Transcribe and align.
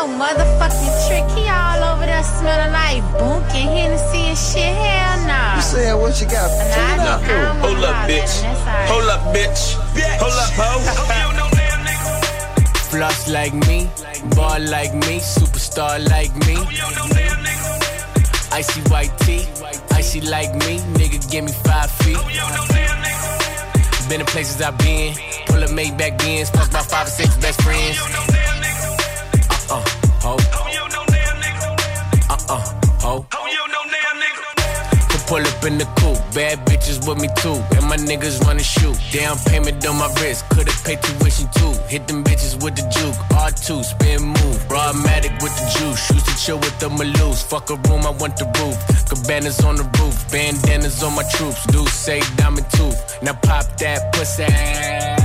No 0.00 0.06
motherfucking 0.16 0.94
trick. 1.06 1.24
He 1.36 1.48
all 1.48 1.82
over 1.92 2.06
there 2.06 2.22
smelling 2.24 2.72
like 2.72 3.02
bunk 3.18 3.44
and 3.54 3.68
Hennessy 3.68 4.32
and 4.32 4.38
shit. 4.38 4.72
Hell 4.72 5.26
nah. 5.26 5.56
You 5.56 5.62
saying 5.62 5.98
what 6.00 6.20
you 6.20 6.26
got? 6.26 6.48
Nah, 6.48 6.64
I 6.64 6.74
Turn 6.74 7.00
up. 7.00 7.20
I 7.20 7.60
Hold 7.60 7.84
up, 7.84 8.08
bitch. 8.08 8.34
and 8.40 8.48
that's 8.48 8.60
all 8.60 8.66
right. 8.66 8.88
Hold 8.92 9.08
up, 9.14 9.20
bitch. 9.34 9.62
Hold 10.22 10.38
up, 10.44 10.52
ho. 10.56 10.70
Floss 12.90 13.28
like 13.28 13.54
me, 13.54 13.88
ball 14.34 14.60
like 14.60 14.92
me, 14.94 15.20
superstar 15.20 16.00
like 16.08 16.34
me. 16.46 16.56
Icy 18.52 18.80
white 18.90 19.16
tee, 19.20 19.46
icy 19.92 20.20
like 20.22 20.52
me, 20.66 20.78
nigga 20.98 21.20
give 21.30 21.44
me 21.44 21.52
five 21.52 21.90
feet. 22.02 22.18
Been 24.08 24.20
in 24.20 24.26
places 24.26 24.60
I've 24.60 24.76
been, 24.78 25.14
pull 25.46 25.62
up 25.62 25.70
Maybach 25.70 26.18
Benz, 26.18 26.50
fuck 26.50 26.72
my 26.72 26.82
five 26.82 27.06
or 27.06 27.10
six 27.10 27.36
best 27.36 27.62
friends. 27.62 28.59
Can 35.10 35.20
pull 35.26 35.42
up 35.42 35.64
in 35.64 35.78
the 35.78 35.84
coupe, 35.98 36.22
bad 36.32 36.64
bitches 36.64 37.04
with 37.08 37.18
me 37.20 37.28
too, 37.42 37.58
and 37.76 37.84
my 37.88 37.96
niggas 37.96 38.44
wanna 38.46 38.62
shoot. 38.62 38.96
Down 39.12 39.36
payment 39.46 39.84
on 39.84 39.98
my 39.98 40.06
wrist, 40.20 40.48
could've 40.50 40.84
paid 40.84 41.02
tuition 41.02 41.48
too. 41.56 41.72
Hit 41.88 42.06
them 42.06 42.22
bitches 42.22 42.62
with 42.62 42.76
the 42.76 42.82
juke, 42.94 43.18
R2, 43.34 43.82
spin 43.82 44.22
move. 44.22 44.68
Broadmatic 44.68 45.32
with 45.42 45.54
the 45.58 45.66
juice, 45.76 46.10
used 46.10 46.26
to 46.26 46.36
chill 46.36 46.58
with 46.58 46.78
the 46.78 46.88
Maloose. 46.88 47.42
Fuck 47.42 47.70
a 47.70 47.76
room, 47.88 48.06
I 48.06 48.10
want 48.10 48.36
the 48.36 48.46
roof. 48.60 48.78
Cabanas 49.08 49.64
on 49.64 49.74
the 49.74 49.84
roof, 49.98 50.30
bandanas 50.30 51.02
on 51.02 51.16
my 51.16 51.24
troops. 51.34 51.66
Do 51.66 51.84
say 51.86 52.20
diamond 52.36 52.70
tooth, 52.70 53.20
now 53.22 53.34
pop 53.34 53.66
that 53.78 54.12
pussy. 54.12 55.19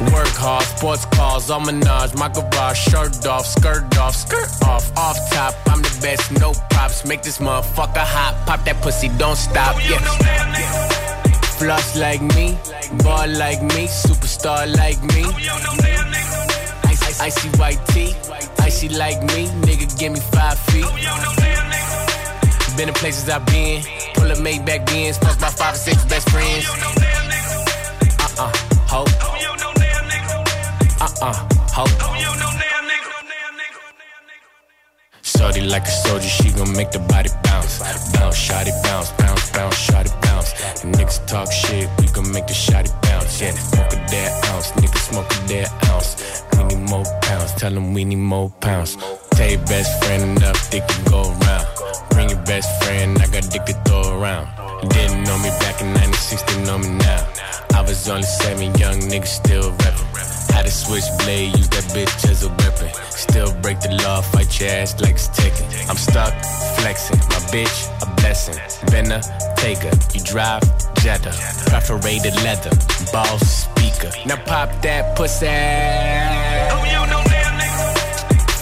Work 0.00 0.28
hard, 0.28 0.64
sports 0.64 1.04
cars, 1.04 1.50
all 1.50 1.60
menage, 1.60 2.14
my 2.14 2.28
garage, 2.28 2.78
shirt 2.78 3.26
off, 3.26 3.44
skirt 3.44 3.98
off, 3.98 4.16
skirt 4.16 4.48
off, 4.64 4.90
off 4.96 5.18
top. 5.30 5.54
I'm 5.66 5.82
the 5.82 5.98
best, 6.00 6.32
no 6.40 6.54
props. 6.70 7.04
Make 7.04 7.22
this 7.22 7.36
motherfucker 7.36 7.98
hot, 7.98 8.34
pop 8.46 8.64
that 8.64 8.80
pussy, 8.80 9.10
don't 9.18 9.36
stop. 9.36 9.76
Yeah. 9.76 9.98
Floss 11.58 11.98
like 11.98 12.22
me, 12.22 12.56
ball 13.04 13.28
like 13.28 13.60
me, 13.60 13.84
superstar 13.88 14.74
like 14.74 14.96
me. 15.12 15.24
Icy, 16.88 17.20
icy 17.20 17.48
white 17.58 17.86
tee, 17.88 18.14
icy 18.60 18.88
like 18.88 19.20
me, 19.34 19.48
nigga 19.68 19.86
give 19.98 20.12
me 20.12 20.20
five 20.32 20.58
feet. 20.70 20.88
Been 22.78 22.88
in 22.88 22.94
places 22.94 23.28
I've 23.28 23.44
been, 23.44 23.82
pull 24.14 24.32
up 24.32 24.38
Maybach 24.38 24.86
Benz, 24.86 25.18
fuck 25.18 25.38
my 25.42 25.50
five 25.50 25.74
or 25.74 25.76
six 25.76 26.02
best 26.06 26.30
friends. 26.30 27.19
Uh 31.22 31.34
ho. 31.74 31.84
Shorty 35.22 35.60
like 35.60 35.82
a 35.84 35.90
soldier, 35.90 36.26
she 36.26 36.50
gon' 36.52 36.72
make 36.72 36.90
the 36.92 36.98
body 36.98 37.28
bounce. 37.44 37.78
Bounce, 38.14 38.38
shotty 38.38 38.72
bounce, 38.82 39.12
bounce, 39.12 39.50
bounce, 39.50 39.76
shotty 39.86 40.22
bounce. 40.22 40.52
And 40.82 40.94
niggas 40.94 41.26
talk 41.26 41.52
shit, 41.52 41.90
we 41.98 42.06
gon' 42.08 42.32
make 42.32 42.46
the 42.46 42.54
shotty 42.54 42.90
bounce. 43.02 43.40
Yeah, 43.40 43.52
smoke 43.52 43.92
a 43.92 43.96
dead 44.06 44.44
ounce, 44.46 44.72
niggas 44.72 45.10
smoke 45.10 45.30
a 45.30 45.46
dead 45.46 45.68
ounce. 45.90 46.49
Need 46.70 46.88
more 46.88 47.04
pounds, 47.22 47.52
tell 47.54 47.72
them 47.72 47.94
we 47.94 48.04
need 48.04 48.16
more 48.16 48.48
pounds. 48.60 48.96
Tell 49.32 49.50
your 49.50 49.58
best 49.66 50.04
friend 50.04 50.38
enough, 50.38 50.70
dick 50.70 50.86
can 50.86 51.04
go 51.04 51.22
around. 51.22 51.66
Bring 52.10 52.28
your 52.30 52.42
best 52.44 52.70
friend, 52.84 53.18
I 53.20 53.26
got 53.26 53.50
dick 53.50 53.64
to 53.64 53.74
throw 53.84 54.20
around. 54.20 54.46
Didn't 54.88 55.24
know 55.24 55.36
me 55.38 55.50
back 55.58 55.80
in 55.82 55.92
96, 55.94 56.42
they 56.42 56.64
know 56.64 56.78
me 56.78 56.90
now. 56.90 57.28
I 57.74 57.82
was 57.82 58.08
only 58.08 58.22
seven, 58.22 58.72
young 58.78 59.00
niggas 59.00 59.26
still 59.26 59.72
rapping. 59.82 60.06
Had 60.54 60.66
a 60.66 60.70
switchblade, 60.70 61.56
use 61.56 61.68
that 61.70 61.84
bitch 61.94 62.30
as 62.30 62.44
a 62.44 62.48
weapon. 62.48 62.90
Still 63.10 63.52
break 63.62 63.80
the 63.80 63.92
law, 64.04 64.20
fight 64.20 64.60
your 64.60 64.70
ass 64.70 65.00
like 65.00 65.14
it's 65.14 65.28
taken. 65.28 65.66
I'm 65.88 65.96
stuck, 65.96 66.32
flexing. 66.78 67.18
My 67.18 67.40
bitch, 67.50 67.78
a 68.02 68.06
blessing. 68.20 68.58
Been 68.90 69.10
a 69.10 69.22
taker. 69.56 69.90
You 70.14 70.20
drive, 70.22 70.62
Jetta. 71.02 71.30
Perforated 71.70 72.34
leather. 72.44 72.70
Boss 73.12 73.66
speaker. 73.66 74.12
Now 74.26 74.36
pop 74.44 74.70
that 74.82 75.16
pussy. 75.16 76.39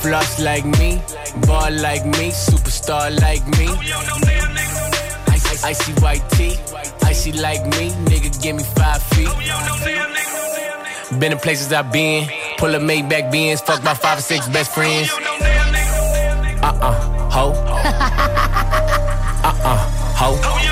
Floss 0.03 0.41
like 0.41 0.65
me. 0.65 1.01
Ball 1.47 1.73
like 1.73 2.05
me. 2.07 2.31
Superstar 2.31 3.11
like 3.21 3.47
me. 3.59 3.69
Icy, 5.29 5.65
icy 5.65 5.93
white 6.01 6.23
tee. 6.31 6.57
Icy 7.03 7.33
like 7.33 7.65
me. 7.67 7.91
Nigga, 8.07 8.31
give 8.43 8.57
me 8.57 8.63
five 8.63 9.03
feet. 9.15 9.29
Been 11.19 11.33
in 11.33 11.39
places 11.39 11.73
I've 11.73 11.93
been. 11.93 12.29
Pull 12.59 12.75
up 12.75 12.83
Maybach 12.83 13.31
Benz. 13.33 13.61
Fuck 13.61 13.83
my 13.83 13.95
five 13.95 14.19
or 14.19 14.23
six 14.23 14.49
best 14.49 14.73
friends. 14.73 15.11
Uh 16.63 16.79
uh, 16.81 17.31
ho. 17.31 17.53
Uh 19.41 19.55
uh, 19.65 19.79
ho. 20.21 20.65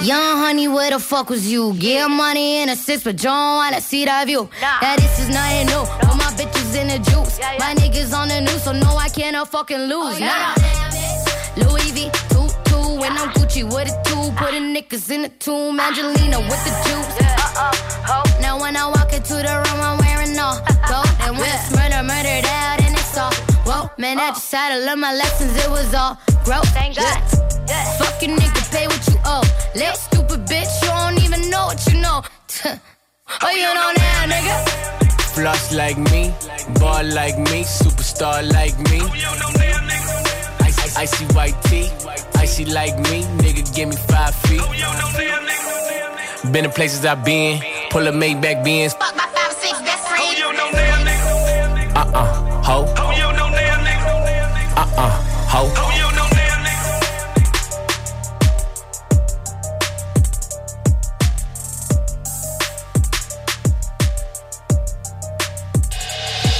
Young 0.00 0.38
honey, 0.38 0.68
where 0.68 0.90
the 0.90 0.98
fuck 0.98 1.28
was 1.30 1.50
you? 1.50 1.74
Get 1.74 2.08
money 2.08 2.62
in 2.62 2.68
a 2.68 2.76
six, 2.76 3.02
but 3.02 3.14
you 3.14 3.28
don't 3.30 3.56
wanna 3.56 3.80
see 3.80 4.04
that 4.04 4.26
view. 4.26 4.48
Now 4.60 4.96
this 4.96 5.18
is 5.18 5.28
nothing 5.28 5.66
new. 5.66 5.84
All 6.08 6.16
in 6.74 6.88
the 6.88 6.98
juice. 6.98 7.38
My 7.58 7.74
niggas 7.74 8.12
on 8.12 8.28
the 8.28 8.40
news, 8.40 8.62
so 8.62 8.72
no, 8.72 8.96
I 8.96 9.08
cannot 9.08 9.48
fucking 9.48 9.84
lose. 9.92 10.16
Oh, 10.16 10.18
nah. 10.18 10.54
Louis 11.62 11.90
V, 11.92 12.10
two, 12.30 12.48
two, 12.64 13.04
and 13.04 13.14
I'm 13.18 13.30
Gucci 13.30 13.64
with 13.64 13.88
a 13.88 13.94
two. 14.04 14.32
Putting 14.36 14.74
niggas 14.74 15.10
in 15.10 15.22
the 15.22 15.28
tomb. 15.40 15.80
Angelina 15.80 16.40
with 16.40 16.62
the 16.66 16.72
juice. 16.86 17.08
Uh-uh, 17.58 18.40
now 18.40 18.60
when 18.60 18.76
I 18.76 18.86
walk 18.86 19.12
into 19.12 19.34
the 19.34 19.54
room, 19.64 19.80
I'm 19.80 19.98
wearing 19.98 20.38
all 20.38 20.58
gold. 20.88 21.08
And 21.24 21.36
when 21.38 21.48
it's 21.48 21.70
murder, 21.74 22.02
murdered 22.02 22.46
out, 22.46 22.80
and 22.82 22.94
it's 22.94 23.16
all. 23.16 23.32
Whoa, 23.68 23.90
man, 23.98 24.18
I 24.18 24.28
oh. 24.28 24.32
just 24.32 24.52
had 24.52 24.76
to 24.76 24.84
learn 24.84 25.00
my 25.00 25.14
lessons. 25.14 25.56
It 25.56 25.70
was 25.70 25.92
all 25.94 26.18
growth. 26.44 26.68
Thank 26.74 26.96
God. 26.96 27.20
Fuck 27.98 28.22
you, 28.22 28.28
nigga, 28.28 28.70
pay 28.72 28.86
what 28.86 29.06
you 29.06 29.16
owe. 29.24 29.44
Little 29.74 29.96
stupid 29.96 30.46
bitch, 30.46 30.72
you 30.82 30.88
don't 30.88 31.22
even 31.22 31.50
know 31.50 31.66
what 31.66 31.86
you 31.86 32.00
know. 32.00 32.22
oh, 32.64 33.50
you 33.50 33.68
know 33.74 33.92
now, 33.96 34.26
nigga. 34.26 35.17
Floss 35.38 35.72
like 35.72 35.96
me. 35.96 36.34
Ball 36.80 37.04
like 37.14 37.38
me. 37.38 37.62
Superstar 37.62 38.42
like 38.52 38.76
me. 38.90 38.98
Icy, 40.66 40.96
icy 40.96 41.24
white 41.26 41.54
tee. 41.62 41.88
Icy 42.34 42.64
like 42.64 42.98
me. 42.98 43.22
Nigga, 43.38 43.62
give 43.72 43.88
me 43.88 43.94
five 43.94 44.34
feet. 44.34 44.60
Been 46.52 46.64
in 46.64 46.72
places 46.72 47.04
I've 47.04 47.24
been. 47.24 47.62
Pull 47.90 48.08
up 48.08 48.14
Maybach 48.16 48.64
Benz. 48.64 48.94
Fuck 48.94 49.14
my 49.14 49.26
five, 49.28 49.52
six 49.52 49.78
best 49.82 50.08
friends. 50.08 50.40
Uh 51.94 52.10
uh, 52.14 52.62
ho. 52.64 52.84
Uh 54.76 54.88
uh, 54.96 55.22
ho. 55.46 56.07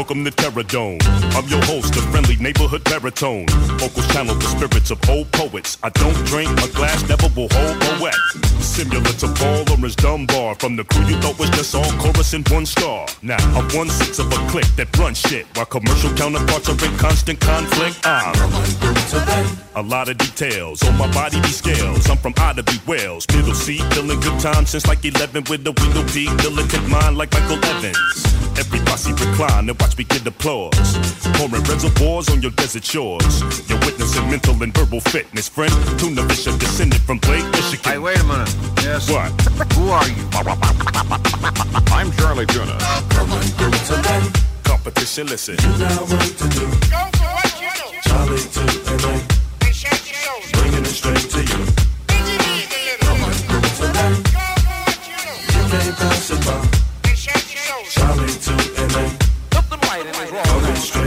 Welcome 0.00 0.24
to 0.24 0.30
Terror 0.30 0.62
Dome. 0.62 0.96
I'm 1.36 1.46
your 1.48 1.62
host, 1.66 1.92
the 1.92 2.00
friendly 2.10 2.36
neighborhood 2.36 2.82
baritone. 2.84 3.44
Vocals 3.76 4.08
channel 4.08 4.34
the 4.34 4.46
spirits 4.46 4.90
of 4.90 4.98
old 5.10 5.30
poets. 5.30 5.76
I 5.82 5.90
don't 5.90 6.16
drink, 6.24 6.48
my 6.56 6.68
glass 6.68 7.06
never 7.06 7.28
will 7.36 7.48
hold 7.52 7.76
a 7.76 8.02
wet. 8.02 8.16
Similar 8.64 9.12
to 9.20 9.28
Paul 9.36 9.68
Orange 9.68 9.96
Dunbar 9.96 10.54
from 10.54 10.76
the 10.76 10.84
crew 10.84 11.04
you 11.04 11.20
thought 11.20 11.38
was 11.38 11.50
just 11.50 11.74
all 11.74 11.92
chorus 12.00 12.32
and 12.32 12.48
one 12.48 12.64
star. 12.64 13.08
Now 13.20 13.36
I'm 13.52 13.68
one 13.76 13.90
sixth 13.90 14.20
of 14.20 14.32
a 14.32 14.40
clique 14.48 14.72
that 14.76 14.88
runs 14.96 15.18
shit 15.18 15.44
while 15.54 15.66
commercial 15.66 16.16
counterparts 16.16 16.70
are 16.70 16.80
in 16.82 16.96
constant 16.96 17.38
conflict. 17.38 18.00
I'm 18.06 18.32
today. 19.12 19.44
a 19.74 19.82
lot 19.82 20.08
of 20.08 20.16
details 20.16 20.82
on 20.82 20.96
my 20.96 21.12
body 21.12 21.42
be 21.42 21.48
scales. 21.48 22.08
I'm 22.08 22.16
from 22.16 22.32
Ottawa, 22.38 22.72
Wales, 22.86 23.26
middle 23.34 23.52
seat, 23.52 23.82
feeling 23.92 24.18
good 24.20 24.40
time 24.40 24.64
since 24.64 24.86
like 24.86 25.04
11 25.04 25.44
with 25.50 25.66
a 25.66 25.72
window 25.76 26.04
peak, 26.08 26.32
militant 26.40 26.88
mind 26.88 27.18
like 27.18 27.30
Michael 27.32 27.62
Evans. 27.62 28.40
Every 28.58 28.80
posse 28.80 29.12
recline 29.12 29.68
and 29.68 29.80
watch 29.80 29.89
me 29.96 30.04
get 30.04 30.26
applause. 30.26 30.74
Pouring 31.34 31.62
reservoirs 31.64 32.28
on 32.28 32.42
your 32.42 32.50
desert 32.52 32.84
shores. 32.84 33.40
You're 33.68 33.78
witnessing 33.80 34.28
mental 34.28 34.62
and 34.62 34.74
verbal 34.76 35.00
fitness, 35.00 35.48
friend. 35.48 35.72
Tuna 35.98 36.22
Fisher 36.28 36.56
descended 36.58 37.00
from 37.02 37.18
Blake, 37.18 37.44
Michigan. 37.52 37.92
Hey, 37.92 37.98
wait 37.98 38.18
a 38.20 38.24
minute. 38.24 38.54
Yes. 38.82 39.08
What? 39.10 39.30
Who 39.74 39.88
are 39.90 40.06
you? 40.08 40.28
I'm 41.92 42.10
Charlie 42.12 42.46
Tuna. 42.46 42.76
Competition, 44.64 45.26
listen. 45.28 45.56
Charlie 45.56 46.18
to 48.54 48.60
LA. 49.00 49.18
Bringing 50.52 50.84
it 50.84 50.86
straight 50.86 51.30
to 51.30 51.40
you. 51.40 51.66
You 55.52 55.62
can't 55.70 55.96
pass 55.96 56.30
it 56.30 56.44
by. 56.44 56.68
Charlie 57.88 58.28
to 58.28 58.49
LA. 58.49 58.49
Coming 60.44 60.99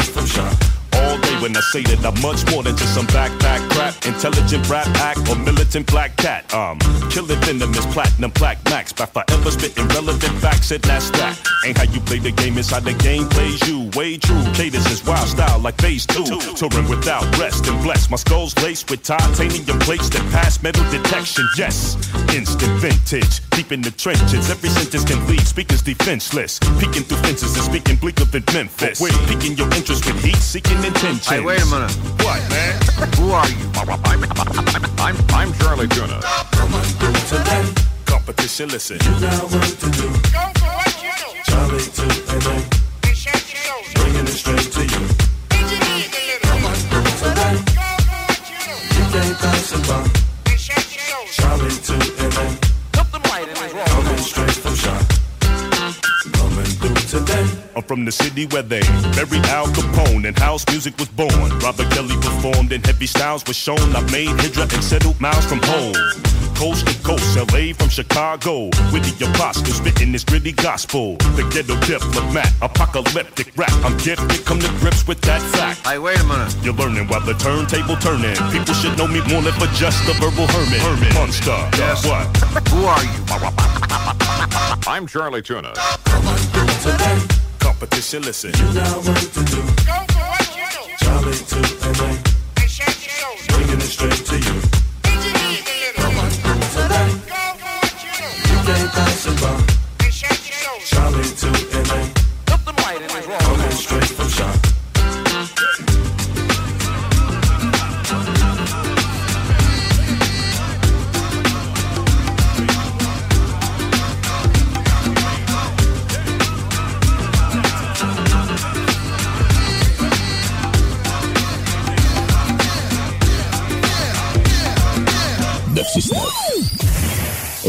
when 1.43 1.57
I 1.57 1.59
say 1.59 1.83
that 1.83 1.99
I'm 2.07 2.15
much 2.23 2.39
more 2.49 2.63
than 2.63 2.77
just 2.77 2.95
some 2.95 3.05
backpack 3.07 3.59
crap, 3.71 3.93
intelligent 4.05 4.63
rap 4.69 4.87
act 5.03 5.27
or 5.27 5.35
militant 5.35 5.85
black 5.87 6.15
cat. 6.15 6.47
Um, 6.53 6.79
killing 7.11 7.37
venomous 7.41 7.85
platinum 7.87 8.31
plaque 8.31 8.63
max 8.71 8.93
by 8.93 9.07
forever 9.07 9.51
spitting 9.51 9.87
relevant 9.89 10.39
facts 10.39 10.71
and 10.71 10.81
that's 10.83 11.11
that. 11.19 11.35
Ain't 11.65 11.77
how 11.77 11.83
you 11.91 11.99
play 11.99 12.19
the 12.19 12.31
game, 12.31 12.57
it's 12.57 12.71
how 12.71 12.79
the 12.79 12.93
game 12.93 13.27
plays 13.27 13.59
you. 13.67 13.91
Way 13.93 14.17
true, 14.17 14.41
cadence 14.53 14.89
is 14.89 15.03
wild 15.03 15.27
style 15.27 15.59
like 15.59 15.75
phase 15.81 16.05
two. 16.05 16.23
Touring 16.55 16.87
without 16.87 17.27
rest 17.37 17.67
and 17.67 17.75
blessed. 17.83 18.09
My 18.09 18.15
skull's 18.15 18.55
laced 18.63 18.89
with 18.89 19.03
titanium 19.03 19.79
plates 19.79 20.07
that 20.15 20.23
pass 20.31 20.63
metal 20.63 20.89
detection. 20.91 21.45
Yes, 21.57 21.99
instant 22.33 22.71
vintage, 22.79 23.43
deep 23.49 23.73
in 23.73 23.81
the 23.81 23.91
trenches. 23.91 24.49
Every 24.49 24.69
sentence 24.69 25.03
can 25.03 25.19
leave 25.27 25.45
speakers 25.45 25.81
defenseless. 25.81 26.59
Peeking 26.79 27.03
through 27.03 27.17
fences 27.17 27.53
and 27.57 27.65
speaking 27.65 27.97
bleaker 27.97 28.25
than 28.25 28.45
Memphis. 28.53 29.03
Piquing 29.27 29.57
your 29.57 29.67
interest 29.75 30.05
with 30.05 30.23
heat 30.23 30.37
seeking 30.37 30.81
intentions. 30.85 31.32
Hey, 31.33 31.41
wait 31.41 31.63
a 31.63 31.65
minute. 31.65 31.89
What, 32.21 32.47
man? 32.47 32.79
Who 33.17 33.31
are 33.31 33.49
you? 33.49 33.65
I'm, 33.73 33.89
I'm, 35.01 35.17
I'm 35.33 35.53
Charlie 35.53 35.87
Tuna. 35.87 36.21
Competition, 38.05 38.69
listen. 38.69 38.99
Got 38.99 39.51
work 39.51 39.65
to 39.65 39.89
do. 39.97 40.13
Charlie 41.49 41.89
to 41.97 42.05
LA. 42.37 42.61
Bringing 43.95 44.27
it 44.27 44.37
straight 44.37 44.71
to 44.77 44.81
you. 44.85 45.01
You 48.93 49.05
can't 49.09 49.37
pass 49.39 49.73
it 49.73 49.81
by. 49.87 50.05
Charlie 51.31 51.73
to 51.87 51.95
LA. 52.29 52.45
Coming 52.93 54.17
straight 54.19 54.51
from 54.51 54.75
shop. 54.75 54.81
Coming 54.81 54.81
through 54.81 54.82
today. 57.13 57.45
I'm 57.75 57.83
from 57.83 58.05
the 58.05 58.11
city 58.11 58.47
where 58.47 58.63
they 58.63 58.81
buried 59.13 59.45
Al 59.53 59.67
Capone 59.67 60.27
and 60.27 60.37
house 60.37 60.65
music 60.67 60.97
was 60.97 61.09
born. 61.09 61.49
Robert 61.59 61.89
Kelly 61.91 62.17
performed 62.17 62.71
and 62.71 62.83
heavy 62.83 63.05
styles 63.05 63.43
was 63.45 63.55
shown. 63.55 63.95
I 63.95 64.01
made 64.11 64.33
Hydra 64.41 64.63
and 64.63 64.83
settled 64.83 65.21
miles 65.21 65.45
from 65.45 65.61
home. 65.63 65.93
Coast 66.55 66.87
to 66.87 66.93
coast, 67.03 67.37
LA 67.37 67.73
from 67.73 67.89
Chicago. 67.89 68.65
With 68.91 69.05
the 69.05 69.25
apostle 69.29 69.65
spitting 69.65 70.11
this 70.11 70.23
gritty 70.23 70.53
gospel. 70.53 71.17
The 71.37 71.43
ghetto 71.53 71.77
diplomat, 71.85 72.51
apocalyptic 72.61 73.51
rap. 73.55 73.73
I'm 73.85 73.97
gifted, 73.97 74.45
come 74.45 74.59
to 74.59 74.69
grips 74.81 75.05
with 75.07 75.21
that 75.21 75.41
fact. 75.53 75.85
Hey, 75.85 75.99
wait 75.99 76.19
a 76.19 76.23
minute. 76.25 76.55
You're 76.63 76.73
learning 76.73 77.07
while 77.07 77.21
the 77.21 77.33
turntable 77.33 77.97
turning. 77.97 78.37
People 78.51 78.73
should 78.73 78.97
know 78.97 79.07
me 79.07 79.21
more 79.29 79.41
than 79.41 79.53
for 79.53 79.69
just 79.77 80.01
a 80.09 80.13
verbal 80.17 80.47
hermit. 80.47 80.81
Hermit. 80.81 81.13
Monster. 81.13 81.57
Yes. 81.77 82.05
What? 82.05 82.25
Who 82.69 82.85
are 82.85 83.03
you? 83.03 83.21
I'm 84.87 85.05
Charlie 85.07 85.41
Tuna 85.41 85.73
to 86.83 86.91
do. 86.97 87.27
Competition, 87.59 88.23
listen. 88.23 88.51
You 88.59 88.73
got 88.73 88.97
work 89.07 89.15
to 89.15 89.43
do. 89.47 89.61
Go 89.87 89.95
for 90.11 90.25
what 90.31 90.47
you 90.51 90.67
do. 90.75 90.83
Charlie 90.99 91.39
to 91.51 91.59
LA. 91.95 92.11
And 92.59 92.69
shake 92.69 92.99
your 93.07 93.15
shoulders. 93.19 93.47
Bringing 93.47 93.79
it 93.79 93.91
straight 93.95 94.25
to 94.27 94.35
you. 94.35 94.55
Go 95.03 95.13
you 95.47 95.63
can't 98.91 99.15
by. 99.39 99.55
Charlie 100.91 101.31
to 101.41 101.49
LA. 101.87 102.01
Something 102.49 102.75
right 102.83 102.99
in 103.01 103.07
wrong. 103.29 103.39
Coming 103.39 103.71
straight 103.71 104.22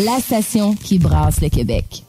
La 0.04 0.18
station 0.20 0.74
qui 0.74 0.98
brasse 0.98 1.40
le 1.40 1.48
Québec. 1.48 2.02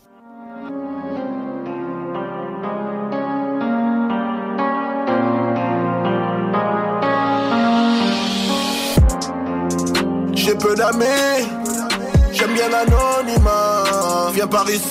J'ai 10.33 10.55
peu 10.55 10.75
d'amis, 10.75 11.05
j'aime 12.33 12.53
bien 12.53 12.67
l'anonymat. 12.67 14.31
Viens 14.33 14.47
par 14.47 14.69
ici, 14.69 14.83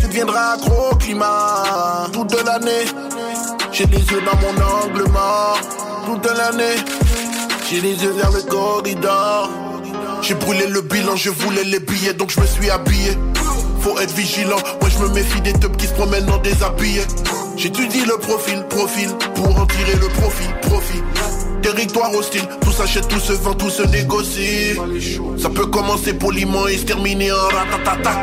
tu 0.00 0.06
deviendras 0.06 0.54
accro 0.54 0.96
climat. 0.96 2.06
Toute 2.14 2.32
l'année, 2.46 2.86
j'ai 3.72 3.84
les 3.84 3.98
yeux 3.98 4.22
dans 4.22 4.36
mon 4.36 4.54
angle 4.86 5.10
mort. 5.10 5.60
Toute 6.06 6.26
l'année, 6.34 6.76
j'ai 7.68 7.82
les 7.82 8.02
yeux 8.02 8.12
vers 8.12 8.32
le 8.32 8.40
corridor. 8.40 9.63
J'ai 10.26 10.34
brûlé 10.34 10.66
le 10.68 10.80
bilan, 10.80 11.16
je 11.16 11.28
voulais 11.28 11.64
les 11.64 11.80
billets, 11.80 12.14
donc 12.14 12.30
je 12.30 12.40
me 12.40 12.46
suis 12.46 12.70
habillé. 12.70 13.10
Faut 13.80 13.98
être 13.98 14.14
vigilant, 14.14 14.56
moi 14.80 14.88
je 14.88 14.98
me 15.02 15.08
méfie 15.12 15.42
des 15.42 15.52
teubs 15.52 15.76
qui 15.76 15.86
se 15.86 15.92
promènent 15.92 16.30
en 16.30 16.38
déshabillé. 16.38 17.02
J'étudie 17.58 18.06
le 18.06 18.16
profil, 18.16 18.64
profil, 18.70 19.10
pour 19.34 19.48
en 19.60 19.66
tirer 19.66 19.96
le 20.00 20.08
profit, 20.08 20.48
profit. 20.62 21.02
Territoire 21.60 22.10
hostile, 22.14 22.40
tout 22.62 22.72
s'achète, 22.72 23.06
tout 23.06 23.20
se 23.20 23.34
vend, 23.34 23.52
tout 23.52 23.68
se 23.68 23.82
négocie. 23.82 24.78
Ça 25.36 25.50
peut 25.50 25.66
commencer 25.66 26.14
poliment 26.14 26.68
et 26.68 26.78
se 26.78 26.86
terminer 26.86 27.30
en 27.30 27.48
ratatata. 27.54 28.18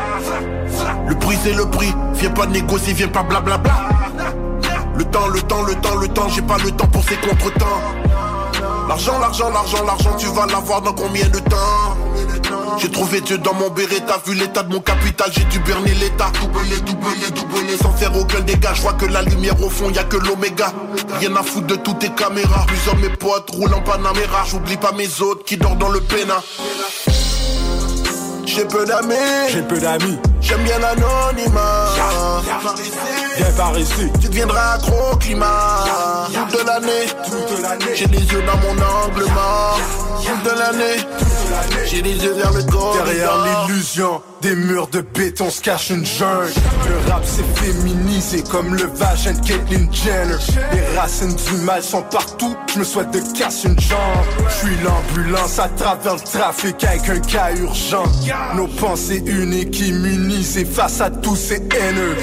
Le 1.08 1.14
prix 1.20 1.38
c'est 1.44 1.54
le 1.54 1.70
prix, 1.70 1.94
viens 2.16 2.32
pas 2.32 2.48
négocier, 2.48 2.94
viens 2.94 3.10
pas 3.10 3.22
blablabla. 3.22 3.90
Le 4.98 5.04
temps, 5.06 5.28
le 5.28 5.42
temps, 5.42 5.62
le 5.62 5.76
temps, 5.76 5.96
le 5.96 6.08
temps, 6.08 6.30
j'ai 6.30 6.42
pas 6.42 6.58
le 6.64 6.72
temps 6.72 6.88
pour 6.88 7.04
ces 7.04 7.16
contretemps. 7.18 8.01
L'argent, 8.88 9.20
l'argent, 9.20 9.50
l'argent, 9.50 9.84
l'argent, 9.86 10.16
tu 10.18 10.28
vas 10.28 10.46
l'avoir 10.48 10.82
dans 10.82 10.94
combien 10.94 11.28
de 11.30 11.40
temps 11.40 11.98
J'ai 12.80 12.90
trouvé 12.90 13.22
Dieu 13.22 13.38
dans 13.38 13.54
mon 13.54 13.70
béret, 13.70 14.02
t'as 14.06 14.20
vu 14.26 14.36
l'état 14.38 14.64
de 14.64 14.74
mon 14.74 14.82
capital, 14.82 15.32
j'ai 15.32 15.44
dû 15.46 15.60
berner 15.60 15.94
l'état. 15.96 16.32
Doubler, 16.42 16.80
doubler, 16.82 17.30
doubler, 17.34 17.78
sans 17.82 17.92
faire 17.94 18.16
aucun 18.18 18.42
dégât. 18.42 18.74
Je 18.74 18.82
vois 18.82 18.94
que 18.94 19.06
la 19.06 19.22
lumière 19.22 19.62
au 19.64 19.70
fond, 19.70 19.90
y 19.90 20.00
a 20.00 20.04
que 20.04 20.18
l'oméga. 20.18 20.74
Rien 21.20 21.36
à 21.36 21.44
foutre 21.44 21.68
de 21.68 21.76
toutes 21.76 22.00
tes 22.00 22.10
caméras. 22.10 22.66
Plusieurs 22.68 22.98
mes 22.98 23.10
potes 23.10 23.50
roulent 23.52 23.74
en 23.74 23.82
Panamera. 23.82 24.44
J'oublie 24.50 24.78
pas 24.78 24.92
mes 24.94 25.22
autres 25.22 25.44
qui 25.46 25.58
dorment 25.58 25.78
dans 25.78 25.90
le 25.90 26.02
pénat. 26.02 26.42
J'ai 28.46 28.66
peu 28.66 28.86
d'amis, 28.86 29.16
J'ai 29.50 29.62
peu 29.62 29.80
d'amis, 29.80 30.18
j'aime 30.42 30.64
bien 30.64 30.80
l'anonymat. 30.80 31.86
viens 33.38 33.52
par 33.58 33.78
ici. 33.78 34.10
Tu 34.22 34.28
deviendras 34.28 34.74
accro 34.74 35.14
au 35.14 35.16
climat. 35.18 36.28
Toute 36.52 36.66
l'année, 36.66 37.08
j'ai 37.96 38.08
les 38.08 38.20
yeux 38.20 38.44
dans 38.44 38.58
mon 38.58 38.74
angle 38.74 39.26
mort. 39.34 39.80
Toute 40.24 40.58
l'année, 40.58 40.98
j'ai 41.86 42.02
les 42.02 42.16
yeux 42.24 42.34
vers 42.34 42.52
le 42.54 42.64
corps. 42.64 42.96
derrière 43.06 43.68
l'illusion 43.68 44.22
des 44.42 44.56
murs 44.56 44.88
de 44.88 45.02
béton 45.02 45.50
se 45.50 45.62
cache 45.62 45.90
une 45.92 46.06
jungle. 46.06 46.52
Le 46.88 47.12
rap 47.12 47.24
s'est 47.26 47.44
féminisé 47.56 48.44
comme 48.44 48.76
le 48.76 48.86
vagin 48.86 49.34
de 49.34 49.46
Caitlyn 49.46 49.92
Jenner. 49.92 50.38
Les 50.74 50.98
racines 50.98 51.36
du 51.36 51.58
mal 51.64 51.84
sont 51.84 52.02
partout, 52.04 52.56
je 52.74 52.80
me 52.80 52.84
souhaite 52.84 53.12
de 53.12 53.20
casser 53.38 53.68
une 53.68 53.80
jambe. 53.80 54.00
Je 54.48 54.68
suis 54.68 54.78
l'ambulance 54.84 55.60
à 55.60 55.70
travers 55.70 56.16
le 56.16 56.22
trafic 56.22 56.84
avec 56.84 57.10
un 57.10 57.20
cas 57.20 57.52
urgent. 57.56 58.04
Nos 58.56 58.68
pensées 58.68 59.24
uniques 59.26 59.80
s'unissaient 60.32 60.66
face 60.66 61.02
à 61.02 61.10
tous 61.10 61.36
ces 61.36 61.56
haineux. 61.56 62.16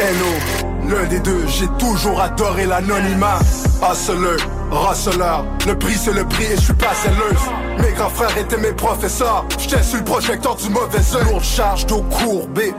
Hello, 0.00 0.88
l'un 0.88 1.04
des 1.08 1.20
deux, 1.20 1.44
j'ai 1.46 1.68
toujours 1.78 2.20
adoré 2.20 2.66
l'anonymat. 2.66 3.38
Hustler, 3.82 4.36
Rasseleur, 4.70 5.44
le 5.66 5.76
prix 5.78 5.94
c'est 5.94 6.12
le 6.12 6.24
prix 6.24 6.44
et 6.44 6.56
je 6.56 6.62
suis 6.62 6.72
pas 6.74 6.94
zelleuse. 7.02 7.42
Mes 7.78 7.92
grands 7.92 8.08
frères 8.10 8.36
étaient 8.38 8.58
mes 8.58 8.72
professeurs, 8.72 9.44
j'étais 9.58 9.82
sur 9.82 9.98
le 9.98 10.04
projecteur 10.04 10.56
du 10.56 10.70
mauvais 10.70 10.98
œil. 10.98 11.24
Lourde 11.24 11.44
charge 11.44 11.86
d'eau 11.86 12.02
courbée, 12.02 12.74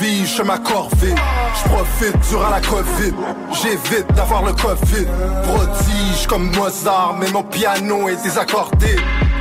vie, 0.00 0.26
je 0.26 0.42
ma 0.42 0.58
corvée. 0.58 1.14
Je 1.54 1.68
profite 1.68 2.28
durant 2.28 2.50
la 2.50 2.60
Covid, 2.60 3.14
j'évite 3.52 4.06
d'avoir 4.14 4.44
le 4.44 4.52
Covid. 4.52 5.06
Prodige 5.42 6.26
comme 6.28 6.54
Mozart, 6.54 7.16
mais 7.18 7.30
mon 7.30 7.42
piano 7.42 8.08
est 8.08 8.22
désaccordé. 8.22 8.96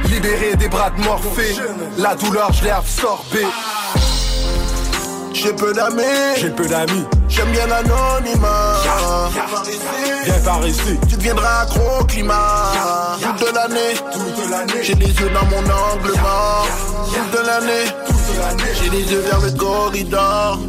Libéré 0.10 0.56
des 0.56 0.70
bras 0.70 0.92
de 0.92 1.04
Morphée, 1.04 1.56
la 1.98 2.16
douleur 2.16 2.52
je 2.54 2.64
l'ai 2.64 2.72
absorbée. 2.72 3.46
J'ai 5.36 5.52
peu 5.52 5.74
d'amis, 5.74 6.02
j'ai 6.38 6.50
peu 6.50 6.66
d'amis. 6.66 7.04
J'aime 7.28 7.52
bien 7.52 7.68
l'anonymat. 7.68 8.48
Yeah, 8.86 8.96
yeah. 9.36 10.24
Viens 10.24 10.40
par 10.46 10.66
ici, 10.66 10.98
tu 11.10 11.18
deviendras 11.18 11.64
accro 11.64 11.82
au 12.00 12.06
climat. 12.06 12.72
Yeah, 13.20 13.36
toute 13.38 13.54
l'année, 13.54 13.94
toute 14.14 14.50
l'année. 14.50 14.82
J'ai 14.82 14.96
les 14.96 15.08
yeux 15.08 15.30
dans 15.34 15.46
mon 15.48 15.58
angle 15.58 16.14
mort. 16.22 16.68
Toute 17.14 17.46
l'année, 17.46 17.86
toute 18.08 18.38
l'année. 18.40 18.72
J'ai 18.82 18.90
les 18.90 19.12
yeux 19.12 19.20
vers 19.30 19.42
le 19.42 19.52
corridor. 19.52 20.60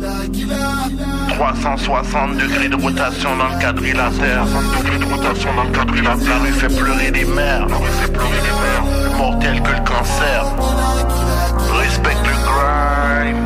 360 1.28 2.36
degrés 2.36 2.68
de 2.68 2.76
rotation 2.76 3.36
dans 3.36 3.48
le 3.48 3.60
quadrilatère. 3.60 4.46
60 4.48 4.84
degrés 4.84 4.98
de 4.98 5.04
rotation 5.04 5.54
dans 5.54 5.64
le 5.64 5.70
quadrilatère. 5.70 6.42
La 6.42 6.52
fait 6.52 6.76
pleurer 6.76 7.10
des 7.12 7.24
mères. 7.24 7.68
La 7.68 7.76
rue 7.76 7.86
fait 8.02 8.12
pleurer 8.12 8.40
des 8.42 8.50
mères. 8.50 9.16
Mortel 9.16 9.62
que 9.62 9.70
le 9.70 9.84
cancer. 9.84 10.44
Respecte 11.78 12.26
le 12.26 12.34
crime. 12.44 13.45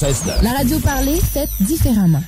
96.9. 0.00 0.42
La 0.42 0.52
radio 0.52 0.78
parlée, 0.78 1.20
faite 1.20 1.50
différemment. 1.60 2.22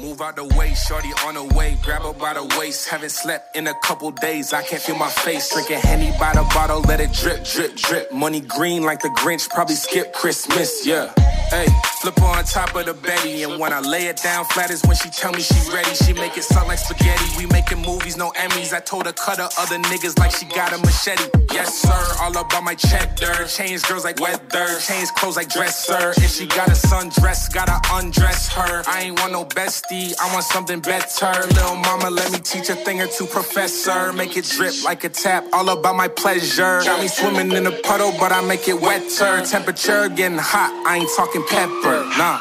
Move 0.00 0.20
out 0.20 0.36
the 0.36 0.44
way, 0.56 0.72
shorty 0.74 1.08
on 1.26 1.34
the 1.34 1.42
way. 1.56 1.76
Grab 1.82 2.02
her 2.02 2.12
by 2.12 2.32
the 2.32 2.44
waist. 2.56 2.88
Haven't 2.88 3.10
slept 3.10 3.56
in 3.56 3.66
a 3.66 3.74
couple 3.82 4.12
days. 4.12 4.52
I 4.52 4.62
can't 4.62 4.80
feel 4.80 4.94
my 4.96 5.08
face. 5.08 5.52
Drinking 5.52 5.80
henny 5.80 6.12
by 6.20 6.32
the 6.34 6.44
bottle, 6.54 6.80
let 6.82 7.00
it 7.00 7.12
drip, 7.12 7.44
drip, 7.44 7.74
drip. 7.74 8.12
Money 8.12 8.40
green 8.40 8.84
like 8.84 9.00
the 9.00 9.08
Grinch. 9.08 9.50
Probably 9.50 9.74
skip 9.74 10.12
Christmas, 10.12 10.86
yeah. 10.86 11.12
Hey, 11.50 11.66
flip 12.00 12.16
her 12.20 12.26
on 12.26 12.44
top 12.44 12.76
of 12.76 12.86
the 12.86 12.94
Betty, 12.94 13.42
and 13.42 13.58
when 13.58 13.72
I 13.72 13.80
lay 13.80 14.06
it 14.06 14.18
down 14.22 14.44
flat 14.44 14.70
is 14.70 14.84
when 14.84 14.94
she 14.94 15.10
tell 15.10 15.32
me 15.32 15.40
she 15.40 15.58
ready. 15.72 15.92
She 15.94 16.12
make 16.12 16.36
it 16.36 16.44
sound 16.44 16.68
like 16.68 16.78
spaghetti. 16.78 17.24
We 17.36 17.46
make 17.46 17.57
movies, 17.98 18.16
no 18.16 18.30
Emmys. 18.32 18.72
I 18.72 18.80
told 18.80 19.06
her 19.06 19.12
cut 19.12 19.38
her 19.38 19.48
other 19.58 19.78
niggas 19.90 20.18
like 20.18 20.30
she 20.30 20.46
got 20.46 20.72
a 20.72 20.78
machete. 20.78 21.24
Yes, 21.52 21.74
sir. 21.74 22.22
All 22.22 22.36
about 22.36 22.62
my 22.62 22.74
cheddar. 22.74 23.46
Change 23.46 23.82
girls 23.84 24.04
like 24.04 24.20
weather. 24.20 24.66
Change 24.80 25.08
clothes 25.10 25.36
like 25.36 25.48
dresser. 25.48 26.10
If 26.16 26.30
she 26.30 26.46
got 26.46 26.68
a 26.68 26.72
sundress, 26.72 27.52
gotta 27.52 27.78
undress 27.92 28.48
her. 28.48 28.82
I 28.86 29.02
ain't 29.02 29.20
want 29.20 29.32
no 29.32 29.44
bestie. 29.44 30.14
I 30.20 30.32
want 30.32 30.44
something 30.44 30.80
better. 30.80 31.46
Little 31.48 31.76
mama, 31.76 32.10
let 32.10 32.30
me 32.32 32.38
teach 32.38 32.68
a 32.68 32.74
thing 32.74 33.00
or 33.00 33.06
two, 33.06 33.26
professor. 33.26 34.12
Make 34.12 34.36
it 34.36 34.44
drip 34.44 34.74
like 34.84 35.04
a 35.04 35.08
tap. 35.08 35.44
All 35.52 35.68
about 35.68 35.96
my 35.96 36.08
pleasure. 36.08 36.80
Got 36.84 37.00
me 37.00 37.08
swimming 37.08 37.52
in 37.52 37.66
a 37.66 37.72
puddle, 37.82 38.12
but 38.18 38.32
I 38.32 38.40
make 38.42 38.68
it 38.68 38.80
wetter. 38.80 39.44
Temperature 39.44 40.08
getting 40.08 40.38
hot. 40.38 40.70
I 40.86 40.98
ain't 40.98 41.10
talking 41.16 41.44
pepper. 41.44 42.04
Nah. 42.18 42.40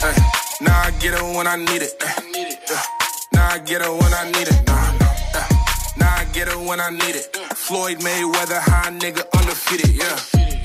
Ay, 0.00 0.14
nah, 0.60 0.72
I 0.72 0.90
get 1.00 1.14
it 1.14 1.22
when 1.36 1.46
I 1.46 1.56
need 1.56 1.82
it. 1.82 1.94
Uh, 2.00 2.97
Nah, 3.32 3.48
I 3.54 3.58
get 3.58 3.82
it 3.82 3.90
when 3.90 4.12
I 4.14 4.24
need 4.26 4.48
it. 4.48 4.66
Nah, 4.66 4.92
nah. 4.98 5.06
Uh, 5.34 5.48
Nah, 5.96 6.06
I 6.20 6.24
get 6.32 6.48
it 6.48 6.58
when 6.58 6.80
I 6.80 6.90
need 6.90 7.16
it. 7.16 7.36
Floyd 7.54 7.98
Mayweather, 8.00 8.60
high 8.60 8.90
nigga, 8.90 9.22
undefeated. 9.38 9.90
Yeah. 9.94 10.16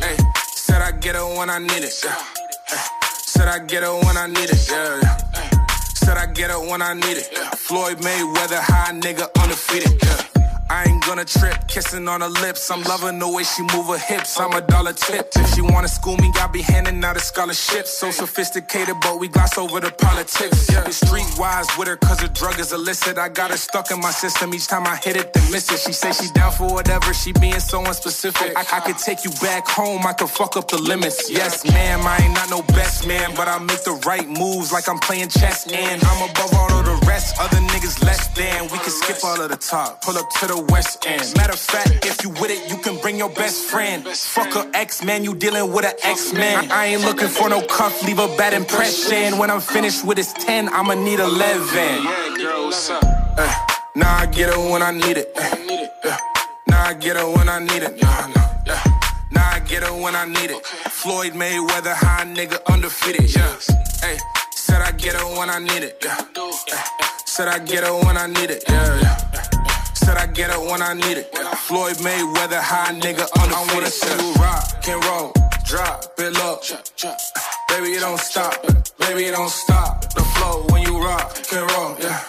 Hey, 0.03 0.15
said 0.55 0.82
I 0.82 0.91
get 0.91 1.15
it 1.15 1.38
when 1.38 1.50
I 1.50 1.60
need 1.60 1.84
it. 1.84 1.93
Yeah. 2.03 2.15
Said 3.17 3.48
I 3.48 3.60
get 3.60 3.84
it 3.84 4.05
when 4.05 4.17
I 4.17 4.27
need 4.27 4.50
it. 4.50 4.70
Yeah. 4.70 5.00
yeah. 5.01 5.17
Said 5.96 6.17
I 6.17 6.25
get 6.27 6.51
it 6.51 6.60
when 6.70 6.82
I 6.82 6.93
need 6.93 7.17
it. 7.17 7.27
Floyd 7.58 7.98
Mayweather, 8.00 8.60
high 8.62 8.91
nigga, 8.93 9.27
undefeated. 9.41 9.93
Yeah. 10.03 10.32
I 10.73 10.85
ain't 10.89 11.05
gonna 11.05 11.23
trip, 11.23 11.67
kissing 11.67 12.07
on 12.07 12.21
her 12.21 12.29
lips. 12.29 12.71
I'm 12.71 12.81
loving 12.81 13.19
the 13.19 13.29
way 13.29 13.43
she 13.43 13.61
move 13.61 13.87
her 13.93 13.97
hips. 13.99 14.39
I'm 14.39 14.53
a 14.53 14.61
dollar 14.61 14.93
tip. 14.93 15.29
If 15.35 15.53
she 15.53 15.61
wanna 15.61 15.87
school 15.87 16.17
me, 16.17 16.31
I'll 16.41 16.47
be 16.49 16.63
handing 16.63 17.03
out 17.05 17.15
a 17.15 17.19
scholarship. 17.19 17.85
So 17.85 18.09
sophisticated, 18.09 18.95
but 19.01 19.19
we 19.19 19.27
gloss 19.27 19.55
over 19.59 19.79
the 19.79 19.91
politics. 19.91 20.71
Yeah, 20.71 20.83
streetwise 20.85 21.77
with 21.77 21.87
her, 21.89 21.97
cause 21.97 22.21
her 22.21 22.27
drug 22.27 22.59
is 22.59 22.73
illicit. 22.73 23.19
I 23.19 23.29
got 23.29 23.51
her 23.51 23.57
stuck 23.57 23.91
in 23.91 24.01
my 24.01 24.09
system. 24.09 24.51
Each 24.55 24.65
time 24.65 24.87
I 24.87 24.95
hit 24.95 25.15
it, 25.15 25.31
then 25.33 25.51
miss 25.51 25.71
it. 25.71 25.77
She 25.77 25.93
say 25.93 26.11
she 26.11 26.27
down 26.33 26.51
for 26.51 26.67
whatever, 26.73 27.13
she 27.13 27.33
being 27.33 27.59
so 27.59 27.83
unspecific. 27.83 28.53
I, 28.55 28.65
I 28.77 28.79
could 28.79 28.97
take 28.97 29.23
you 29.23 29.31
back 29.41 29.67
home, 29.67 30.07
I 30.07 30.13
could 30.13 30.31
fuck 30.31 30.57
up 30.57 30.69
the 30.69 30.81
limits. 30.81 31.29
Yes, 31.29 31.63
ma'am, 31.71 32.01
I 32.03 32.17
ain't 32.17 32.33
not 32.33 32.49
no 32.49 32.63
best 32.73 33.07
man, 33.07 33.35
but 33.35 33.47
I 33.47 33.59
make 33.59 33.83
the 33.83 34.01
right 34.07 34.27
moves 34.27 34.71
like 34.73 34.89
I'm 34.89 34.97
playing 34.97 35.29
chess. 35.29 35.67
And 35.71 36.03
I'm 36.03 36.29
above 36.31 36.51
all 36.55 36.71
of 36.79 36.85
the 36.85 37.05
rest. 37.05 37.39
Other 37.39 37.57
niggas 37.57 38.03
less 38.03 38.27
than. 38.29 38.63
We 38.63 38.79
can 38.79 38.89
skip 38.89 39.23
all 39.23 39.39
of 39.39 39.51
the 39.51 39.57
top, 39.57 40.01
pull 40.01 40.17
up 40.17 40.27
to 40.41 40.47
the 40.47 40.62
west 40.70 41.05
end. 41.05 41.34
Matter 41.38 41.53
of 41.53 41.60
fact, 41.60 42.05
if 42.05 42.24
you 42.24 42.29
with 42.29 42.51
it, 42.51 42.70
you 42.70 42.77
can 42.77 42.98
bring 43.01 43.17
your 43.17 43.29
best 43.29 43.65
friend. 43.65 44.05
Fuck 44.08 44.55
a 44.55 44.70
ex 44.75 45.03
man, 45.03 45.24
you 45.24 45.36
dealing 45.36 45.72
with 45.72 45.86
an 45.86 45.93
ex 46.03 46.34
man. 46.34 46.72
I 46.72 46.88
ain't 46.88 47.03
looking 47.03 47.27
for 47.27 47.50
no 47.50 47.62
cuff, 47.67 48.03
leave 48.03 48.20
a 48.20 48.27
bad 48.38 48.53
impression. 48.53 49.38
When 49.38 49.50
I'm 49.50 49.62
finished 49.62 50.05
with 50.05 50.17
this 50.17 50.34
10, 50.34 50.70
I'ma 50.70 50.93
need 50.96 51.20
11. 51.20 51.38
Uh, 53.36 53.65
nah, 53.96 54.08
I 54.08 54.25
get 54.32 54.50
it 54.50 54.72
when 54.72 54.82
I 54.82 54.91
need 54.91 55.17
it. 55.17 55.32
Uh, 55.36 56.17
nah, 56.67 56.84
I 56.84 56.93
get 56.93 57.17
it 57.17 57.38
when 57.38 57.50
I 57.50 57.60
need 57.60 57.84
it. 57.84 58.01
Nah, 58.01 58.27
nah, 58.27 58.41
uh, 58.67 58.89
nah, 59.32 59.41
I 59.41 59.60
get 59.67 59.84
it 59.84 59.93
when 59.93 60.15
I 60.15 60.25
need 60.25 60.51
it. 60.51 60.65
Floyd 60.65 61.34
Mayweather, 61.34 61.93
high 61.93 62.25
nigga, 62.25 62.63
undefeated. 62.67 63.34
Yeah. 63.36 63.55
Hey, 64.01 64.17
said 64.55 64.82
I 64.82 64.91
get 64.91 65.15
it 65.15 65.38
when 65.38 65.50
I 65.50 65.60
need 65.60 65.84
it. 65.84 65.98
Yeah. 66.03 66.17
Said 67.25 67.48
I 67.48 67.60
get 67.60 67.84
it 67.84 68.05
when 68.05 68.15
I 68.17 68.27
need 68.27 68.51
it. 68.51 68.63
Yeah, 68.70 69.00
yeah. 69.01 69.62
Said 70.03 70.17
I 70.17 70.27
get 70.27 70.50
it 70.50 70.60
when 70.60 70.81
I 70.81 70.93
need 70.93 71.17
it. 71.17 71.33
Floyd 71.67 71.95
Mayweather, 71.98 72.60
high 72.60 72.93
nigga, 72.93 73.25
undefeated. 73.39 73.54
I 73.54 73.73
wanna 73.73 73.88
see 73.88 74.15
you 74.19 74.34
rock 74.34 74.88
and 74.88 75.06
roll, 75.06 75.32
drop 75.65 76.04
it 76.17 76.34
low. 76.34 76.60
Baby, 77.69 77.95
it 77.95 78.01
don't 78.01 78.19
stop. 78.19 78.54
Baby, 78.99 79.25
it 79.25 79.32
don't 79.32 79.49
stop. 79.49 80.01
The 80.13 80.21
flow 80.36 80.63
when 80.69 80.82
you 80.84 81.01
rock 81.01 81.38
and 81.54 81.71
roll, 81.71 81.95
yeah. 81.99 82.19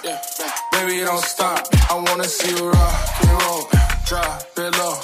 Baby, 0.73 1.01
it 1.01 1.07
don't 1.07 1.25
stop. 1.25 1.67
I 1.91 1.95
wanna 1.95 2.25
see 2.25 2.51
you 2.55 2.71
rock 2.71 2.95
and 3.23 3.43
roll, 3.43 3.69
drop 4.07 4.43
it 4.57 4.79
low. 4.79 4.95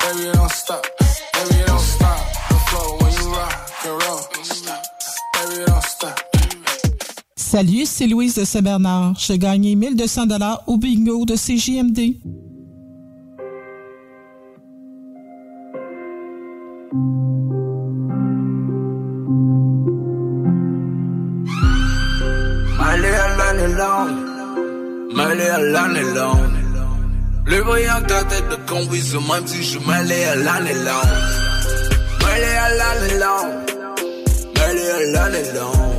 Baby, 0.00 0.28
it 0.28 0.34
don't 0.34 0.50
stop. 0.50 0.86
Baby, 1.34 1.54
it 1.60 1.66
don't 1.66 1.80
stop. 1.80 2.20
The 2.48 2.54
flow 2.68 2.96
when 3.00 3.12
you 3.12 3.26
rock 3.34 3.70
and 3.84 4.02
roll. 4.02 4.20
Baby, 5.34 5.62
it 5.62 5.66
don't 5.66 5.84
stop. 5.84 6.37
Salut, 7.50 7.86
c'est 7.86 8.06
Louise 8.06 8.34
de 8.34 8.44
Saint-Bernard. 8.44 9.14
J'ai 9.18 9.38
gagné 9.38 9.74
1200 9.74 10.26
dollars 10.26 10.62
au 10.66 10.76
bingo 10.76 11.24
de 11.24 11.34
CJMD. 11.34 12.18
Mêlé 22.76 23.08
à 23.08 23.36
l'année 23.38 23.74
longue, 23.78 25.16
mêlé 25.16 25.48
à 25.48 25.58
l'année 25.58 26.02
longue. 26.02 26.52
Le 27.46 27.62
brillant 27.62 28.02
ta 28.06 28.24
tête 28.24 28.44
de 28.50 28.56
conduise, 28.70 29.14
même 29.14 29.46
si 29.46 29.62
je 29.62 29.78
mêlé 29.78 30.22
à 30.24 30.34
l'année 30.34 30.74
longue. 30.74 31.16
Mêlé 32.26 32.52
à 32.60 32.74
l'année 32.74 33.18
longue, 33.18 33.54
mêlé 34.54 34.90
à 34.90 35.12
l'année 35.12 35.52
longue. 35.54 35.97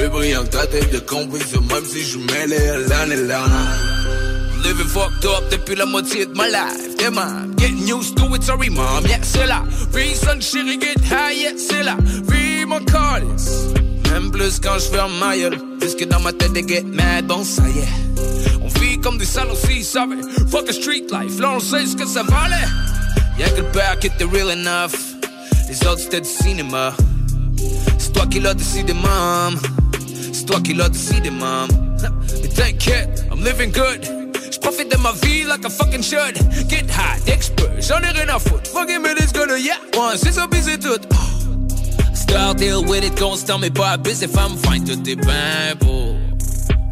Le 0.00 0.08
brillant 0.08 0.44
ta 0.44 0.66
tête 0.66 0.90
de 0.90 0.98
conduise, 0.98 1.52
même 1.52 1.84
si 1.84 2.02
je 2.02 2.18
mêlé 2.18 2.56
à 2.56 2.78
l'année 2.78 3.16
longue. 3.16 4.64
Living 4.64 4.86
fucked 4.86 5.26
up 5.26 5.44
depuis 5.50 5.74
la 5.74 5.84
moitié 5.84 6.24
de 6.24 6.32
ma 6.32 6.46
life. 6.48 6.96
Yeah, 6.98 7.10
man. 7.10 7.54
Getting 7.58 7.86
used 7.86 8.16
to 8.16 8.34
it, 8.34 8.42
sorry, 8.42 8.70
mom. 8.70 9.06
Yeah, 9.06 9.18
c'est 9.22 9.46
là. 9.46 9.62
Vie 9.92 10.14
chérie, 10.40 10.80
get 10.80 10.98
high, 11.10 11.36
yeah, 11.36 11.52
c'est 11.58 11.82
là. 11.82 11.98
Vie 12.00 12.64
mon 12.66 12.80
calice. 12.80 13.66
Même 14.10 14.30
plus 14.30 14.58
quand 14.58 14.78
je 14.78 14.86
ferme 14.86 15.12
ma 15.18 15.36
gueule. 15.36 15.58
Plus 15.78 15.94
que 15.94 16.04
dans 16.06 16.20
ma 16.20 16.32
tête 16.32 16.54
de 16.54 16.66
get 16.66 16.82
mad, 16.82 17.26
bon, 17.26 17.44
ça 17.44 17.62
y 17.68 17.80
est. 17.80 18.58
On 18.62 18.68
vit 18.80 18.98
comme 19.00 19.18
des 19.18 19.26
salauds, 19.26 19.54
si 19.54 19.84
savez. 19.84 20.16
Fuck 20.50 20.70
a 20.70 20.72
street 20.72 21.08
life, 21.12 21.38
là 21.38 21.52
on 21.56 21.60
sait 21.60 21.84
ce 21.84 21.94
que 21.94 22.06
ça 22.06 22.22
valait. 22.22 22.68
Y'a 23.38 23.50
que 23.50 23.60
le 23.60 23.66
père 23.68 23.98
qui 23.98 24.06
était 24.06 24.24
real 24.24 24.50
enough. 24.50 24.96
Les 25.68 25.76
autres 25.86 26.00
c'était 26.00 26.22
du 26.22 26.28
cinéma. 26.28 26.94
C'est 27.98 28.12
toi 28.14 28.26
qui 28.26 28.40
l'as 28.40 28.54
décidé, 28.54 28.94
mom. 28.94 29.58
Toi 30.46 30.60
qui 30.62 30.74
l'as 30.74 30.88
décidé, 30.88 31.30
mom. 31.30 31.68
Mais 32.42 32.48
t'inquiète, 32.48 33.24
I'm 33.30 33.44
living 33.44 33.72
good. 33.72 34.04
J'profite 34.50 34.90
de 34.90 34.96
ma 34.98 35.12
vie 35.22 35.44
like 35.44 35.64
I 35.64 35.70
fucking 35.70 36.02
should. 36.02 36.36
Get 36.68 36.86
high, 36.90 37.20
expert, 37.26 37.70
j'en 37.80 38.00
ai 38.00 38.10
rien 38.10 38.28
à 38.28 38.38
foutre. 38.38 38.70
Fucking 38.72 39.00
me 39.00 39.14
this 39.14 39.32
gonna, 39.32 39.58
yeah. 39.58 39.76
Ouais, 39.94 40.16
c'est 40.16 40.32
ça, 40.32 40.46
c'est 40.50 40.78
tout. 40.78 41.00
Start 42.14 42.58
deal 42.58 42.84
with 42.86 43.04
it, 43.04 43.14
tell 43.16 43.58
me 43.58 43.70
pas 43.70 43.96
busy 43.96 44.24
if 44.24 44.34
I'm 44.36 44.56
fine, 44.56 44.84
tout 44.84 45.08
est 45.08 45.16
bien 45.16 45.74
beau. 45.80 46.16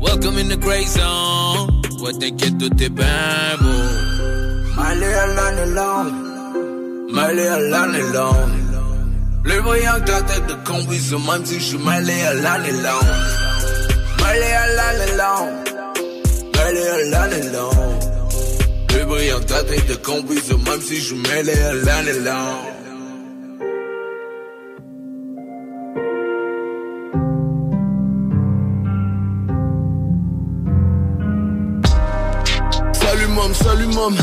Welcome 0.01 0.39
in 0.39 0.49
the 0.49 0.57
gray 0.57 0.87
zone. 0.87 1.83
Ouais, 2.01 2.13
t'inquiète, 2.13 2.59
tout 2.59 2.83
est 2.83 2.89
bien 2.91 3.57
beau. 3.61 3.67
My 4.77 5.05
à 5.05 5.27
l'année 5.27 5.73
longue, 5.75 6.13
My 7.11 7.47
à 7.47 7.59
l'année 7.59 8.13
longue. 8.13 8.68
Le 9.45 9.63
brillant 9.63 10.01
ta 10.05 10.21
tête 10.23 10.47
de 10.47 10.55
conduise, 10.69 11.13
même 11.13 11.45
si 11.45 11.55
je 11.55 11.65
suis 11.65 11.79
mêlé 11.79 12.23
à 12.23 12.35
l'année 12.35 12.73
longue. 12.73 13.17
Mêlé 14.23 14.53
à 14.53 14.67
l'année 14.77 15.13
longue, 15.17 15.55
mêlé 16.57 16.87
à 16.87 17.05
l'année 17.11 17.51
longue. 17.51 17.75
Le 18.95 19.05
brillant 19.05 19.41
ta 19.41 19.63
tête 19.63 19.87
de 19.87 19.95
conduise, 19.95 20.51
même 20.51 20.81
si 20.83 20.97
je 20.97 21.05
suis 21.07 21.17
mêlé 21.17 21.53
à 21.53 21.73
l'année 21.73 22.19
longue. 22.21 22.79
Salut 32.93 33.29
mom, 33.29 33.55
salut 33.55 33.87
mom. 33.95 34.17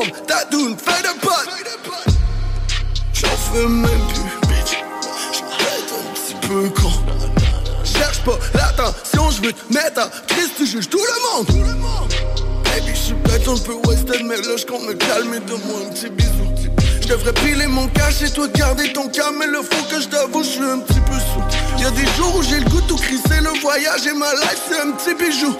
Ma 0.00 0.10
paume, 0.10 0.26
tadoune, 0.26 0.76
fais 0.76 1.02
de 1.02 1.20
pote. 1.20 1.48
J'en 3.12 3.28
fais 3.28 3.66
même 3.66 4.06
plus, 4.08 4.48
bitch. 4.48 4.84
J'arrête 5.32 5.92
un 5.92 6.14
petit 6.14 6.46
peu 6.46 6.68
con. 6.70 6.92
Cherche 7.84 8.20
pas 8.20 8.38
l'attention, 8.54 9.30
je 9.30 9.42
veux 9.42 9.52
te 9.52 9.72
mettre 9.72 10.02
en 10.02 10.08
crise, 10.26 10.50
tu 10.56 10.66
juges 10.66 10.88
tout 10.88 10.98
le 10.98 11.44
monde. 11.44 11.66
Baby, 12.64 12.92
je 12.94 13.00
suis 13.00 13.14
peut-être 13.14 13.50
un 13.50 13.58
peu 13.58 13.74
wasted, 13.86 14.24
mais 14.24 14.36
là 14.36 14.56
je 14.56 14.66
compte 14.66 14.86
me 14.86 14.94
calmer, 14.94 15.40
donne-moi 15.40 15.80
un 15.86 15.92
petit 15.92 16.08
bisou. 16.08 16.30
Je 17.00 17.08
devrais 17.08 17.32
piler 17.32 17.66
mon 17.66 17.88
cash 17.88 18.22
et 18.22 18.30
toi 18.30 18.46
de 18.46 18.56
garder 18.56 18.92
ton 18.92 19.08
calme, 19.08 19.36
mais 19.38 19.46
le 19.46 19.62
faut 19.62 19.84
que 19.90 20.00
je 20.00 20.06
t'avoue, 20.06 20.44
je 20.44 20.48
suis 20.48 20.62
un 20.62 20.78
petit 20.78 21.00
peu 21.00 21.14
sous. 21.14 21.82
Y'a 21.82 21.90
des 21.90 22.06
jours 22.16 22.36
où 22.36 22.42
j'ai 22.42 22.60
le 22.60 22.70
goût 22.70 22.80
de 22.80 22.86
tout 22.86 22.96
crisser, 22.96 23.40
le 23.40 23.60
voyage 23.60 24.06
et 24.06 24.12
ma 24.12 24.32
life, 24.34 24.60
c'est 24.68 24.80
un 24.80 24.92
petit 24.92 25.14
bijou. 25.14 25.56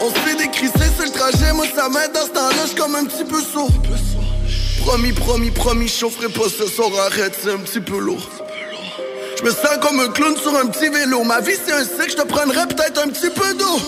On 0.00 0.10
fait 0.10 0.36
décrisser 0.36 0.90
sur 0.96 1.04
le 1.04 1.10
trajet, 1.10 1.52
moi 1.52 1.66
ça 1.74 1.88
m'aide 1.88 2.12
dans 2.12 2.26
ce 2.26 2.30
temps-là, 2.30 2.64
j'suis 2.66 2.76
comme 2.76 2.94
un 2.94 3.04
petit 3.04 3.24
peu 3.24 3.40
sourd. 3.42 3.70
Promis, 4.84 5.12
promis, 5.12 5.50
promis, 5.50 5.88
chaufferai 5.88 6.28
pas 6.28 6.48
ce 6.48 6.66
soir, 6.66 6.90
arrête, 7.06 7.36
c'est 7.42 7.52
un 7.52 7.58
petit 7.58 7.80
peu 7.80 7.98
lourd. 7.98 8.28
Je 9.38 9.44
me 9.44 9.50
sens 9.50 9.78
comme 9.82 10.00
un 10.00 10.08
clown 10.08 10.36
sur 10.36 10.56
un 10.56 10.66
petit 10.66 10.88
vélo. 10.88 11.22
Ma 11.24 11.40
vie 11.40 11.54
c'est 11.64 11.72
un 11.72 11.84
cycle, 11.84 12.10
je 12.10 12.16
te 12.16 12.26
prendrais 12.26 12.66
peut-être 12.66 13.00
un 13.00 13.08
petit 13.08 13.30
peu 13.30 13.54
d'eau. 13.54 13.78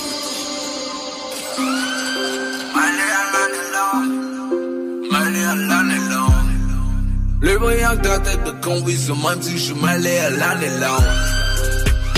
Le 7.42 7.58
brillant 7.58 7.96
que 7.96 8.02
ta 8.02 8.18
tête 8.18 8.44
de 8.44 8.52
c'est 8.96 9.12
même 9.12 9.42
si 9.42 9.58
je 9.58 9.74
mêlé 9.74 10.18
à 10.18 10.30
l'année 10.30 10.68
longue. 10.68 11.10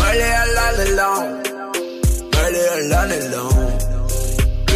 Mêlé 0.03 0.25
à 0.25 0.47
l'année 0.47 0.91
longue. 0.91 1.43
Mêlé 2.35 2.67
à 2.67 2.81
l'année. 2.81 3.62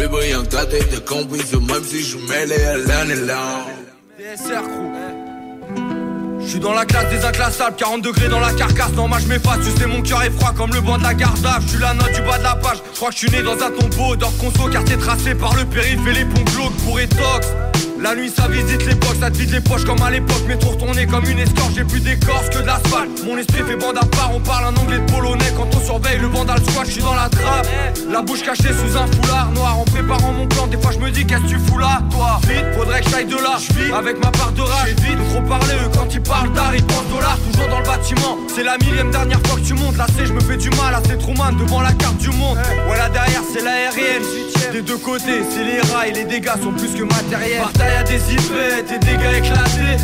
Le 0.00 0.08
brillant 0.08 0.44
ta 0.44 0.66
tête 0.66 0.90
de 0.90 1.02
c'est 1.44 1.60
même 1.60 1.84
si 1.84 2.02
je 2.04 2.18
mêlé 2.18 2.62
à 2.64 2.76
l'année 2.76 3.14
longue. 3.14 3.86
Je 6.40 6.46
suis 6.46 6.60
dans 6.60 6.74
la 6.74 6.84
classe 6.84 7.10
des 7.10 7.24
inclassables, 7.24 7.76
40 7.76 8.02
degrés 8.02 8.28
dans 8.28 8.38
la 8.38 8.52
carcasse, 8.52 8.92
non 8.92 9.08
je 9.18 9.26
m'efface, 9.26 9.58
tu 9.64 9.80
sais 9.80 9.86
mon 9.86 10.00
cœur 10.02 10.22
est 10.22 10.30
froid 10.30 10.52
comme 10.56 10.72
le 10.72 10.80
banc 10.80 10.96
de 10.98 11.02
la 11.02 11.14
garde 11.14 11.36
je 11.62 11.68
suis 11.68 11.78
la 11.78 11.92
note 11.94 12.12
du 12.12 12.22
bas 12.22 12.38
de 12.38 12.44
la 12.44 12.54
page, 12.54 12.78
je 12.92 12.96
crois 12.96 13.08
que 13.08 13.14
je 13.14 13.18
suis 13.18 13.30
né 13.30 13.42
dans 13.42 13.54
un 13.54 13.70
tombeau 13.70 14.14
d'or 14.14 14.32
conso 14.38 14.68
car 14.70 14.84
t'es 14.84 14.96
tracé 14.96 15.34
par 15.34 15.54
le 15.56 15.64
périph' 15.64 16.06
et 16.06 16.12
les 16.12 16.24
ponts 16.24 16.44
glauques 16.52 16.76
pour 16.84 17.00
étox 17.00 17.48
la 18.06 18.14
nuit 18.14 18.30
ça 18.30 18.46
visite 18.46 18.86
l'époque, 18.86 19.16
ça 19.18 19.30
te 19.30 19.36
vide 19.36 19.50
les 19.50 19.60
poches 19.60 19.84
comme 19.84 20.00
à 20.00 20.10
l'époque. 20.10 20.44
Mais 20.46 20.56
tout 20.56 20.68
retourné 20.68 21.06
comme 21.06 21.24
une 21.24 21.40
escorche, 21.40 21.74
j'ai 21.74 21.84
plus 21.84 22.00
d'écorce 22.00 22.48
que 22.50 22.58
de 22.58 22.66
l'asphalte. 22.66 23.24
Mon 23.26 23.36
esprit 23.36 23.62
fait 23.66 23.74
bande 23.74 23.98
à 23.98 24.06
part, 24.06 24.30
on 24.32 24.38
parle 24.38 24.66
un 24.66 24.76
anglais 24.80 24.98
de 24.98 25.10
polonais. 25.10 25.52
Quand 25.56 25.68
on 25.74 25.80
surveille 25.84 26.18
le 26.20 26.28
vandal 26.28 26.58
squat, 26.58 26.86
je 26.86 26.92
suis 26.92 27.02
dans 27.02 27.14
la 27.14 27.28
trappe. 27.28 27.66
La 28.08 28.22
bouche 28.22 28.44
cachée 28.44 28.72
sous 28.72 28.96
un 28.96 29.06
foulard 29.08 29.50
noir. 29.52 29.78
En 29.80 29.84
préparant 29.84 30.32
mon 30.32 30.46
plan, 30.46 30.68
des 30.68 30.76
fois 30.76 30.92
je 30.92 30.98
me 30.98 31.10
dis 31.10 31.26
qu'est-ce 31.26 31.42
que 31.42 31.48
tu 31.48 31.58
fous 31.58 31.78
là 31.78 32.00
Toi, 32.12 32.38
vite, 32.46 32.64
faudrait 32.76 33.00
que 33.00 33.10
j'aille 33.10 33.26
de 33.26 33.36
là. 33.36 33.58
Je 33.58 33.92
avec 33.92 34.22
ma 34.22 34.30
part 34.30 34.52
de 34.52 34.62
rage, 34.62 34.94
vite, 35.02 35.18
trop 35.30 35.42
parler 35.42 35.74
eux 35.74 35.90
quand 35.92 36.06
ils 36.12 36.22
parlent 36.22 36.52
d'art 36.52 36.74
Ils 36.74 36.84
pensent 36.84 37.08
dollars, 37.12 37.38
toujours 37.50 37.68
dans 37.68 37.80
le 37.80 37.86
bâtiment. 37.86 38.38
C'est 38.54 38.62
la 38.62 38.78
millième 38.78 39.10
dernière 39.10 39.40
fois 39.46 39.58
que 39.58 39.66
tu 39.66 39.74
montes, 39.74 39.96
là 39.96 40.06
c'est 40.16 40.26
je 40.26 40.32
me 40.32 40.40
fais 40.40 40.56
du 40.56 40.70
mal 40.70 40.94
c'est 41.08 41.18
trop 41.18 41.34
man 41.34 41.56
devant 41.56 41.80
la 41.80 41.92
carte 41.92 42.18
du 42.18 42.30
monde. 42.30 42.56
Voilà 42.86 43.08
derrière 43.08 43.42
c'est 43.52 43.62
l'aérienne 43.62 44.22
Des 44.72 44.82
deux 44.82 44.96
côtés, 44.96 45.42
c'est 45.50 45.64
les 45.64 45.80
rails, 45.92 46.12
les 46.12 46.24
dégâts 46.24 46.56
sont 46.62 46.72
plus 46.72 46.94
que 46.94 47.02
matériels 47.02 47.62
Y'a 47.96 48.02
des 48.02 48.34
hypettes 48.34 48.92
et 48.92 48.98
des 48.98 49.16
gars 49.16 49.38
éclatés. 49.38 49.96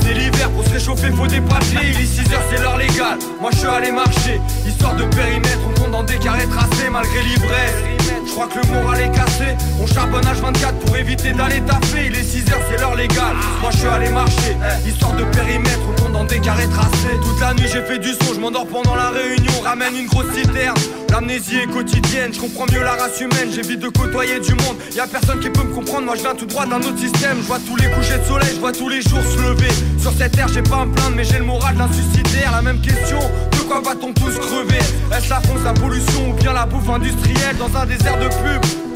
C'est 0.00 0.14
l'hiver, 0.14 0.50
pour 0.52 0.64
se 0.64 0.70
réchauffer 0.70 1.10
faut 1.10 1.26
des 1.26 1.42
papiers. 1.42 1.92
Il 1.92 2.00
est 2.00 2.04
6h 2.04 2.34
c'est 2.50 2.62
l'heure 2.62 2.78
légale, 2.78 3.18
moi 3.42 3.50
je 3.52 3.58
suis 3.58 3.68
allé 3.68 3.92
marcher. 3.92 4.40
Histoire 4.66 4.96
de 4.96 5.04
périmètre, 5.04 5.58
on 5.68 5.78
compte 5.78 5.90
dans 5.90 6.02
des 6.02 6.16
carrés 6.16 6.46
tracés 6.46 6.88
malgré 6.90 7.22
l'ivresse 7.24 8.05
crois 8.36 8.48
que 8.48 8.66
le 8.66 8.74
moral 8.74 9.00
est 9.00 9.12
cassé, 9.12 9.56
on 9.80 9.86
charbonne 9.86 10.20
H24 10.20 10.74
pour 10.84 10.96
éviter 10.96 11.32
d'aller 11.32 11.62
taffer. 11.62 12.06
Il 12.08 12.14
est 12.14 12.22
6h 12.22 12.52
c'est 12.68 12.78
l'heure 12.78 12.94
légale, 12.94 13.34
moi 13.62 13.70
je 13.72 13.78
suis 13.78 13.88
allé 13.88 14.10
marcher. 14.10 14.54
Histoire 14.86 15.14
de 15.14 15.24
périmètre, 15.24 15.80
on 15.88 16.02
compte 16.02 16.12
dans 16.12 16.24
des 16.24 16.38
carrés 16.38 16.68
tracés. 16.68 17.16
Toute 17.22 17.40
la 17.40 17.54
nuit 17.54 17.66
j'ai 17.72 17.80
fait 17.80 17.98
du 17.98 18.12
son, 18.12 18.34
je 18.34 18.40
m'endors 18.40 18.66
pendant 18.66 18.94
la 18.94 19.08
réunion. 19.08 19.52
Ramène 19.64 19.96
une 19.96 20.06
grosse 20.06 20.30
citerne, 20.34 20.76
l'amnésie 21.10 21.56
est 21.56 21.72
quotidienne. 21.72 22.34
Je 22.34 22.40
comprends 22.40 22.66
mieux 22.70 22.82
la 22.82 22.92
race 22.92 23.18
humaine, 23.20 23.48
j'évite 23.54 23.80
de 23.80 23.88
côtoyer 23.88 24.38
du 24.38 24.52
monde. 24.52 24.76
Y'a 24.94 25.06
personne 25.06 25.40
qui 25.40 25.48
peut 25.48 25.62
me 25.62 25.74
comprendre, 25.74 26.04
moi 26.04 26.14
je 26.16 26.20
viens 26.20 26.34
tout 26.34 26.44
droit 26.44 26.66
d'un 26.66 26.80
autre 26.80 26.98
système. 26.98 27.38
Je 27.40 27.46
vois 27.46 27.58
tous 27.66 27.76
les 27.76 27.88
couchers 27.88 28.18
de 28.18 28.24
soleil, 28.24 28.50
je 28.54 28.60
vois 28.60 28.72
tous 28.72 28.90
les 28.90 29.00
jours 29.00 29.22
se 29.22 29.40
lever. 29.40 29.72
Sur 29.98 30.12
cette 30.12 30.32
terre, 30.32 30.48
j'ai 30.52 30.62
pas 30.62 30.82
à 30.82 30.84
me 30.84 30.92
plaindre, 30.92 31.16
mais 31.16 31.24
j'ai 31.24 31.38
le 31.38 31.46
moral 31.46 31.74
d'un 31.76 31.90
suicidaire. 31.90 32.52
La 32.52 32.60
même 32.60 32.82
question, 32.82 33.18
de 33.52 33.58
quoi 33.66 33.80
va-t-on 33.80 34.12
tous 34.12 34.38
crever? 34.38 34.84
Est-ce 35.16 35.30
la 35.30 35.40
fonce, 35.40 35.64
la 35.64 35.72
pollution 35.72 36.30
ou 36.30 36.32
bien 36.34 36.52
la 36.52 36.66
bouffe 36.66 36.88
industrielle? 36.90 37.56
Dans 37.58 37.74
un 37.76 37.86
désert 37.86 38.18
de 38.18 38.25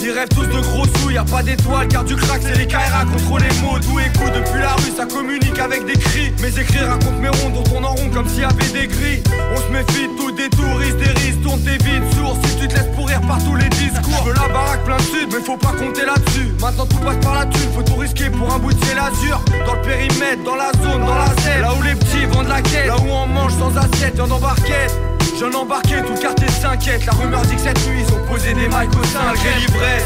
ils 0.03 0.11
rêvent 0.11 0.29
tous 0.29 0.47
de 0.47 0.61
gros 0.61 0.85
sous, 0.99 1.11
y 1.11 1.19
a 1.19 1.25
pas 1.25 1.43
d'étoiles 1.43 1.87
car 1.89 2.05
du 2.05 2.17
crack 2.17 2.41
c'est 2.43 2.57
les 2.57 2.67
KRA 2.67 3.05
contre 3.05 3.39
les 3.39 3.55
mots. 3.61 3.79
D'où 3.79 3.99
écoute 4.01 4.33
depuis 4.35 4.61
la 4.61 4.75
rue, 4.75 4.93
ça 4.97 5.07
communique 5.07 5.59
avec 5.59 5.85
des 5.87 5.93
cris. 5.93 6.33
Mes 6.43 6.59
écrits 6.59 6.81
racontent 6.81 7.21
mes 7.21 7.29
ronds, 7.29 7.51
dont 7.51 7.65
on 7.77 7.85
en 7.85 7.95
rond 7.95 8.09
comme 8.13 8.29
s'il 8.29 8.41
y 8.41 8.45
avait 8.45 8.73
des 8.73 8.87
grilles. 8.87 9.23
On 9.55 9.61
se 9.61 9.69
méfie 9.69 10.09
de 10.09 10.17
tout 10.17 10.33
des 10.33 10.49
touristes, 10.51 10.97
des 10.97 11.21
risques, 11.21 11.43
tourne 11.43 11.61
tes 11.63 11.79
vides 11.85 12.03
sourds 12.17 12.37
Si 12.45 12.57
tu 12.57 12.69
te 12.69 12.75
laisses 12.75 12.95
pourrir 12.97 13.21
par 13.23 13.39
tous 13.45 13.55
les 13.57 13.69
discours. 13.69 14.25
Je 14.27 14.33
la 14.33 14.49
baraque 14.49 14.85
plein 14.85 14.97
de 14.97 15.03
sud, 15.03 15.29
mais 15.33 15.41
faut 15.45 15.57
pas 15.57 15.73
compter 15.79 16.05
là-dessus. 16.05 16.55
Maintenant 16.61 16.87
tout 16.87 16.99
passe 16.99 17.19
par 17.23 17.35
la 17.35 17.47
thune, 17.47 17.71
faut 17.75 17.83
tout 17.83 17.97
risquer 17.97 18.31
pour 18.31 18.53
un 18.53 18.59
bout 18.59 18.73
de 18.73 18.85
ciel 18.85 18.99
Dans 19.67 19.75
le 19.75 19.83
périmètre, 19.83 20.43
dans 20.45 20.57
la 20.57 20.73
zone, 20.83 21.05
dans 21.05 21.15
la 21.15 21.31
scène. 21.43 21.61
Là 21.61 21.73
où 21.79 21.83
les 21.83 21.95
petits 21.95 22.25
vendent 22.33 22.49
la 22.49 22.63
quête, 22.63 22.87
là 22.87 22.97
où 22.97 23.09
on 23.09 23.27
mange 23.27 23.53
sans 23.53 23.77
assiette, 23.77 24.17
y'en 24.17 24.31
embarquette 24.31 25.10
Jeune 25.41 25.57
embarqué, 25.57 25.95
tout 26.07 26.13
le 26.13 26.19
quartier 26.19 26.49
s'inquiète. 26.49 27.07
La 27.07 27.13
rumeur 27.13 27.41
dit 27.41 27.55
que 27.55 27.63
cette 27.63 27.89
nuit, 27.89 28.05
ils 28.07 28.13
ont 28.13 28.23
posé 28.27 28.53
des 28.53 28.69
mics 28.69 28.93
au 28.93 29.05
sein, 29.05 29.21
malgré 29.25 29.59
l'ivresse. 29.59 30.05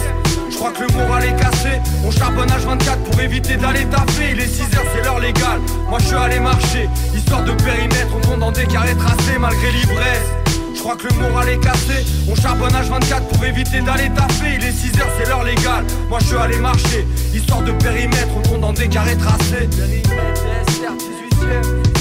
Je 0.49 0.55
crois 0.55 0.70
que 0.70 0.83
le 0.83 0.92
moral 0.97 1.25
est 1.25 1.35
cassé. 1.35 1.81
On 2.07 2.12
charbonne 2.12 2.49
H24 2.49 2.99
pour 3.11 3.20
éviter 3.20 3.57
d'aller 3.57 3.85
taper. 3.87 4.31
Il 4.31 4.38
est 4.38 4.47
6h, 4.47 4.79
c'est 4.94 5.03
l'heure 5.03 5.18
légale. 5.18 5.59
Moi, 5.88 5.99
je 5.99 6.07
suis 6.07 6.14
allé 6.14 6.38
marcher. 6.38 6.88
Histoire 7.16 7.42
de 7.42 7.51
périmètre, 7.51 8.14
on 8.14 8.20
tourne 8.20 8.38
dans 8.38 8.53
des 8.53 8.64
carrés 8.66 8.94
tracés, 8.94 9.37
malgré 9.40 9.73
l'ivresse. 9.73 10.29
Je 10.73 10.79
crois 10.79 10.94
que 10.94 11.09
le 11.09 11.14
moral 11.14 11.49
est 11.49 11.59
cassé. 11.59 12.07
On 12.31 12.37
charbonne 12.37 12.70
H24 12.70 13.23
pour 13.33 13.44
éviter 13.44 13.81
d'aller 13.81 14.11
taper. 14.11 14.55
Il 14.55 14.64
est 14.64 14.70
6h, 14.70 15.03
c'est 15.18 15.29
l'heure 15.29 15.42
légale. 15.42 15.85
Moi, 16.09 16.20
je 16.20 16.27
suis 16.27 16.37
allé 16.37 16.59
marcher. 16.59 17.09
Histoire 17.35 17.62
de 17.62 17.73
périmètre, 17.73 18.29
on 18.37 18.40
tourne 18.40 18.61
dans 18.61 18.73
des 18.73 18.87
carrés 18.87 19.16
tracés. 19.16 19.68
Périmètre, 19.77 20.44
18 20.70 21.93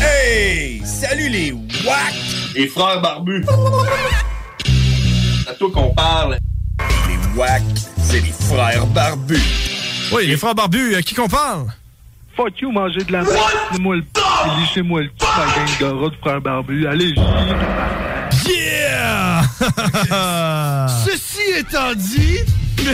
Hey! 0.00 0.82
Salut 0.84 1.28
les 1.28 1.52
WAC! 1.52 2.14
Les 2.54 2.66
frères 2.66 3.00
barbus! 3.00 3.44
C'est 5.44 5.50
à 5.50 5.54
toi 5.54 5.70
qu'on 5.72 5.92
parle. 5.94 6.38
Les 7.08 7.38
WAC, 7.38 7.62
c'est 8.02 8.20
les 8.20 8.32
frères 8.48 8.86
barbus. 8.86 9.40
Oui, 10.12 10.26
les 10.26 10.36
frères 10.36 10.54
barbus, 10.54 10.94
à 10.96 11.02
qui 11.02 11.14
qu'on 11.14 11.28
parle? 11.28 11.66
Fuck 12.36 12.60
you, 12.60 12.70
manger 12.72 13.04
de 13.04 13.12
la 13.12 13.22
merde. 13.22 13.36
moi 13.80 13.96
le 13.96 14.02
p. 14.02 14.20
Lichez-moi 14.60 15.02
le 15.02 15.08
p. 15.08 15.14
Ma 15.20 15.44
gang 15.54 15.78
de 15.80 15.84
rats 16.02 16.10
de 16.10 16.16
frères 16.20 16.40
barbus. 16.40 16.86
Allez, 16.86 17.14
Yeah! 18.46 19.42
Ceci 21.04 21.42
étant 21.58 21.92
dit. 21.94 22.38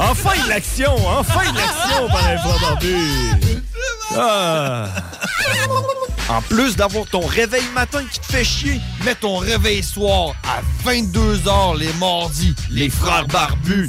enfin 0.00 0.44
de 0.44 0.48
l'action, 0.48 0.94
enfin 1.06 1.40
de 1.50 1.56
l'action 1.56 2.08
par 2.08 2.30
les 2.30 2.38
frères 2.38 2.60
barbus. 2.60 3.60
Ah. 4.16 4.86
En 6.28 6.42
plus 6.42 6.76
d'avoir 6.76 7.06
ton 7.06 7.26
réveil 7.26 7.64
matin 7.74 8.04
qui 8.10 8.20
te 8.20 8.26
fait 8.26 8.44
chier, 8.44 8.80
mets 9.04 9.14
ton 9.14 9.36
réveil 9.38 9.82
soir 9.82 10.34
à 10.44 10.60
22h 10.88 11.78
les 11.78 11.92
mardis, 11.94 12.54
les 12.70 12.88
frères 12.88 13.26
barbus. 13.26 13.88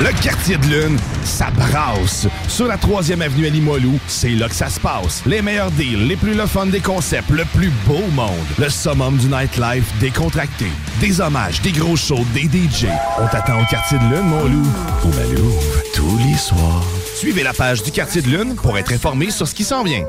Le 0.00 0.10
quartier 0.22 0.56
de 0.56 0.66
lune, 0.66 0.98
ça 1.22 1.46
brasse. 1.52 2.26
Sur 2.48 2.66
la 2.66 2.76
3e 2.76 3.20
avenue 3.20 3.46
à 3.46 3.48
Limoilou, 3.48 3.98
c'est 4.08 4.30
là 4.30 4.48
que 4.48 4.54
ça 4.54 4.68
se 4.68 4.80
passe. 4.80 5.22
Les 5.24 5.40
meilleurs 5.40 5.70
deals, 5.70 6.08
les 6.08 6.16
plus 6.16 6.34
le 6.34 6.46
fun 6.46 6.66
des 6.66 6.80
concepts, 6.80 7.30
le 7.30 7.44
plus 7.54 7.70
beau 7.86 8.00
monde. 8.12 8.32
Le 8.58 8.68
summum 8.68 9.16
du 9.16 9.28
nightlife 9.28 9.84
décontracté. 10.00 10.66
Des 11.00 11.20
hommages, 11.20 11.62
des 11.62 11.70
gros 11.70 11.94
shows, 11.94 12.24
des 12.34 12.42
DJ. 12.42 12.86
On 13.20 13.28
t'attend 13.28 13.62
au 13.62 13.64
quartier 13.66 13.98
de 13.98 14.04
lune, 14.04 14.26
mon 14.26 14.44
loup. 14.44 14.66
Au 15.04 15.08
Malou, 15.08 15.52
tous 15.94 16.18
les 16.26 16.36
soirs. 16.36 16.84
Suivez 17.14 17.44
la 17.44 17.52
page 17.52 17.84
du 17.84 17.92
quartier 17.92 18.20
de 18.20 18.28
lune 18.28 18.56
pour 18.56 18.76
être 18.76 18.92
informé 18.92 19.30
sur 19.30 19.46
ce 19.46 19.54
qui 19.54 19.62
s'en 19.62 19.84
vient. 19.84 20.04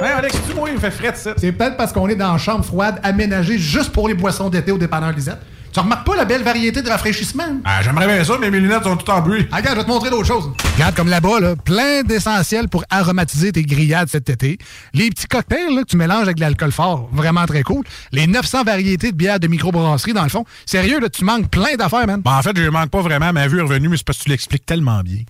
Hey 0.00 0.12
Alex, 0.16 0.36
tu 0.48 0.54
moi, 0.54 0.68
il 0.68 0.76
me 0.76 0.80
fait 0.80 0.92
frais 0.92 1.12
ça. 1.16 1.34
C'est 1.36 1.52
peut-être 1.52 1.76
parce 1.76 1.92
qu'on 1.92 2.08
est 2.08 2.16
dans 2.16 2.32
une 2.32 2.38
chambre 2.38 2.64
froide 2.64 3.00
aménagée 3.02 3.58
juste 3.58 3.90
pour 3.90 4.06
les 4.06 4.14
boissons 4.14 4.48
d'été 4.48 4.70
au 4.70 4.78
dépanneur 4.78 5.12
Lisette. 5.12 5.38
Tu 5.72 5.80
remarques 5.80 6.06
pas 6.06 6.16
la 6.16 6.26
belle 6.26 6.42
variété 6.42 6.82
de 6.82 6.88
rafraîchissement? 6.90 7.60
Ah, 7.64 7.80
j'aimerais 7.82 8.06
bien 8.06 8.22
ça, 8.22 8.34
mais 8.38 8.50
mes 8.50 8.60
lunettes 8.60 8.82
sont 8.82 8.94
toutes 8.94 9.08
en 9.08 9.22
bruit. 9.22 9.48
Ah, 9.50 9.56
regarde, 9.56 9.76
je 9.76 9.80
vais 9.80 9.86
te 9.86 9.90
montrer 9.90 10.10
d'autres 10.10 10.26
choses. 10.26 10.50
Regarde, 10.74 10.94
comme 10.94 11.08
là-bas, 11.08 11.40
là, 11.40 11.56
plein 11.56 12.02
d'essentiels 12.02 12.68
pour 12.68 12.84
aromatiser 12.90 13.52
tes 13.52 13.62
grillades 13.62 14.08
cet 14.10 14.28
été. 14.28 14.58
Les 14.92 15.08
petits 15.08 15.26
cocktails 15.26 15.74
là, 15.74 15.80
que 15.80 15.86
tu 15.86 15.96
mélanges 15.96 16.24
avec 16.24 16.36
de 16.36 16.42
l'alcool 16.42 16.72
fort, 16.72 17.08
vraiment 17.10 17.46
très 17.46 17.62
cool. 17.62 17.84
Les 18.12 18.26
900 18.26 18.64
variétés 18.64 19.12
de 19.12 19.16
bières 19.16 19.40
de 19.40 19.48
microbrasserie, 19.48 20.12
dans 20.12 20.24
le 20.24 20.28
fond. 20.28 20.44
Sérieux, 20.66 21.00
là, 21.00 21.08
tu 21.08 21.24
manques 21.24 21.48
plein 21.48 21.74
d'affaires, 21.76 22.06
man. 22.06 22.20
Ben, 22.20 22.36
en 22.36 22.42
fait, 22.42 22.54
je 22.54 22.68
manque 22.68 22.90
pas 22.90 23.00
vraiment. 23.00 23.32
Ma 23.32 23.48
vue 23.48 23.60
est 23.60 23.62
revenue, 23.62 23.88
mais 23.88 23.96
c'est 23.96 24.04
parce 24.04 24.18
que 24.18 24.24
tu 24.24 24.30
l'expliques 24.30 24.66
tellement 24.66 25.00
bien. 25.00 25.20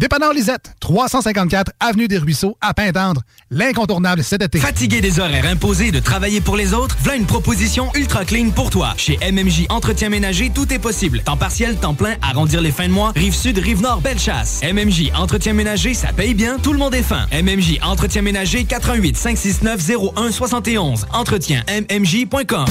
Dépanneur 0.00 0.32
Lisette, 0.32 0.74
354 0.80 1.70
Avenue 1.78 2.08
des 2.08 2.18
Ruisseaux, 2.18 2.56
à 2.60 2.74
Pintendre. 2.74 3.22
L'incontournable 3.50 4.24
cet 4.24 4.42
été. 4.42 4.58
Fatigué 4.58 5.00
des 5.00 5.20
horaires 5.20 5.46
imposés 5.46 5.92
de 5.92 6.00
travailler 6.00 6.40
pour 6.40 6.56
les 6.56 6.74
autres? 6.74 6.96
Voilà 7.00 7.16
une 7.16 7.26
proposition 7.26 7.92
ultra 7.94 8.24
clean 8.24 8.50
pour 8.50 8.70
toi. 8.70 8.94
Chez 8.96 9.18
MMJ 9.22 9.66
Entretien 9.84 10.08
Ménager, 10.08 10.48
tout 10.48 10.72
est 10.72 10.78
possible. 10.78 11.20
Temps 11.20 11.36
partiel, 11.36 11.76
temps 11.76 11.92
plein, 11.92 12.14
arrondir 12.22 12.62
les 12.62 12.70
fins 12.70 12.88
de 12.88 12.92
mois, 12.92 13.12
rive 13.14 13.34
sud, 13.34 13.58
rive 13.58 13.82
nord, 13.82 14.00
belle 14.00 14.18
chasse. 14.18 14.62
MMJ 14.62 15.12
Entretien 15.14 15.52
Ménager, 15.52 15.92
ça 15.92 16.10
paye 16.10 16.32
bien, 16.32 16.56
tout 16.58 16.72
le 16.72 16.78
monde 16.78 16.94
est 16.94 17.02
fin. 17.02 17.26
MMJ 17.34 17.80
Entretien 17.82 18.22
Ménager, 18.22 18.64
88 18.64 19.14
569 19.14 20.08
0171. 20.16 21.06
Entretien 21.12 21.64
MMJ.com. 21.68 22.64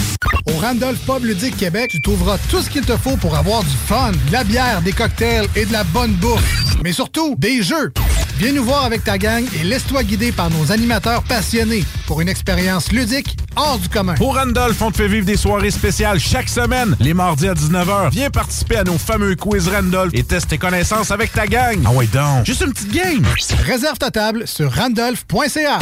Au 0.47 0.57
Randolph 0.57 1.05
Pub 1.05 1.23
Ludique 1.23 1.55
Québec, 1.55 1.91
tu 1.91 2.01
trouveras 2.01 2.39
tout 2.49 2.63
ce 2.63 2.69
qu'il 2.71 2.83
te 2.83 2.97
faut 2.97 3.15
pour 3.17 3.35
avoir 3.35 3.63
du 3.63 3.77
fun, 3.87 4.11
de 4.11 4.31
la 4.31 4.43
bière, 4.43 4.81
des 4.81 4.91
cocktails 4.91 5.45
et 5.55 5.65
de 5.67 5.71
la 5.71 5.83
bonne 5.83 6.13
bouffe. 6.13 6.63
Mais 6.83 6.93
surtout, 6.93 7.35
des 7.37 7.61
jeux. 7.61 7.93
Viens 8.39 8.51
nous 8.51 8.63
voir 8.63 8.83
avec 8.83 9.03
ta 9.03 9.19
gang 9.19 9.45
et 9.59 9.63
laisse-toi 9.63 10.03
guider 10.03 10.31
par 10.31 10.49
nos 10.49 10.71
animateurs 10.71 11.23
passionnés 11.23 11.83
pour 12.07 12.19
une 12.19 12.27
expérience 12.27 12.91
ludique 12.91 13.37
hors 13.55 13.77
du 13.77 13.87
commun. 13.87 14.15
Au 14.19 14.31
Randolph, 14.31 14.81
on 14.81 14.91
te 14.91 14.97
fait 14.97 15.07
vivre 15.07 15.25
des 15.25 15.37
soirées 15.37 15.71
spéciales 15.71 16.19
chaque 16.19 16.49
semaine, 16.49 16.95
les 17.03 17.13
mardis 17.13 17.49
à 17.49 17.53
19h. 17.53 18.11
Viens 18.11 18.29
participer 18.29 18.77
à 18.77 18.83
nos 18.83 18.97
fameux 18.97 19.35
quiz 19.35 19.67
Randolph 19.67 20.13
et 20.13 20.23
teste 20.23 20.49
tes 20.49 20.57
connaissances 20.57 21.11
avec 21.11 21.33
ta 21.33 21.47
gang. 21.47 21.77
Ah 21.85 21.91
ouais 21.91 22.07
donc, 22.07 22.45
juste 22.45 22.61
une 22.61 22.71
petite 22.71 22.93
game. 22.93 23.25
Réserve 23.65 23.97
ta 23.97 24.09
table 24.09 24.47
sur 24.47 24.71
randolph.ca. 24.73 25.79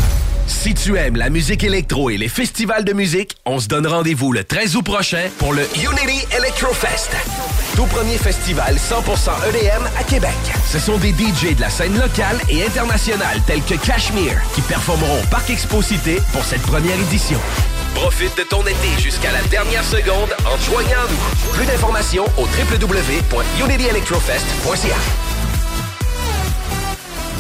Si 0.47 0.73
tu 0.73 0.97
aimes 0.97 1.15
la 1.15 1.29
musique 1.29 1.63
électro 1.63 2.09
et 2.09 2.17
les 2.17 2.27
festivals 2.27 2.83
de 2.83 2.93
musique, 2.93 3.37
on 3.45 3.59
se 3.59 3.67
donne 3.67 3.85
rendez-vous 3.85 4.33
le 4.33 4.43
13 4.43 4.75
août 4.75 4.83
prochain 4.83 5.29
pour 5.37 5.53
le 5.53 5.61
Unity 5.75 6.25
Electrofest. 6.37 7.11
Tout 7.75 7.85
premier 7.85 8.17
festival 8.17 8.75
100% 8.75 9.29
EDM 9.49 9.83
à 9.99 10.03
Québec. 10.03 10.31
Ce 10.67 10.79
sont 10.79 10.97
des 10.97 11.11
DJ 11.11 11.55
de 11.55 11.61
la 11.61 11.69
scène 11.69 11.97
locale 11.97 12.37
et 12.49 12.65
internationale 12.65 13.39
tels 13.45 13.61
que 13.61 13.75
Cashmere 13.75 14.41
qui 14.55 14.61
performeront 14.61 15.21
au 15.21 15.27
Parc 15.27 15.49
Expo 15.51 15.81
Cité 15.81 16.19
pour 16.33 16.43
cette 16.43 16.63
première 16.63 16.99
édition. 16.99 17.39
Profite 17.95 18.37
de 18.37 18.43
ton 18.43 18.61
été 18.61 18.99
jusqu'à 18.99 19.31
la 19.31 19.41
dernière 19.43 19.83
seconde 19.83 20.29
en 20.45 20.57
joignant 20.57 21.07
nous. 21.09 21.17
Plus 21.53 21.65
d'informations 21.65 22.25
au 22.37 22.43
www.unityelectrofest.ca. 22.43 25.30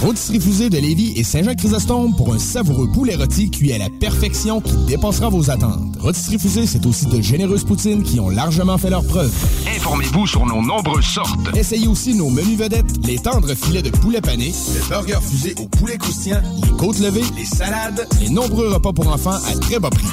Rôtisserie 0.01 0.41
Fusée 0.41 0.69
de 0.71 0.79
Lévis 0.79 1.13
et 1.15 1.23
Saint-Jean-Chrysostome 1.23 2.15
pour 2.15 2.33
un 2.33 2.39
savoureux 2.39 2.89
poulet 2.91 3.15
rôti 3.15 3.51
cuit 3.51 3.71
à 3.71 3.77
la 3.77 3.89
perfection 3.89 4.59
qui 4.59 4.75
dépassera 4.87 5.29
vos 5.29 5.51
attentes. 5.51 5.95
Rôtisserie 5.99 6.39
Fusée, 6.39 6.65
c'est 6.65 6.85
aussi 6.87 7.05
de 7.05 7.21
généreuses 7.21 7.63
poutines 7.63 8.01
qui 8.01 8.19
ont 8.19 8.29
largement 8.29 8.79
fait 8.79 8.89
leur 8.89 9.05
preuve. 9.05 9.31
Informez-vous 9.75 10.25
sur 10.25 10.43
nos 10.47 10.63
nombreuses 10.63 11.05
sortes. 11.05 11.55
Essayez 11.55 11.87
aussi 11.87 12.15
nos 12.15 12.31
menus 12.31 12.57
vedettes, 12.57 13.05
les 13.05 13.19
tendres 13.19 13.53
filets 13.53 13.83
de 13.83 13.91
poulet 13.91 14.21
pané, 14.21 14.51
le 14.73 14.89
burger 14.89 15.19
fusé 15.21 15.53
au 15.59 15.67
poulet 15.67 15.97
croustillant, 15.97 16.41
les 16.63 16.77
côtes 16.77 16.99
levées, 16.99 17.21
les 17.37 17.45
salades, 17.45 18.07
les 18.19 18.29
nombreux 18.29 18.73
repas 18.73 18.93
pour 18.93 19.07
enfants 19.07 19.29
à 19.31 19.59
très 19.59 19.79
bas 19.79 19.91
prix. 19.91 20.07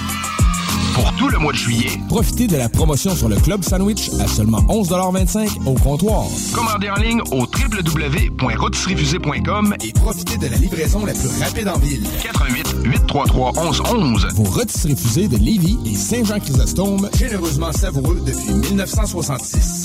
Pour 0.98 1.14
tout 1.14 1.28
le 1.28 1.38
mois 1.38 1.52
de 1.52 1.58
juillet, 1.58 2.00
Profitez 2.08 2.48
de 2.48 2.56
la 2.56 2.68
promotion 2.68 3.14
sur 3.14 3.28
le 3.28 3.36
Club 3.36 3.62
Sandwich 3.62 4.10
à 4.20 4.26
seulement 4.26 4.58
11,25 4.62 5.64
au 5.64 5.74
comptoir. 5.74 6.24
commandez 6.52 6.90
en 6.90 6.96
ligne 6.96 7.20
au 7.30 7.42
www.rotisseriefusée.com 7.42 9.76
Et 9.84 9.92
profitez 9.92 10.38
de 10.38 10.48
la 10.48 10.56
livraison 10.56 11.06
la 11.06 11.12
plus 11.12 11.28
rapide 11.40 11.68
en 11.68 11.78
ville. 11.78 12.04
88 12.24 12.74
833 12.82 13.52
1111. 13.52 14.26
Vos 14.34 14.42
rôtisseries 14.42 14.96
fusées 14.96 15.28
de 15.28 15.36
Lévis 15.36 15.78
et 15.86 15.94
Saint-Jean-Chrysostome, 15.94 17.08
généreusement 17.16 17.70
savoureux 17.70 18.20
depuis 18.26 18.54
1966. 18.54 19.84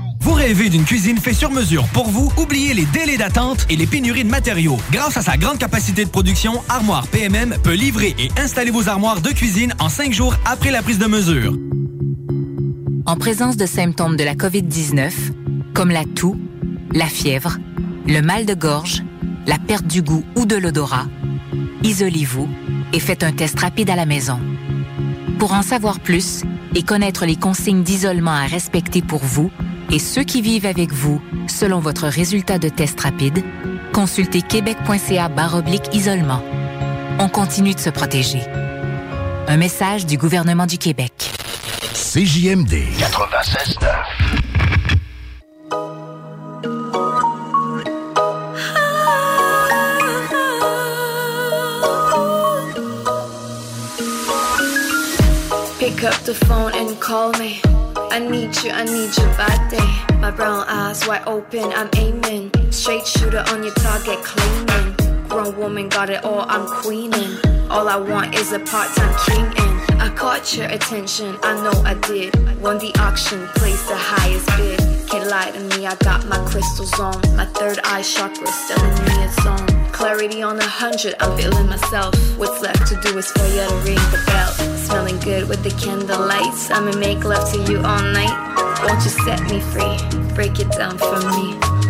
Vous 0.21 0.33
rêvez 0.33 0.69
d'une 0.69 0.85
cuisine 0.85 1.17
faite 1.17 1.33
sur 1.33 1.49
mesure 1.49 1.87
pour 1.87 2.07
vous? 2.07 2.31
Oubliez 2.37 2.75
les 2.75 2.85
délais 2.85 3.17
d'attente 3.17 3.65
et 3.71 3.75
les 3.75 3.87
pénuries 3.87 4.23
de 4.23 4.29
matériaux. 4.29 4.77
Grâce 4.91 5.17
à 5.17 5.23
sa 5.23 5.35
grande 5.35 5.57
capacité 5.57 6.05
de 6.05 6.11
production, 6.11 6.61
Armoire 6.69 7.07
PMM 7.07 7.55
peut 7.63 7.73
livrer 7.73 8.13
et 8.19 8.29
installer 8.39 8.69
vos 8.69 8.87
armoires 8.87 9.21
de 9.21 9.29
cuisine 9.29 9.73
en 9.79 9.89
cinq 9.89 10.13
jours 10.13 10.35
après 10.45 10.69
la 10.69 10.83
prise 10.83 10.99
de 10.99 11.07
mesure. 11.07 11.57
En 13.07 13.15
présence 13.15 13.57
de 13.57 13.65
symptômes 13.65 14.15
de 14.15 14.23
la 14.23 14.35
COVID-19, 14.35 15.11
comme 15.73 15.89
la 15.89 16.05
toux, 16.05 16.39
la 16.93 17.07
fièvre, 17.07 17.57
le 18.05 18.21
mal 18.21 18.45
de 18.45 18.53
gorge, 18.53 19.01
la 19.47 19.57
perte 19.57 19.87
du 19.87 20.03
goût 20.03 20.23
ou 20.35 20.45
de 20.45 20.55
l'odorat, 20.55 21.07
isolez-vous 21.81 22.47
et 22.93 22.99
faites 22.99 23.23
un 23.23 23.31
test 23.31 23.59
rapide 23.59 23.89
à 23.89 23.95
la 23.95 24.05
maison. 24.05 24.39
Pour 25.39 25.53
en 25.53 25.63
savoir 25.63 25.99
plus 25.99 26.43
et 26.75 26.83
connaître 26.83 27.25
les 27.25 27.37
consignes 27.37 27.81
d'isolement 27.81 28.35
à 28.35 28.45
respecter 28.45 29.01
pour 29.01 29.23
vous 29.23 29.49
et 29.91 29.99
ceux 29.99 30.23
qui 30.23 30.41
vivent 30.41 30.65
avec 30.65 30.91
vous 30.91 31.21
selon 31.47 31.79
votre 31.79 32.07
résultat 32.07 32.57
de 32.57 32.69
test 32.69 32.99
rapide, 32.99 33.43
consultez 33.93 34.41
québec.ca 34.41 35.29
baroblique 35.29 35.93
isolement. 35.93 36.41
On 37.19 37.27
continue 37.27 37.73
de 37.73 37.79
se 37.79 37.89
protéger. 37.89 38.41
Un 39.47 39.57
message 39.57 40.05
du 40.05 40.17
gouvernement 40.17 40.65
du 40.65 40.77
Québec. 40.77 41.11
CJMD 41.93 42.73
96.9. 42.99 43.87
Pick 55.79 56.03
up 56.03 56.13
the 56.25 56.33
phone 56.33 56.71
and 56.75 56.99
call 56.99 57.31
me. 57.39 57.61
I 58.11 58.19
need 58.19 58.53
you, 58.61 58.71
I 58.71 58.83
need 58.83 59.15
your 59.17 59.33
body. 59.37 60.17
My 60.17 60.31
brown 60.31 60.65
eyes 60.67 61.07
wide 61.07 61.25
open, 61.27 61.71
I'm 61.71 61.89
aiming. 61.95 62.51
Straight 62.69 63.07
shooter 63.07 63.41
on 63.47 63.63
your 63.63 63.73
target, 63.75 64.19
claiming. 64.25 65.29
Grown 65.29 65.57
woman 65.57 65.87
got 65.87 66.09
it 66.09 66.25
all, 66.25 66.43
I'm 66.49 66.67
queening. 66.81 67.37
All 67.69 67.87
I 67.87 67.95
want 67.95 68.35
is 68.35 68.51
a 68.51 68.59
part 68.59 68.89
time 68.97 69.15
king 69.25 69.45
I 70.01 70.09
caught 70.09 70.57
your 70.57 70.67
attention, 70.67 71.37
I 71.41 71.53
know 71.63 71.83
I 71.85 71.93
did. 71.93 72.35
Won 72.59 72.79
the 72.79 72.93
auction, 72.99 73.47
placed 73.55 73.87
the 73.87 73.95
highest 73.95 74.47
bid. 74.57 74.79
Can't 75.07 75.29
lie 75.29 75.51
to 75.51 75.77
me, 75.77 75.85
I 75.85 75.95
got 76.03 76.27
my 76.27 76.43
crystals 76.49 76.99
on. 76.99 77.15
My 77.37 77.45
third 77.45 77.79
eye 77.85 78.01
chakra 78.01 78.47
telling 78.67 79.05
me 79.05 79.23
it's 79.23 79.45
on. 79.45 79.65
Clarity 79.93 80.41
on 80.43 80.59
a 80.59 80.67
hundred, 80.67 81.15
I'm 81.21 81.37
feeling 81.37 81.69
myself. 81.69 82.13
What's 82.37 82.61
left 82.61 82.87
to 82.87 82.99
do 82.99 83.17
is 83.17 83.31
for 83.31 83.45
you 83.45 83.65
to 83.65 83.75
ring 83.85 84.03
the 84.11 84.21
bell. 84.27 84.70
Smelling 84.91 85.19
good 85.19 85.47
with 85.47 85.63
the 85.63 85.69
candle 85.81 86.19
lights. 86.19 86.69
I'ma 86.69 86.93
make 86.97 87.23
love 87.23 87.49
to 87.53 87.71
you 87.71 87.77
all 87.77 88.03
night. 88.11 88.83
Won't 88.83 89.01
you 89.05 89.09
set 89.09 89.41
me 89.49 89.61
free? 89.61 90.35
Break 90.35 90.59
it 90.59 90.69
down 90.71 90.97
for 90.97 91.17
me. 91.31 91.80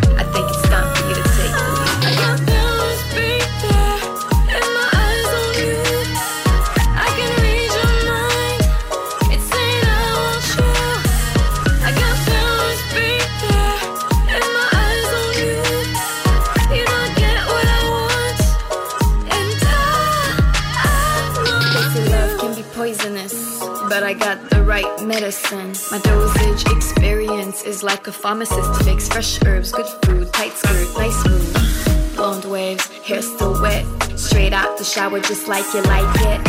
Medicine. 25.11 25.73
My 25.91 25.99
dosage 25.99 26.63
experience 26.71 27.63
is 27.63 27.83
like 27.83 28.07
a 28.07 28.13
pharmacist. 28.13 28.83
Fix 28.83 29.09
fresh 29.09 29.43
herbs, 29.45 29.71
good 29.71 29.85
food, 30.05 30.31
tight 30.31 30.53
skirt, 30.53 30.87
nice 30.97 31.19
mood. 31.27 32.15
Blonde 32.15 32.45
waves, 32.45 32.87
hair 33.07 33.21
still 33.21 33.61
wet. 33.61 33.85
Straight 34.17 34.53
out 34.53 34.77
the 34.77 34.85
shower, 34.85 35.19
just 35.19 35.49
like 35.49 35.65
you 35.73 35.81
like 35.83 36.15
it. 36.31 36.41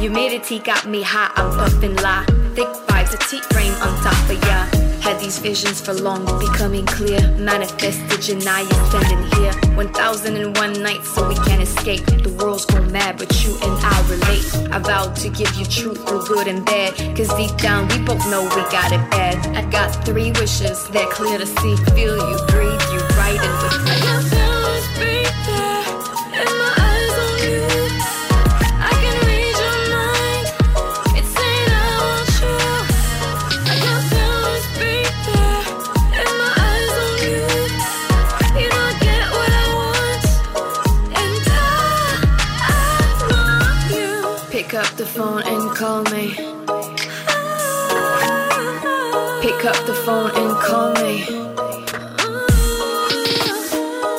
Humidity 0.00 0.58
got 0.58 0.86
me 0.86 1.02
hot, 1.02 1.32
I'm 1.36 1.50
puffin' 1.58 1.96
la. 1.96 2.24
Thick 2.56 2.72
vibes, 2.88 3.14
a 3.14 3.18
tea 3.28 3.40
frame 3.52 3.74
on 3.84 3.92
top 4.02 4.30
of 4.30 4.42
ya. 4.48 4.87
Had 5.08 5.20
these 5.20 5.38
visions 5.38 5.80
for 5.80 5.94
long, 5.94 6.26
becoming 6.38 6.84
clear. 6.84 7.18
Manifested 7.38 8.28
you're 8.28 8.42
standing 8.90 9.24
here. 9.40 9.54
1001 9.74 10.82
nights, 10.82 11.14
so 11.14 11.26
we 11.26 11.34
can't 11.34 11.62
escape. 11.62 12.04
The 12.04 12.28
world's 12.38 12.66
gone 12.66 12.92
mad, 12.92 13.16
but 13.16 13.32
you 13.42 13.56
and 13.62 13.72
I 13.82 13.96
relate. 14.06 14.70
I 14.70 14.78
vowed 14.80 15.16
to 15.16 15.30
give 15.30 15.54
you 15.54 15.64
truth 15.64 16.06
through 16.06 16.26
good 16.26 16.46
and 16.46 16.62
bad. 16.62 16.94
Cause 17.16 17.32
deep 17.38 17.56
down, 17.56 17.88
we 17.88 18.04
both 18.04 18.22
know 18.30 18.42
we 18.42 18.62
got 18.70 18.92
it 18.92 19.00
bad. 19.10 19.36
I 19.56 19.62
got 19.70 20.04
three 20.04 20.30
wishes, 20.32 20.86
they're 20.90 21.08
clear 21.08 21.38
to 21.38 21.46
see. 21.46 21.76
Feel 21.96 22.18
you, 22.28 22.36
breathe 22.48 22.84
you, 22.92 23.00
right 23.16 23.40
in 23.40 23.52
with. 23.64 23.88
I 23.88 23.96
got 24.04 24.24
feelings 24.28 25.57
the 44.98 45.06
phone 45.06 45.42
and 45.46 45.76
call 45.76 46.02
me. 46.10 46.30
Pick 49.40 49.64
up 49.64 49.86
the 49.86 49.94
phone 50.04 50.32
and 50.34 50.56
call 50.58 50.92
me. 50.94 51.24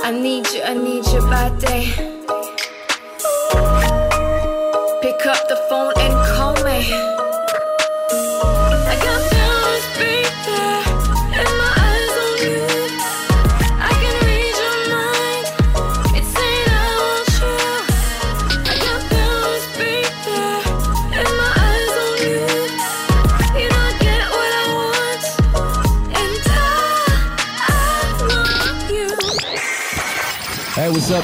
I 0.06 0.12
need 0.12 0.48
you, 0.54 0.62
I 0.63 0.74
need 0.74 1.06
your 1.08 1.24
body. 1.24 1.92
Pick 1.92 2.19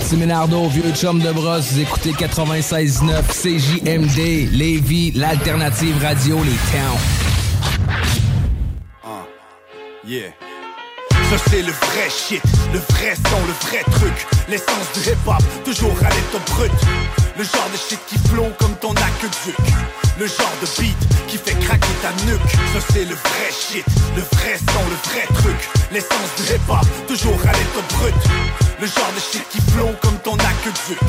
c'est 0.02 0.18
Ménardo, 0.18 0.68
vieux 0.68 0.92
chum 0.96 1.20
de 1.20 1.32
brosse. 1.32 1.74
Vous 1.74 1.82
écoutez 1.82 2.12
96.9 2.12 3.22
CJMD, 3.28 4.52
Lévis, 4.52 5.12
l'alternative 5.12 5.96
radio, 6.02 6.38
les 6.44 6.52
towns. 6.72 6.98
Yeah. 10.08 10.30
Ça 11.30 11.38
c'est 11.50 11.62
le 11.62 11.72
vrai 11.72 12.10
shit, 12.10 12.42
le 12.76 12.82
vrai 12.94 13.16
son, 13.16 13.40
le 13.48 13.56
vrai 13.68 13.84
truc. 13.90 14.28
L'essence 14.50 14.88
du 14.94 15.00
hip-hop, 15.10 15.44
toujours 15.64 15.96
à 16.04 16.10
l'état 16.10 16.44
brut. 16.52 16.72
Le 17.38 17.44
genre 17.44 17.70
de 17.72 17.78
shit 17.78 18.00
qui 18.08 18.18
plombe 18.30 18.52
comme 18.60 18.76
ton 18.76 18.92
aqueduc. 18.92 19.56
Le 20.20 20.28
genre 20.28 20.56
de 20.62 20.68
beat 20.82 20.98
qui 21.28 21.38
fait 21.38 21.58
craquer 21.66 21.96
ta 22.02 22.12
nuque. 22.26 22.52
Ça 22.74 22.80
c'est 22.92 23.06
le 23.06 23.16
vrai 23.16 23.50
shit, 23.52 23.86
le 24.16 24.24
vrai 24.36 24.60
son, 24.60 24.84
le 24.94 24.98
vrai 25.08 25.26
truc. 25.40 25.60
L'essence 25.92 26.32
du 26.38 26.44
hip-hop, 26.54 26.88
toujours 27.08 27.40
à 27.48 27.54
l'état 27.54 27.86
brut. 27.96 28.16
Le 28.82 28.88
genre 28.88 29.14
de 29.16 29.22
shit 29.22 29.48
qui 29.50 29.62
plombe 29.72 29.96
comme 30.02 30.20
ton 30.20 30.36
aqueduc. 30.36 31.00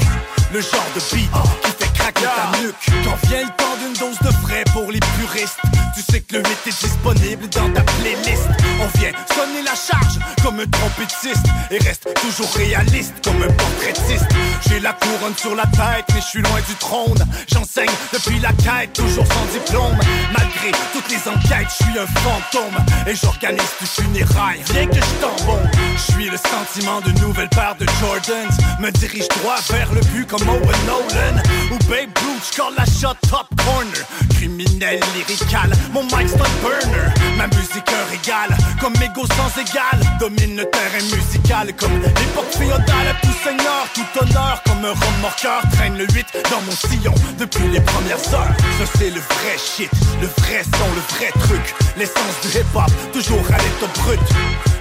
Le 0.52 0.60
genre 0.60 0.90
de 0.94 1.00
beat 1.16 1.30
qui 1.64 1.70
fait 1.78 1.85
Quand 2.14 3.26
vient 3.28 3.42
le 3.42 3.48
temps 3.56 3.76
d'une 3.82 3.92
dose 3.94 4.18
de 4.20 4.30
frais 4.46 4.62
pour 4.72 4.92
les 4.92 5.00
puristes. 5.00 5.58
Tu 5.96 6.02
sais 6.02 6.20
que 6.20 6.36
le 6.36 6.42
8 6.42 6.48
est 6.66 6.84
disponible 6.84 7.48
dans 7.48 7.68
ta 7.72 7.82
playlist. 7.82 8.48
On 8.80 8.98
vient 8.98 9.10
sonner 9.34 9.62
la 9.64 9.74
charge 9.74 10.18
comme 10.42 10.60
un 10.60 10.66
trompettiste 10.66 11.46
Et 11.70 11.78
reste 11.78 12.08
toujours 12.20 12.52
réaliste 12.54 13.14
comme 13.24 13.42
un 13.42 13.52
portraitiste. 13.52 14.26
J'ai 14.68 14.78
la 14.80 14.92
couronne 14.92 15.36
sur 15.36 15.56
la 15.56 15.64
tête 15.64 16.04
mais 16.14 16.20
je 16.20 16.26
suis 16.26 16.42
loin 16.42 16.60
du 16.68 16.74
trône. 16.76 17.26
J'enseigne 17.52 17.90
depuis 18.12 18.38
la 18.38 18.52
quête, 18.52 18.92
toujours 18.92 19.26
sans 19.26 19.46
diplôme. 19.52 19.96
Malgré 20.32 20.70
toutes 20.92 21.10
les 21.10 21.28
enquêtes, 21.28 21.68
je 21.70 21.84
suis 21.84 21.98
un 21.98 22.06
fantôme. 22.06 22.76
Et 23.06 23.16
j'organise 23.16 23.74
du 23.80 23.86
funérailles, 23.86 24.62
rien 24.72 24.86
que 24.86 24.96
je 24.96 25.20
t'embaume 25.20 25.68
Je 25.96 26.12
suis 26.12 26.30
le 26.30 26.36
sentiment 26.36 27.00
d'une 27.00 27.18
nouvelle 27.20 27.48
paire 27.48 27.74
de 27.78 27.86
Jordans. 28.00 28.54
Me 28.80 28.90
dirige 28.92 29.28
droit 29.40 29.58
vers 29.70 29.92
le 29.92 30.00
but 30.12 30.26
comme 30.26 30.48
Owen 30.48 30.86
Nolan. 30.86 31.42
Ou 31.72 31.78
Babe 31.96 32.18
Ruth, 32.18 32.52
j'colle 32.52 32.74
la 32.76 32.84
shot 32.84 33.16
top 33.30 33.48
corner. 33.64 34.04
Criminel 34.34 35.00
lyrical, 35.14 35.72
mon 35.94 36.02
mic 36.04 36.28
un 36.34 36.60
burner. 36.60 37.08
Ma 37.38 37.46
musique 37.46 37.88
un 37.88 38.80
comme 38.80 38.92
mégot 38.98 39.26
sans 39.26 39.60
égal. 39.60 39.98
Domine 40.20 40.56
le 40.56 40.64
terrain 40.66 41.04
musical 41.16 41.74
comme 41.76 41.98
l'époque 42.02 42.52
féodale. 42.52 43.16
Tout 43.22 43.36
seigneur, 43.42 43.88
tout 43.94 44.20
honneur, 44.20 44.62
comme 44.66 44.84
un 44.84 44.92
remorqueur 44.92 45.62
Traîne 45.72 45.96
le 45.96 46.06
8 46.12 46.26
dans 46.50 46.60
mon 46.60 46.72
sillon 46.72 47.14
depuis 47.38 47.66
les 47.68 47.80
premières 47.80 48.34
heures. 48.34 48.54
Ça 48.78 48.84
c'est 48.98 49.10
le 49.10 49.20
vrai 49.20 49.56
shit, 49.56 49.90
le 50.20 50.26
vrai 50.26 50.64
son, 50.64 50.94
le 50.94 51.16
vrai 51.16 51.30
truc. 51.46 51.74
L'essence 51.96 52.36
du 52.42 52.58
hip-hop, 52.58 52.92
toujours 53.14 53.46
à 53.48 53.56
l'état 53.56 54.00
brut. 54.02 54.20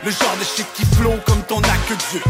Le 0.04 0.12
genre 0.12 0.36
de 0.38 0.43
shit 0.43 0.67
qui 0.75 0.86
plombe 0.97 1.21
comme 1.25 1.41
ton 1.43 1.60
aqueduc. 1.60 2.23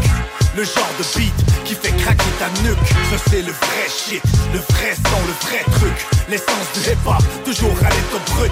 Le 0.56 0.64
genre 0.64 0.94
de 0.98 1.20
beat 1.20 1.34
qui 1.66 1.74
fait 1.74 1.92
craquer 1.98 2.32
ta 2.40 2.50
nuque. 2.62 2.88
Ça 3.10 3.18
c'est 3.30 3.42
le 3.42 3.52
vrai 3.52 3.88
shit, 3.90 4.24
le 4.54 4.60
vrai 4.60 4.75
son, 4.76 5.22
le 5.26 5.48
vrai 5.48 5.64
truc. 5.80 6.06
L'essence 6.30 6.68
du 6.74 6.92
hip-hop, 6.92 7.24
toujours 7.44 7.76
à 7.80 7.90
l'état 7.90 8.34
brut. 8.34 8.52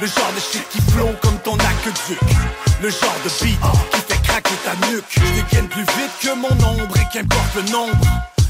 Le 0.00 0.06
genre 0.06 0.32
de 0.34 0.40
shit 0.40 0.68
qui 0.70 0.80
plombe 0.92 1.16
comme 1.20 1.38
ton 1.38 1.54
aqueduc. 1.54 2.20
Le 2.82 2.90
genre 2.90 3.18
de 3.24 3.44
beat 3.44 3.58
qui 3.92 4.00
fait 4.12 4.22
craquer 4.22 4.56
ta 4.64 4.86
nuque. 4.86 5.04
Je 5.10 5.20
dégaine 5.20 5.68
plus 5.68 5.82
vite 5.82 6.14
que 6.22 6.34
mon 6.34 6.52
ombre 6.64 6.96
et 6.96 7.08
qu'importe 7.12 7.54
le 7.56 7.62
nombre. 7.72 8.06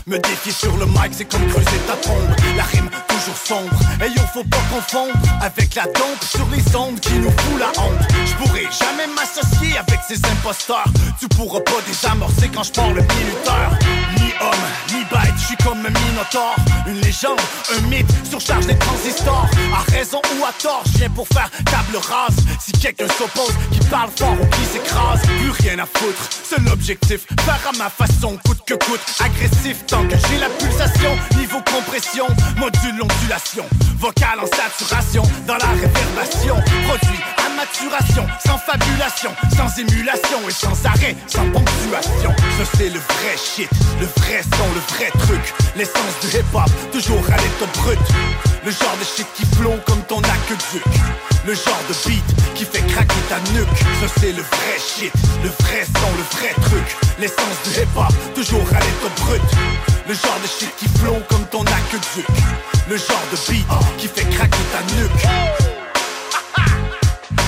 Me 0.07 0.19
défier 0.19 0.53
sur 0.53 0.77
le 0.77 0.87
mic, 0.87 1.13
c'est 1.13 1.27
comme 1.27 1.47
creuser 1.49 1.81
ta 1.87 1.95
tombe. 1.95 2.35
La 2.57 2.65
rime 2.65 2.91
toujours 3.19 3.37
sombre. 3.37 3.77
Et 4.05 4.11
yo, 4.11 4.23
faut 4.33 4.45
pas 4.45 4.63
confondre 4.73 5.15
avec 5.41 5.75
la 5.75 5.85
dompe 5.85 6.23
sur 6.23 6.47
les 6.51 6.77
ondes 6.77 7.01
qui 7.01 7.15
nous 7.15 7.31
fout 7.31 7.59
la 7.59 7.69
honte. 7.81 7.99
Je 8.27 8.35
pourrais 8.35 8.69
jamais 8.71 9.07
m'associer 9.15 9.77
avec 9.79 10.01
ces 10.07 10.19
imposteurs. 10.31 10.85
Tu 11.19 11.29
pourras 11.29 11.61
pas 11.61 11.81
désamorcer 11.87 12.49
quand 12.55 12.63
je 12.63 12.73
parle 12.73 12.95
le 12.95 13.03
minuteur. 13.03 13.71
Ni 14.19 14.33
homme, 14.41 14.67
ni 14.91 15.05
bête, 15.11 15.35
je 15.37 15.47
suis 15.47 15.57
comme 15.57 15.79
un 15.79 15.91
minotaure. 15.91 16.57
Une 16.87 17.01
légende, 17.01 17.41
un 17.77 17.81
mythe, 17.89 18.11
surcharge 18.29 18.67
des 18.67 18.79
transistors. 18.79 19.47
À 19.75 19.91
raison 19.91 20.21
ou 20.39 20.45
à 20.45 20.53
tort, 20.53 20.83
je 20.93 20.99
viens 20.99 21.11
pour 21.11 21.27
faire 21.29 21.51
table 21.65 21.97
rase. 21.97 22.37
Si 22.61 22.73
quelqu'un 22.73 23.09
s'oppose, 23.09 23.55
qui 23.73 23.81
parle 23.89 24.11
fort 24.17 24.37
ou 24.41 24.47
qui 24.47 24.65
s'écrase, 24.73 25.21
plus 25.23 25.51
rien 25.51 25.79
à 25.79 25.87
foutre. 25.87 26.29
C'est 26.45 26.61
l'objectif, 26.61 27.27
faire 27.45 27.61
à 27.69 27.77
ma 27.77 27.91
façon, 27.91 28.39
coûte 28.45 28.61
que 28.67 28.75
coûte. 28.75 29.01
Agressif, 29.21 29.85
tant 29.87 30.07
que 30.07 30.17
j'ai 30.29 30.39
la 30.39 30.49
pulsation, 30.49 31.17
niveau 31.37 31.61
compression, 31.73 32.27
module 32.57 33.03
ondulation, 33.09 33.65
vocal 33.99 34.41
en 34.41 34.47
saturation, 34.47 35.23
dans 35.47 35.57
la 35.57 35.69
réverbération, 35.69 36.57
produit 36.87 37.21
à 37.45 37.49
maturation, 37.57 38.27
sans 38.45 38.59
fabulation, 38.59 39.31
sans 39.57 39.79
émulation 39.79 40.39
et 40.49 40.53
sans 40.53 40.87
arrêt, 40.87 41.17
sans 41.27 41.49
ponctuation. 41.51 42.35
Ça 42.59 42.65
c'est 42.77 42.91
le 42.91 43.01
vrai 43.01 43.37
shit, 43.37 43.71
le 44.01 44.07
vrai 44.07 44.43
son, 44.43 44.69
le 44.75 44.95
vrai 44.95 45.11
truc, 45.27 45.55
l'essence 45.77 46.15
du 46.23 46.29
hip-hop, 46.29 46.71
toujours 46.93 47.25
à 47.33 47.37
l'état 47.37 47.81
brut. 47.81 47.99
Le 48.65 48.73
genre 48.73 48.97
de 48.99 49.05
shit 49.05 49.27
qui 49.35 49.47
plombe 49.57 49.81
comme 49.87 50.03
ton 50.03 50.19
aqueduc. 50.19 50.85
Le 51.47 51.55
genre 51.55 51.83
de 51.89 51.95
beat 52.09 52.25
qui 52.55 52.65
fait 52.65 52.85
craquer 52.93 53.23
ta 53.29 53.39
nuque. 53.53 53.79
Ça 54.01 54.13
c'est 54.21 54.33
le 54.33 54.43
vrai 54.43 54.77
shit, 54.79 55.13
le 55.43 55.49
vrai 55.49 55.87
son, 55.87 56.11
le 56.17 56.37
vrai 56.37 56.53
truc. 56.69 56.97
L'essence 57.19 57.59
du 57.65 57.81
hip-hop, 57.81 58.13
toujours 58.35 58.67
à 58.69 58.81
l'état 58.81 59.23
brut. 59.23 59.41
Le 60.07 60.13
genre 60.13 60.41
de 60.43 60.49
shit 60.49 60.71
qui 60.77 60.89
plombe 61.01 61.23
comme 61.29 61.47
ton 61.47 61.63
aqueduc. 61.63 62.27
Le 62.91 62.98
genre 62.99 63.27
de 63.31 63.37
beat 63.53 63.67
qui 63.99 64.09
fait 64.09 64.29
craquer 64.29 64.65
ta 64.73 64.81
nuque. 64.95 65.23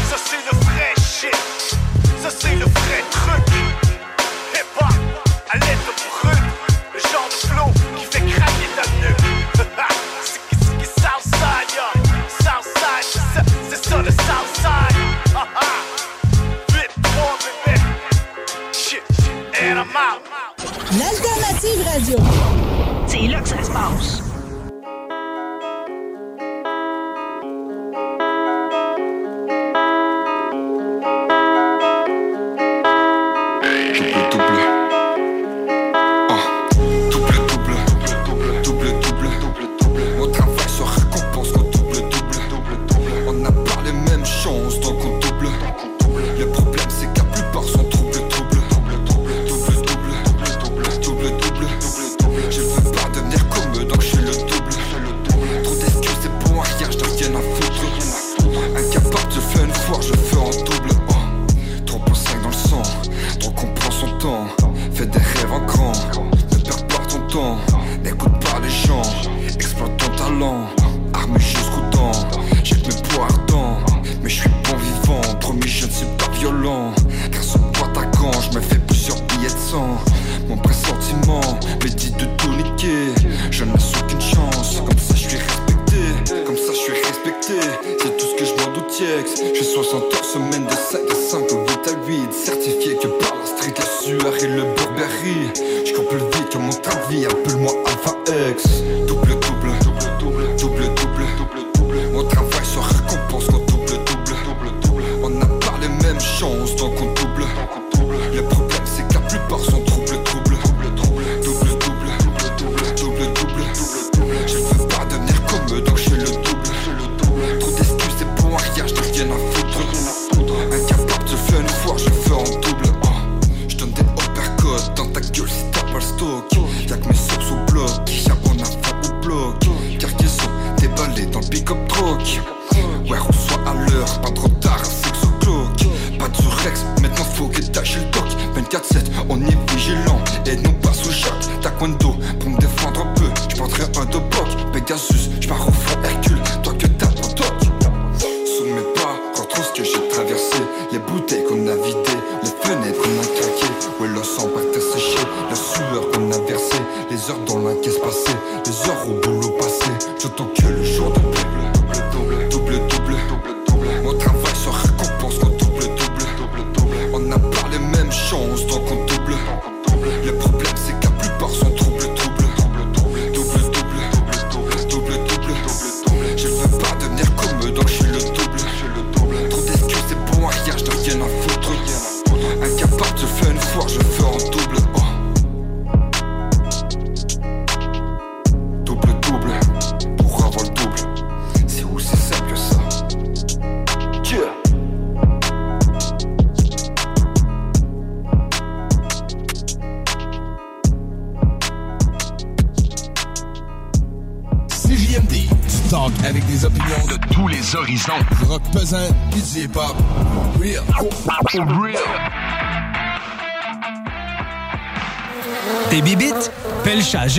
Ça 0.09 0.17
c'est 0.25 0.43
le 0.51 0.59
vrai 0.65 0.95
shit. 0.97 1.77
Ça 2.23 2.31
c'est 2.31 2.55
le 2.55 2.65
vrai 2.65 3.05
truc. 3.11 3.49
Hip-hop, 4.55 4.95
à 5.51 5.57
l'aide 5.57 5.79
brut. 5.87 6.39
Le 6.95 7.01
genre 7.01 7.29
de 7.29 7.47
flow 7.49 7.71
qui 7.97 8.05
fait 8.05 8.25
craquer 8.33 8.69
ta 8.77 8.85
nuque. 9.01 9.19
Southside, 11.03 11.71
yo? 11.77 11.89
Southside, 12.45 13.05
c'est 13.05 13.19
ça, 13.35 13.43
c'est 13.71 13.89
ça 13.89 13.97
le 13.99 14.11
Southside. 14.11 14.97
Ah 15.35 15.47
ah. 15.57 15.61
Vite, 16.69 16.95
bon 17.03 17.33
bébé. 17.43 17.81
Shit, 18.73 19.03
and 19.61 19.79
I'm 19.79 19.97
out. 19.97 20.21
L'alternative 20.99 21.83
radio. 21.85 22.19
C'est 23.07 23.27
là 23.27 23.41
que 23.41 23.49
ça 23.49 23.63
se 23.63 23.71
passe. 23.71 24.30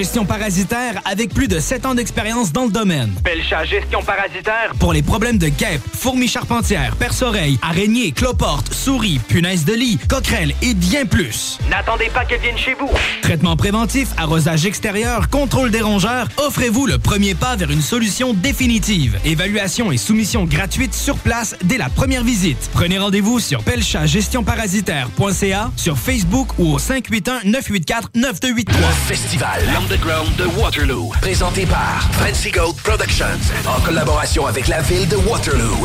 Gestion 0.02 0.26
Parasitaire 0.26 1.00
avec 1.06 1.32
plus 1.32 1.48
de 1.48 1.60
7 1.60 1.86
ans 1.86 1.94
d'expérience 1.94 2.52
dans 2.52 2.66
le 2.66 2.72
domaine. 2.72 3.14
Pelcha 3.24 3.64
Gestion 3.66 4.02
Parasitaire 4.02 4.72
pour 4.80 4.94
les 4.94 5.04
problèmes 5.04 5.38
de 5.38 5.48
guêpes, 5.48 5.80
fourmis 6.02 6.28
charpentières, 6.28 6.96
perce-oreilles, 6.96 7.60
araignées, 7.62 8.12
cloportes, 8.12 8.74
souris, 8.74 9.20
punaises 9.28 9.66
de 9.66 9.74
lit, 9.74 10.00
coquerelles 10.10 10.56
et 10.64 10.74
bien 10.74 11.06
plus. 11.06 11.60
N'attendez 11.70 12.10
pas 12.12 12.26
qu'elle 12.26 12.42
vienne 12.42 12.58
chez 12.58 12.74
vous. 12.74 12.90
Traitement 13.22 13.56
préventif, 13.56 14.08
arrosage 14.18 14.66
extérieur, 14.66 15.30
contrôle 15.30 15.70
des 15.70 15.82
rongeurs, 15.82 16.28
offrez-vous 16.38 16.88
le 16.88 16.98
premier 16.98 17.36
pas 17.36 17.56
vers 17.56 17.70
une 17.70 17.84
solution 17.84 18.34
définitive. 18.34 19.20
Évaluation 19.26 19.92
et 19.92 19.98
soumission 19.98 20.46
gratuite 20.46 20.96
sur 20.96 21.18
place 21.18 21.56
dès 21.64 21.78
la 21.78 21.90
première 21.90 22.24
visite. 22.24 22.72
Prenez 22.74 22.98
rendez-vous 22.98 23.40
sur 23.40 23.64
pelchatgestionparasitaire.ca, 23.64 25.72
sur 25.76 26.00
Facebook 26.00 26.48
ou 26.58 26.74
au 26.74 26.80
581-984-9283. 26.80 28.72
Festival 29.08 29.62
L'Underground 29.72 30.36
de 30.38 30.46
Waterloo. 30.60 31.12
Présenté 31.22 31.68
par 31.68 32.10
Fancy 32.14 32.50
Gold 32.50 32.81
Productions. 32.92 33.54
En 33.66 33.80
collaboration 33.80 34.48
avec 34.48 34.68
la 34.68 34.82
ville 34.82 35.08
de 35.08 35.16
Waterloo. 35.16 35.78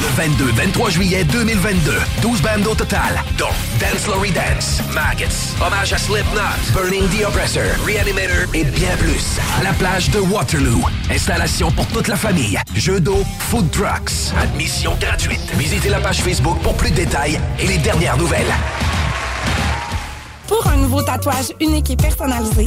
Le 0.00 0.06
22-23 0.22 0.90
juillet 0.90 1.24
2022. 1.24 1.92
12 2.22 2.40
bandes 2.40 2.66
au 2.68 2.74
total, 2.76 3.20
dont 3.36 3.46
Dance 3.80 4.06
Lory 4.06 4.30
Dance, 4.30 4.80
Maggots, 4.94 5.56
Hommage 5.60 5.92
à 5.92 5.98
Slipknot, 5.98 6.40
Burning 6.72 7.08
the 7.08 7.26
Oppressor, 7.26 7.64
Reanimator 7.84 8.54
et 8.54 8.62
bien 8.62 8.96
plus. 8.96 9.40
À 9.58 9.64
la 9.64 9.72
plage 9.72 10.10
de 10.10 10.20
Waterloo. 10.20 10.80
Installation 11.10 11.72
pour 11.72 11.88
toute 11.88 12.06
la 12.06 12.16
famille. 12.16 12.60
Jeux 12.76 13.00
d'eau, 13.00 13.24
food 13.48 13.68
trucks. 13.72 14.32
Admission 14.40 14.94
gratuite. 15.00 15.40
Visitez 15.56 15.88
la 15.88 15.98
page 15.98 16.22
Facebook 16.22 16.60
pour 16.62 16.76
plus 16.76 16.92
de 16.92 16.96
détails 16.96 17.40
et 17.58 17.66
les 17.66 17.78
dernières 17.78 18.16
nouvelles. 18.16 18.54
Pour 20.46 20.64
un 20.68 20.76
nouveau 20.76 21.02
tatouage 21.02 21.52
unique 21.60 21.90
et 21.90 21.96
personnalisé, 21.96 22.66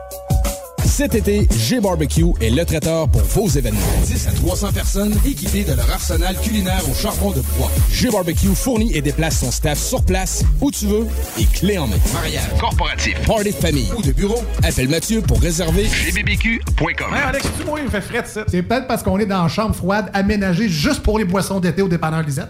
Cet 1.01 1.15
été, 1.15 1.47
G-Barbecue 1.51 2.27
est 2.41 2.51
le 2.51 2.63
traiteur 2.63 3.09
pour 3.09 3.23
vos 3.23 3.47
événements. 3.47 3.79
10 4.05 4.27
à 4.27 4.31
300 4.33 4.71
personnes 4.71 5.15
équipées 5.25 5.63
de 5.63 5.73
leur 5.73 5.89
arsenal 5.89 6.37
culinaire 6.39 6.83
au 6.87 6.93
charbon 6.93 7.31
de 7.31 7.41
bois. 7.57 7.71
G-Barbecue 7.91 8.53
fournit 8.53 8.95
et 8.95 9.01
déplace 9.01 9.39
son 9.39 9.49
staff 9.49 9.79
sur 9.79 10.03
place, 10.03 10.43
où 10.61 10.69
tu 10.69 10.85
veux, 10.85 11.07
et 11.39 11.45
clé 11.45 11.79
en 11.79 11.87
main. 11.87 11.95
Mariage, 12.13 12.43
corporatif, 12.59 13.19
party 13.25 13.49
de 13.49 13.55
famille 13.55 13.89
ou 13.97 14.03
de 14.03 14.11
bureau, 14.11 14.43
appelle 14.61 14.89
Mathieu 14.89 15.21
pour 15.21 15.41
réserver 15.41 15.85
gbbq.com. 15.85 17.13
Hey 17.15 17.23
Alex, 17.29 17.47
tu 17.57 17.65
moi, 17.65 17.79
il 17.79 17.85
me 17.85 17.89
fait 17.89 18.01
frais 18.01 18.23
ça. 18.23 18.43
C'est 18.47 18.61
peut-être 18.61 18.85
parce 18.85 19.01
qu'on 19.01 19.17
est 19.17 19.25
dans 19.25 19.41
une 19.41 19.49
chambre 19.49 19.73
froide 19.73 20.11
aménagée 20.13 20.69
juste 20.69 21.01
pour 21.01 21.17
les 21.17 21.25
boissons 21.25 21.59
d'été 21.59 21.81
au 21.81 21.87
dépanneur 21.87 22.21
Lisette. 22.21 22.49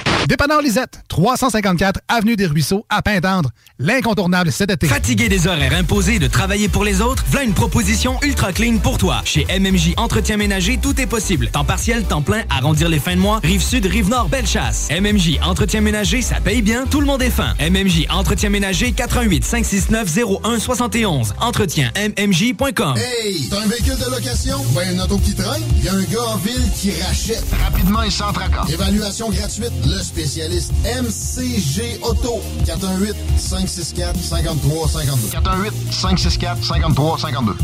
Dépanneur 0.27 0.61
Lisette, 0.61 1.01
354 1.09 1.99
Avenue 2.07 2.35
des 2.35 2.45
Ruisseaux, 2.45 2.85
à 2.89 3.01
Pintendre. 3.01 3.49
L'incontournable 3.79 4.51
cet 4.51 4.69
été. 4.71 4.87
Fatigué 4.87 5.27
des 5.27 5.47
horaires 5.47 5.73
imposés 5.73 6.19
de 6.19 6.27
travailler 6.27 6.69
pour 6.69 6.85
les 6.85 7.01
autres? 7.01 7.25
Voilà 7.29 7.45
une 7.45 7.53
proposition 7.53 8.17
ultra 8.21 8.53
clean 8.53 8.77
pour 8.77 8.97
toi. 8.97 9.21
Chez 9.25 9.45
MMJ 9.59 9.93
Entretien 9.97 10.37
Ménager, 10.37 10.79
tout 10.81 10.99
est 11.01 11.07
possible. 11.07 11.49
Temps 11.49 11.65
partiel, 11.65 12.03
temps 12.03 12.21
plein, 12.21 12.43
arrondir 12.49 12.87
les 12.87 12.99
fins 12.99 13.15
de 13.15 13.19
mois, 13.19 13.39
rive 13.43 13.61
sud, 13.61 13.85
rive 13.87 14.09
nord, 14.09 14.29
belle 14.29 14.47
chasse. 14.47 14.87
MMJ 14.91 15.39
Entretien 15.43 15.81
Ménager, 15.81 16.21
ça 16.21 16.35
paye 16.39 16.61
bien, 16.61 16.85
tout 16.85 17.01
le 17.01 17.07
monde 17.07 17.21
est 17.23 17.29
fin. 17.29 17.53
MMJ 17.59 18.05
Entretien 18.09 18.49
Ménager, 18.49 18.93
88 18.93 19.43
569 19.43 20.17
01 20.43 20.59
71. 20.59 21.33
Entretien 21.41 21.91
MMJ.com. 21.95 22.95
Hey, 22.97 23.49
t'as 23.49 23.61
un 23.61 23.67
véhicule 23.67 23.97
de 23.97 24.09
location? 24.11 24.57
Ben, 24.75 24.93
une 24.93 25.01
auto 25.01 25.17
qui 25.17 25.33
traîne? 25.35 25.63
Il 25.77 25.83
y 25.83 25.89
a 25.89 25.93
un 25.93 26.03
gars 26.03 26.23
en 26.33 26.37
ville 26.37 26.69
qui 26.79 26.91
rachète. 27.01 27.43
Rapidement 27.63 28.03
et 28.03 28.11
sans 28.11 28.31
tracas. 28.31 28.65
Évaluation 28.71 29.29
gratuite. 29.29 29.71
Le 29.85 30.01
spécialiste 30.21 30.71
MCG 30.85 31.99
Auto. 32.03 32.41
418 32.65 33.15
564 33.37 34.19
53 34.19 34.87
52. 34.87 35.27
418 35.31 35.73
564 35.91 36.63
53 36.63 37.17
52. 37.17 37.55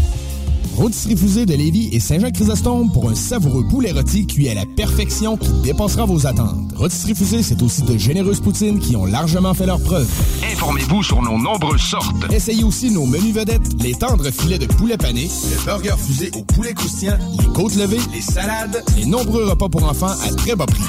Rôtisserie 0.75 1.17
Fusée 1.17 1.45
de 1.45 1.53
Lévis 1.53 1.89
et 1.91 1.99
Saint-Jean-Chrysostome 1.99 2.91
pour 2.91 3.09
un 3.09 3.15
savoureux 3.15 3.65
poulet 3.67 3.91
rôti 3.91 4.25
cuit 4.25 4.49
à 4.49 4.55
la 4.55 4.65
perfection 4.65 5.37
qui 5.37 5.49
dépassera 5.63 6.05
vos 6.05 6.25
attentes. 6.25 6.71
Rôtisserie 6.75 7.15
Fusée, 7.15 7.43
c'est 7.43 7.61
aussi 7.61 7.83
de 7.83 7.95
généreuses 7.97 8.39
poutines 8.39 8.79
qui 8.79 8.95
ont 8.95 9.05
largement 9.05 9.53
fait 9.53 9.65
leur 9.67 9.79
preuve. 9.79 10.07
Informez-vous 10.51 11.03
sur 11.03 11.21
nos 11.21 11.37
nombreuses 11.37 11.81
sortes. 11.81 12.31
Essayez 12.31 12.63
aussi 12.63 12.89
nos 12.91 13.05
menus 13.05 13.33
vedettes, 13.35 13.81
les 13.83 13.93
tendres 13.93 14.31
filets 14.31 14.59
de 14.59 14.67
poulet 14.67 14.97
pané, 14.97 15.29
le 15.51 15.63
burger 15.65 15.95
fusé 15.97 16.31
au 16.35 16.43
poulet 16.43 16.73
croustillant, 16.73 17.17
les 17.39 17.53
côtes 17.53 17.75
levées, 17.75 18.01
les 18.13 18.21
salades, 18.21 18.83
les 18.97 19.05
nombreux 19.05 19.45
repas 19.45 19.69
pour 19.69 19.83
enfants 19.83 20.07
à 20.07 20.33
très 20.35 20.55
bas 20.55 20.65
prix. 20.65 20.83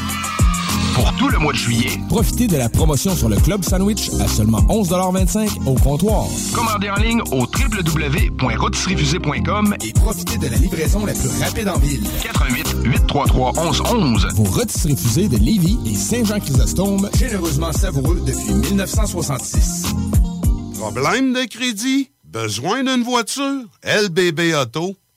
Pour 0.95 1.12
tout 1.16 1.28
le 1.28 1.39
mois 1.39 1.53
de 1.53 1.59
juillet, 1.59 1.99
Profitez 2.09 2.47
de 2.49 2.57
la 2.57 2.68
promotion 2.68 3.14
sur 3.14 3.28
le 3.28 3.36
Club 3.36 3.62
Sandwich 3.64 4.11
à 4.20 4.26
seulement 4.28 4.61
11,25 4.62 5.64
au 5.66 5.74
comptoir. 5.74 6.24
commandez 6.55 6.91
en 6.91 6.97
ligne 6.97 7.20
au 7.32 7.43
www.rotisseriefusée.com 7.47 9.76
Et 9.84 9.93
profitez 9.93 10.39
de 10.39 10.47
la 10.49 10.57
livraison 10.57 11.05
la 11.07 11.12
plus 11.14 11.28
rapide 11.43 11.68
en 11.68 11.78
ville. 11.78 12.03
88 12.22 12.76
833 12.84 13.53
1111. 13.53 14.26
Vos 14.34 14.45
rôtisseries 14.45 14.97
fusées 14.97 15.28
de 15.28 15.36
Lévis 15.36 15.78
et 15.86 15.95
Saint-Jean-Chrysostome, 15.95 17.09
généreusement 17.18 17.72
savoureux 17.72 18.20
depuis 18.26 18.55
1966. 18.55 19.84
Problème 20.78 21.32
de 21.32 21.45
crédit? 21.49 22.11
Besoin 22.24 22.82
d'une 22.84 23.03
voiture? 23.05 23.62
LBBauto.com 23.84 24.95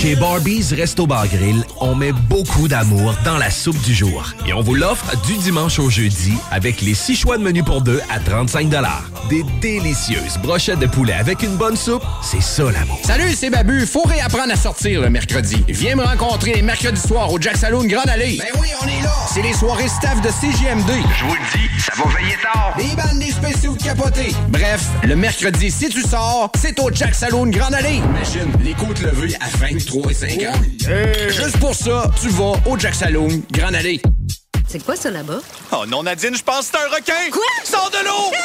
Chez 0.00 0.14
Barbies 0.14 0.74
Resto 0.76 1.08
Bar 1.08 1.26
Grill, 1.26 1.64
on 1.80 1.96
met 1.96 2.12
beaucoup 2.12 2.68
d'amour 2.68 3.16
dans 3.24 3.36
la 3.36 3.50
soupe 3.50 3.80
du 3.82 3.92
jour. 3.92 4.32
Et 4.46 4.52
on 4.52 4.60
vous 4.60 4.74
l'offre 4.74 5.04
du 5.26 5.36
dimanche 5.38 5.80
au 5.80 5.90
jeudi 5.90 6.34
avec 6.52 6.80
les 6.82 6.94
six 6.94 7.16
choix 7.16 7.36
de 7.36 7.42
menu 7.42 7.64
pour 7.64 7.82
deux 7.82 8.00
à 8.08 8.20
35 8.20 8.70
Des 9.28 9.42
délicieuses 9.60 10.38
brochettes 10.40 10.78
de 10.78 10.86
poulet 10.86 11.14
avec 11.14 11.42
une 11.42 11.56
bonne 11.56 11.76
soupe, 11.76 12.04
c'est 12.22 12.40
ça 12.40 12.62
l'amour. 12.70 13.00
Salut, 13.02 13.34
c'est 13.34 13.50
Babu. 13.50 13.86
Faut 13.86 14.02
réapprendre 14.02 14.52
à 14.52 14.56
sortir 14.56 15.00
le 15.00 15.10
mercredi. 15.10 15.64
Viens 15.66 15.96
me 15.96 16.04
rencontrer 16.04 16.54
les 16.54 16.62
mercredis 16.62 17.00
soirs 17.00 17.32
au 17.32 17.40
Jack 17.40 17.56
Saloon 17.56 17.86
Grande 17.86 18.08
Allée. 18.08 18.38
Ben 18.38 18.60
oui, 18.60 18.68
on 18.80 18.86
est 18.86 19.02
là. 19.02 19.12
C'est 19.34 19.42
les 19.42 19.52
soirées 19.52 19.88
staff 19.88 20.20
de 20.20 20.28
CGMD. 20.28 20.90
Je 21.18 21.24
vous 21.24 21.34
le 21.34 21.58
dis, 21.58 21.80
ça 21.80 21.92
va 21.96 22.04
veiller 22.16 22.36
tard. 22.40 22.74
Des 22.78 22.94
bandes, 22.94 23.18
des 23.18 23.32
spéciaux 23.32 23.74
de 23.74 23.82
capotés. 23.82 24.32
Bref, 24.48 24.86
le 25.02 25.16
mercredi, 25.16 25.72
si 25.72 25.88
tu 25.88 26.02
sors, 26.02 26.52
c'est 26.56 26.78
au 26.78 26.90
Jack 26.92 27.16
Saloon 27.16 27.46
Grande 27.50 27.74
Allée. 27.74 27.96
Imagine, 27.96 28.52
les 28.62 28.74
côtes 28.74 29.00
levées 29.00 29.34
à 29.40 29.48
23 29.56 30.10
et 30.10 30.14
50. 30.14 30.54
Juste 31.28 31.58
pour 31.58 31.74
ça, 31.74 32.10
tu 32.20 32.28
vas 32.28 32.54
au 32.66 32.78
Jack 32.78 32.94
Saloon 32.94 33.42
Grande 33.52 33.74
Allée. 33.74 34.00
C'est 34.68 34.84
quoi 34.84 34.96
ça 34.96 35.10
là-bas? 35.10 35.40
Oh 35.72 35.86
non, 35.88 36.02
Nadine, 36.02 36.36
je 36.36 36.42
pense 36.42 36.68
que 36.68 36.76
c'est 36.76 36.84
un 36.84 36.94
requin! 36.94 37.30
Quoi? 37.32 37.42
Sors 37.64 37.90
de 37.90 38.04
l'eau! 38.04 38.36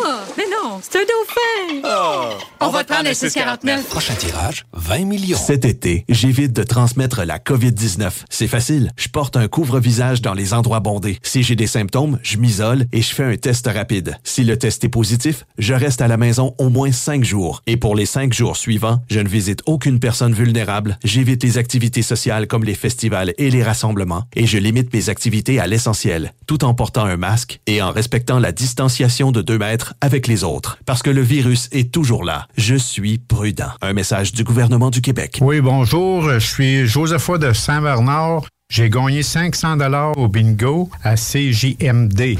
Oh, 0.00 0.06
mais 0.36 0.44
non, 0.44 0.80
c'est 0.80 0.98
un 0.98 1.02
dauphin! 1.02 1.82
Oh. 1.84 2.38
On, 2.60 2.70
va 2.70 2.84
te 2.84 2.92
prendre 2.92 3.08
le 3.08 3.14
649. 3.14 3.88
Prochain 3.88 4.14
tirage, 4.14 4.64
20 4.74 5.04
millions. 5.06 5.36
Cet 5.36 5.64
été, 5.64 6.04
j'évite 6.08 6.52
de 6.52 6.62
transmettre 6.62 7.24
la 7.24 7.38
COVID-19. 7.38 8.10
C'est 8.30 8.46
facile. 8.46 8.92
Je 8.96 9.08
porte 9.08 9.36
un 9.36 9.48
couvre-visage 9.48 10.22
dans 10.22 10.34
les 10.34 10.54
endroits 10.54 10.78
bondés. 10.78 11.18
Si 11.24 11.42
j'ai 11.42 11.56
des 11.56 11.66
symptômes, 11.66 12.20
je 12.22 12.36
m'isole 12.36 12.86
et 12.92 13.02
je 13.02 13.12
fais 13.12 13.24
un 13.24 13.36
test 13.36 13.66
rapide. 13.66 14.16
Si 14.22 14.44
le 14.44 14.56
test 14.56 14.84
est 14.84 14.88
positif, 14.88 15.44
je 15.58 15.74
reste 15.74 16.00
à 16.00 16.06
la 16.06 16.16
maison 16.16 16.54
au 16.58 16.68
moins 16.68 16.92
cinq 16.92 17.24
jours. 17.24 17.62
Et 17.66 17.76
pour 17.76 17.96
les 17.96 18.06
cinq 18.06 18.32
jours 18.32 18.56
suivants, 18.56 19.00
je 19.10 19.18
ne 19.18 19.28
visite 19.28 19.62
aucune 19.66 19.98
personne 19.98 20.32
vulnérable, 20.32 20.98
j'évite 21.02 21.42
les 21.42 21.58
activités 21.58 22.02
sociales 22.02 22.46
comme 22.46 22.62
les 22.62 22.74
festivals 22.74 23.34
et 23.36 23.50
les 23.50 23.64
rassemblements, 23.64 24.24
et 24.36 24.46
je 24.46 24.58
limite 24.58 24.92
mes 24.92 25.08
activités 25.08 25.58
à 25.58 25.66
l'essentiel, 25.72 26.34
tout 26.46 26.64
en 26.64 26.74
portant 26.74 27.06
un 27.06 27.16
masque 27.16 27.60
et 27.66 27.80
en 27.80 27.92
respectant 27.92 28.38
la 28.38 28.52
distanciation 28.52 29.32
de 29.32 29.40
deux 29.40 29.56
mètres 29.56 29.94
avec 30.02 30.26
les 30.26 30.44
autres. 30.44 30.78
Parce 30.84 31.02
que 31.02 31.08
le 31.08 31.22
virus 31.22 31.70
est 31.72 31.90
toujours 31.90 32.24
là. 32.24 32.46
Je 32.58 32.74
suis 32.74 33.16
prudent. 33.16 33.70
Un 33.80 33.94
message 33.94 34.32
du 34.32 34.44
gouvernement 34.44 34.90
du 34.90 35.00
Québec. 35.00 35.38
Oui, 35.40 35.62
bonjour. 35.62 36.28
Je 36.28 36.38
suis 36.38 36.86
Josepha 36.86 37.38
de 37.38 37.54
Saint-Bernard. 37.54 38.42
J'ai 38.68 38.90
gagné 38.90 39.22
500 39.22 39.78
dollars 39.78 40.16
au 40.18 40.28
bingo 40.28 40.90
à 41.02 41.14
CJMD. 41.14 42.36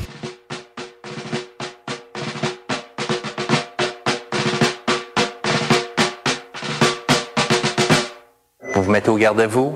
Vous 8.74 8.82
vous 8.82 8.90
mettez 8.90 9.10
au 9.10 9.16
garde-vous, 9.16 9.74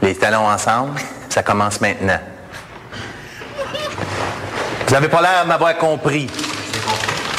les 0.00 0.14
talons 0.14 0.46
ensemble, 0.46 1.00
ça 1.28 1.42
commence 1.42 1.80
maintenant. 1.80 2.20
Vous 4.86 4.92
n'avez 4.92 5.08
pas 5.08 5.22
l'air 5.22 5.44
de 5.44 5.48
m'avoir 5.48 5.76
compris. 5.78 6.28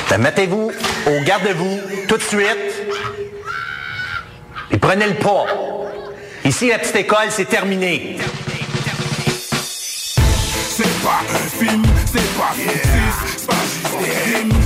Ben, 0.10 0.18
mettez-vous 0.20 0.72
au 1.08 1.24
garde-vous 1.24 1.80
tout 2.08 2.18
de 2.18 2.24
suite. 2.24 2.84
Et 4.72 4.78
prenez 4.78 5.08
le 5.08 5.16
pas. 5.16 5.46
Ici, 6.44 6.70
la 6.70 6.80
petite 6.80 6.96
école, 6.96 7.28
c'est 7.30 7.46
terminé. 7.46 8.18
C'est 10.68 10.84
pas 11.04 11.22
c'est 12.06 12.38
pas 12.38 12.54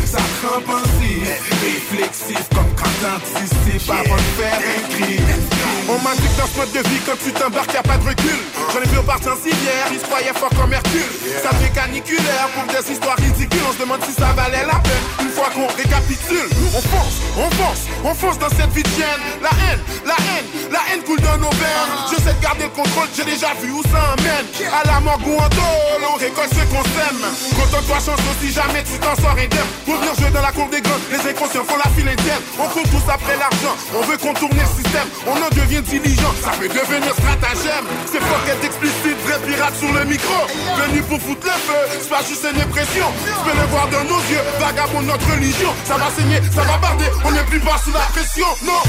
c'est 0.05 0.08
ça 0.09 0.17
craint 0.41 0.61
pensif, 0.61 1.29
réflexif 1.61 2.43
comme 2.55 2.71
quand 2.75 2.95
t'anticipes 3.01 3.89
avant 3.91 4.15
de 4.15 4.29
faire 4.41 4.57
un 4.57 4.81
crime. 4.89 5.59
On 5.87 5.99
m'a 6.03 6.13
dit 6.15 6.21
que 6.21 6.41
dans 6.41 6.47
ce 6.47 6.57
mode 6.57 6.71
de 6.71 6.89
vie, 6.89 7.01
quand 7.05 7.17
tu 7.23 7.31
t'embarques, 7.31 7.73
y'a 7.73 7.83
pas 7.83 7.97
de 7.97 8.09
recul. 8.09 8.39
J'en 8.73 8.81
ai 8.81 8.87
vu 8.87 8.97
au 8.97 9.03
parti 9.03 9.27
en 9.29 9.35
civière, 9.35 9.89
ils 9.91 9.99
se 9.99 10.05
croyaient 10.05 10.33
fort 10.33 10.49
comme 10.49 10.73
Hercule. 10.73 11.13
Ça 11.41 11.49
devient 11.53 11.73
caniculaire 11.73 12.49
pour 12.53 12.65
des 12.69 12.91
histoires 12.91 13.17
ridicules. 13.17 13.65
On 13.69 13.73
se 13.73 13.79
demande 13.79 14.01
si 14.05 14.13
ça 14.13 14.33
valait 14.33 14.65
la 14.65 14.77
peine 14.81 15.05
une 15.21 15.29
fois 15.29 15.49
qu'on 15.53 15.67
récapitule. 15.77 16.49
On 16.73 16.81
fonce, 16.81 17.17
on 17.37 17.49
fonce, 17.57 17.83
on 18.05 18.13
fonce 18.13 18.37
dans 18.37 18.49
cette 18.49 18.69
vie 18.69 18.83
de 18.83 18.93
chienne. 18.97 19.21
La 19.41 19.49
haine, 19.65 19.81
la 20.05 20.17
haine, 20.29 20.45
la 20.71 20.81
haine 20.89 21.03
coule 21.03 21.21
dans 21.21 21.37
nos 21.37 21.53
veines. 21.57 21.93
Je 22.09 22.17
sais 22.21 22.33
de 22.33 22.41
garder 22.41 22.65
le 22.65 22.73
contrôle, 22.73 23.09
j'ai 23.15 23.25
déjà 23.25 23.53
vu 23.61 23.71
où 23.71 23.81
ça 23.89 24.13
emmène. 24.13 24.45
À 24.69 24.85
la 24.85 24.99
morgue 24.99 25.25
ou 25.25 25.37
en 25.37 25.49
tôle, 25.49 26.01
on 26.05 26.17
récolte 26.17 26.53
ce 26.53 26.65
qu'on 26.69 26.85
sème. 26.97 27.21
Contente-toi, 27.57 27.97
chance 27.97 28.21
si 28.41 28.53
jamais 28.53 28.83
tu 28.83 28.97
t'en 29.01 29.15
sors 29.17 29.37
indemne. 29.37 29.73
Pour 29.99 30.07
venir 30.07 30.15
jouer 30.15 30.31
dans 30.31 30.41
la 30.41 30.51
cour 30.53 30.69
des 30.71 30.79
grands, 30.79 31.03
les 31.11 31.19
inconscients 31.19 31.65
font 31.67 31.75
la 31.75 31.91
file 31.91 32.07
indienne. 32.07 32.39
On 32.55 32.67
court 32.71 32.87
tous 32.87 33.03
après 33.11 33.35
l'argent, 33.35 33.75
on 33.91 34.01
veut 34.07 34.15
contourner 34.15 34.63
le 34.63 34.71
système. 34.79 35.07
On 35.27 35.35
en 35.35 35.51
devient 35.51 35.83
diligent, 35.83 36.31
ça 36.39 36.55
peut 36.55 36.71
devenir 36.71 37.11
stratagème. 37.19 37.83
C'est 38.07 38.23
être 38.23 38.63
explicite, 38.63 39.19
vrai 39.27 39.39
pirate 39.43 39.75
sur 39.75 39.91
le 39.91 40.05
micro. 40.05 40.39
Venu 40.79 41.03
pour 41.03 41.19
foutre 41.19 41.43
le 41.43 41.57
feu, 41.67 41.81
c'est 41.99 42.07
pas 42.07 42.23
juste 42.23 42.47
une 42.47 42.61
impression. 42.63 43.11
Tu 43.27 43.35
peux 43.43 43.57
le 43.59 43.67
voir 43.67 43.91
dans 43.91 44.05
nos 44.07 44.23
yeux, 44.31 44.39
vagabond 44.63 45.03
notre 45.03 45.27
religion. 45.35 45.75
Ça 45.83 45.99
va 45.99 46.07
saigner, 46.15 46.39
ça 46.47 46.63
va 46.63 46.77
barder, 46.79 47.11
on 47.25 47.35
est 47.35 47.47
plus 47.51 47.59
bas 47.59 47.75
sous 47.83 47.91
la 47.91 48.07
pression. 48.15 48.47
Non, 48.63 48.79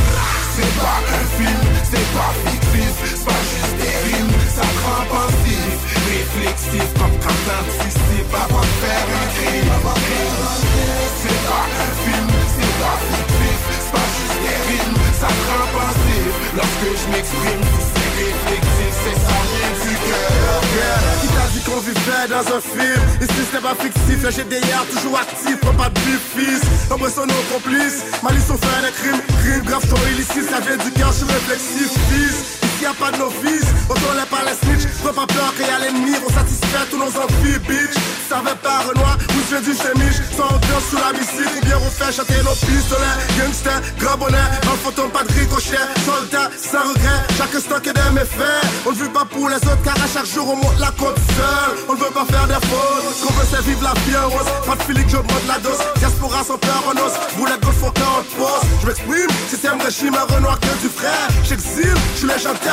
c'est 0.54 0.74
pas 0.78 0.98
un 1.10 1.24
film, 1.42 1.62
c'est 1.90 2.08
pas 2.14 2.30
fictif, 2.46 2.94
c'est 3.02 3.24
pas 3.26 3.42
juste 3.50 3.74
des 3.82 4.14
rimes, 4.14 4.34
ça 4.46 4.62
prend 4.78 5.02
pensif, 5.10 5.74
réflexif 6.06 6.86
comme 6.94 7.18
quand 7.18 7.38
t'anticipes 7.50 8.30
avant 8.30 8.62
de 8.62 8.74
faire 8.78 9.06
un 9.10 9.26
crime. 9.34 10.49
C'est 11.22 11.40
pas 11.48 11.66
un 11.84 11.92
film, 12.04 12.28
c'est 12.56 12.74
pas 12.80 12.96
fictif, 13.10 13.60
c'est 13.68 13.92
pas 13.92 14.08
juste 14.16 14.38
des 14.40 14.58
rimes, 14.68 14.96
ça 15.20 15.26
prend 15.26 15.66
pensif. 15.76 16.32
Lorsque 16.56 16.88
je 17.00 17.06
m'exprime, 17.12 17.64
c'est 17.92 18.10
réflexif, 18.20 18.92
c'est 19.04 19.18
ça 19.20 19.36
vient 19.50 19.74
du 19.84 19.94
cœur. 20.08 20.60
Qui 21.20 21.28
t'a 21.28 21.46
dit 21.52 21.62
qu'on 21.66 21.80
vivait 21.80 22.28
dans 22.28 22.46
un 22.56 22.60
film 22.60 23.00
Ici 23.20 23.40
n'est 23.52 23.60
pas 23.60 23.74
fictif, 23.74 24.22
le 24.22 24.30
GDR 24.30 24.86
toujours 24.92 25.18
actif, 25.18 25.56
pas 25.60 25.88
de 25.90 25.98
fils 25.98 26.62
Nombreux 26.88 27.10
sont 27.10 27.26
nos 27.26 27.44
complices, 27.52 28.04
malice 28.22 28.48
on 28.50 28.56
fait 28.56 28.86
des 28.86 28.92
crimes 28.92 29.20
Crimes 29.42 29.64
graves 29.64 29.88
sont 29.88 30.00
illicites, 30.12 30.48
ça 30.48 30.60
vient 30.60 30.76
du 30.76 30.90
cœur, 30.92 31.12
je 31.12 31.16
suis 31.18 31.26
réflexif, 31.26 31.90
fils 32.08 32.59
Ici 32.80 32.86
y 32.86 32.88
a 32.88 32.94
pas 32.94 33.12
de 33.12 33.18
novice, 33.18 33.68
autant 33.90 34.14
les 34.16 34.24
par 34.24 34.40
les 34.40 34.56
snitch 34.56 34.88
Faut 35.02 35.12
pas 35.12 35.26
peur 35.26 35.52
qu'il 35.54 35.66
y 35.66 35.68
a 35.68 35.78
l'ennemi, 35.80 36.16
on 36.26 36.32
satisfait 36.32 36.88
tous 36.90 36.96
nos 36.96 37.12
envies, 37.12 37.58
bitch. 37.68 37.92
Ça 38.26 38.40
va 38.40 38.54
pas 38.54 38.86
Renoir, 38.88 39.18
où 39.20 39.40
je 39.50 39.56
du 39.58 39.76
chemiche 39.76 40.22
Sans 40.34 40.48
ambiance 40.48 40.86
sous 40.88 40.96
la 40.96 41.12
mystique, 41.12 41.60
ou 41.60 41.64
bien 41.66 41.76
on 41.76 41.90
fait 41.90 42.12
chanter 42.12 42.40
nos 42.42 42.54
pistolets. 42.54 43.18
Gangster, 43.36 43.82
grand 43.98 44.16
bonnet, 44.16 44.38
un 44.64 45.08
pas 45.08 45.24
de 45.24 45.32
ricochet. 45.32 45.84
Soldat, 46.06 46.48
sans 46.56 46.88
regret, 46.88 47.20
chaque 47.36 47.60
stock 47.60 47.86
est 47.86 47.92
des 47.92 48.10
méfaits 48.14 48.64
On 48.86 48.92
ne 48.92 48.96
vit 48.96 49.10
pas 49.10 49.26
pour 49.26 49.48
les 49.48 49.56
autres, 49.56 49.82
car 49.84 49.96
à 49.96 50.06
chaque 50.06 50.30
jour 50.32 50.48
on 50.48 50.56
monte 50.56 50.78
la 50.78 50.92
côte 50.96 51.18
seul 51.36 51.84
On 51.88 51.94
ne 51.94 51.98
veut 51.98 52.14
pas 52.14 52.24
faire 52.24 52.46
des 52.46 52.62
fautes, 52.66 53.26
qu'on 53.26 53.34
veut 53.34 53.46
c'est 53.50 53.64
vivre 53.66 53.82
la 53.82 53.92
vie 54.06 54.16
rose. 54.16 54.48
Pas 54.64 54.76
de 54.76 54.82
feeling, 54.84 55.08
j'augmente 55.08 55.46
la 55.48 55.58
dose, 55.58 55.82
diaspora 55.98 56.44
sans 56.44 56.56
peur 56.56 56.82
en 56.86 56.96
os 56.96 57.12
Boulette 57.36 57.60
de 57.60 57.66
cœur 57.66 58.14
en 58.20 58.38
pause, 58.38 58.64
je 58.80 58.86
m'exprime, 58.86 59.30
système 59.50 59.80
régime, 59.80 60.14
un 60.14 60.32
Renoir 60.32 60.58
que 60.60 60.72
du 60.80 60.88
frère 60.88 61.26
J'exile, 61.42 61.94
je 62.14 62.18
suis 62.18 62.28
légendaire, 62.28 62.69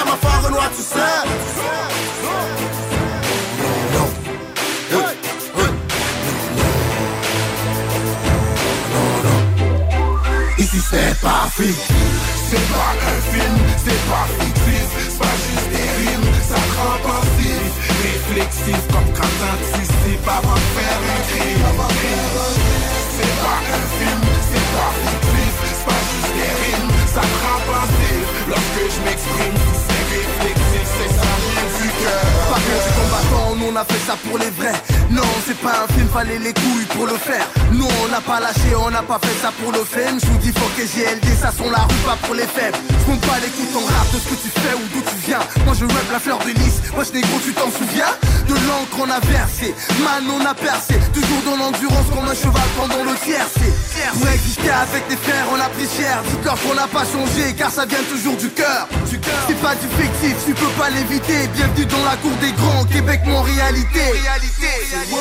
c'est 10.89 11.19
pas 11.21 11.47
fictif 11.51 11.95
C'est 12.49 12.67
pas 12.71 12.91
un 13.11 13.19
film, 13.31 13.57
c'est 13.83 14.01
pas 14.09 14.25
C'est 14.65 15.17
pas 15.17 15.35
juste 15.45 15.69
des 15.71 15.89
rimes, 15.99 16.31
ça 16.47 16.61
rend 16.77 16.97
pensif 17.03 17.63
Réflexif 18.03 18.81
comme 18.87 19.09
quand 19.13 19.33
t'anticipes 19.39 20.27
avant 20.27 20.55
de 20.55 20.67
faire 20.75 20.99
un 21.03 21.21
crime 21.27 22.56
a 33.77 33.85
fait 33.85 34.01
ça 34.07 34.17
pour 34.27 34.39
les 34.39 34.49
vrais. 34.49 34.73
Non, 35.11 35.21
c'est 35.45 35.57
pas 35.57 35.85
un 35.85 35.93
film, 35.93 36.09
fallait 36.09 36.39
les 36.39 36.53
couilles 36.53 36.89
pour 36.95 37.05
le 37.05 37.13
faire. 37.13 37.45
Nous 37.71 37.87
on 38.03 38.07
n'a 38.09 38.21
pas 38.21 38.39
lâché, 38.39 38.73
on 38.75 38.89
n'a 38.89 39.03
pas 39.03 39.19
fait 39.21 39.37
ça 39.41 39.51
pour 39.61 39.71
le 39.71 39.83
film 39.83 40.19
Je 40.19 40.25
vous 40.27 40.37
dis 40.39 40.51
faut 40.51 40.71
que 40.75 40.81
GLD, 40.81 41.27
ça 41.39 41.51
sont 41.51 41.69
la 41.69 41.83
rue, 41.85 42.01
pas 42.05 42.17
pour 42.25 42.33
les 42.33 42.47
faibles. 42.47 42.77
Je 42.89 43.05
compte 43.05 43.21
pas 43.21 43.37
les 43.39 43.49
coups 43.49 43.71
ton 43.73 43.85
rap 43.85 44.07
de 44.11 44.17
ce 44.17 44.27
que 44.29 44.37
tu 44.41 44.49
fais 44.49 44.73
ou 44.73 44.83
d'où 44.93 45.01
tu 45.01 45.15
viens. 45.27 45.39
Moi 45.65 45.75
je 45.77 45.85
rap 45.85 46.07
la 46.11 46.19
fleur 46.19 46.39
de 46.39 46.51
lys, 46.57 46.81
moi 46.93 47.03
je 47.05 47.13
négro 47.13 47.37
tu 47.43 47.53
t'en 47.53 47.69
souviens? 47.69 48.11
De 48.49 48.55
l'encre 48.65 48.97
on 48.97 49.09
a 49.11 49.19
versé, 49.19 49.75
man 50.01 50.23
on 50.25 50.43
a 50.45 50.55
percé. 50.55 50.95
Toujours 51.13 51.41
dans 51.45 51.57
l'endurance 51.57 52.07
comme 52.09 52.27
un 52.27 52.35
cheval 52.35 52.69
pendant 52.77 53.03
le 53.03 53.13
tiercé. 53.23 53.69
Pour 54.17 54.27
exister 54.27 54.71
avec 54.71 55.07
des 55.07 55.17
frères 55.17 55.45
on 55.53 55.59
a 55.59 55.69
pris 55.69 55.87
cher. 55.87 56.23
Dis-leur 56.25 56.57
qu'on 56.61 56.73
n'a 56.73 56.87
pas 56.87 57.05
changé 57.05 57.53
car 57.53 57.69
ça 57.69 57.85
vient 57.85 58.03
toujours 58.09 58.37
du 58.37 58.49
cœur. 58.49 58.87
C'est 59.05 59.61
pas 59.61 59.75
du 59.75 59.87
fictif, 60.01 60.35
tu 60.45 60.53
peux 60.53 60.73
pas 60.79 60.89
l'éviter. 60.89 61.47
Bienvenue 61.53 61.85
dans 61.85 62.03
la 62.03 62.15
cour 62.17 62.35
des 62.41 62.51
grands, 62.53 62.85
Québec 62.85 63.21
mon 63.25 63.41
réalité. 63.71 64.69
C'est 64.89 65.16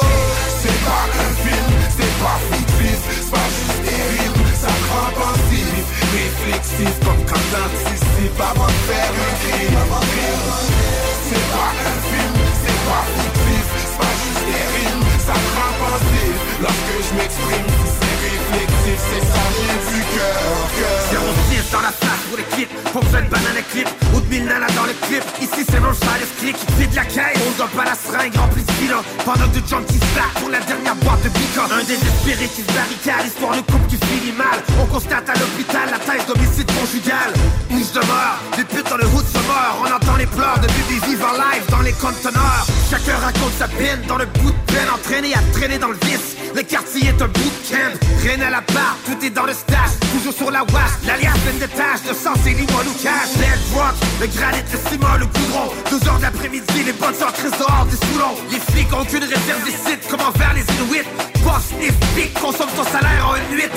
les 22.97 23.03
clips 23.03 23.03
Pour 23.03 23.05
faire 23.05 23.21
une 23.21 23.29
banane 23.29 23.63
clip. 23.73 23.89
Ou 24.15 24.21
de 24.21 24.39
nanas 24.41 24.73
dans 24.75 24.87
le 24.87 24.95
clip. 25.07 25.23
Ici 25.41 25.65
c'est 25.65 25.77
side 25.77 26.29
click 26.39 26.57
C'est 26.79 26.91
de 26.91 26.97
la 26.97 27.05
caisse. 27.05 27.39
On 27.47 27.57
doit 27.57 27.69
pas 27.69 27.85
la 27.85 27.95
seringue 27.95 28.37
remplie 28.37 28.63
de 28.63 28.71
filons 28.73 29.03
Pendant 29.25 29.49
que 29.49 29.57
de 29.57 29.61
qui 29.61 29.99
se 29.99 30.11
battent 30.15 30.41
pour 30.41 30.51
la 30.51 30.61
dernière 30.61 30.97
boîte 30.97 31.23
de 31.23 31.29
bican 31.29 31.69
Un 31.73 31.85
désespéré 31.85 32.49
qui 32.49 32.63
se 32.63 32.73
barricade 32.73 33.27
Histoire 33.27 33.57
de 33.57 33.61
couple 33.61 33.87
qui 33.89 33.97
finit 33.97 34.33
mal. 34.33 34.59
On 34.81 34.87
constate 34.87 35.29
à 35.29 35.35
l'hôpital 35.35 35.91
la 35.91 35.99
taille 35.99 36.25
d'homicide 36.27 36.71
conjugal. 36.73 37.31
Mouche 37.71 37.93
de 37.93 38.01
mort 38.07 38.39
Des 38.57 38.65
putes 38.65 38.89
dans 38.89 38.97
le 38.97 39.07
hood 39.07 39.27
se 39.27 39.41
meurent. 39.47 39.79
On 39.83 39.91
entend 39.93 40.17
les 40.17 40.27
pleurs 40.27 40.59
de 40.61 40.69
bébés 40.69 41.01
vivants 41.07 41.37
live 41.37 41.65
dans 41.71 41.83
les 41.83 41.93
conteneurs. 41.93 42.67
Chacun 42.91 43.17
raconte 43.19 43.55
sa 43.59 43.69
peine 43.69 44.03
dans 44.09 44.19
le 44.19 44.27
bout 44.27 44.53
de 44.53 44.66
Entraîné 44.97 45.35
à 45.35 45.43
traîner 45.53 45.79
dans 45.79 45.89
le 45.89 45.99
vice. 46.07 46.37
Le 46.55 46.63
quartier 46.63 47.09
est 47.09 47.23
un 47.23 47.29
bootcamp. 47.29 47.95
Rien 48.23 48.41
à 48.41 48.51
la 48.51 48.63
part, 48.63 48.97
tout 49.05 49.25
est 49.25 49.31
dans 49.31 49.45
le 49.45 49.53
stash. 49.53 49.93
Toujours 50.13 50.33
sur 50.33 50.51
la 50.51 50.63
wash, 50.65 50.93
l'alliance 51.07 51.39
pleine 51.41 51.59
de 51.59 51.67
tâches. 51.67 52.03
De 52.09 52.15
sang 52.15 52.33
c'est 52.43 52.51
limon 52.51 52.81
ou 52.87 53.03
cash 53.03 53.37
rock, 53.75 53.95
le 54.21 54.27
granit, 54.27 54.65
le 54.73 54.79
ciment, 54.91 55.17
le 55.19 55.27
goudron. 55.27 55.73
Deux 55.91 56.09
heures 56.09 56.19
d'après-midi, 56.19 56.83
les 56.85 56.93
bonnes 56.93 57.15
sortent 57.15 57.43
dehors 57.43 57.87
des 57.91 57.97
soulons. 57.97 58.37
Les 58.51 58.59
flics 58.59 58.93
ont 58.93 59.05
qu'une 59.05 59.25
réserve 59.25 59.65
des 59.65 59.77
Comment 60.11 60.33
faire 60.33 60.55
les 60.55 60.63
Inuits? 60.63 61.07
Boss, 61.45 61.71
les 61.81 61.93
flics 62.15 62.35
consomment 62.35 62.75
ton 62.77 62.85
salaire 62.85 63.29
en 63.29 63.37
une 63.37 63.57
nuit. 63.57 63.71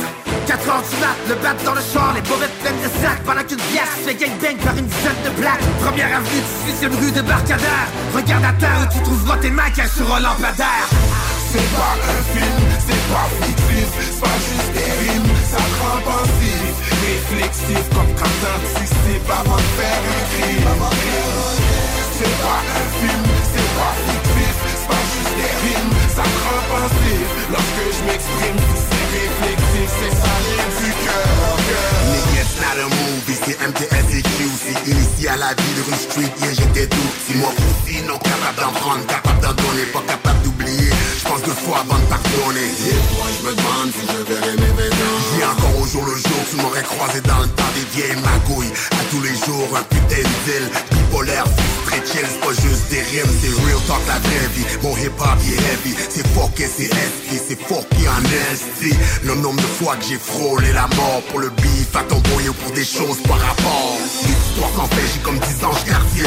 4 0.48 0.70
heures 0.70 0.82
du 0.82 0.96
mat, 0.98 1.16
le 1.28 1.36
bat 1.36 1.54
dans 1.64 1.76
le 1.76 1.82
char 1.82 2.12
Les 2.16 2.22
bobettes 2.22 2.58
pleines 2.62 2.82
de 2.82 2.90
sacs 3.02 3.22
Pendant 3.24 3.44
qu'une 3.44 3.62
pièce 3.70 3.94
fait 4.04 4.16
gangbang 4.16 4.58
par 4.66 4.76
une 4.76 4.88
dizaine 4.88 5.22
de 5.24 5.30
blagues 5.40 5.62
Première 5.80 6.18
avenue, 6.18 6.42
18ème 6.66 6.96
rue 7.00 7.12
de 7.12 7.22
Barcadère. 7.22 7.88
Regarde 8.16 8.46
à 8.46 8.54
terre 8.54 8.78
où 8.82 8.94
tu 8.94 9.04
trouveras 9.04 9.38
tes 9.38 9.52
maquilles 9.52 9.90
sur 9.96 10.12
un 10.16 10.20
lampadaire 10.20 10.89
C'est 11.52 11.58
pas 11.58 11.98
un 11.98 12.22
film, 12.30 12.68
c'est 12.78 13.06
pas 13.10 13.28
fictif 13.42 13.90
C'est 13.98 14.20
pas 14.22 14.38
juste 14.38 14.72
des 14.72 14.92
rimes, 15.02 15.34
ça 15.50 15.58
te 15.58 15.76
rend 15.82 16.00
pensif 16.06 16.70
Réflexif 17.02 17.90
comme 17.90 18.12
quand 18.14 18.36
t'anticipes 18.42 19.30
avant 19.30 19.58
de 19.58 19.70
faire 19.78 20.02
un 20.14 20.24
crime. 20.30 20.70
C'est 22.18 22.38
pas 22.46 22.62
un 22.78 22.86
film, 23.02 23.26
c'est 23.52 23.72
pas 23.80 23.94
fictif 24.06 24.56
C'est 24.62 24.88
pas 24.90 25.04
juste 25.10 25.36
des 25.42 25.54
rimes, 25.66 25.94
ça 26.16 26.22
te 26.22 26.40
rend 26.46 26.64
pensif 26.70 27.28
Lorsque 27.50 27.84
je 27.98 28.02
m'exprime, 28.06 28.59
à 35.30 35.38
la 35.38 35.54
vie 35.54 35.74
de 35.78 35.82
rue 35.82 36.00
street, 36.00 36.32
yeah, 36.42 36.54
j'étais 36.54 36.88
tout 36.88 37.10
Si 37.26 37.36
moi 37.38 37.50
aussi, 37.50 38.02
non 38.04 38.18
capable 38.18 38.60
d'en 38.60 38.80
prendre, 38.80 39.06
capable 39.06 39.42
d'en 39.42 39.54
donner 39.54 39.86
Pas 39.94 40.02
capable 40.08 40.42
d'oublier, 40.44 40.90
j'pense 41.18 41.44
deux 41.44 41.52
fois 41.52 41.80
avant 41.80 42.00
de 42.00 42.06
pardonner 42.06 42.70
je 43.40 43.48
me 43.48 43.54
demande 43.54 43.92
si 43.94 44.02
je 44.08 44.24
vêtements 44.24 44.60
J'vis 44.60 44.69
encore 45.52 45.82
au 45.82 45.88
jour 45.88 46.04
le 46.06 46.16
jour, 46.16 46.42
tu 46.50 46.56
m'aurais 46.58 46.84
croisé 46.84 47.22
dans 47.22 47.40
le 47.40 47.48
temps 47.48 47.72
des 47.76 47.86
vieilles 47.96 48.22
magouilles. 48.22 48.72
À 48.92 49.04
tous 49.12 49.22
les 49.22 49.36
jours, 49.46 49.68
un 49.76 49.84
putain 49.84 50.22
de 50.22 50.52
ville 50.52 50.70
Bipolaire, 50.92 51.46
très 51.86 51.98
chill, 52.06 52.26
c'est 52.28 52.40
pas 52.40 52.54
juste 52.54 52.90
des 52.90 53.02
rimes 53.02 53.32
C'est 53.42 53.54
real 53.66 53.80
talk, 53.88 54.02
la 54.08 54.20
vraie 54.20 54.48
vie. 54.56 54.66
Mon 54.84 54.96
hip-hop, 54.98 55.38
il 55.44 55.54
est 55.54 55.58
heavy 55.58 55.96
C'est 56.10 56.28
fucké, 56.28 56.68
c'est 56.68 56.90
SP, 56.90 57.28
c'est 57.48 57.60
fucké 57.60 58.08
en 58.08 58.22
ST 58.56 58.94
Le 59.24 59.36
nombre 59.36 59.62
de 59.62 59.68
fois 59.68 59.96
que 59.96 60.06
j'ai 60.06 60.20
frôlé 60.20 60.72
la 60.74 60.88
mort 60.96 61.22
Pour 61.30 61.40
le 61.40 61.50
beef, 61.50 61.96
à 61.96 62.04
ton 62.04 62.20
boyau 62.20 62.54
pour 62.54 62.72
des 62.72 62.86
choses 62.86 63.22
par 63.28 63.40
rapport. 63.40 63.98
L'histoire 64.26 64.72
qu'en 64.76 64.88
fait, 64.88 65.08
j'ai 65.14 65.20
comme 65.22 65.40
10 65.40 65.64
anges 65.66 65.84
quartier 65.86 66.26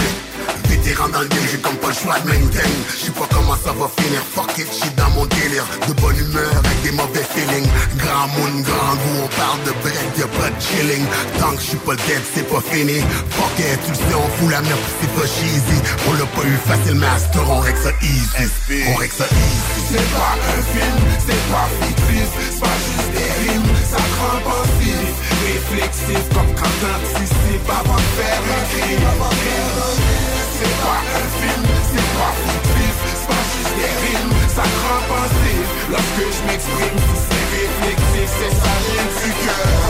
Vétéran 0.68 1.08
dans 1.08 1.20
le 1.20 1.28
game, 1.28 1.46
j'ai 1.50 1.58
comme 1.58 1.76
pas 1.76 1.88
le 1.88 1.94
choix 1.94 2.18
de 2.20 2.28
maintain 2.28 2.72
Je 2.98 3.06
sais 3.06 3.12
pas 3.12 3.28
comment 3.30 3.56
ça 3.56 3.72
va 3.72 3.88
finir, 3.98 4.20
fuck 4.34 4.56
it, 4.58 4.66
j'suis 4.72 4.90
dans 4.96 5.10
mon 5.10 5.26
délire. 5.26 5.66
De 5.88 5.92
bonne 6.00 6.16
humeur 6.16 6.50
avec 6.64 6.82
des 6.82 6.92
mauvais 6.92 7.24
feelings. 7.34 7.68
Grand 7.96 8.28
monde, 8.34 8.62
grand 8.62 8.94
goût, 8.96 9.18
on 9.24 9.30
parle 9.36 9.62
de 9.64 9.72
break, 9.82 10.08
y'a 10.18 10.26
pas 10.26 10.50
de 10.50 10.60
chilling. 10.60 11.04
Tant 11.38 11.54
que 11.54 11.62
j'suis 11.62 11.82
pas 11.86 11.96
dead, 12.06 12.22
c'est 12.34 12.48
pas 12.48 12.60
fini. 12.60 13.00
Fuck 13.30 13.58
it, 13.58 13.78
tu 13.84 13.90
le 13.90 13.96
sais, 13.96 14.14
on 14.16 14.28
fout 14.36 14.50
la 14.50 14.60
merde, 14.62 14.80
c'est 15.00 15.12
pas 15.14 15.26
cheesy. 15.26 15.78
On 16.08 16.12
l'a 16.14 16.26
pas 16.26 16.44
eu 16.46 16.56
facile, 16.66 16.96
master, 16.96 17.42
on 17.50 17.60
règle 17.60 17.78
ça 17.78 17.92
easy. 18.02 18.46
On 18.88 18.96
règle 18.96 19.14
ça 19.14 19.26
easy. 19.28 19.82
C'est 19.92 20.10
pas 20.16 20.34
un 20.56 20.62
film, 20.72 20.98
c'est 21.26 21.44
pas 21.52 21.68
fictif. 21.80 22.28
C'est 22.50 22.60
pas 22.60 22.76
juste 22.86 23.10
des 23.12 23.30
rimes, 23.44 23.72
ça 23.90 24.02
rend 24.18 24.40
pensif 24.40 25.22
Réflexif 25.44 26.28
comme 26.34 26.54
quand 26.54 26.74
t'anticipes 26.80 27.68
avant 27.68 27.96
de 27.96 28.10
faire 28.16 28.42
un 28.56 28.64
crime 28.70 30.21
C'est 30.62 30.78
pas 30.80 31.00
un 31.00 31.26
film, 31.40 31.64
c'est 31.90 32.10
pas 32.16 32.32
fictif 32.38 32.94
C'est 33.04 33.26
pas 33.26 33.42
juste 33.52 33.74
des 33.74 33.92
rimes, 34.06 34.34
ça 34.48 34.62
te 34.62 34.78
rend 34.86 35.02
pensif 35.08 35.66
Lorsque 35.90 36.22
je 36.22 36.40
m'exprime, 36.46 36.98
c'est 37.16 37.46
réflexif 37.56 38.28
C'est 38.38 38.54
ça 38.54 38.72
vient 38.86 39.08
du 39.18 39.30
cœur 39.42 39.82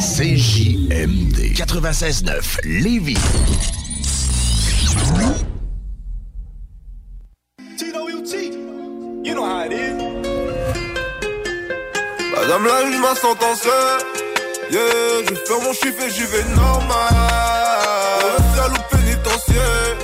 CJMD 0.00 1.38
96.9 1.54 2.58
Lévis. 2.64 3.18
You 9.24 9.34
know 9.34 9.44
how 9.44 9.64
it 9.64 9.72
is. 9.72 9.87
Madame 12.48 12.64
la 12.64 12.86
juge 12.86 13.00
m'a 13.00 13.14
sentencé 13.14 13.68
Yeah, 14.70 14.80
je 15.28 15.34
faire 15.34 15.60
mon 15.62 15.74
chiffre 15.74 16.02
et 16.02 16.10
j'y 16.10 16.22
vais 16.22 16.44
normal. 16.56 17.12
Au 18.74 18.96
pénitentiaire 18.96 19.96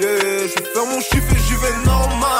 Yeah, 0.00 0.46
je 0.46 0.72
faire 0.72 0.86
mon 0.86 1.00
chiffre 1.02 1.30
et 1.30 1.40
j'y 1.46 1.52
vais 1.52 1.84
normal. 1.84 2.30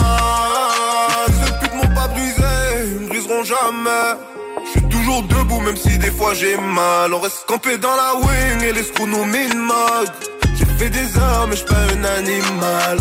Ces 1.45 1.53
putes 1.61 1.75
m'ont 1.75 1.95
pas 1.95 2.09
brisé, 2.09 2.43
ils 2.87 3.01
me 3.01 3.09
briseront 3.09 3.45
jamais. 3.45 4.17
Je 4.65 4.71
suis 4.71 4.89
toujours 4.89 5.23
debout 5.25 5.61
même 5.61 5.77
si 5.77 5.99
des 5.99 6.11
fois 6.11 6.33
j'ai 6.33 6.57
mal. 6.57 7.13
On 7.13 7.21
reste 7.21 7.45
campé 7.47 7.77
dans 7.77 7.95
la 7.95 8.15
wing 8.15 8.63
et 8.65 8.73
les 8.73 8.83
screws 8.83 9.07
nous 9.07 9.27
mine-mode 9.27 10.13
J'ai 10.57 10.65
fait 10.65 10.89
des 10.89 11.19
heures 11.19 11.47
mais 11.47 11.57
je 11.57 11.65
pas 11.65 11.75
un 11.75 12.05
animal 12.05 12.99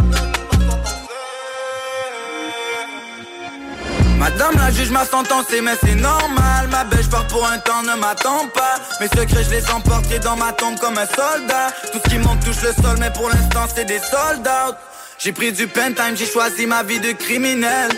Madame 4.21 4.53
la 4.55 4.69
juge 4.69 4.91
m'a 4.91 5.03
sentencé 5.03 5.61
mais 5.61 5.73
c'est 5.83 5.95
normal. 5.95 6.67
Ma 6.69 6.83
belle 6.83 7.07
pars 7.09 7.25
pour 7.25 7.43
un 7.43 7.57
temps 7.57 7.81
ne 7.81 7.99
m'attends 7.99 8.47
pas. 8.53 8.75
Mes 8.99 9.07
secrets 9.07 9.43
je 9.43 9.49
les 9.49 9.71
emporte 9.71 10.13
dans 10.23 10.35
ma 10.35 10.53
tombe 10.53 10.77
comme 10.77 10.95
un 10.95 11.07
soldat. 11.07 11.69
Tout 11.91 11.97
ce 12.05 12.07
qui 12.07 12.19
monte 12.19 12.39
touche 12.45 12.61
le 12.61 12.71
sol 12.83 12.97
mais 12.99 13.09
pour 13.11 13.29
l'instant 13.29 13.65
c'est 13.75 13.85
des 13.85 13.97
soldats 13.97 14.77
J'ai 15.17 15.31
pris 15.31 15.51
du 15.51 15.65
pen 15.65 15.95
time, 15.95 16.15
j'ai 16.15 16.27
choisi 16.27 16.67
ma 16.67 16.83
vie 16.83 16.99
de 16.99 17.13
criminel. 17.13 17.89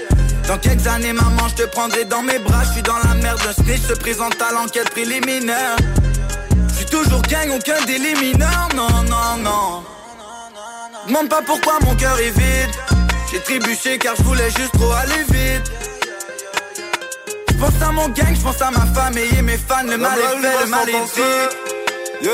Dans 0.47 0.57
quelques 0.57 0.87
années 0.87 1.11
maman 1.11 1.49
je 1.49 1.63
te 1.63 1.67
prendrai 1.67 2.05
dans 2.05 2.21
mes 2.21 2.39
bras. 2.39 2.63
Je 2.67 2.71
suis 2.71 2.83
dans 2.83 2.99
la 3.03 3.15
merde, 3.15 3.41
un 3.45 3.61
snitch 3.61 3.81
se 3.81 3.93
présente 3.93 4.41
à 4.41 4.53
l'enquête 4.53 4.91
préliminaire. 4.91 5.75
Je 6.69 6.73
suis 6.73 6.85
toujours 6.85 7.21
gang, 7.23 7.49
aucun 7.53 7.83
délit 7.85 8.15
mineur 8.21 8.69
Non, 8.77 8.87
non, 9.09 9.43
non. 9.43 9.83
Demande 11.05 11.27
pas 11.27 11.41
pourquoi 11.41 11.79
mon 11.81 11.93
cœur 11.95 12.17
est 12.17 12.31
vide. 12.31 12.71
J'ai 13.29 13.41
trébuché 13.41 13.97
car 13.97 14.15
je 14.15 14.23
voulais 14.23 14.49
juste 14.51 14.71
trop 14.71 14.93
aller 14.93 15.25
vite. 15.29 15.69
Je 17.63 17.69
pense 17.69 17.81
à 17.81 17.91
mon 17.93 18.09
gang, 18.09 18.35
je 18.35 18.41
pense 18.41 18.61
à 18.61 18.71
ma 18.71 18.85
famille 18.87 19.37
et 19.37 19.41
mes 19.41 19.57
fans, 19.57 19.87
le 19.87 19.97
mal 19.97 20.19
est 20.19 20.41
fait, 20.41 20.65
le 20.65 20.69
mal 20.69 20.89
est 20.89 20.91
dit. 21.15 21.21
Yeah, 22.21 22.31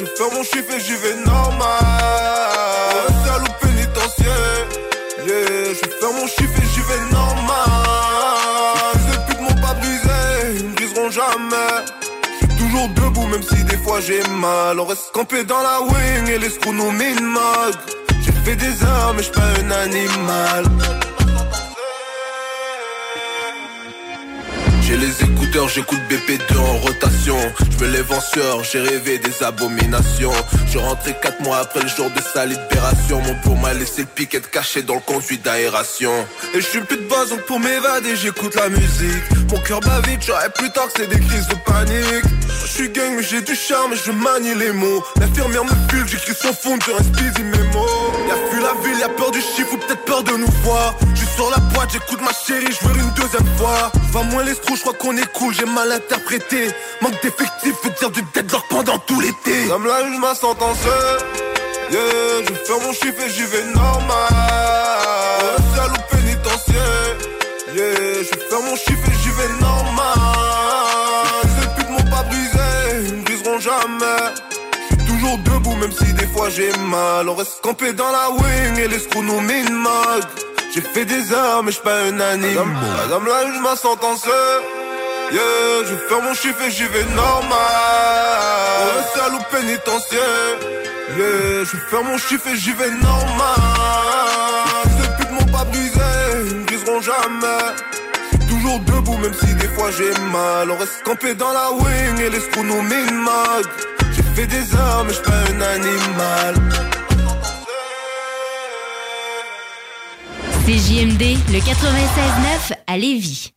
je 0.00 0.04
fais 0.06 0.34
mon 0.34 0.42
chiffre 0.42 0.74
et 0.74 0.80
j'y 0.80 0.96
vais 0.96 1.14
normal. 1.24 1.78
Salut 3.24 3.52
pénitentiaire. 3.60 4.66
Yeah, 5.24 5.74
je 5.74 5.88
fais 5.88 6.12
mon 6.12 6.26
chiffre 6.26 6.58
et 6.58 6.66
j'y 6.74 6.80
vais 6.80 7.12
normal. 7.12 7.68
Ces 9.08 9.18
putes 9.26 9.40
m'ont 9.40 9.60
pas 9.60 9.74
brisé, 9.74 10.58
ils 10.58 10.64
me 10.64 10.74
briseront 10.74 11.10
jamais. 11.10 11.84
Je 12.32 12.46
suis 12.46 12.56
toujours 12.56 12.88
debout 12.88 13.26
même 13.28 13.42
si 13.44 13.62
des 13.62 13.76
fois 13.76 14.00
j'ai 14.00 14.24
mal. 14.30 14.80
On 14.80 14.84
reste 14.84 15.12
campé 15.12 15.44
dans 15.44 15.62
la 15.62 15.80
wing 15.80 16.28
et 16.28 16.38
les 16.38 16.50
screws 16.50 16.74
nous 16.74 16.90
minent. 16.90 17.38
J'ai 18.20 18.32
fait 18.32 18.56
des 18.56 18.82
heures 18.82 19.14
mais 19.16 19.22
je 19.22 19.30
pas 19.30 19.42
un 19.42 19.70
animal. 19.70 20.64
J'ai 24.92 24.98
les 24.98 25.41
j'écoute 25.68 25.98
BP2 26.08 26.58
en 26.58 26.78
rotation. 26.78 27.36
Je 27.70 27.84
me 27.84 27.90
lève 27.90 28.12
j'ai 28.70 28.80
rêvé 28.80 29.18
des 29.18 29.42
abominations. 29.42 30.32
Je 30.70 30.78
rentrais 30.78 31.16
4 31.20 31.42
mois 31.42 31.58
après 31.58 31.80
le 31.82 31.88
jour 31.88 32.10
de 32.10 32.20
sa 32.32 32.46
libération. 32.46 33.20
Mon 33.20 33.34
pour 33.42 33.56
m'a 33.58 33.74
laissé 33.74 34.02
le 34.02 34.08
piquet 34.08 34.40
caché 34.40 34.82
dans 34.82 34.94
le 34.94 35.00
conduit 35.00 35.38
d'aération. 35.38 36.12
Et 36.54 36.60
je 36.60 36.66
suis 36.66 36.80
plus 36.80 36.96
de 36.96 37.08
base, 37.08 37.30
donc 37.30 37.42
pour 37.42 37.60
m'évader, 37.60 38.16
j'écoute 38.16 38.54
la 38.54 38.68
musique. 38.68 39.22
Mon 39.50 39.58
cœur 39.58 39.80
bat 39.80 40.00
vite, 40.06 40.22
j'aurais 40.26 40.50
plus 40.50 40.70
tard 40.70 40.86
que 40.86 40.92
c'est 40.96 41.08
des 41.08 41.20
crises 41.20 41.48
de 41.48 41.56
panique. 41.66 42.24
Je 42.64 42.66
suis 42.68 42.88
gang, 42.88 43.14
mais 43.16 43.22
j'ai 43.22 43.42
du 43.42 43.54
charme 43.54 43.92
je 43.94 44.12
manie 44.12 44.54
les 44.54 44.72
mots. 44.72 45.04
L'infirmière 45.20 45.64
me 45.64 45.70
file, 45.90 46.06
j'écris 46.06 46.34
sans 46.34 46.54
fond, 46.54 46.78
je 46.86 46.92
reste 46.92 47.10
mes 47.38 47.62
mots. 47.74 47.86
Y'a 48.28 48.36
fui 48.50 48.62
la 48.62 48.74
ville, 48.82 48.98
y'a 48.98 49.08
peur 49.10 49.30
du 49.30 49.40
chiffre 49.40 49.74
ou 49.74 49.76
peut-être 49.76 50.04
peur 50.04 50.22
de 50.22 50.32
nous 50.32 50.50
voir. 50.64 50.94
Je 51.14 51.24
sur 51.36 51.50
la 51.50 51.58
boîte, 51.58 51.90
j'écoute 51.92 52.20
ma 52.20 52.32
chérie, 52.32 52.72
je 52.72 52.86
veux 52.86 52.94
une 52.94 53.10
deuxième 53.14 53.46
fois. 53.58 53.92
Va 54.12 54.22
moins 54.22 54.44
les 54.44 54.54
trous, 54.54 54.76
je 54.76 54.80
crois 54.82 54.94
qu'on 54.94 55.16
est 55.16 55.32
cool, 55.42 55.54
j'ai 55.54 55.66
mal 55.66 55.90
interprété. 55.90 56.68
Manque 57.00 57.20
d'effectifs 57.22 57.74
veut 57.82 57.90
dire 57.98 58.10
du 58.10 58.22
deadlock 58.34 58.62
pendant 58.68 58.98
tout 58.98 59.20
l'été. 59.20 59.66
Comme 59.68 59.86
la 59.86 60.06
juge 60.06 60.18
m'a 60.18 60.34
sentencé. 60.34 60.88
Yeah, 61.90 62.00
je 62.48 62.54
fais 62.66 62.80
mon 62.84 62.92
chiffre 62.92 63.20
et 63.26 63.30
j'y 63.30 63.44
vais 63.44 63.64
normal. 63.74 64.28
Salut 65.76 66.04
pénitentiaire. 66.10 67.16
Yeah, 67.74 68.22
je 68.22 68.34
fais 68.50 68.62
mon 68.68 68.76
chiffre 68.76 69.06
et 69.08 69.18
j'y 69.22 69.30
vais 69.30 69.52
normal. 69.60 70.16
Ces 71.42 71.68
putes 71.76 71.90
m'ont 71.90 72.10
pas 72.10 72.22
brisé, 72.22 73.08
ils 73.08 73.14
me 73.16 73.22
briseront 73.24 73.60
jamais. 73.60 74.22
Je 74.90 74.96
suis 74.96 75.04
toujours 75.06 75.38
debout 75.38 75.74
même 75.74 75.92
si 75.92 76.12
des 76.14 76.26
fois 76.28 76.48
j'ai 76.50 76.72
mal. 76.78 77.28
On 77.28 77.34
reste 77.34 77.60
campé 77.62 77.92
dans 77.92 78.10
la 78.10 78.30
wing 78.30 78.78
et 78.78 78.88
les 78.88 79.00
screws 79.00 79.22
nous 79.22 79.40
mode. 79.40 80.26
J'ai 80.74 80.80
fait 80.80 81.04
des 81.04 81.32
heures 81.32 81.62
mais 81.62 81.72
j'suis 81.72 81.82
pas 81.82 81.98
un 81.98 82.20
animal. 82.20 82.66
Madame 82.96 83.26
la 83.26 83.46
juge 83.46 83.60
m'a 83.60 83.76
sentencé. 83.76 84.30
Yeah, 85.30 85.84
je 85.88 85.94
fais 86.08 86.20
mon 86.20 86.34
chiffre 86.34 86.62
et 86.62 86.70
j'y 86.70 86.84
vais 86.84 87.04
normal. 87.14 87.58
Ouais, 88.84 89.04
salut 89.14 89.44
pénitentiaire. 89.50 90.56
Yeah, 91.16 91.64
je 91.64 91.76
fais 91.88 92.02
mon 92.02 92.18
chiffre 92.18 92.48
et 92.48 92.56
j'y 92.56 92.72
vais 92.72 92.90
normal. 92.90 93.56
Ces 94.96 95.08
putes 95.16 95.30
m'ont 95.30 95.52
pas 95.52 95.64
brisé, 95.64 96.00
ils 96.46 96.56
me 96.56 96.64
briseront 96.64 97.00
jamais. 97.00 98.46
Toujours 98.48 98.80
debout 98.80 99.16
même 99.18 99.34
si 99.34 99.54
des 99.54 99.68
fois 99.68 99.90
j'ai 99.96 100.12
mal. 100.32 100.70
On 100.70 100.76
reste 100.76 101.02
campé 101.04 101.34
dans 101.34 101.52
la 101.52 101.70
wing 101.72 102.20
et 102.20 102.30
les 102.30 102.40
screws 102.40 102.64
nous 102.64 102.82
mode. 102.82 103.68
J'ai 104.14 104.22
fait 104.34 104.46
des 104.46 104.74
heures 104.74 105.04
mais 105.06 105.12
j'suis 105.12 105.22
pas 105.22 105.32
un 105.32 105.60
animal. 105.60 106.54
CJMD, 110.64 111.38
le 111.50 111.58
96.9 111.58 112.72
à 112.86 112.96
Lévis. 112.96 113.52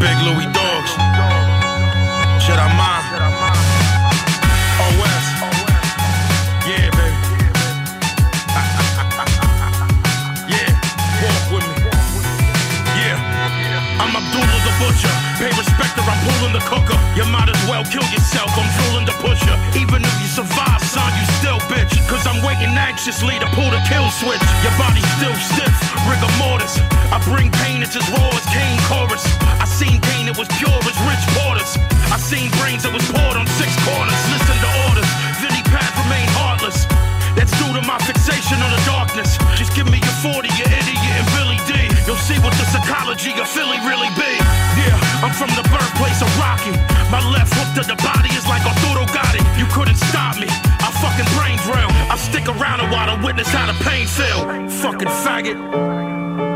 Big 0.00 0.16
Louis 0.24 0.48
Dogs. 0.56 0.96
Should 2.40 2.56
I 2.56 2.72
mind? 2.72 3.04
Oh, 4.80 4.96
West. 4.96 5.28
Yeah, 6.64 6.88
baby. 6.88 7.20
yeah, 10.56 10.72
walk 11.20 11.44
with 11.52 11.68
me. 11.68 11.92
Yeah. 12.96 13.20
I'm 14.00 14.16
Abdullah 14.16 14.60
the 14.64 14.72
Butcher. 14.80 15.12
Pay 15.36 15.52
respect 15.52 15.92
or 16.00 16.08
I'm 16.08 16.16
pulling 16.24 16.56
the 16.56 16.64
cooker. 16.64 16.96
You 17.12 17.28
might 17.28 17.52
as 17.52 17.60
well 17.68 17.84
kill 17.84 18.08
yourself. 18.08 18.48
I'm 18.56 18.64
drooling 18.80 19.04
the 19.04 19.12
pusher. 19.20 19.52
Even 19.76 20.00
if 20.00 20.14
you 20.20 20.28
survive, 20.32 20.80
son, 20.80 21.12
you 21.20 21.28
still 21.44 21.60
bitch. 21.68 21.92
Cause 22.08 22.24
I'm 22.26 22.40
waiting 22.40 22.72
anxiously 22.72 23.38
to 23.38 23.44
pull 23.52 23.68
the 23.68 23.84
kill 23.84 24.08
switch. 24.08 24.40
Your 24.64 24.72
body's 24.80 25.04
still 25.20 25.36
stiff, 25.36 25.76
rigor 26.08 26.32
mortis. 26.40 26.80
I 27.12 27.20
bring 27.28 27.52
pain, 27.52 27.82
it's 27.82 27.96
as 27.96 28.08
raw 28.08 28.32
as 28.32 28.46
Kane 28.48 28.80
chorus. 28.88 29.28
I 29.60 29.66
seen 29.80 29.96
pain, 30.12 30.28
it 30.28 30.36
was 30.36 30.44
pure 30.60 30.76
as 30.84 30.96
Rich 31.08 31.24
Porter's. 31.40 31.72
I 32.12 32.20
seen 32.20 32.52
brains 32.60 32.84
that 32.84 32.92
was 32.92 33.00
poured 33.08 33.36
on 33.40 33.48
six 33.56 33.72
corners. 33.88 34.20
Listen 34.28 34.56
to 34.60 34.70
orders. 34.92 35.08
Vinny 35.40 35.64
Path 35.72 35.96
remain 36.04 36.28
heartless. 36.36 36.84
That's 37.32 37.48
due 37.56 37.72
to 37.72 37.80
my 37.88 37.96
fixation 38.04 38.60
on 38.60 38.68
the 38.76 38.82
darkness. 38.84 39.40
Just 39.56 39.72
give 39.72 39.88
me 39.88 39.96
your 40.04 40.16
40, 40.20 40.52
your 40.60 40.68
idiot, 40.68 41.16
and 41.16 41.24
Billy 41.32 41.56
D. 41.64 41.72
You'll 42.04 42.20
see 42.20 42.36
what 42.44 42.52
the 42.60 42.68
psychology 42.68 43.32
of 43.40 43.48
Philly 43.48 43.80
really 43.88 44.12
be. 44.20 44.32
Yeah, 44.84 45.24
I'm 45.24 45.32
from 45.32 45.48
the 45.56 45.64
birthplace 45.72 46.20
of 46.20 46.28
Rocky. 46.36 46.76
My 47.08 47.24
left 47.32 47.56
hook 47.56 47.72
to 47.80 47.82
the 47.88 47.96
body 48.04 48.28
is 48.36 48.44
like 48.44 48.60
Arturo 48.68 49.08
Gotti. 49.08 49.40
You 49.56 49.64
couldn't 49.72 49.96
stop 49.96 50.36
me. 50.36 50.50
I 50.84 50.92
fucking 51.00 51.30
brain 51.40 51.56
drill. 51.64 51.88
I 52.12 52.20
stick 52.20 52.44
around 52.52 52.84
a 52.84 52.88
while 52.92 53.08
to 53.08 53.16
witness 53.24 53.48
how 53.48 53.64
the 53.64 53.76
pain 53.80 54.04
feel. 54.04 54.44
Fucking 54.84 55.08
faggot. 55.24 56.49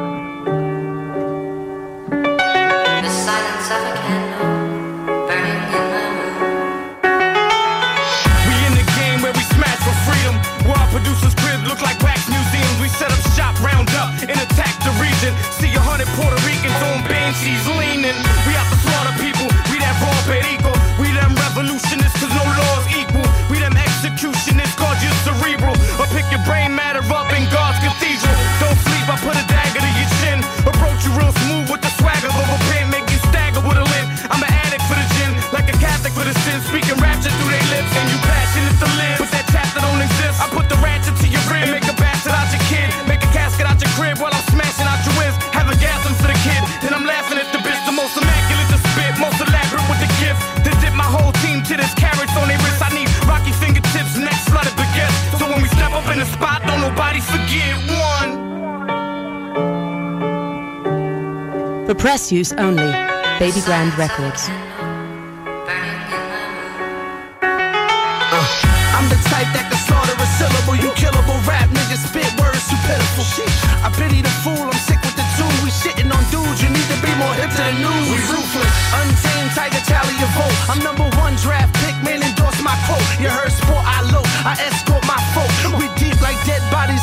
Silence 3.25 3.71
of 3.73 3.81
a 3.81 3.93
candle 4.05 5.25
burning 5.25 5.57
in 5.57 5.85
my 5.97 6.05
room. 6.13 6.45
We 8.45 8.55
in 8.69 8.75
the 8.77 8.85
game 9.01 9.25
where 9.25 9.33
we 9.33 9.45
smash 9.57 9.81
for 9.81 9.97
freedom. 10.05 10.37
Where 10.69 10.77
our 10.77 10.91
producers' 10.93 11.33
crib 11.41 11.65
look 11.65 11.81
like 11.81 11.97
wax 12.05 12.29
museums. 12.29 12.77
We 12.85 12.89
set 12.93 13.09
up 13.09 13.23
shop, 13.33 13.57
round 13.65 13.89
up, 13.97 14.13
and 14.29 14.37
attack 14.37 14.77
the 14.85 14.93
region. 15.01 15.33
See 15.57 15.73
a 15.73 15.81
hundred 15.81 16.09
Puerto 16.21 16.37
Ricans 16.45 16.77
on 16.85 17.01
banshees 17.09 17.65
leaning. 17.81 18.24
Press 62.15 62.31
use 62.31 62.53
only. 62.63 62.93
Baby 63.43 63.59
Grand 63.67 63.91
Records. 63.99 64.47
Uh. 67.43 68.47
I'm 68.95 69.07
the 69.11 69.19
type 69.27 69.51
that 69.51 69.67
can 69.67 69.81
slaughter 69.83 70.15
a 70.15 70.29
syllable. 70.39 70.79
You 70.79 70.95
killable 70.95 71.43
rap 71.43 71.67
niggas 71.75 72.07
spit 72.07 72.31
words 72.39 72.71
too 72.71 72.79
pitiful. 72.87 73.27
I 73.83 73.91
pity 73.99 74.23
the 74.23 74.31
fool, 74.47 74.63
I'm 74.63 74.79
sick 74.87 75.03
with 75.03 75.17
the. 75.19 75.25
We 75.67 75.71
shitting 75.75 76.13
on 76.15 76.23
dudes, 76.31 76.63
you 76.63 76.71
need 76.71 76.87
to 76.87 76.99
be 77.03 77.11
more 77.19 77.35
hip 77.35 77.51
to 77.51 77.63
the 77.67 77.75
news. 77.83 78.07
We 78.07 78.19
ruthless, 78.31 78.75
untamed 78.95 79.51
tiger 79.59 79.83
tally 79.83 80.15
your 80.23 80.31
vote. 80.39 80.55
I'm 80.71 80.79
number 80.87 81.11
one 81.19 81.35
draft 81.43 81.75
pick, 81.83 81.97
man, 82.07 82.23
endorse 82.23 82.63
my 82.63 82.77
quote. 82.87 83.03
You 83.19 83.27
heard 83.27 83.51
sport, 83.51 83.83
I 83.83 84.07
low, 84.15 84.23
I 84.47 84.55
escort 84.63 85.03
my 85.11 85.19
folk. 85.35 85.51
We 85.81 85.91
deep 85.99 86.15
like 86.23 86.39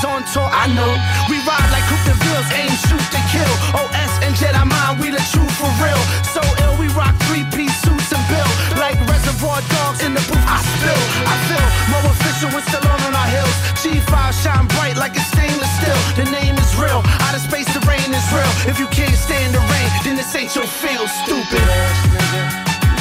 on 0.05 0.23
tour, 0.31 0.47
I 0.47 0.71
know. 0.71 0.91
We 1.27 1.37
ride 1.43 1.69
like 1.71 1.83
Coupe 1.91 2.05
de 2.07 2.15
Villes, 2.23 2.49
aim, 2.55 2.71
shoot 2.87 3.05
to 3.11 3.21
kill. 3.27 3.53
OS 3.75 4.11
and 4.23 4.33
Jedi 4.35 4.63
mind, 4.63 5.03
we 5.03 5.11
the 5.11 5.21
truth 5.31 5.51
for 5.59 5.71
real. 5.83 6.01
So 6.31 6.41
ill, 6.63 6.75
we 6.79 6.87
rock 6.95 7.15
three 7.27 7.43
piece 7.51 7.75
suits 7.83 8.11
and 8.15 8.23
bill. 8.31 8.49
Like 8.79 8.95
reservoir 9.11 9.59
dogs 9.67 10.03
in 10.03 10.15
the 10.15 10.23
booth, 10.31 10.47
I 10.47 10.59
spill, 10.63 11.01
I 11.27 11.35
feel 11.51 11.67
more 11.91 12.05
official, 12.07 12.49
we're 12.55 12.65
still 12.65 12.85
on 12.87 13.13
our 13.13 13.29
hills. 13.29 13.55
G5 13.83 14.13
shine 14.31 14.67
bright 14.79 14.95
like 14.95 15.13
it's 15.15 15.27
stainless 15.27 15.71
steel. 15.77 15.99
The 16.15 16.27
name 16.31 16.55
is 16.55 16.71
real, 16.79 17.03
out 17.27 17.35
of 17.35 17.41
space, 17.41 17.67
the 17.73 17.83
rain 17.83 18.09
is 18.15 18.27
real. 18.31 18.53
If 18.71 18.79
you 18.79 18.87
can't 18.87 19.15
stand 19.15 19.53
the 19.53 19.59
rain, 19.59 19.89
then 20.03 20.15
this 20.15 20.33
ain't 20.35 20.55
your 20.55 20.67
field, 20.67 21.09
stupid 21.23 21.63
ass 21.67 21.97
nigga. 22.09 22.43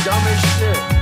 Dumb 0.05 0.27
as 0.27 0.41
shit. 0.59 1.00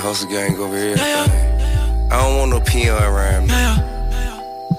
Hustle 0.00 0.28
gang 0.28 0.56
over 0.58 0.76
here. 0.76 0.96
I 0.98 2.22
don't 2.22 2.36
want 2.38 2.50
no 2.50 2.60
peon 2.60 3.02
around 3.02 3.48
me. 3.48 3.54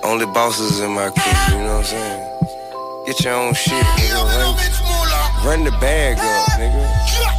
Only 0.04 0.26
bosses 0.28 0.80
in 0.80 0.92
my 0.92 1.10
crew, 1.10 1.58
you 1.58 1.64
know 1.64 1.76
what 1.76 1.80
I'm 1.80 1.84
saying? 1.84 3.06
Get 3.06 3.24
your 3.24 3.34
own 3.34 3.54
shit, 3.54 3.84
nigga. 3.84 5.44
Run, 5.44 5.46
run 5.46 5.64
the 5.66 5.72
bag 5.80 6.18
up, 6.20 6.48
nigga. 6.60 7.39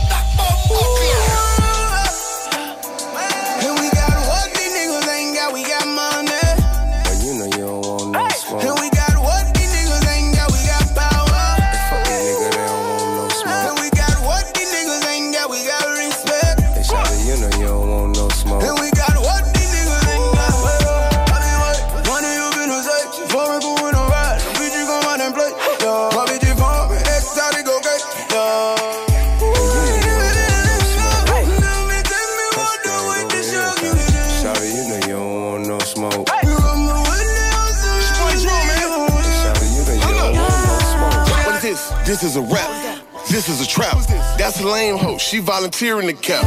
She 45.30 45.38
volunteering 45.38 46.08
the 46.08 46.12
cap. 46.12 46.42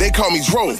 They 0.00 0.10
call 0.10 0.32
me 0.32 0.42
Dro. 0.50 0.72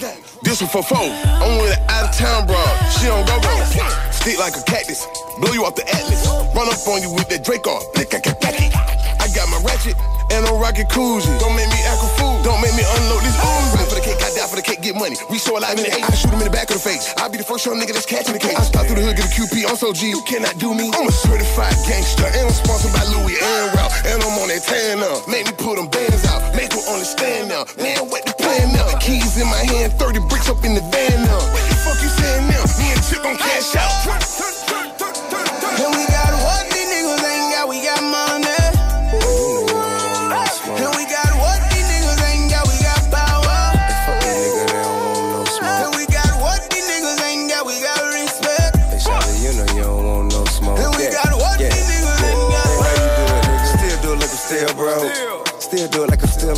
This 0.43 0.61
one 0.61 0.69
for 0.69 0.83
four. 0.83 0.99
I'm 0.99 1.63
with 1.63 1.79
an 1.79 1.91
out 1.91 2.09
of 2.09 2.17
town 2.17 2.45
broad. 2.45 2.91
She 2.91 3.07
don't 3.07 3.25
go 3.25 3.39
go. 3.39 3.65
Stick 4.11 4.37
like 4.41 4.57
a 4.57 4.63
cactus. 4.65 5.07
Blow 5.39 5.53
you 5.53 5.65
off 5.65 5.77
the 5.77 5.87
atlas. 5.87 6.27
Run 6.27 6.67
up 6.67 6.89
on 6.89 7.03
you 7.03 7.15
with 7.15 7.29
that 7.29 7.45
Drake 7.45 7.69
off. 7.69 7.85
I 7.95 8.96
got 9.37 9.53
my 9.53 9.61
ratchet 9.69 9.93
and 10.33 10.49
a 10.49 10.53
rocket 10.57 10.89
koozie. 10.89 11.29
Don't 11.37 11.53
make 11.53 11.69
me 11.69 11.81
act 11.85 12.01
a 12.01 12.09
fool. 12.17 12.41
Don't 12.41 12.57
make 12.65 12.73
me 12.73 12.83
unload 12.83 13.21
this 13.21 13.37
Uzi. 13.37 13.85
For 13.85 14.01
the 14.01 14.01
cake, 14.01 14.17
I 14.25 14.33
die 14.33 14.49
for 14.49 14.57
the 14.57 14.65
cake, 14.65 14.81
get 14.81 14.97
money. 14.97 15.15
We 15.29 15.37
so 15.37 15.61
alive 15.61 15.77
in 15.77 15.85
the 15.85 15.93
eight. 15.93 16.09
I 16.09 16.17
shoot 16.17 16.33
him 16.33 16.41
in 16.41 16.49
the 16.49 16.57
back 16.57 16.73
of 16.73 16.81
the 16.81 16.83
face. 16.83 17.13
I'll 17.21 17.29
be 17.29 17.37
the 17.37 17.45
first 17.45 17.69
young 17.69 17.77
nigga 17.77 17.93
that's 17.93 18.09
catching 18.09 18.33
the 18.33 18.41
case. 18.41 18.57
I 18.57 18.65
start 18.65 18.89
through 18.89 18.97
the 18.97 19.05
hood, 19.05 19.21
get 19.21 19.29
a 19.29 19.33
QP. 19.37 19.69
I'm 19.69 19.77
so 19.77 19.93
G. 19.93 20.09
You 20.09 20.25
cannot 20.25 20.57
do 20.57 20.73
me. 20.73 20.89
I'm 20.97 21.07
a 21.07 21.13
certified 21.13 21.77
gangster. 21.85 22.25
And 22.33 22.49
I'm 22.49 22.57
sponsored 22.57 22.97
by 22.97 23.05
Louis 23.13 23.37
and 23.37 23.77
Ralph. 23.77 23.93
And 24.09 24.25
I'm 24.25 24.41
on 24.41 24.49
that 24.49 24.65
tan 24.65 25.05
now. 25.05 25.21
Make 25.29 25.53
me 25.53 25.55
pull 25.61 25.77
them 25.77 25.93
bands 25.93 26.25
out. 26.33 26.41
Make 26.57 26.73
them 26.73 26.83
understand 26.89 27.53
now. 27.53 27.69
Man, 27.77 28.09
what 28.09 28.25
the 28.25 28.33
plan 28.41 28.73
now? 28.73 28.89
Keys 29.05 29.37
in 29.37 29.47
my 29.53 29.63
hand, 29.69 29.93
30 30.01 30.25
bricks 30.33 30.49
up 30.49 30.65
in 30.65 30.73
the 30.73 30.85
van 30.89 31.13
now. 31.29 31.45
What 31.53 31.63
the 31.69 31.77
fuck 31.85 32.01
you 32.01 32.09
saying 32.09 32.49
now? 32.49 32.65
Me 32.81 32.89
and 32.89 33.03
Chip 33.05 33.21
gon' 33.21 33.37
cash 33.37 33.77
out. 33.77 34.66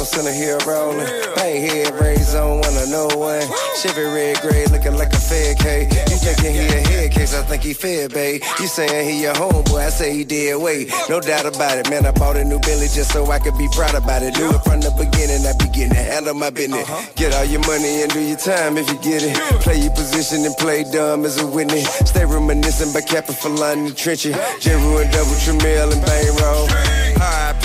Center 0.09 0.33
here 0.33 0.57
rolling. 0.67 1.07
I 1.37 1.45
ain't 1.45 1.71
head 1.71 2.01
raised 2.01 2.35
on 2.35 2.61
one 2.65 2.77
of 2.77 2.89
no 2.89 3.07
one. 3.13 3.45
Chevy 3.77 4.03
red 4.03 4.41
gray 4.41 4.65
looking 4.67 4.97
like 4.97 5.13
a 5.13 5.21
fed 5.21 5.59
cake. 5.59 5.93
You 6.09 6.17
thinking 6.17 6.53
he 6.55 6.67
a 6.67 6.81
head 6.89 7.13
case, 7.13 7.35
I 7.35 7.43
think 7.43 7.63
he 7.63 7.75
fed 7.75 8.13
babe. 8.15 8.43
You 8.59 8.67
saying 8.67 9.09
he 9.09 9.23
your 9.23 9.35
homeboy, 9.35 9.87
I 9.87 9.91
say 9.91 10.15
he 10.17 10.25
did 10.25 10.61
wait. 10.61 10.91
No 11.09 11.21
doubt 11.21 11.45
about 11.45 11.77
it, 11.79 11.91
man. 11.91 12.07
I 12.07 12.13
bought 12.13 12.37
a 12.37 12.45
new 12.45 12.59
Billy 12.61 12.89
just 12.89 13.13
so 13.13 13.31
I 13.31 13.39
could 13.39 13.57
be 13.59 13.69
proud 13.73 13.95
about 13.95 14.23
it. 14.23 14.35
Do 14.35 14.49
it 14.49 14.63
from 14.65 14.81
the 14.81 14.93
beginning, 14.97 15.45
I 15.45 15.53
begin 15.61 15.91
to 15.91 16.01
handle 16.01 16.35
my 16.35 16.51
business. 16.51 16.89
Get 17.15 17.35
all 17.35 17.45
your 17.45 17.61
money 17.69 18.03
and 18.03 18.11
do 18.11 18.21
your 18.21 18.39
time 18.39 18.79
if 18.79 18.89
you 18.89 18.99
get 18.99 19.23
it. 19.23 19.37
Play 19.61 19.79
your 19.79 19.93
position 19.93 20.45
and 20.45 20.57
play 20.57 20.85
dumb 20.85 21.25
as 21.25 21.39
a 21.39 21.47
witness. 21.47 21.87
Stay 22.09 22.25
reminiscing 22.25 22.93
by 22.93 23.03
capping 23.03 23.37
for 23.37 23.51
line 23.51 23.79
in 23.81 23.85
the 23.87 23.95
trenches. 23.95 24.37
Jeru 24.61 24.99
and 24.99 25.11
double 25.13 25.37
Tramiel 25.45 25.93
and 25.93 26.03
bang 26.07 26.35
roll. 26.41 26.98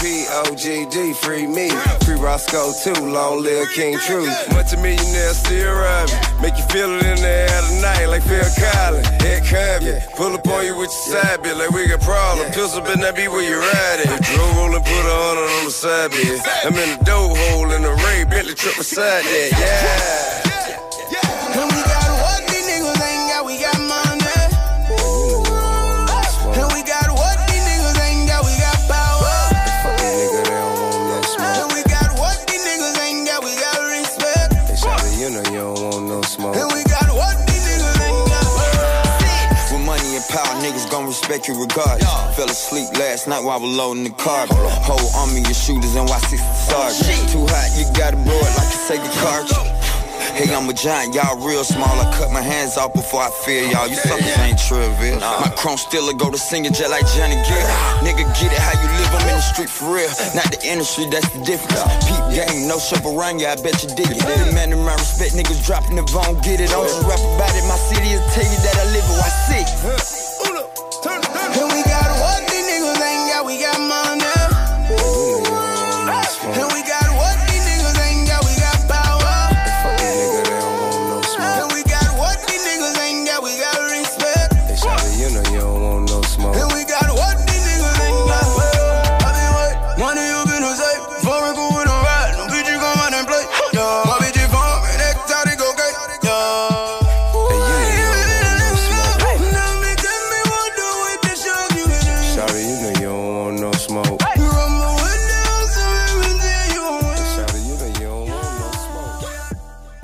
R.I.P. 0.04 0.26
OGD, 0.52 1.16
free 1.16 1.48
me. 1.48 1.70
Free 2.04 2.16
Roscoe 2.16 2.74
too, 2.84 3.06
long 3.06 3.42
live 3.42 3.70
King 3.74 3.98
True. 4.00 4.28
Multi-millionaire 4.52 5.34
still 5.34 5.74
robbing. 5.74 6.16
Make 6.42 6.58
you 6.58 6.64
feel 6.66 6.92
it 6.92 7.06
in 7.06 7.16
the 7.22 7.48
air 7.48 7.62
tonight 7.70 8.06
like 8.08 8.24
Phil 8.24 8.44
Collins. 8.60 9.08
Head 9.24 9.44
coming. 9.46 10.02
Pull 10.18 10.34
up 10.34 10.48
on 10.48 10.66
you 10.66 10.76
with 10.76 10.92
your 10.92 11.22
side 11.22 11.42
bit 11.42 11.56
like 11.56 11.70
we 11.72 11.88
got 11.88 12.02
problem. 12.02 12.52
Pistol 12.52 12.82
better 12.82 13.00
not 13.00 13.16
be 13.16 13.30
where 13.30 13.48
you 13.48 13.60
riding. 13.60 14.12
Drove 14.36 14.58
roll 14.58 14.76
and 14.76 14.84
put 14.84 15.06
a 15.08 15.16
hundred 15.24 15.50
on 15.60 15.66
the 15.66 15.72
side 15.72 16.12
bit. 16.12 16.42
I'm 16.66 16.74
in 16.74 17.00
the 17.00 17.06
dough 17.06 17.34
hole 17.34 17.72
in 17.72 17.82
the 17.84 17.94
ring. 18.04 18.28
Bentley 18.30 18.56
trip 18.56 18.76
beside 18.76 19.24
that, 19.24 20.44
yeah. 20.44 20.53
Shawty, 35.44 35.54
you 35.54 35.60
don't 35.60 35.82
want 35.82 36.08
no 36.08 36.22
smoke. 36.22 36.56
And 36.56 36.72
we 36.74 36.84
got 36.84 37.08
what 37.10 37.38
these 37.48 37.66
niggas 37.68 38.02
ain't 38.02 38.28
got. 38.28 39.72
With 39.72 39.86
money 39.86 40.16
and 40.16 40.26
power, 40.30 40.62
niggas 40.62 40.90
gon' 40.90 41.06
respect 41.06 41.48
you 41.48 41.60
regardless. 41.60 42.36
Fell 42.36 42.50
asleep 42.50 42.90
last 42.98 43.28
night 43.28 43.44
while 43.44 43.60
I 43.60 43.62
was 43.62 43.76
loading 43.76 44.04
the 44.04 44.12
car. 44.12 44.48
Whole 44.50 45.22
army 45.22 45.42
of 45.42 45.56
shooters 45.56 45.96
and 45.96 46.08
Y60 46.08 46.38
sergeant. 46.70 47.30
Too 47.30 47.46
hot, 47.48 47.70
you 47.78 47.86
gotta 47.98 48.18
blow 48.18 48.40
it 48.40 48.54
like 48.58 48.72
a 48.72 48.80
Sega 48.88 49.10
cartridge. 49.22 49.83
Hey, 50.34 50.50
I'm 50.50 50.68
a 50.68 50.74
giant, 50.74 51.14
y'all 51.14 51.38
real 51.46 51.64
small. 51.64 51.94
I 51.94 52.10
cut 52.18 52.32
my 52.32 52.42
hands 52.42 52.76
off 52.76 52.92
before 52.94 53.22
I 53.22 53.30
feel 53.46 53.70
y'all. 53.70 53.88
You 53.88 53.94
suckers 53.94 54.34
ain't 54.42 54.58
trivial. 54.58 55.20
My 55.22 55.54
chrome 55.56 55.78
still 55.78 56.12
go 56.18 56.32
to 56.32 56.40
singing 56.40 56.74
just 56.74 56.90
like 56.90 57.06
Johnny 57.14 57.38
Gill. 57.46 57.70
Nigga, 58.02 58.26
get 58.42 58.50
it 58.50 58.58
how 58.58 58.74
you 58.74 58.90
live, 58.98 59.14
I'm 59.14 59.30
in 59.30 59.38
the 59.38 59.46
street 59.46 59.70
for 59.70 59.94
real. 59.94 60.10
Not 60.34 60.50
the 60.50 60.58
industry, 60.66 61.06
that's 61.06 61.30
the 61.30 61.46
difference. 61.46 61.86
Peep 62.10 62.34
game, 62.34 62.68
no 62.68 62.80
shop 62.80 63.06
around 63.06 63.42
ya, 63.46 63.54
I 63.54 63.62
bet 63.62 63.84
you 63.84 63.94
dig 63.94 64.10
it. 64.10 64.26
Demanding 64.26 64.82
my 64.82 64.98
respect, 64.98 65.38
niggas 65.38 65.64
dropping 65.64 65.98
the 65.98 66.04
bone, 66.10 66.42
get 66.42 66.60
it. 66.60 66.74
Don't 66.74 66.82
just 66.82 67.06
rap 67.06 67.22
about 67.22 67.54
it, 67.54 67.66
my 67.70 67.78
city 67.78 68.18
is 68.18 68.26
tell 68.34 68.42
you 68.42 68.58
that 68.66 68.74
I 68.82 68.86
live 68.90 69.06
it, 69.06 69.18
why 69.22 69.30
sick? 69.46 70.23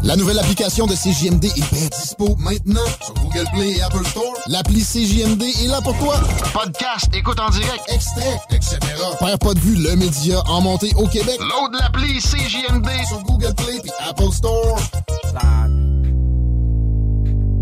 La 0.10 0.16
nouvelle 0.16 0.40
application 0.40 0.88
de 0.88 0.96
CJMD 0.96 1.46
est 1.46 1.72
bien 1.72 1.88
dispo 1.88 2.36
maintenant 2.40 2.82
sur 3.00 3.14
Google 3.14 3.46
Play 3.54 3.74
et 3.78 3.82
Apple 3.84 4.04
Store. 4.08 4.34
L'appli 4.48 4.82
CJMD 4.82 5.44
est 5.44 5.68
là 5.68 5.82
pour 5.82 5.96
toi. 6.00 6.16
Podcast, 6.52 7.12
écoute 7.14 7.40
en 7.40 7.52
direct, 7.52 7.84
extrait, 7.94 8.40
etc. 8.50 8.80
Père 9.20 9.38
pas 9.38 9.54
de 9.54 9.60
vue, 9.60 9.76
le 9.76 9.96
média 9.96 10.42
en 10.48 10.62
montée 10.62 10.92
au 10.96 11.06
Québec. 11.06 11.38
Load 11.40 11.76
l'appli 11.80 12.18
CJMD 12.18 12.90
sur 13.08 13.22
Google 13.22 13.54
Play 13.54 13.76
et 13.86 14.10
Apple 14.10 14.32
Store. 14.32 14.80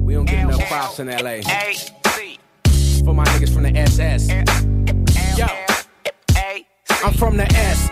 We 0.06 0.16
don't 0.16 0.26
get 0.26 0.40
enough 0.40 0.66
props 0.70 1.00
in 1.00 1.08
LA. 1.08 1.42
For 3.04 3.14
my 3.14 3.26
niggas 3.26 3.52
from 3.52 3.64
the 3.64 3.78
SS. 3.78 4.30
Yo, 5.38 5.48
I'm 7.04 7.14
from 7.14 7.36
the 7.36 7.44
S 7.44 7.90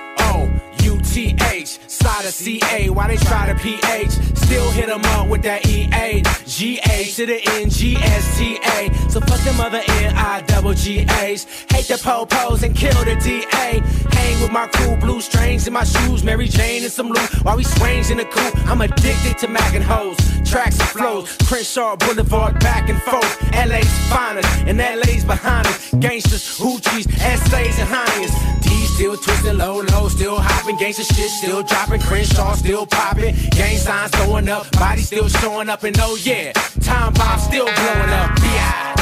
TH, 1.15 1.79
side 1.87 2.25
of 2.25 2.33
CA, 2.33 2.89
why 2.89 3.07
they 3.07 3.15
try 3.15 3.47
to 3.47 3.55
PH? 3.55 4.11
Still 4.35 4.69
hit 4.71 4.87
them 4.87 4.99
up 5.15 5.29
with 5.29 5.43
that 5.43 5.65
EA, 5.65 6.21
GA 6.45 7.05
to 7.05 7.25
the 7.25 7.39
N, 7.53 7.69
G 7.69 7.95
S 7.95 8.37
T 8.37 8.59
A. 8.61 8.93
So 9.09 9.21
fuck 9.21 9.39
them 9.45 9.61
other 9.61 9.81
N 9.87 10.13
I 10.13 10.41
double. 10.41 10.73
Hate 10.73 11.87
the 11.87 11.97
po-pos 12.03 12.63
and 12.63 12.75
kill 12.75 13.01
the 13.05 13.15
DA. 13.15 13.79
Hang 14.11 14.41
with 14.41 14.51
my 14.51 14.67
cool 14.67 14.97
blue 14.97 15.21
strings 15.21 15.67
in 15.67 15.71
my 15.71 15.85
shoes, 15.85 16.21
Mary 16.21 16.49
Jane 16.49 16.83
and 16.83 16.91
some 16.91 17.07
loot 17.07 17.45
while 17.45 17.55
we 17.55 17.63
swangs 17.63 18.11
in 18.11 18.17
the 18.17 18.25
coupe. 18.25 18.67
I'm 18.67 18.81
addicted 18.81 19.37
to 19.37 19.47
Mac 19.47 19.73
and 19.73 19.85
hoes, 19.85 20.17
tracks 20.43 20.77
and 20.81 20.89
flows, 20.89 21.37
Crenshaw 21.47 21.95
Boulevard 21.95 22.59
back 22.59 22.89
and 22.89 23.01
forth. 23.03 23.41
LA's 23.53 23.87
finest 24.09 24.49
and 24.67 24.79
LA's 24.79 25.23
behind 25.23 25.65
us. 25.65 25.93
Gangsters, 25.97 26.59
hoochies, 26.59 27.07
essays 27.21 27.79
and 27.79 27.87
Heinz. 27.89 28.31
D 28.61 28.69
still 28.95 29.17
twisting 29.17 29.57
low, 29.57 29.81
low, 29.91 30.07
still 30.07 30.37
hopping. 30.39 30.77
Gangsta 30.77 31.05
shit 31.13 31.29
still 31.29 31.61
dropping. 31.63 32.01
Crenshaw 32.01 32.53
still 32.55 32.85
popping. 32.85 33.35
Gang 33.51 33.77
signs 33.77 34.11
going 34.11 34.47
up, 34.47 34.71
body 34.71 35.01
still 35.01 35.27
showing 35.27 35.69
up. 35.69 35.83
And 35.83 35.97
oh 35.99 36.15
yeah, 36.15 36.53
time 36.81 37.13
bomb 37.13 37.39
still 37.39 37.65
blowing 37.65 38.13
up. 38.21 38.31
Yeah. 38.39 38.95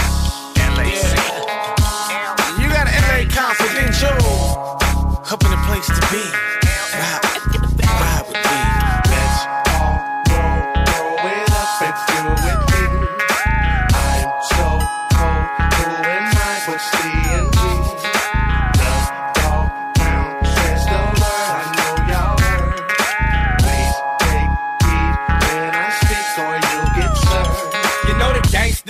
You 2.59 2.67
got 2.69 2.87
an 2.87 2.93
LA 3.05 3.29
concert, 3.29 3.71
didn't 3.77 4.01
you? 4.01 4.13
Up 5.31 5.43
in 5.43 5.51
the 5.51 5.61
place 5.67 5.87
to 5.87 6.01
be. 6.11 6.62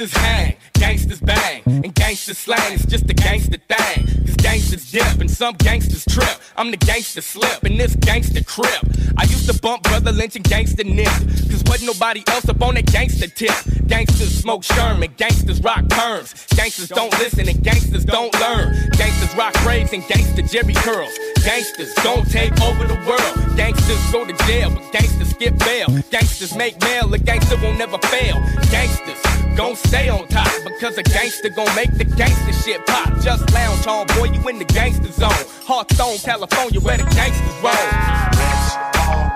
Gangsters 0.03 0.21
hang, 0.21 0.55
gangsters 0.73 1.19
bang, 1.21 1.61
and 1.65 1.95
gangsters 1.95 2.37
slang 2.37 2.73
is 2.73 2.85
just 2.85 3.09
a 3.09 3.13
gangster 3.13 3.57
thing. 3.69 4.05
Cause 4.25 4.35
gangsters 4.35 4.91
dip 4.91 5.19
and 5.19 5.31
some 5.31 5.55
gangsters 5.55 6.03
trip. 6.05 6.41
I'm 6.57 6.71
the 6.71 6.77
gangster 6.77 7.21
slip 7.21 7.63
in 7.63 7.77
this 7.77 7.95
gangster 7.95 8.43
crib. 8.43 8.83
I 9.17 9.23
used 9.23 9.49
to 9.49 9.57
bump 9.61 9.83
Brother 9.83 10.11
Lynch 10.11 10.35
and 10.35 10.43
gangster 10.43 10.83
Nick. 10.83 11.07
Cause 11.07 11.63
wasn't 11.67 11.93
nobody 11.93 12.21
else 12.27 12.49
up 12.49 12.61
on 12.61 12.75
that 12.75 12.87
gangster 12.87 13.27
tip. 13.27 13.55
Gangsters 13.87 14.37
smoke 14.37 14.63
Sherman, 14.63 15.13
gangsters 15.15 15.61
rock 15.61 15.85
perms. 15.85 16.53
Gangsters 16.55 16.89
don't 16.89 17.13
listen 17.19 17.47
and 17.47 17.63
gangsters 17.63 18.03
don't 18.03 18.33
learn. 18.41 18.75
Gangsters 18.97 19.33
rock 19.37 19.55
raves 19.65 19.93
and 19.93 20.05
gangster 20.07 20.41
Jerry 20.41 20.73
curls. 20.73 21.17
Gangsters 21.45 21.93
don't 22.03 22.29
take 22.29 22.51
over 22.61 22.85
the 22.87 22.99
world. 23.07 23.55
Gangsters 23.55 24.11
go 24.11 24.25
to 24.25 24.33
jail, 24.47 24.69
but 24.69 24.91
gangsters 24.91 25.29
skip 25.29 25.57
bail. 25.59 25.87
Gangsters 26.11 26.55
make 26.55 26.79
mail, 26.81 27.13
a 27.13 27.17
gangster 27.17 27.55
won't 27.63 27.77
never 27.77 27.97
fail. 27.99 28.35
Gangsters 28.69 29.42
gon' 29.55 29.75
stay 29.75 30.09
on 30.09 30.27
top 30.27 30.51
because 30.63 30.97
a 30.97 31.03
gangster 31.03 31.49
gon' 31.49 31.73
make 31.75 31.91
the 31.91 32.05
gangster 32.05 32.53
shit 32.53 32.85
pop. 32.85 33.09
Just 33.21 33.51
lounge 33.53 33.87
on, 33.87 34.07
boy, 34.17 34.25
you 34.25 34.47
in 34.49 34.59
the 34.59 34.65
gangster 34.65 35.11
zone. 35.11 35.31
Hearthstone, 35.65 36.17
California, 36.19 36.79
where 36.79 36.97
the 36.97 37.03
gangsters 37.15 37.63
roll. 37.63 39.32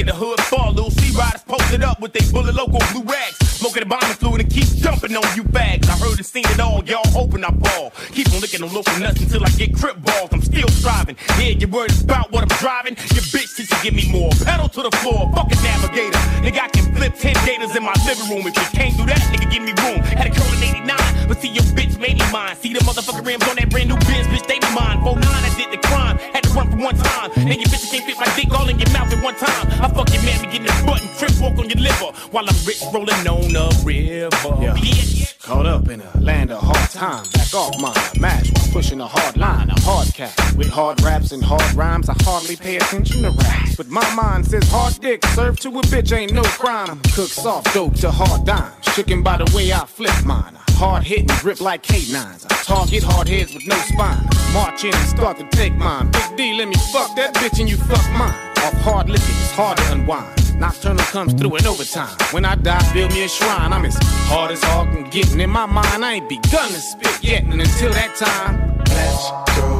I'm 0.00 0.06
the 0.06 0.14
hood 0.14 0.40
far. 0.50 0.72
Little 0.72 0.90
C 0.90 1.14
riders 1.16 1.42
posted 1.46 1.82
up 1.84 2.00
with 2.00 2.12
they 2.12 2.24
bullet 2.32 2.54
local 2.54 2.80
blue 2.90 3.04
rags. 3.04 3.38
Smoking 3.60 3.84
the 3.84 3.88
bomb 3.88 4.02
fluid 4.18 4.40
and 4.40 4.50
keep 4.50 4.66
dumping 4.82 5.14
on 5.14 5.24
you 5.36 5.44
bags. 5.44 5.88
I 5.88 5.96
heard 5.96 6.16
and 6.18 6.26
seen 6.26 6.44
it 6.46 6.58
all, 6.58 6.82
y'all 6.84 7.06
hoping 7.14 7.44
I 7.44 7.50
ball. 7.50 7.92
Keep 8.10 8.32
on 8.34 8.40
licking 8.40 8.60
them 8.60 8.72
local 8.74 8.96
nuts 8.98 9.20
until 9.20 9.44
I 9.44 9.50
get 9.50 9.74
crip 9.74 10.02
balls. 10.02 10.30
I'm 10.32 10.42
still 10.42 10.68
striving. 10.68 11.16
Yeah, 11.38 11.54
you 11.54 11.68
worried 11.68 11.94
about 12.02 12.32
what 12.32 12.42
I'm 12.42 12.54
driving? 12.58 12.96
Your 13.14 13.24
bitch 13.30 13.54
since 13.54 13.70
you 13.70 13.78
give 13.82 13.94
me 13.94 14.10
more. 14.10 14.30
Pedal 14.42 14.68
to 14.68 14.82
the 14.82 14.90
floor, 14.98 15.30
fucking 15.34 15.62
navigator. 15.62 16.18
Nigga, 16.42 16.60
I 16.60 16.68
can 16.68 16.94
flip 16.94 17.14
10 17.14 17.34
gators 17.46 17.76
in 17.76 17.82
my 17.82 17.94
living 18.06 18.28
room. 18.30 18.46
If 18.46 18.56
you 18.56 18.68
can't 18.74 18.96
do 18.96 19.06
that, 19.06 19.22
nigga, 19.30 19.46
give 19.50 19.62
me 19.62 19.72
room. 19.78 20.02
Had 20.02 20.26
a 20.26 20.34
curl 20.34 20.50
in 20.58 20.84
89, 20.84 21.13
but 21.26 21.40
see 21.40 21.48
your 21.48 21.64
bitch 21.76 21.98
made 21.98 22.18
me 22.18 22.26
mine. 22.32 22.56
See 22.56 22.72
the 22.72 22.80
motherfucking 22.80 23.24
rims 23.24 23.46
on 23.48 23.56
that 23.56 23.70
brand 23.70 23.88
new 23.88 23.96
Benz, 24.06 24.26
bitch, 24.28 24.46
they 24.46 24.58
be 24.58 24.70
mine. 24.74 25.02
09 25.04 25.18
I 25.18 25.50
did 25.56 25.70
the 25.70 25.80
crime. 25.88 26.18
Had 26.18 26.44
to 26.44 26.50
run 26.50 26.70
for 26.70 26.76
one 26.76 26.96
time. 26.96 27.30
And 27.36 27.56
your 27.56 27.68
bitch 27.68 27.90
can't 27.90 28.04
fit 28.04 28.16
my 28.18 28.28
dick 28.36 28.50
all 28.52 28.68
in 28.68 28.78
your 28.78 28.90
mouth 28.92 29.12
at 29.12 29.22
one 29.22 29.36
time. 29.36 29.66
I 29.82 29.88
fuck 29.88 30.12
your 30.12 30.22
man, 30.22 30.40
be 30.40 30.46
getting 30.46 30.66
this 30.66 30.82
button, 30.82 31.08
trip 31.18 31.32
walk 31.40 31.58
on 31.58 31.68
your 31.68 31.80
liver. 31.80 32.10
While 32.30 32.48
I'm 32.48 32.56
rich 32.66 32.82
rolling 32.92 33.26
on 33.26 33.56
a 33.56 33.68
river. 33.84 34.62
Yeah. 34.62 34.76
Yeah. 34.76 35.24
Caught 35.44 35.66
up 35.66 35.88
in 35.90 36.00
a 36.00 36.20
land 36.20 36.50
of 36.50 36.62
hard 36.62 36.90
time. 36.90 37.22
Back 37.34 37.54
off 37.54 37.78
mine. 37.78 37.94
Match 38.18 38.50
while 38.54 38.72
pushing 38.72 38.98
a 39.02 39.06
hard 39.06 39.36
line. 39.36 39.68
A 39.68 39.78
hard 39.80 40.08
cat. 40.14 40.34
With 40.56 40.70
hard 40.70 41.02
raps 41.02 41.32
and 41.32 41.44
hard 41.44 41.70
rhymes, 41.74 42.08
I 42.08 42.14
hardly 42.20 42.56
pay 42.56 42.76
attention 42.76 43.22
to 43.24 43.30
raps. 43.30 43.76
But 43.76 43.88
my 43.88 44.14
mind 44.14 44.46
says 44.46 44.66
hard 44.70 44.98
dick. 45.02 45.22
Served 45.34 45.60
to 45.62 45.68
a 45.68 45.82
bitch 45.82 46.16
ain't 46.16 46.32
no 46.32 46.42
crime. 46.44 46.98
Cook 47.14 47.28
soft 47.28 47.74
dope 47.74 47.94
to 47.96 48.10
hard 48.10 48.46
dimes. 48.46 48.74
Chicken 48.94 49.22
by 49.22 49.36
the 49.36 49.54
way 49.54 49.70
I 49.70 49.84
flip 49.84 50.14
mine. 50.24 50.56
Hard 50.76 51.04
hitting, 51.14 51.36
grip 51.40 51.60
like 51.60 51.82
K9s. 51.82 52.46
I 52.50 52.54
target 52.64 53.02
hard 53.02 53.28
heads 53.28 53.54
with 53.54 53.66
no 53.66 53.76
spine. 53.76 54.28
March 54.52 54.84
in 54.84 54.94
and 54.94 55.08
start 55.08 55.38
to 55.38 55.46
take 55.56 55.74
mine. 55.74 56.10
Big 56.10 56.36
D, 56.36 56.54
let 56.54 56.68
me 56.68 56.76
fuck 56.92 57.14
that 57.16 57.34
bitch 57.34 57.60
and 57.60 57.68
you 57.68 57.76
fuck 57.76 58.04
mine. 58.12 58.34
Off 58.64 58.74
hard 58.82 59.08
liquor, 59.08 59.24
it's 59.24 59.52
hard 59.52 59.78
to 59.78 59.92
unwind. 59.92 60.58
Nocturnal 60.58 61.04
comes 61.06 61.34
through 61.34 61.56
in 61.56 61.66
overtime. 61.66 62.16
When 62.30 62.44
I 62.44 62.54
die, 62.54 62.92
build 62.92 63.12
me 63.12 63.24
a 63.24 63.28
shrine. 63.28 63.72
I'm 63.72 63.84
as 63.84 63.96
hard 64.30 64.50
as 64.52 64.62
hard 64.62 64.92
can 64.92 65.10
get. 65.10 65.30
And 65.32 65.40
in 65.40 65.50
my 65.50 65.66
mind, 65.66 66.04
I 66.04 66.14
ain't 66.14 66.28
begun 66.28 66.68
to 66.68 66.80
spit 66.80 67.22
yet. 67.22 67.42
And 67.44 67.60
until 67.60 67.92
that 67.92 68.14
time, 68.14 68.78
let's 68.78 69.58
throw 69.58 69.73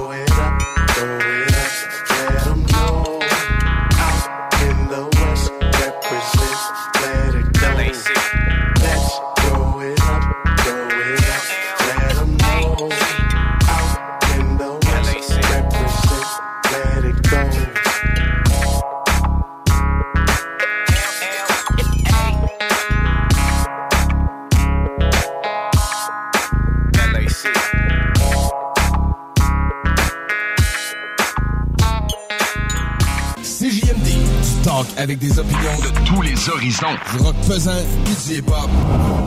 avec 34.96 35.18
des 35.18 35.38
opinions 35.38 35.78
de 35.82 36.06
tous 36.06 36.22
les 36.22 36.48
horizons. 36.48 36.96
Du 37.12 37.22
rock 37.22 37.36
pesant, 37.46 37.72
du 38.04 38.34
hip-hop. 38.34 38.70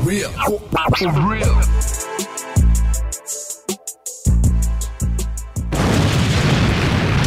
Real. 0.06 0.32
Real. 1.28 1.97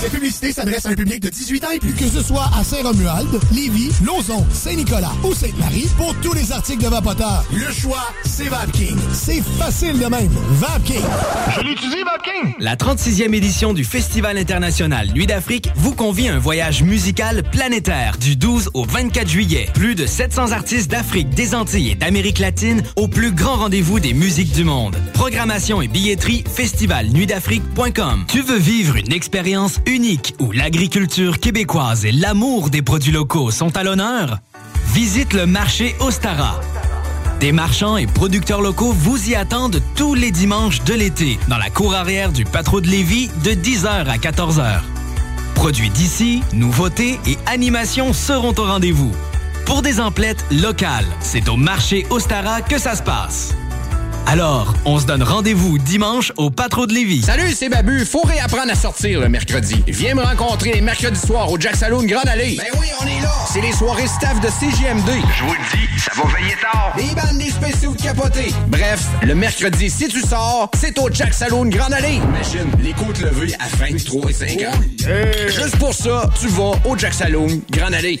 Cette 0.00 0.12
publicité 0.12 0.50
s'adresse 0.50 0.86
à 0.86 0.90
un 0.90 0.94
public 0.94 1.20
de 1.20 1.28
18 1.28 1.64
ans 1.64 1.70
et 1.72 1.78
plus. 1.78 1.92
Que 1.92 2.08
ce 2.08 2.22
soit 2.22 2.48
à 2.58 2.64
Saint-Romuald, 2.64 3.28
Lévis, 3.52 3.90
Lauson, 4.02 4.46
Saint-Nicolas 4.50 5.12
ou 5.22 5.34
Sainte-Marie, 5.34 5.88
pour 5.98 6.14
tous 6.22 6.32
les 6.32 6.52
articles 6.52 6.82
de 6.82 6.88
Vapoteur, 6.88 7.44
le 7.52 7.70
choix, 7.70 8.08
c'est 8.24 8.48
VapKing. 8.48 8.96
C'est 9.12 9.42
facile 9.58 9.98
de 9.98 10.06
même. 10.06 10.30
VapKing. 10.52 11.02
Je 11.54 11.60
l'utilise, 11.60 12.02
VapKing! 12.04 12.54
La 12.60 12.76
36e 12.76 13.34
édition 13.34 13.74
du 13.74 13.84
Festival 13.84 14.38
international 14.38 15.08
Nuit 15.14 15.26
d'Afrique 15.26 15.68
vous 15.76 15.94
convie 15.94 16.28
à 16.28 16.34
un 16.34 16.38
voyage 16.38 16.82
musical 16.82 17.42
planétaire 17.42 18.16
du 18.18 18.36
12 18.36 18.70
au 18.72 18.86
24 18.86 19.28
juillet. 19.28 19.68
Plus 19.74 19.94
de 19.94 20.06
700 20.06 20.52
artistes 20.52 20.90
d'Afrique, 20.90 21.28
des 21.30 21.54
Antilles 21.54 21.90
et 21.90 21.94
d'Amérique 21.94 22.38
latine 22.38 22.82
au 22.96 23.06
plus 23.06 23.32
grand 23.32 23.56
rendez-vous 23.56 24.00
des 24.00 24.14
musiques 24.14 24.52
du 24.52 24.64
monde. 24.64 24.96
Programmation 25.12 25.82
et 25.82 25.88
billetterie 25.88 26.42
festivalnuitdafrique.com. 26.50 28.24
Tu 28.28 28.40
veux 28.40 28.58
vivre 28.58 28.96
une 28.96 29.12
expérience 29.12 29.78
unique 29.90 30.34
où 30.38 30.52
l'agriculture 30.52 31.40
québécoise 31.40 32.04
et 32.04 32.12
l'amour 32.12 32.70
des 32.70 32.80
produits 32.80 33.12
locaux 33.12 33.50
sont 33.50 33.76
à 33.76 33.82
l'honneur? 33.82 34.38
Visite 34.94 35.32
le 35.32 35.46
marché 35.46 35.96
Ostara. 35.98 36.60
Des 37.40 37.52
marchands 37.52 37.96
et 37.96 38.06
producteurs 38.06 38.60
locaux 38.60 38.92
vous 38.92 39.30
y 39.30 39.34
attendent 39.34 39.82
tous 39.96 40.14
les 40.14 40.30
dimanches 40.30 40.84
de 40.84 40.94
l'été 40.94 41.38
dans 41.48 41.58
la 41.58 41.70
cour 41.70 41.94
arrière 41.94 42.32
du 42.32 42.44
Patro 42.44 42.80
de 42.80 42.86
Lévis 42.88 43.30
de 43.42 43.50
10h 43.50 44.06
à 44.06 44.16
14h. 44.16 44.80
Produits 45.54 45.90
d'ici, 45.90 46.42
nouveautés 46.52 47.18
et 47.26 47.36
animations 47.46 48.12
seront 48.12 48.54
au 48.58 48.64
rendez-vous. 48.64 49.12
Pour 49.66 49.82
des 49.82 50.00
emplettes 50.00 50.44
locales, 50.50 51.06
c'est 51.20 51.48
au 51.48 51.56
marché 51.56 52.06
Ostara 52.10 52.62
que 52.62 52.78
ça 52.78 52.94
se 52.94 53.02
passe. 53.02 53.54
Alors, 54.26 54.74
on 54.84 54.98
se 55.00 55.06
donne 55.06 55.22
rendez-vous 55.24 55.78
dimanche 55.78 56.32
au 56.36 56.50
Patro 56.50 56.86
de 56.86 56.92
Lévis. 56.94 57.22
Salut, 57.22 57.52
c'est 57.52 57.68
Babu. 57.68 58.04
Faut 58.04 58.20
réapprendre 58.22 58.70
à 58.70 58.76
sortir 58.76 59.20
le 59.20 59.28
mercredi. 59.28 59.82
Viens 59.88 60.14
me 60.14 60.22
rencontrer 60.22 60.72
les 60.72 60.80
mercredis 60.80 61.18
soirs 61.18 61.50
au 61.50 61.58
Jack 61.58 61.74
Saloon 61.74 62.04
Grande 62.04 62.28
Allée. 62.28 62.56
Ben 62.56 62.78
oui, 62.80 62.86
on 63.02 63.06
est 63.06 63.20
là. 63.20 63.32
C'est 63.52 63.60
les 63.60 63.72
soirées 63.72 64.06
staff 64.06 64.40
de 64.40 64.46
CGMD. 64.48 65.10
Je 65.36 65.44
vous 65.44 65.52
le 65.52 65.58
dis, 65.72 66.00
ça 66.00 66.12
va 66.14 66.28
veiller 66.38 66.54
tard. 66.60 66.94
Des 66.96 67.14
bandes, 67.14 67.38
des 67.38 67.50
spéciaux 67.50 67.92
de 67.92 68.00
capotés. 68.00 68.52
Bref, 68.68 69.04
le 69.22 69.34
mercredi, 69.34 69.90
si 69.90 70.06
tu 70.06 70.20
sors, 70.20 70.70
c'est 70.78 70.96
au 71.00 71.10
Jack 71.12 71.34
Saloon 71.34 71.66
Grande 71.66 71.92
Allée. 71.94 72.20
Imagine, 72.22 72.70
les 72.82 72.92
côtes 72.92 73.20
levées 73.20 73.54
à 73.58 73.66
23 73.84 74.30
et 74.30 74.32
50. 74.32 74.74
Juste 75.48 75.76
pour 75.78 75.92
ça, 75.94 76.30
tu 76.40 76.46
vas 76.48 76.72
au 76.84 76.96
Jack 76.96 77.14
Saloon 77.14 77.60
Grande 77.70 77.94
Allée. 77.94 78.20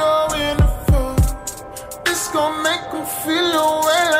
the. 0.00 1.16
It's 2.06 2.28
gonna 2.32 2.62
make 2.62 2.90
them 2.90 3.06
feel 3.22 3.80
way. 3.86 4.19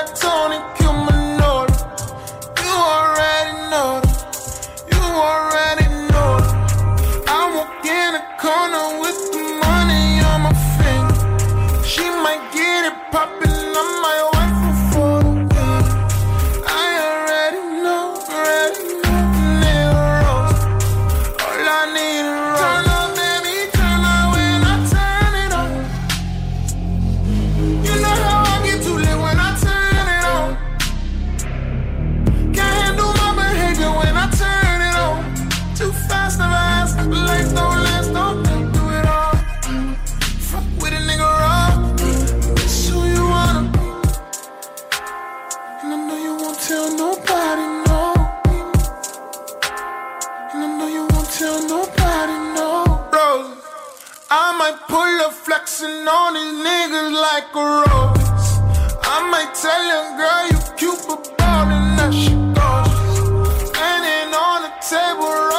Flexing 55.81 56.09
on 56.09 56.35
these 56.35 56.67
niggas 56.67 57.13
like 57.13 57.55
a 57.55 57.59
rose. 57.59 58.61
I 59.03 59.29
might 59.31 59.55
tell 59.55 59.83
your 59.93 60.17
girl 60.17 60.45
you 60.51 60.59
cute, 60.77 61.05
but 61.09 61.39
ballin' 61.39 61.97
that 61.97 62.13
shit 62.13 62.39
gorgeous. 62.55 63.69
Standing 63.69 64.35
on 64.35 64.63
the 64.63 64.73
table, 64.89 65.50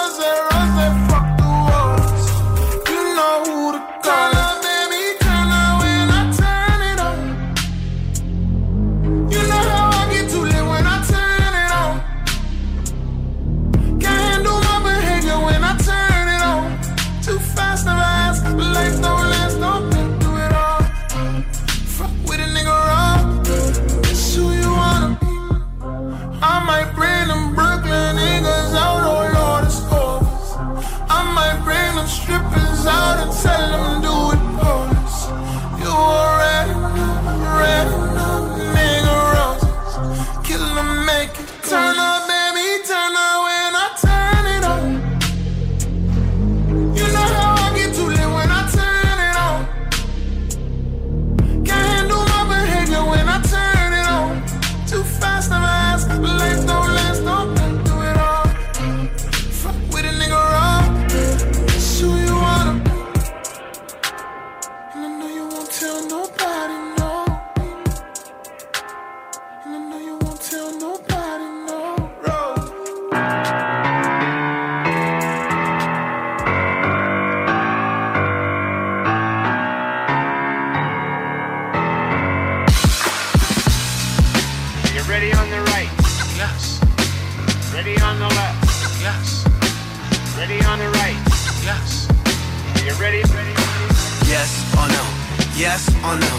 Yes 95.62 95.86
or 96.02 96.18
no? 96.18 96.34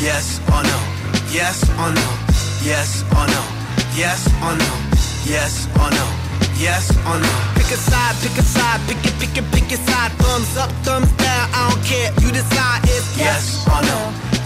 Yes 0.00 0.40
or 0.48 0.64
no? 0.64 0.78
Yes 1.28 1.60
or 1.76 1.92
no? 1.92 2.08
Yes 2.64 3.04
or 3.12 3.26
no? 3.28 3.42
Yes 3.92 4.24
or 4.40 4.56
no? 4.56 4.72
Yes 5.28 5.68
or 5.76 5.90
no? 5.92 6.06
Yes 6.56 6.88
or 7.04 7.20
no? 7.20 7.32
Pick 7.52 7.68
a 7.68 7.76
side, 7.76 8.16
pick 8.24 8.32
a 8.32 8.40
side, 8.40 8.80
pick 8.88 8.96
it, 9.04 9.12
pick 9.20 9.36
it, 9.36 9.44
pick 9.52 9.68
a 9.72 9.76
side. 9.76 10.12
Thumbs 10.16 10.56
up, 10.56 10.72
thumbs 10.88 11.12
down, 11.20 11.52
I 11.52 11.68
don't 11.68 11.84
care. 11.84 12.16
You 12.24 12.32
decide 12.32 12.80
if 12.88 13.04
Yes 13.12 13.60
or 13.68 13.84
no? 13.84 13.98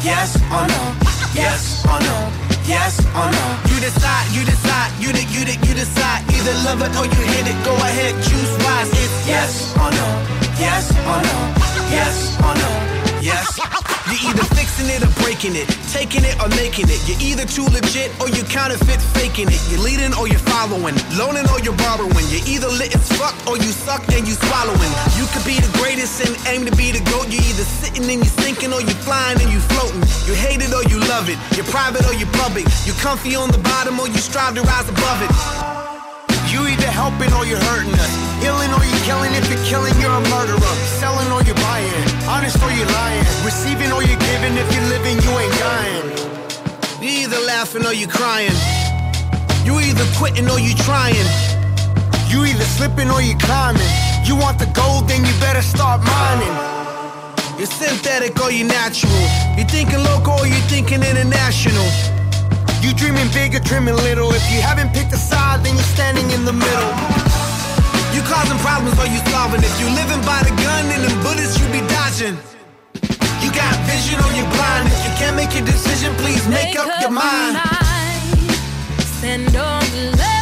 Yes 0.02 0.34
or 0.50 0.66
no? 0.74 0.82
Yes 1.30 1.86
or 1.86 2.00
no? 2.02 2.16
Yes 2.66 2.98
or 3.14 3.30
no? 3.30 3.44
You 3.70 3.78
decide, 3.78 4.26
you 4.34 4.42
decide, 4.42 4.90
you 4.98 5.14
the, 5.14 5.22
you 5.30 5.46
the, 5.46 5.54
you 5.70 5.74
decide. 5.78 6.26
Either 6.34 6.56
love 6.66 6.82
it 6.82 6.90
or 6.98 7.06
you 7.06 7.22
hate 7.30 7.46
it. 7.46 7.58
Go 7.62 7.78
ahead, 7.78 8.18
choose 8.26 8.50
wise. 8.66 8.90
It's 8.90 9.28
Yes 9.30 9.70
or 9.78 9.86
no? 9.86 10.08
Yes 10.58 10.90
or 11.06 11.18
no? 11.22 11.36
Yes 11.94 12.34
or 12.42 12.54
no? 12.58 13.22
Yes. 13.22 13.85
You're 14.06 14.30
either 14.30 14.46
fixing 14.54 14.86
it 14.86 15.02
or 15.02 15.10
breaking 15.18 15.58
it, 15.58 15.66
taking 15.90 16.22
it 16.22 16.38
or 16.38 16.46
making 16.54 16.86
it. 16.86 17.02
You're 17.10 17.18
either 17.18 17.42
too 17.42 17.66
legit 17.74 18.14
or 18.22 18.30
you 18.30 18.46
counterfeit 18.46 19.02
faking 19.18 19.50
it. 19.50 19.58
You're 19.66 19.82
leading 19.82 20.14
or 20.14 20.30
you're 20.30 20.46
following, 20.46 20.94
loaning 21.18 21.42
or 21.50 21.58
you're 21.66 21.74
borrowing. 21.74 22.26
You're 22.30 22.46
either 22.46 22.70
lit 22.70 22.94
as 22.94 23.02
fuck 23.18 23.34
or 23.50 23.58
you 23.58 23.66
suck 23.74 24.06
and 24.14 24.22
you 24.22 24.38
swallowing. 24.46 24.92
You 25.18 25.26
could 25.34 25.42
be 25.42 25.58
the 25.58 25.70
greatest 25.82 26.22
and 26.22 26.30
aim 26.46 26.62
to 26.70 26.74
be 26.78 26.94
the 26.94 27.02
goat. 27.10 27.26
You're 27.34 27.42
either 27.42 27.66
sitting 27.66 28.06
and 28.06 28.22
you're 28.22 28.38
sinking 28.46 28.70
or 28.70 28.78
you're 28.78 29.02
flying 29.02 29.42
and 29.42 29.50
you're 29.50 29.66
floating. 29.74 30.06
You 30.22 30.38
hate 30.38 30.62
it 30.62 30.70
or 30.70 30.86
you 30.86 31.02
love 31.10 31.26
it. 31.26 31.38
You're 31.58 31.66
private 31.66 32.06
or 32.06 32.14
you're 32.14 32.30
public. 32.38 32.70
You're 32.86 33.00
comfy 33.02 33.34
on 33.34 33.50
the 33.50 33.58
bottom 33.58 33.98
or 33.98 34.06
you 34.06 34.22
strive 34.22 34.54
to 34.54 34.62
rise 34.62 34.88
above 34.88 35.18
it. 35.26 35.34
You 36.54 36.62
either 36.62 36.90
helping 36.94 37.34
or 37.34 37.42
you're 37.42 37.58
hurting 37.58 37.98
us. 37.98 38.25
Healing 38.40 38.72
or 38.72 38.84
you're 38.84 39.04
killing. 39.08 39.32
If 39.34 39.48
you're 39.50 39.64
killing, 39.64 39.96
you're 40.00 40.12
a 40.12 40.24
murderer. 40.28 40.74
Selling 41.00 41.30
or 41.32 41.42
you're 41.42 41.60
buying. 41.66 41.92
Honest 42.28 42.60
or 42.62 42.70
you're 42.70 42.90
lying. 42.92 43.24
Receiving 43.44 43.92
or 43.92 44.02
you're 44.02 44.20
giving. 44.30 44.54
If 44.56 44.68
you're 44.74 44.88
living, 44.92 45.16
you 45.24 45.32
ain't 45.38 45.56
dying. 45.58 46.04
You 47.00 47.08
either 47.24 47.40
laughing 47.46 47.84
or 47.86 47.92
you're 47.92 48.10
crying. 48.10 48.56
You 49.64 49.80
either 49.80 50.06
quitting 50.16 50.48
or 50.50 50.58
you're 50.58 50.78
trying. 50.86 51.28
You 52.28 52.44
either 52.44 52.64
slipping 52.64 53.10
or 53.10 53.22
you're 53.22 53.38
climbing. 53.38 53.90
You 54.24 54.36
want 54.36 54.58
the 54.58 54.66
gold, 54.74 55.08
then 55.08 55.24
you 55.24 55.32
better 55.40 55.62
start 55.62 56.02
mining. 56.02 56.54
You're 57.58 57.66
synthetic 57.66 58.38
or 58.42 58.50
you're 58.50 58.66
natural. 58.68 59.12
You're 59.56 59.66
thinking 59.66 60.02
local 60.04 60.34
or 60.34 60.46
you're 60.46 60.68
thinking 60.68 61.02
international. 61.02 61.88
You 62.82 62.92
dreaming 62.94 63.28
big 63.32 63.54
or 63.54 63.60
dreaming 63.60 63.96
little. 63.96 64.30
If 64.32 64.44
you 64.52 64.60
haven't 64.60 64.92
picked 64.92 65.12
a 65.12 65.16
side, 65.16 65.64
then 65.64 65.74
you're 65.74 65.92
standing 65.96 66.30
in 66.32 66.44
the 66.44 66.52
middle. 66.52 67.25
Causing 68.26 68.58
problems 68.58 68.98
or 68.98 69.06
you 69.06 69.20
solving. 69.30 69.62
If 69.62 69.74
you 69.80 69.86
living 69.94 70.20
by 70.26 70.42
the 70.42 70.50
gun, 70.62 70.82
then 70.90 71.00
them 71.06 71.16
bullets 71.22 71.58
you 71.58 71.66
be 71.70 71.80
dodging. 71.86 72.36
You 73.42 73.50
got 73.54 73.74
vision 73.86 74.18
or 74.18 74.30
you're 74.34 74.50
blind. 74.50 74.88
If 74.90 75.00
you 75.06 75.12
can't 75.14 75.36
make 75.36 75.54
your 75.54 75.64
decision, 75.64 76.14
please 76.16 76.46
make, 76.48 76.76
up, 76.76 76.90
your 77.00 77.10
mind. 77.10 77.56
Stand 78.98 79.54
on 79.54 79.82
the 79.94 80.16
left 80.18 80.35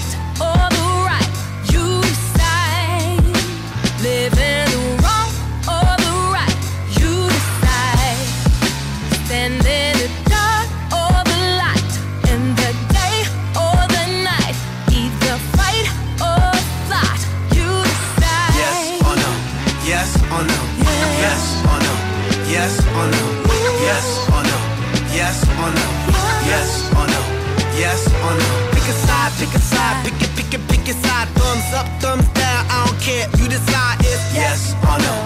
thumbs 31.33 31.69
up, 31.75 31.87
thumbs 32.01 32.29
down. 32.35 32.67
I 32.69 32.87
don't 32.87 33.01
care. 33.01 33.27
You 33.39 33.49
decide 33.49 34.01
if 34.01 34.21
yes 34.35 34.75
or 34.85 34.99
no. 35.01 35.17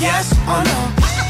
Yes 0.00 0.32
or 0.46 0.62
no. 0.62 0.78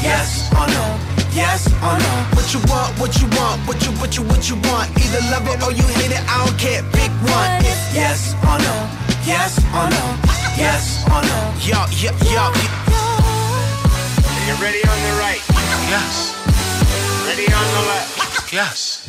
Yes 0.01 0.49
or 0.53 0.67
no. 0.67 0.85
Yes 1.33 1.67
or 1.81 1.95
no. 1.97 2.11
What 2.35 2.47
you 2.53 2.59
want? 2.69 2.89
What 2.99 3.13
you 3.21 3.27
want? 3.37 3.61
What 3.67 3.79
you 3.85 3.91
what 4.01 4.17
you 4.17 4.23
what 4.23 4.49
you 4.49 4.55
want? 4.69 4.89
Either 4.97 5.21
love 5.33 5.47
it 5.47 5.61
or 5.63 5.71
you 5.71 5.85
hate 5.99 6.11
it. 6.11 6.23
I 6.27 6.45
don't 6.45 6.57
care. 6.57 6.83
Pick 6.93 7.11
one. 7.25 7.49
If 7.65 7.79
yes 7.93 8.33
or 8.45 8.57
no. 8.59 8.75
Yes 9.25 9.57
or 9.73 9.87
no. 9.89 10.03
Yes 10.57 11.05
or 11.07 11.21
no. 11.21 11.39
Yo 11.61 11.79
yo 12.01 12.11
yo. 12.33 12.45
Are 14.29 14.45
you 14.47 14.55
ready 14.61 14.81
on 14.83 14.97
the 15.05 15.13
right? 15.21 15.41
Yes. 15.89 16.35
Ready 17.25 17.45
on 17.53 17.67
the 17.75 17.81
left? 17.89 18.53
Yes. 18.53 19.07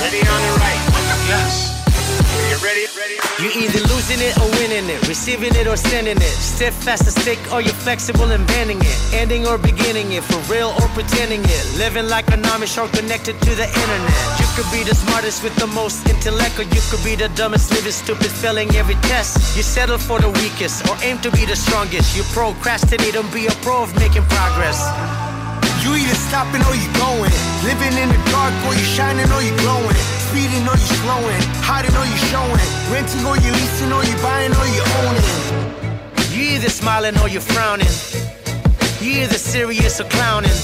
Ready 0.00 0.20
on 0.20 0.40
the 0.46 0.52
right? 0.60 0.80
Yes. 1.28 1.79
Are 2.10 2.48
you 2.50 2.58
ready? 2.64 2.86
Ready? 2.96 3.16
You 3.40 3.48
either 3.56 3.80
losing 3.88 4.20
it 4.20 4.36
or 4.36 4.48
winning 4.60 4.88
it, 4.90 5.00
receiving 5.08 5.54
it 5.54 5.66
or 5.66 5.76
sending 5.76 6.18
it. 6.18 6.36
Stiff 6.36 6.74
fast 6.74 7.06
as 7.06 7.14
stick, 7.14 7.38
or 7.52 7.62
you're 7.62 7.72
flexible 7.72 8.30
and 8.32 8.46
bending 8.46 8.78
it. 8.80 8.98
Ending 9.14 9.46
or 9.46 9.56
beginning 9.56 10.12
it, 10.12 10.22
for 10.24 10.36
real 10.52 10.74
or 10.76 10.88
pretending 10.92 11.40
it. 11.44 11.64
Living 11.78 12.08
like 12.08 12.28
an 12.32 12.44
army 12.46 12.66
shark 12.66 12.92
connected 12.92 13.40
to 13.40 13.54
the 13.54 13.64
internet. 13.64 14.40
You 14.40 14.46
could 14.56 14.70
be 14.70 14.84
the 14.84 14.94
smartest 14.94 15.42
with 15.42 15.56
the 15.56 15.68
most 15.68 16.06
intellect, 16.08 16.58
or 16.58 16.64
you 16.64 16.82
could 16.90 17.02
be 17.02 17.16
the 17.16 17.28
dumbest, 17.30 17.72
living 17.72 17.92
stupid, 17.92 18.30
failing 18.30 18.74
every 18.76 18.96
test. 19.08 19.56
You 19.56 19.62
settle 19.62 19.98
for 19.98 20.20
the 20.20 20.28
weakest, 20.28 20.86
or 20.88 20.96
aim 21.02 21.18
to 21.20 21.30
be 21.30 21.46
the 21.46 21.56
strongest. 21.56 22.16
You 22.16 22.24
procrastinate 22.34 23.16
and 23.16 23.30
be 23.32 23.46
a 23.46 23.52
pro 23.62 23.82
of 23.82 23.94
making 23.96 24.24
progress. 24.24 24.78
You 25.82 25.96
either 25.96 26.14
stopping 26.14 26.60
or 26.68 26.74
you 26.76 26.88
going. 27.00 27.32
Living 27.64 27.96
in 27.96 28.08
the 28.08 28.20
dark 28.30 28.52
or 28.68 28.74
you 28.74 28.84
shining 28.84 29.30
or 29.32 29.40
you 29.40 29.56
glowing. 29.64 29.96
Speeding 30.28 30.68
or 30.68 30.76
you 30.76 30.90
slowing. 31.00 31.42
Hiding 31.64 31.96
or 31.96 32.04
you 32.04 32.18
showing. 32.28 32.68
Renting 32.92 33.24
or 33.24 33.36
you 33.40 33.50
leasing 33.52 33.92
or 33.92 34.04
you 34.04 34.16
buying 34.20 34.52
or 34.52 34.66
you 34.76 34.82
owning. 35.00 35.28
You 36.32 36.56
either 36.56 36.68
smiling 36.68 37.16
or 37.18 37.28
you 37.28 37.40
frowning. 37.40 37.94
You 39.00 39.22
either 39.22 39.40
serious 39.40 40.00
or 40.00 40.04
clowning. 40.04 40.58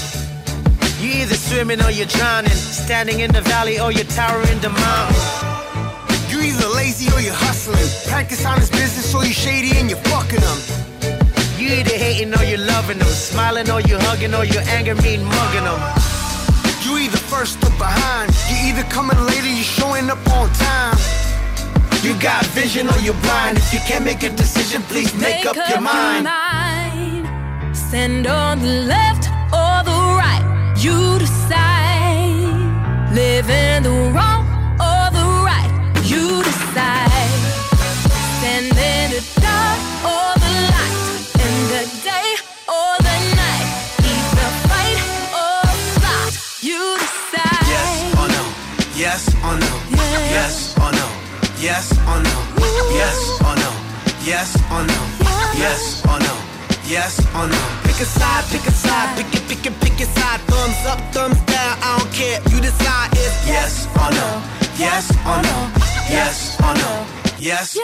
You 1.01 1.21
either 1.21 1.35
swimming 1.35 1.81
or 1.81 1.89
you're 1.89 2.05
drowning. 2.05 2.53
Standing 2.53 3.21
in 3.21 3.31
the 3.31 3.41
valley 3.41 3.79
or 3.79 3.91
you're 3.91 4.11
towering 4.13 4.59
the 4.59 4.69
mountain. 4.69 5.21
You 6.29 6.41
either 6.41 6.67
lazy 6.75 7.11
or 7.15 7.21
you 7.21 7.33
hustling. 7.33 7.89
Practice 8.07 8.45
honest 8.45 8.71
business 8.71 9.15
or 9.15 9.25
you 9.25 9.33
shady 9.33 9.77
and 9.79 9.89
you're 9.89 10.03
fucking 10.13 10.41
them. 10.41 10.96
You 11.57 11.69
either 11.69 11.97
hating 11.97 12.33
or 12.35 12.43
you 12.43 12.57
loving 12.57 12.99
them. 12.99 13.07
Smiling 13.07 13.69
or 13.71 13.81
you 13.81 13.97
hugging 13.97 14.33
or 14.35 14.45
you 14.45 14.59
anger 14.77 14.95
mean 14.95 15.23
mugging 15.23 15.63
them. 15.63 15.81
You 16.83 16.97
either 16.99 17.17
first 17.17 17.57
or 17.65 17.71
behind. 17.71 18.29
You 18.49 18.69
either 18.69 18.83
coming 18.89 19.19
later, 19.25 19.49
you 19.49 19.63
showing 19.63 20.09
up 20.09 20.19
on 20.37 20.49
time. 20.53 20.97
You 22.03 22.13
got 22.21 22.45
vision 22.47 22.87
or 22.87 22.97
you're 22.99 23.21
blind. 23.25 23.57
If 23.57 23.73
you 23.73 23.79
can't 23.79 24.05
make 24.05 24.21
a 24.21 24.29
decision, 24.29 24.83
please 24.83 25.13
make, 25.15 25.45
up, 25.47 25.55
your 25.55 25.81
mind. 25.81 26.27
Stand 27.75 28.27
on 28.27 28.59
the 28.59 28.85
left 28.93 29.25
or 29.51 29.81
the 29.89 29.97
right. 30.21 30.45
You 30.77 31.17
decide. 31.17 31.57
Live 33.13 33.49
in 33.49 33.81
the 33.81 34.11
wrong 34.13 34.36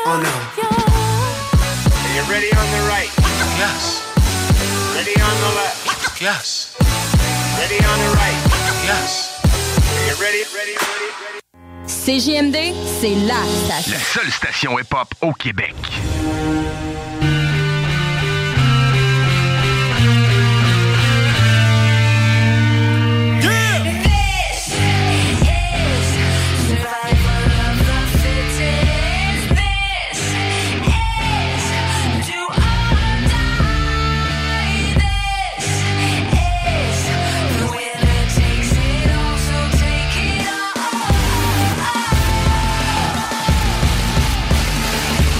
Or 0.05 0.17
no. 0.17 0.27
Are 0.27 2.13
you 2.13 2.23
ready 2.29 2.51
on 2.51 2.67
the 2.71 2.87
right? 2.89 3.09
Yes. 3.57 4.03
Ready 4.93 5.15
on 5.21 5.35
the 5.39 5.55
left? 5.55 6.21
Yes. 6.21 6.75
Ready 7.57 7.77
on 7.85 7.99
the 7.99 8.09
right? 8.13 8.35
Yes. 8.83 9.39
Are 9.45 10.05
you 10.05 10.21
ready? 10.21 10.43
Ready? 10.53 10.75
Ready? 10.75 11.07
Ready? 11.23 11.39
CJMD, 11.87 12.73
c'est 12.99 13.15
la 13.15 13.45
station. 13.45 13.93
La 13.93 13.99
seule 13.99 14.31
station 14.31 14.77
hip-hop 14.77 15.13
au 15.21 15.31
Québec. 15.31 15.73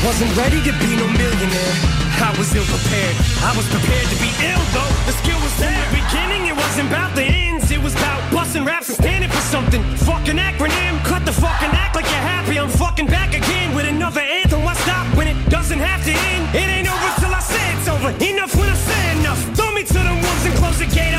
Wasn't 0.03 0.35
ready 0.35 0.59
to 0.67 0.73
be 0.83 0.99
no 0.99 1.07
millionaire. 1.07 1.75
I 2.19 2.35
was 2.37 2.53
ill 2.53 2.67
prepared. 2.67 3.15
I 3.39 3.55
was 3.55 3.63
prepared 3.71 4.03
to 4.11 4.17
be 4.19 4.27
ill 4.51 4.59
though. 4.75 4.93
The 5.07 5.15
skill 5.23 5.39
was 5.39 5.55
there. 5.63 5.79
Beginning, 5.95 6.47
it 6.51 6.55
wasn't 6.55 6.89
about 6.91 7.15
the 7.15 7.23
ends. 7.23 7.71
It 7.71 7.81
was 7.81 7.95
about 7.95 8.19
busting 8.29 8.65
raps 8.65 8.89
and 8.89 8.97
standing 8.97 9.29
for 9.29 9.39
something. 9.47 9.81
Fucking 10.03 10.35
acronym. 10.35 10.99
Cut 11.07 11.25
the 11.25 11.31
fucking 11.31 11.71
act 11.71 11.95
like 11.95 12.03
you're 12.11 12.27
happy. 12.35 12.59
I'm 12.59 12.67
fucking 12.67 13.07
back 13.07 13.33
again 13.33 13.73
with 13.73 13.87
another 13.87 14.19
anthem. 14.19 14.63
Why 14.63 14.73
stop 14.83 15.07
when 15.15 15.27
it 15.27 15.39
doesn't 15.49 15.79
have 15.79 16.03
to 16.03 16.11
end? 16.11 16.43
It 16.53 16.67
ain't 16.67 16.89
over 16.91 17.09
till 17.23 17.33
I 17.33 17.39
say 17.39 17.63
it's 17.79 17.87
over. 17.87 18.11
Enough 18.11 18.53
when 18.59 18.67
I 18.67 18.75
say 18.75 19.19
enough. 19.19 19.39
Throw 19.55 19.71
me 19.71 19.83
to 19.83 19.99
the 20.09 20.15
wolves 20.19 20.45
and 20.45 20.55
close 20.59 20.79
the 20.79 20.87
gate 20.87 21.12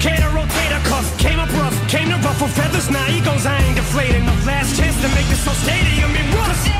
to 0.00 0.08
your 0.08 0.16
dislocator, 0.16 0.30
rotator 0.30 0.84
cuff. 0.84 1.18
Came 1.18 1.38
up 1.38 1.52
rough, 1.52 1.88
came 1.88 2.08
to 2.08 2.16
ruffle 2.16 2.48
feathers. 2.48 2.90
Now 2.90 3.04
he 3.04 3.20
goes, 3.20 3.46
I 3.46 3.58
ain't 3.62 3.76
deflated. 3.76 4.22
No 4.22 4.32
last 4.46 4.76
chance 4.76 4.96
to 5.02 5.08
make 5.14 5.26
this 5.26 5.44
whole 5.44 5.54
stadium 5.54 6.14
in 6.14 6.34
rust. 6.34 6.73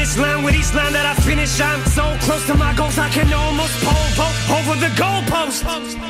Finish 0.00 0.16
line 0.16 0.42
with 0.42 0.54
each 0.54 0.72
line 0.72 0.92
that 0.96 1.04
I 1.04 1.12
finish. 1.20 1.60
I'm 1.60 1.84
so 1.92 2.16
close 2.24 2.46
to 2.46 2.54
my 2.56 2.72
goals, 2.72 2.96
I 2.96 3.08
can 3.10 3.28
almost 3.32 3.76
pole 3.84 4.08
vault 4.16 4.36
over 4.56 4.72
the 4.80 4.88
goalpost. 4.96 5.60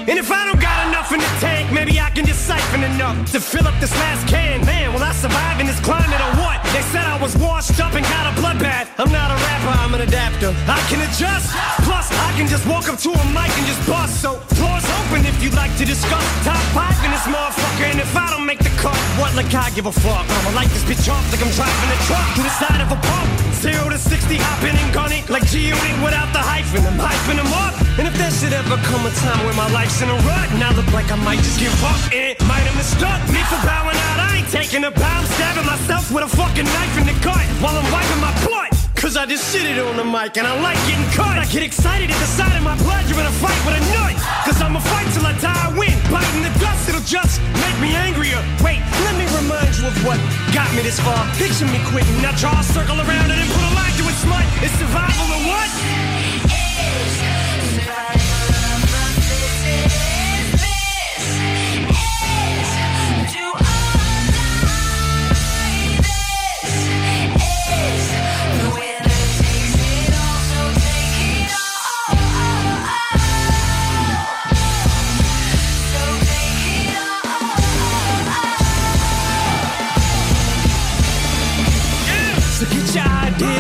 And 0.07 0.15
if 0.15 0.31
I 0.31 0.47
don't 0.47 0.63
got 0.63 0.87
enough 0.87 1.11
in 1.11 1.19
the 1.19 1.33
tank, 1.43 1.73
maybe 1.75 1.99
I 1.99 2.11
can 2.11 2.25
just 2.25 2.47
siphon 2.47 2.85
enough 2.87 3.19
to 3.35 3.41
fill 3.41 3.67
up 3.67 3.75
this 3.83 3.91
last 3.99 4.29
can. 4.29 4.63
Man, 4.65 4.95
will 4.95 5.03
I 5.03 5.11
survive 5.11 5.59
in 5.59 5.67
this 5.67 5.81
climate 5.81 6.23
or 6.23 6.33
what? 6.39 6.63
They 6.71 6.87
said 6.95 7.03
I 7.03 7.19
was 7.19 7.35
washed 7.37 7.83
up 7.83 7.91
and 7.99 8.07
got 8.07 8.31
a 8.31 8.33
bloodbath. 8.39 8.95
I'm 8.95 9.11
not 9.11 9.35
a 9.35 9.37
rapper, 9.43 9.75
I'm 9.83 9.93
an 9.99 10.03
adapter. 10.07 10.55
I 10.71 10.79
can 10.87 11.03
adjust. 11.03 11.51
Plus, 11.83 12.07
I 12.15 12.31
can 12.39 12.47
just 12.47 12.63
walk 12.71 12.87
up 12.87 12.99
to 13.03 13.11
a 13.11 13.25
mic 13.35 13.51
and 13.59 13.67
just 13.67 13.83
bust. 13.91 14.23
So, 14.23 14.39
floor's 14.55 14.87
open 15.03 15.27
if 15.27 15.35
you'd 15.43 15.59
like 15.59 15.75
to 15.83 15.85
discuss. 15.85 16.27
Top 16.47 16.63
five 16.71 16.95
in 17.03 17.11
this 17.11 17.27
motherfucker, 17.27 17.91
and 17.91 17.99
if 17.99 18.15
I 18.15 18.31
don't 18.31 18.47
make 18.47 18.63
the 18.63 18.71
cut, 18.79 18.95
what 19.19 19.35
like 19.35 19.51
I 19.51 19.71
give 19.75 19.87
a 19.87 19.93
fuck? 19.93 20.31
I'ma 20.31 20.55
light 20.55 20.71
this 20.71 20.87
bitch 20.87 21.11
off 21.11 21.27
like 21.35 21.43
I'm 21.43 21.51
driving 21.59 21.91
a 21.91 21.99
truck 22.07 22.27
to 22.39 22.43
the 22.47 22.55
side 22.55 22.81
of 22.87 22.95
a 22.95 22.99
pump. 23.03 23.31
Zero 23.61 23.80
to 23.89 23.99
60, 23.99 24.37
hopping 24.37 24.77
and 24.77 24.93
gunning 24.93 25.25
like 25.29 25.47
G-Unit 25.47 25.97
without 26.05 26.29
the 26.35 26.43
hyphen. 26.43 26.85
I'm 26.85 26.99
hyping 26.99 27.39
them 27.39 27.53
up. 27.55 27.73
And 27.99 28.09
if 28.09 28.15
there 28.19 28.31
should 28.31 28.53
ever 28.53 28.77
come 28.85 29.07
a 29.07 29.13
time 29.23 29.41
where 29.47 29.55
my 29.55 29.71
life's 29.71 30.03
in 30.03 30.09
a 30.11 30.19
rut, 30.27 30.49
and 30.51 30.63
I 30.63 30.75
look 30.75 30.91
like 30.93 31.11
I 31.13 31.17
might 31.17 31.41
just 31.41 31.61
give 31.61 31.73
up, 31.85 32.01
and 32.13 32.35
it 32.35 32.41
might 32.45 32.65
have 32.67 32.77
mistook 32.77 33.21
me 33.33 33.41
for 33.49 33.61
bowing 33.63 33.97
out. 33.97 34.19
I 34.21 34.43
ain't 34.43 34.51
taking 34.51 34.85
a 34.85 34.91
bow, 34.91 35.21
I'm 35.21 35.27
stabbing 35.39 35.67
myself 35.67 36.11
with 36.11 36.25
a 36.25 36.31
fucking 36.37 36.65
knife 36.65 36.95
in 36.99 37.07
the 37.07 37.17
gut 37.23 37.47
while 37.63 37.77
I'm 37.77 37.89
wiping 37.93 38.21
my 38.21 38.33
butt. 38.45 38.80
Cause 39.01 39.17
I 39.17 39.25
just 39.25 39.49
sit 39.49 39.65
it 39.65 39.81
on 39.81 39.97
the 39.97 40.05
mic 40.05 40.37
and 40.37 40.45
I 40.45 40.53
like 40.61 40.77
getting 40.85 41.09
cut. 41.17 41.41
I 41.41 41.49
get 41.49 41.65
excited 41.65 42.13
at 42.13 42.21
the 42.21 42.31
sight 42.37 42.53
of 42.53 42.61
my 42.61 42.77
blood. 42.85 43.09
You're 43.09 43.17
in 43.17 43.25
a 43.25 43.33
fight 43.41 43.57
with 43.65 43.81
a 43.81 43.83
nut. 43.97 44.13
Cause 44.45 44.61
I'ma 44.61 44.77
fight 44.77 45.09
till 45.17 45.25
I 45.25 45.33
die, 45.41 45.57
I 45.57 45.73
win. 45.73 45.97
Biting 46.13 46.45
the 46.45 46.53
dust, 46.61 46.85
it'll 46.85 47.01
just 47.09 47.41
make 47.65 47.77
me 47.81 47.97
angrier. 47.97 48.37
Wait, 48.61 48.85
let 49.09 49.17
me 49.17 49.25
remind 49.41 49.73
you 49.81 49.89
of 49.89 49.97
what 50.05 50.21
got 50.53 50.69
me 50.77 50.85
this 50.85 51.01
far. 51.01 51.17
Picture 51.41 51.65
me 51.73 51.81
quitting. 51.89 52.13
Now 52.21 52.37
draw 52.37 52.53
a 52.53 52.63
circle 52.63 53.01
around 53.01 53.33
it 53.33 53.41
and 53.41 53.49
put 53.49 53.65
a 53.65 53.73
line 53.73 53.95
to 53.97 54.05
it 54.05 54.17
smut. 54.21 54.45
It's 54.61 54.77
survival 54.77 55.33
or 55.33 55.43
what? 55.49 56.30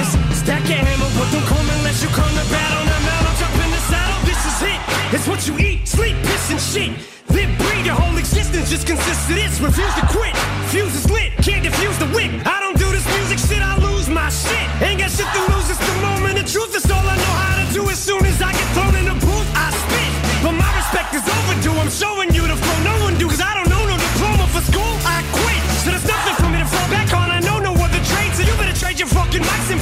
Ideas, 0.01 0.39
stack 0.39 0.65
your 0.69 0.79
hammer, 0.79 1.11
but 1.17 1.29
don't 1.33 1.45
come 1.47 1.67
unless 1.79 2.03
you 2.03 2.09
come 2.11 2.31
to 2.33 2.45
battle. 2.51 2.85
Now, 2.85 3.01
now 3.05 3.29
I'm 3.29 3.37
jumping 3.37 3.71
the 3.71 3.83
saddle. 3.89 4.21
This 4.25 4.41
is 4.45 4.59
it. 4.63 4.81
It's 5.15 5.27
what 5.29 5.47
you 5.47 5.55
eat, 5.59 5.87
sleep, 5.87 6.17
piss, 6.23 6.51
and 6.51 6.61
shit. 6.61 6.91
Live, 7.31 7.51
breathe, 7.59 7.87
your 7.87 7.95
whole 7.95 8.17
existence 8.19 8.71
just 8.71 8.87
consists 8.87 9.29
of 9.29 9.37
this. 9.37 9.61
Refuse 9.61 9.95
to 9.95 10.07
quit. 10.09 10.35
Fuse 10.71 10.95
is 10.95 11.11
lit, 11.11 11.33
can't 11.43 11.65
defuse 11.65 11.99
the 11.99 12.11
wick. 12.15 12.31
I 12.47 12.61
don't 12.61 12.79
do 12.79 12.89
this 12.91 13.07
music 13.19 13.39
shit, 13.39 13.63
I 13.63 13.77
lose 13.79 14.09
my 14.09 14.29
shit. 14.31 14.67
Ain't 14.83 15.01
got 15.01 15.11
shit 15.11 15.29
to 15.29 15.43
lose, 15.53 15.69
it's 15.71 15.79
the 15.79 15.97
moment 16.03 16.39
of 16.39 16.47
truth. 16.47 16.75
It's 16.75 16.91
all 16.91 17.07
I 17.07 17.17
know 17.17 17.37
how 17.45 17.55
to 17.63 17.67
do. 17.73 17.89
As 17.89 17.99
soon 17.99 18.25
as 18.25 18.41
I 18.43 18.53
get 18.53 18.69
thrown 18.75 18.95
in 18.97 19.07
the 19.07 19.19
booth, 19.19 19.49
I 19.55 19.71
spit. 19.71 20.11
But 20.43 20.55
my 20.55 20.71
respect 20.79 21.15
is 21.15 21.25
overdue. 21.27 21.77
I'm 21.79 21.91
showing 21.91 22.33
you 22.35 22.47
the 22.47 22.59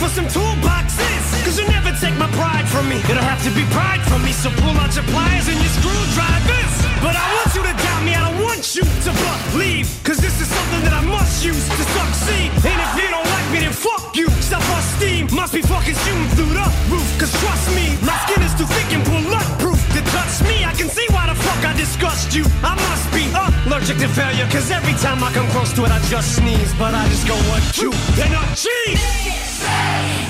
for 0.08 0.14
some 0.14 0.28
toolboxes. 0.28 1.44
Cause 1.44 1.58
you 1.58 1.66
never 1.68 1.92
take 2.00 2.16
my 2.16 2.28
pride 2.32 2.66
from 2.68 2.88
me. 2.88 2.96
It'll 3.08 3.22
have 3.22 3.42
to 3.44 3.52
be 3.52 3.64
pride 3.76 4.00
from 4.08 4.24
me, 4.24 4.32
so 4.32 4.50
pull 4.64 4.76
out 4.80 4.94
your 4.96 5.04
pliers 5.12 5.48
and 5.48 5.58
your 5.60 5.72
screwdrivers. 5.78 6.74
But 7.04 7.14
I 7.14 7.26
want 7.36 7.50
you 7.54 7.62
to 7.62 7.74
doubt 7.76 8.02
me, 8.04 8.12
I 8.14 8.22
don't 8.26 8.40
want 8.42 8.64
you 8.74 8.84
to 8.84 9.10
believe. 9.52 9.86
Cause 10.04 10.18
this 10.18 10.40
is 10.40 10.48
something 10.48 10.82
that 10.84 10.94
I 10.94 11.02
must 11.04 11.44
use 11.44 11.64
to 11.68 11.84
succeed. 11.96 12.48
And 12.64 12.78
if 12.80 12.92
you 12.96 13.08
don't 13.12 13.28
like 13.36 13.48
me, 13.52 13.58
then 13.60 13.72
fuck 13.72 14.16
you. 14.16 14.28
Self-esteem 14.40 15.28
must 15.32 15.52
be 15.52 15.62
fucking 15.62 15.98
shooting 16.04 16.30
through 16.36 16.52
the 16.56 16.66
roof. 16.88 17.08
Cause 17.20 17.32
trust 17.42 17.68
me, 17.76 17.96
my 18.02 18.16
skin 18.24 18.40
is 18.42 18.54
too 18.56 18.68
thick 18.68 18.88
and 18.96 19.04
bulletproof 19.04 19.80
to 19.94 20.00
touch 20.14 20.34
me. 20.48 20.64
I 20.64 20.72
can 20.72 20.88
see 20.88 21.06
why 21.12 21.28
the 21.28 21.36
fuck 21.36 21.60
I 21.64 21.72
disgust 21.76 22.34
you. 22.34 22.44
I 22.64 22.74
must 22.88 23.06
be 23.12 23.24
allergic 23.36 23.98
to 24.04 24.08
failure. 24.08 24.48
Cause 24.48 24.70
every 24.70 24.96
time 25.04 25.22
I 25.22 25.30
come 25.36 25.48
close 25.52 25.72
to 25.76 25.84
it, 25.84 25.92
I 25.92 26.00
just 26.08 26.36
sneeze. 26.36 26.72
But 26.80 26.94
I 26.94 27.04
just 27.08 27.26
go, 27.28 27.36
what 27.52 27.62
you? 27.76 27.90
Then 28.16 28.32
I 28.34 28.42
cheese. 28.54 29.37
Mercy! 29.68 30.27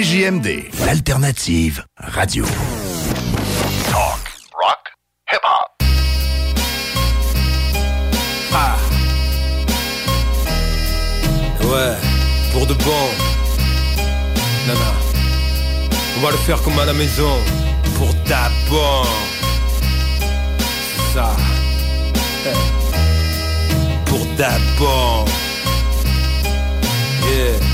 CJMD, 0.00 0.70
l'alternative 0.86 1.84
radio. 1.98 2.46
Talk, 3.90 4.22
rock, 4.54 4.82
hip 5.30 5.44
hop. 5.44 5.68
Ah. 8.50 8.78
Ouais, 11.60 11.96
pour 12.50 12.66
de 12.66 12.72
bon. 12.72 13.08
Nana. 14.66 14.80
On 16.16 16.20
va 16.22 16.30
le 16.30 16.38
faire 16.38 16.62
comme 16.62 16.78
à 16.78 16.86
la 16.86 16.94
maison. 16.94 17.36
Pour 17.98 18.14
d'abord. 18.26 19.06
C'est 20.96 21.12
ça. 21.12 21.36
Eh. 22.46 24.08
Pour 24.08 24.24
d'abord. 24.38 25.26
Yeah. 27.26 27.69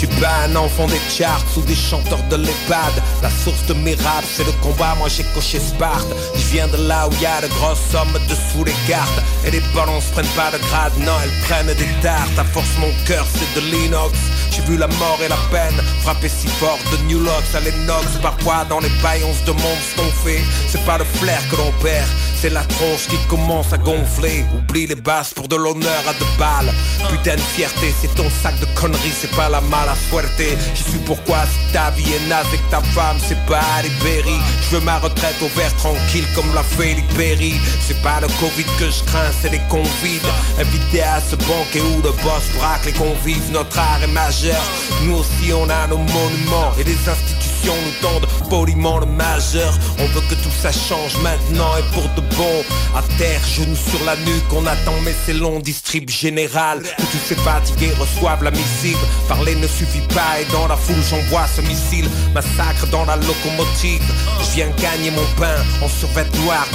Je 0.00 0.06
suis 0.06 0.20
pas 0.20 0.44
un 0.44 0.54
enfant 0.54 0.86
des 0.86 1.00
charts 1.10 1.44
ou 1.56 1.62
des 1.62 1.74
chanteurs 1.74 2.22
de 2.30 2.36
l'EHPAD. 2.36 3.02
La 3.20 3.30
source 3.30 3.66
de 3.66 3.74
mes 3.74 3.96
raps 3.96 4.28
c'est 4.32 4.44
le 4.44 4.52
combat, 4.62 4.94
moi 4.96 5.08
j'ai 5.08 5.24
coché 5.34 5.58
Sparte. 5.58 6.06
Je 6.36 6.52
viens 6.52 6.68
de 6.68 6.76
là 6.86 7.08
où 7.08 7.12
y 7.20 7.26
a 7.26 7.40
de 7.40 7.48
grosses 7.48 7.82
sommes 7.90 8.16
dessous 8.28 8.62
les 8.62 8.76
cartes. 8.86 9.20
Et 9.44 9.50
les 9.50 9.62
ballons 9.74 10.00
se 10.00 10.12
prennent 10.12 10.36
pas 10.36 10.52
de 10.52 10.58
grade, 10.58 10.92
non 11.00 11.14
elles 11.20 11.48
prennent 11.48 11.74
des 11.74 12.00
tartes. 12.00 12.38
À 12.38 12.44
force 12.44 12.78
mon 12.78 12.92
cœur 13.06 13.26
c'est 13.34 13.60
de 13.60 13.66
l'inox. 13.66 14.16
J'ai 14.52 14.62
vu 14.70 14.76
la 14.76 14.86
mort 14.86 15.18
et 15.24 15.28
la 15.28 15.38
peine 15.50 15.82
frapper 16.02 16.28
si 16.28 16.46
fort 16.46 16.78
de 16.92 16.96
New 17.08 17.20
Locks 17.20 17.54
à 17.54 17.60
l'inox 17.60 18.06
Parfois 18.22 18.64
dans 18.68 18.80
les 18.80 18.90
bails 19.02 19.22
on 19.24 19.32
se 19.32 19.44
demande 19.44 19.78
ce 19.88 20.00
qu'on 20.00 20.10
fait 20.24 20.42
C'est 20.68 20.84
pas 20.84 20.98
le 20.98 21.04
flair 21.04 21.40
que 21.50 21.56
l'on 21.56 21.72
perd 21.82 22.08
c'est 22.40 22.50
la 22.50 22.62
tronche 22.62 23.08
qui 23.08 23.16
commence 23.28 23.72
à 23.72 23.78
gonfler. 23.78 24.44
Oublie 24.54 24.86
les 24.86 24.94
basses 24.94 25.34
pour 25.34 25.48
de 25.48 25.56
l'honneur 25.56 26.02
à 26.08 26.12
deux 26.12 26.38
balles. 26.38 26.72
Putain 27.10 27.34
de 27.34 27.40
fierté, 27.40 27.92
c'est 28.00 28.14
ton 28.14 28.28
sac 28.30 28.58
de 28.60 28.66
conneries 28.78 29.14
C'est 29.20 29.30
pas 29.32 29.48
la 29.48 29.60
mala 29.60 29.94
suerte 30.08 30.42
Je 30.74 30.82
suis 30.82 30.98
pourquoi 31.04 31.38
si 31.46 31.72
ta 31.72 31.90
vie 31.90 32.12
est 32.12 32.28
naze 32.28 32.46
et 32.54 32.58
que 32.58 32.70
ta 32.70 32.80
femme 32.94 33.18
c'est 33.26 33.38
pas 33.46 33.60
Berry. 34.02 34.38
Je 34.62 34.76
veux 34.76 34.84
ma 34.84 34.98
retraite 34.98 35.36
au 35.42 35.48
vert 35.58 35.74
tranquille 35.76 36.26
comme 36.34 36.52
la 36.54 36.62
Félix 36.62 37.12
Berry. 37.14 37.54
C'est 37.80 38.00
pas 38.02 38.20
le 38.20 38.28
Covid 38.40 38.66
que 38.78 38.90
je 38.90 39.02
crains, 39.04 39.32
c'est 39.40 39.50
les 39.50 39.62
convives. 39.68 40.30
Invités 40.60 41.02
à 41.02 41.20
ce 41.20 41.36
banquet 41.36 41.80
où 41.80 42.02
le 42.02 42.12
boss 42.22 42.44
braque 42.58 42.84
les 42.86 42.92
convives 42.92 43.50
Notre 43.50 43.78
art 43.78 44.02
est 44.02 44.12
majeur. 44.12 44.62
Nous 45.04 45.16
aussi 45.16 45.52
on 45.52 45.68
a 45.68 45.86
nos 45.88 45.98
monuments 45.98 46.72
Et 46.78 46.84
les 46.84 46.98
institutions 47.08 47.47
nous 47.66 48.08
tendent 48.08 48.26
poliment 48.48 48.98
le 48.98 49.06
majeur. 49.06 49.72
On 49.98 50.06
veut 50.06 50.22
que 50.28 50.34
tout 50.34 50.54
ça 50.62 50.72
change 50.72 51.16
maintenant 51.22 51.76
et 51.78 51.94
pour 51.94 52.04
de 52.14 52.20
bon. 52.36 52.64
À 52.96 53.02
terre, 53.18 53.40
genoux 53.44 53.76
sur 53.76 54.04
la 54.04 54.16
nuque, 54.16 54.52
on 54.52 54.66
attend 54.66 54.94
mais 55.04 55.14
c'est 55.24 55.34
long, 55.34 55.60
distrib 55.60 56.08
général. 56.08 56.82
Que 56.82 57.02
tous 57.02 57.24
ces 57.28 57.34
fatigués 57.36 57.92
reçoivent 57.98 58.42
la 58.42 58.50
missive. 58.50 58.98
Parler 59.28 59.54
ne 59.54 59.66
suffit 59.66 60.06
pas 60.14 60.40
et 60.40 60.52
dans 60.52 60.66
la 60.68 60.76
foule 60.76 61.02
j'envoie 61.08 61.46
ce 61.46 61.60
missile. 61.62 62.08
Massacre 62.34 62.86
dans 62.90 63.04
la 63.04 63.16
locomotive. 63.16 64.02
Je 64.40 64.54
viens 64.56 64.70
gagner 64.80 65.10
mon 65.10 65.26
pain 65.36 65.56
en 65.82 65.88
survêt 65.88 66.26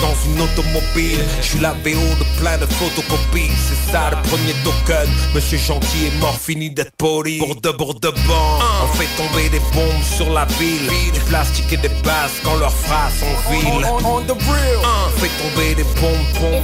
dans 0.01 0.31
une 0.31 0.41
automobile. 0.41 1.19
Je 1.41 1.47
suis 1.47 1.59
la 1.59 1.73
VO 1.73 1.99
de 2.19 2.39
plein 2.39 2.57
de 2.57 2.65
photocopies. 2.65 3.51
C'est 3.67 3.91
ça 3.91 4.11
le 4.11 4.17
premier 4.29 4.53
token. 4.63 5.09
Monsieur 5.33 5.57
Gentil 5.57 6.07
est 6.07 6.19
mort, 6.19 6.37
fini 6.39 6.69
d'être 6.69 6.95
poli. 6.97 7.39
Pour 7.39 7.55
de 7.55 7.69
pour 7.69 7.93
de 7.99 8.09
bon. 8.09 8.59
On 8.83 8.93
fait 8.95 9.09
tomber 9.17 9.49
des 9.49 9.59
bombes 9.73 10.03
sur 10.15 10.29
la 10.31 10.45
ville 10.45 10.72
Du 10.73 11.19
plastique 11.29 11.71
et 11.71 11.77
des 11.77 11.89
bases 12.03 12.41
quand 12.43 12.55
leurs 12.55 12.73
phrases 12.73 13.13
sont 13.19 13.51
viles. 13.51 13.85
On 14.03 14.21
the 14.21 14.31
real. 14.31 14.81
Fait 15.17 15.29
tomber 15.37 15.75
des 15.75 15.83
bombes, 16.01 16.17
bombes 16.41 16.63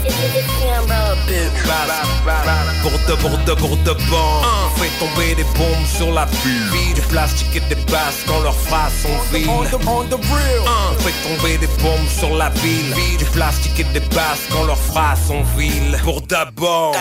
Pour 2.82 2.92
de 2.92 3.22
pour 3.22 3.38
de 3.38 3.54
pour 3.54 3.78
de 3.78 3.94
bon. 4.10 4.32
On 4.42 4.80
fait 4.80 4.90
tomber 5.00 5.36
des 5.36 5.44
bombes 5.44 5.86
sur 5.86 6.12
la 6.12 6.26
ville. 6.26 6.96
Du 6.96 7.02
plastique 7.02 7.56
et 7.56 7.60
des 7.74 7.80
bases 7.92 8.24
quand 8.26 8.40
leurs 8.42 8.56
phrases 8.56 8.94
sont 9.04 9.20
viles. 9.32 9.48
On 9.48 9.64
the, 9.64 10.16
real. 10.16 10.98
Fait 11.00 11.14
tomber 11.28 11.60
des 11.60 11.68
bombes 11.84 12.10
sur 12.20 12.36
la 12.36 12.50
ville. 12.50 12.96
Du 13.20 13.26
plastique 13.26 13.80
et 13.80 13.84
des 13.94 14.06
bases 14.16 14.42
quand 14.52 14.64
leurs 14.64 14.78
phrases 14.78 15.20
sont 15.28 15.44
viles. 15.56 16.00
Pour 16.04 16.22
d'abord. 16.22 16.96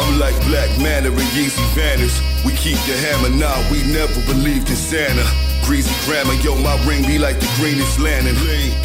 I'm 0.00 0.18
like 0.18 0.34
Black 0.46 0.70
Manta 0.78 1.08
and 1.08 1.28
Yeezy 1.36 1.62
Vanish. 1.74 2.22
We 2.46 2.52
keep 2.52 2.78
the 2.86 2.96
hammer 2.96 3.28
now, 3.36 3.54
we 3.70 3.82
never 3.92 4.20
believed 4.32 4.70
in 4.70 4.76
Santa. 4.76 5.26
Greasy 5.68 5.92
grammar, 6.08 6.32
yo, 6.40 6.56
my 6.56 6.72
ring 6.88 7.04
be 7.04 7.18
like 7.18 7.38
the 7.38 7.50
greenest 7.60 8.00
lantern. 8.00 8.34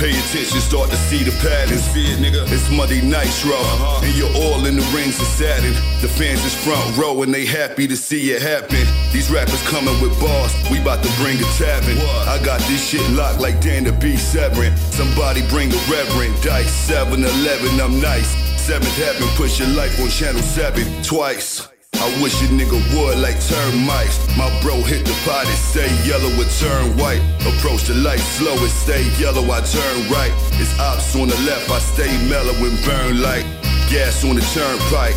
Pay 0.04 0.12
attention, 0.12 0.60
start 0.60 0.90
to 0.90 0.98
see 0.98 1.24
the 1.24 1.32
patterns. 1.40 1.80
See 1.80 2.12
it, 2.12 2.20
nigga. 2.20 2.44
It's 2.52 2.70
Monday 2.70 3.00
Nitro, 3.00 3.56
uh-huh. 3.56 4.04
and 4.04 4.14
you're 4.20 4.36
all 4.44 4.66
in 4.66 4.76
the 4.76 4.84
rings 4.92 5.16
of 5.16 5.28
Saturn. 5.28 5.72
The 6.04 6.12
fans 6.12 6.44
is 6.44 6.54
front 6.54 6.84
row, 6.98 7.24
and 7.24 7.34
they 7.34 7.46
happy 7.46 7.88
to 7.88 7.96
see 7.96 8.32
it 8.32 8.42
happen. 8.42 8.84
These 9.14 9.32
rappers 9.32 9.64
coming 9.70 9.96
with 10.04 10.12
bars, 10.20 10.52
we 10.70 10.82
about 10.82 11.02
to 11.08 11.12
bring 11.24 11.40
a 11.40 11.48
tavern. 11.56 11.96
I 12.28 12.44
got 12.44 12.60
this 12.68 12.84
shit 12.84 13.10
locked 13.12 13.40
like 13.40 13.62
Dan 13.62 13.86
to 13.86 13.94
be 13.94 14.18
Severin. 14.18 14.76
Somebody 14.92 15.40
bring 15.48 15.72
a 15.72 15.80
reverend. 15.88 16.36
Dice 16.44 16.68
7 16.68 17.24
11, 17.24 17.80
I'm 17.80 18.02
nice. 18.02 18.36
Seventh 18.60 18.92
heaven, 19.00 19.24
push 19.40 19.58
your 19.58 19.70
life 19.70 19.98
on 20.02 20.10
channel 20.10 20.42
7 20.42 20.84
twice. 21.02 21.73
I 22.04 22.22
wish 22.22 22.36
a 22.42 22.48
nigga 22.48 22.76
would 22.92 23.18
like 23.20 23.40
termites. 23.40 24.20
My 24.36 24.52
bro 24.62 24.76
hit 24.84 25.06
the 25.06 25.16
pot 25.24 25.48
and 25.48 25.56
stay 25.56 25.88
yellow 26.04 26.28
or 26.36 26.44
turn 26.60 26.98
white. 26.98 27.24
Approach 27.48 27.84
the 27.88 27.94
light 27.94 28.20
slow 28.20 28.52
and 28.52 28.70
stay 28.70 29.08
yellow, 29.18 29.50
I 29.50 29.62
turn 29.62 30.12
right. 30.12 30.34
It's 30.60 30.78
ops 30.80 31.16
on 31.16 31.30
the 31.30 31.40
left, 31.48 31.70
I 31.72 31.80
stay 31.80 32.12
mellow 32.28 32.52
and 32.60 32.76
burn 32.84 33.22
light. 33.22 33.46
Gas 33.90 34.26
on 34.26 34.36
the 34.36 34.44
turnpike. 34.52 35.16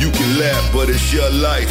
You 0.00 0.10
can 0.10 0.38
laugh, 0.38 0.72
but 0.72 0.88
it's 0.88 1.12
your 1.12 1.28
life. 1.28 1.68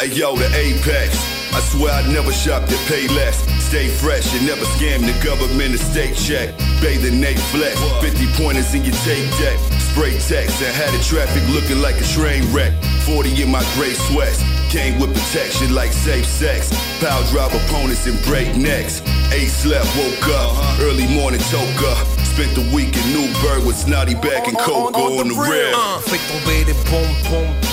Hey 0.00 0.08
yo, 0.16 0.34
the 0.34 0.48
apex. 0.56 1.12
I 1.52 1.60
swear 1.60 1.92
I'd 1.92 2.08
never 2.08 2.32
shop 2.32 2.66
to 2.68 2.76
pay 2.88 3.06
less. 3.08 3.44
Stay 3.62 3.88
fresh 3.88 4.32
and 4.34 4.46
never 4.46 4.64
scam 4.76 5.04
the 5.04 5.12
government 5.22 5.74
or 5.74 5.78
state 5.78 6.16
check. 6.16 6.56
Bathing 6.80 7.20
Nate 7.20 7.38
flex, 7.52 7.78
50 8.00 8.26
pointers 8.42 8.72
in 8.72 8.82
your 8.82 8.94
tape 9.04 9.28
deck. 9.36 9.58
Spray 9.92 10.12
text 10.18 10.62
and 10.62 10.74
had 10.74 10.88
the 10.96 11.04
traffic 11.04 11.46
looking 11.52 11.82
like 11.82 12.00
a 12.00 12.04
train 12.16 12.50
wreck. 12.52 12.72
40 13.04 13.42
in 13.42 13.50
my 13.50 13.62
gray 13.76 13.92
sweats. 13.92 14.40
Came 14.72 14.98
with 14.98 15.12
protection 15.12 15.74
like 15.74 15.92
safe 15.92 16.24
sex. 16.24 16.70
Power 16.98 17.22
drive 17.30 17.52
opponents 17.52 18.06
and 18.06 18.16
break 18.24 18.56
necks. 18.56 19.02
Eight 19.30 19.48
slept, 19.48 19.84
woke 19.98 20.28
up. 20.28 20.80
Early 20.80 21.06
morning 21.08 21.40
toke 21.50 21.82
up. 21.92 22.06
Spent 22.24 22.54
the 22.54 22.62
week 22.74 22.96
in 22.96 23.12
Newburgh 23.12 23.66
with 23.66 23.76
Snotty 23.76 24.14
back 24.14 24.48
and 24.48 24.56
Coco 24.56 25.20
on 25.20 25.28
the 25.28 25.34
rail. 25.34 25.76
Fais 26.00 26.16
tomber 26.26 26.64
des 26.64 26.72
bombes, 26.88 27.22
bombes, 27.28 27.68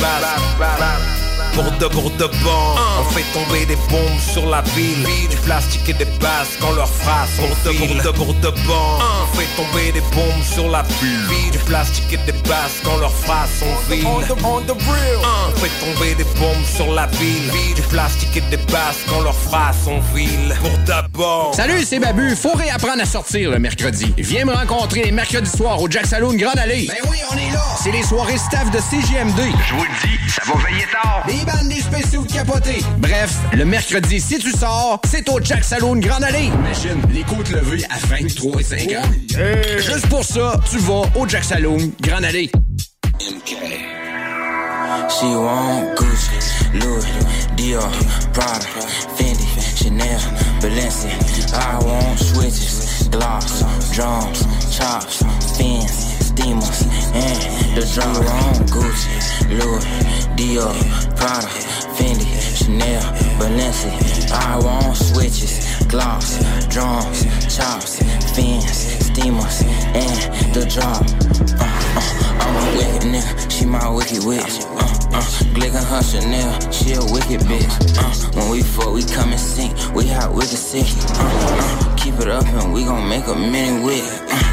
bombes. 0.00 1.21
Pour 1.54 1.64
de, 1.64 1.86
pour 1.86 2.10
de 2.10 2.24
bon, 2.42 2.74
on 3.00 3.04
fait 3.10 3.24
tomber 3.32 3.66
des 3.66 3.76
bombes 3.90 4.20
sur 4.32 4.46
la 4.48 4.62
ville. 4.74 5.04
Du 5.28 5.36
plastique 5.38 5.88
et 5.88 5.92
des 5.92 6.06
bases 6.20 6.56
qu'on 6.60 6.72
leur 6.72 6.88
fera 6.88 7.26
son 7.36 7.42
pour 7.46 7.72
de, 7.72 7.78
pour 7.78 7.94
de, 7.94 8.10
pour 8.16 8.34
de 8.34 8.48
bon, 8.66 8.98
on 9.00 9.36
fait 9.36 9.46
tomber 9.56 9.92
des 9.92 10.00
bombes 10.14 10.42
sur 10.54 10.68
la 10.70 10.82
ville. 10.82 11.50
Du 11.52 11.58
plastique 11.58 12.12
et 12.12 12.16
des 12.30 12.32
bases 12.48 12.80
qu'on 12.82 12.96
leur 12.98 13.12
fera 13.12 13.44
son 13.58 13.92
ville. 13.92 14.06
On 14.06 14.20
fait 14.20 15.70
tomber 15.80 16.14
des 16.14 16.24
bombes 16.40 16.64
sur 16.74 16.92
la 16.92 17.06
ville. 17.06 17.50
Du 17.74 17.82
plastique 17.82 18.36
et 18.36 18.40
des 18.50 18.56
bases 18.56 18.98
qu'on 19.08 19.20
leur 19.20 19.34
fera 19.36 19.72
son 19.84 20.00
ville. 20.14 20.54
Pour 20.60 20.78
d'abord. 20.86 21.54
Salut, 21.54 21.84
c'est 21.84 21.98
Babu. 21.98 22.34
Faut 22.34 22.52
réapprendre 22.54 23.02
à 23.02 23.06
sortir 23.06 23.50
le 23.50 23.58
mercredi. 23.58 24.12
Viens 24.16 24.44
me 24.46 24.52
rencontrer 24.54 25.02
les 25.02 25.12
mercredis 25.12 25.50
soirs 25.50 25.80
au 25.82 25.88
Jack 25.90 26.06
Saloon 26.06 26.34
Grande 26.34 26.58
Allée. 26.58 26.86
Ben 26.88 27.10
oui, 27.10 27.18
on 27.30 27.36
est 27.36 27.50
là. 27.52 27.62
C'est 27.82 27.92
les 27.92 28.02
soirées 28.02 28.38
staff 28.38 28.70
de 28.70 28.78
CGMD. 28.78 29.40
Je 29.68 29.74
vous 29.74 29.82
le 29.84 30.08
dis, 30.08 30.30
ça 30.30 30.42
va 30.46 30.58
veiller 30.66 30.86
tard. 30.90 31.22
Des 31.44 31.50
bandes, 31.50 31.68
des 31.68 31.80
spéciaux 31.80 32.22
de 32.22 32.32
capotés. 32.32 32.84
Bref, 32.98 33.36
le 33.52 33.64
mercredi, 33.64 34.20
si 34.20 34.38
tu 34.38 34.52
sors, 34.52 35.00
c'est 35.04 35.28
au 35.28 35.40
Jack 35.42 35.64
Saloon 35.64 35.96
Grande 35.96 36.22
Allée. 36.22 36.44
Imagine, 36.44 37.02
les 37.12 37.24
côtes 37.24 37.50
levées 37.50 37.84
à 37.90 37.98
23 38.06 38.60
et 38.60 38.64
50. 38.64 39.04
Juste 39.78 40.06
pour 40.08 40.24
ça, 40.24 40.60
tu 40.70 40.78
vas 40.78 41.02
au 41.16 41.26
Jack 41.26 41.42
Saloon 41.42 41.90
Grande 42.00 42.24
Allée. 42.24 42.50
She 45.08 46.61
Louis, 46.74 47.04
Dior, 47.54 47.90
Prada, 48.32 48.64
Fendi, 49.16 49.44
Chanel, 49.76 50.18
Balenci. 50.60 51.10
I 51.52 51.78
want 51.84 52.18
switches, 52.18 53.08
gloss, 53.08 53.60
drums, 53.94 54.40
chops, 54.74 55.22
fins, 55.58 55.92
steamers, 56.24 56.82
and 57.12 57.76
the 57.76 57.84
drum. 57.92 58.14
She 58.14 58.20
want 58.24 58.70
Gucci, 58.72 59.12
Louis, 59.50 59.84
Dior, 60.34 60.72
Prada, 61.14 61.46
Fendi, 61.96 62.24
Chanel, 62.56 63.02
Balenci. 63.38 63.90
I 64.32 64.58
want 64.58 64.96
switches, 64.96 65.84
gloss, 65.88 66.38
drums, 66.68 67.24
chops, 67.54 67.98
fins, 68.34 68.72
steamers, 69.06 69.62
and 69.92 70.54
the 70.54 70.64
drum. 70.64 71.04
Uh, 71.60 71.81
wicked 72.76 73.02
nigga, 73.08 73.50
she 73.50 73.66
my 73.66 73.88
wicked 73.88 74.24
witch. 74.24 74.64
Uh, 74.64 74.92
uh, 75.12 75.22
Glick 75.54 75.74
and 75.74 75.86
her 75.86 76.02
Chanel, 76.02 76.70
she 76.70 76.92
a 76.94 77.00
wicked 77.12 77.40
bitch. 77.46 77.72
Uh, 77.98 78.12
when 78.38 78.50
we 78.50 78.62
fuck, 78.62 78.92
we 78.92 79.02
come 79.04 79.30
and 79.30 79.40
sink, 79.40 79.72
we 79.94 80.06
hot 80.06 80.32
wicked 80.32 80.58
sick. 80.58 80.86
Uh, 81.10 81.22
uh, 81.22 81.96
keep 81.96 82.14
it 82.20 82.28
up 82.28 82.46
and 82.46 82.72
we 82.72 82.84
gon' 82.84 83.08
make 83.08 83.26
a 83.26 83.34
mini 83.34 83.84
wig. 83.84 84.02
Uh, 84.02 84.28
uh, 84.30 84.51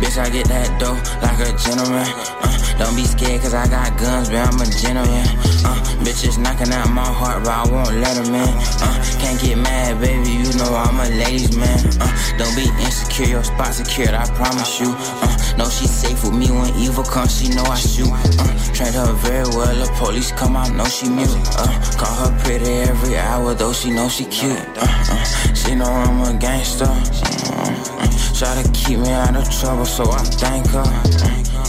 bitch, 0.00 0.18
I 0.18 0.28
get 0.30 0.46
that 0.48 0.78
dough 0.80 0.98
like 1.22 1.40
a 1.40 1.56
gentleman. 1.56 2.06
Uh, 2.42 2.78
don't 2.78 2.94
be 2.96 3.04
scared 3.04 3.40
cause 3.42 3.54
I 3.54 3.66
got 3.68 3.98
guns, 3.98 4.28
but 4.28 4.38
I'm 4.38 4.60
a 4.60 4.66
gentleman. 4.66 5.26
Uh, 5.64 5.80
bitches 6.04 6.38
knocking 6.38 6.72
out 6.72 6.90
my 6.90 7.04
heart, 7.04 7.44
but 7.44 7.52
I 7.52 7.64
won't 7.70 7.94
let 8.00 8.16
'em 8.16 8.34
in. 8.34 8.48
Uh, 8.82 8.96
can't 9.20 9.40
get 9.40 9.58
mad, 9.58 10.00
baby, 10.00 10.30
you 10.30 10.52
know 10.58 10.74
I'm 10.74 11.00
a 11.00 11.08
ladies 11.24 11.56
man. 11.56 11.80
Uh, 12.00 12.12
don't 12.38 12.54
be 12.54 12.68
insecure, 12.84 13.26
your 13.26 13.44
spot 13.44 13.72
secured, 13.74 14.14
I 14.14 14.26
promise 14.36 14.78
you. 14.80 14.94
Uh, 15.22 15.36
know 15.56 15.68
she 15.70 15.86
safe 15.86 16.22
with 16.22 16.34
me 16.34 16.50
when 16.50 16.74
evil 16.76 17.02
comes, 17.04 17.40
she 17.40 17.48
know 17.48 17.64
I 17.64 17.76
shoot. 17.76 18.12
Uh, 18.12 18.74
trained 18.74 18.94
her 18.94 19.10
very 19.24 19.48
well, 19.56 19.74
the 19.74 19.90
police 19.96 20.30
come 20.32 20.54
I 20.56 20.68
know 20.68 20.84
she 20.84 21.08
mute. 21.08 21.32
Uh, 21.56 21.66
call 21.96 22.14
her 22.28 22.32
pretty 22.44 22.70
every 22.90 23.16
hour, 23.16 23.54
though 23.54 23.72
she 23.72 23.90
know 23.90 24.08
she 24.10 24.26
cute. 24.26 24.52
Uh, 24.76 24.84
uh, 24.84 25.24
she 25.54 25.74
know 25.74 25.86
I'm 25.86 26.20
a 26.28 26.38
gangster. 26.38 26.84
Uh, 26.84 27.72
uh, 28.02 28.08
try 28.36 28.52
to 28.62 28.70
keep 28.72 28.98
me 28.98 29.08
out 29.10 29.34
of 29.34 29.48
trouble, 29.50 29.85
so 29.86 30.04
I 30.10 30.18
thank 30.18 30.66
her. 30.74 30.84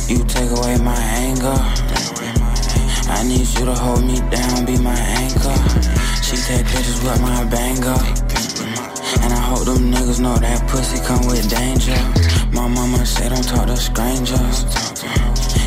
You 0.10 0.24
take 0.26 0.50
away 0.50 0.78
my 0.78 0.98
anger. 0.98 1.58
I 3.10 3.24
need 3.24 3.48
you 3.48 3.66
to 3.66 3.76
hold 3.76 4.04
me 4.04 4.20
down, 4.30 4.66
be 4.66 4.78
my 4.78 4.98
anchor. 4.98 5.56
She 6.24 6.36
take 6.36 6.66
pictures 6.66 7.02
with 7.04 7.22
my 7.22 7.44
banger. 7.46 8.00
And 9.24 9.32
I 9.34 9.42
hope 9.50 9.66
them 9.66 9.92
niggas 9.92 10.20
know 10.20 10.36
that 10.36 10.68
pussy 10.68 11.00
come 11.06 11.26
with 11.28 11.48
danger. 11.50 11.98
My 12.52 12.68
mama 12.68 13.06
said 13.06 13.30
don't 13.30 13.44
talk 13.44 13.68
to 13.68 13.78
strangers. 13.78 14.66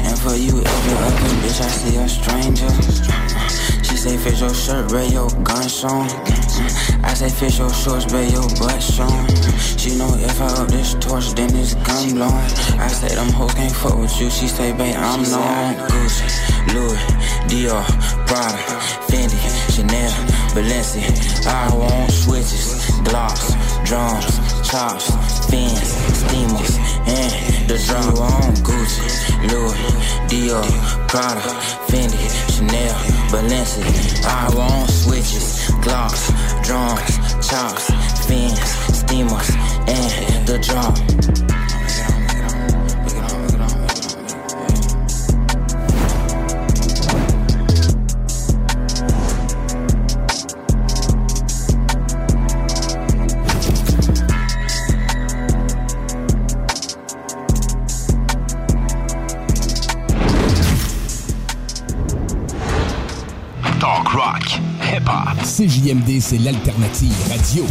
And 0.04 0.18
for 0.18 0.34
you, 0.34 0.60
every 0.60 0.94
ugly 1.06 1.34
bitch, 1.42 1.60
I 1.60 1.68
see 1.68 1.96
a 1.96 2.08
stranger. 2.08 2.70
Say 4.00 4.16
fish 4.16 4.40
your 4.40 4.54
shirt, 4.54 4.90
wear 4.92 5.04
your 5.04 5.28
gun 5.44 5.68
shown. 5.68 6.08
Mm-hmm. 6.08 7.04
I 7.04 7.12
say 7.12 7.28
fish 7.28 7.58
your 7.58 7.68
shorts, 7.68 8.10
wear 8.10 8.24
your 8.24 8.48
butt 8.56 8.80
shown. 8.80 9.10
Mm-hmm. 9.10 9.76
She 9.76 9.94
know 9.98 10.08
if 10.16 10.40
I 10.40 10.46
up 10.56 10.68
this 10.68 10.94
torch, 10.94 11.34
then 11.34 11.54
it's 11.54 11.74
gun 11.74 12.14
blowing. 12.14 12.50
I 12.80 12.88
say 12.88 13.14
them 13.14 13.28
hoes 13.28 13.52
can't 13.52 13.70
fuck 13.76 13.98
with 13.98 14.18
you. 14.18 14.30
She 14.30 14.48
say, 14.48 14.72
babe, 14.72 14.96
I'm 14.96 15.20
known. 15.28 15.74
Gucci, 15.92 16.24
Louis, 16.72 16.96
Dior, 17.52 17.84
Prada, 18.24 18.56
Fendi, 19.04 19.36
Chanel, 19.68 20.10
Balenci. 20.56 21.04
I 21.46 21.68
want 21.76 22.10
switches, 22.10 22.88
gloss, 23.04 23.52
drums, 23.84 24.49
chops, 24.70 25.10
fins, 25.50 25.90
steamers, 26.14 26.76
and 27.06 27.68
the 27.68 27.76
drum. 27.86 28.04
You 28.04 28.20
want 28.20 28.56
Gucci, 28.62 29.08
Louis, 29.50 29.74
Dior, 30.30 31.08
Prada, 31.08 31.40
Fendi, 31.88 32.18
Chanel, 32.54 32.94
Balenci. 33.32 33.82
I 34.24 34.54
want 34.54 34.88
switches, 34.88 35.70
gloss, 35.82 36.30
drums, 36.62 37.18
chops, 37.48 37.90
fins, 38.26 38.60
steamers, 38.96 39.50
and 39.88 40.46
the 40.46 40.58
drum. 40.60 41.59
CJMD, 65.60 66.22
c'est 66.22 66.38
l'alternative 66.38 67.12
radio. 67.28 67.66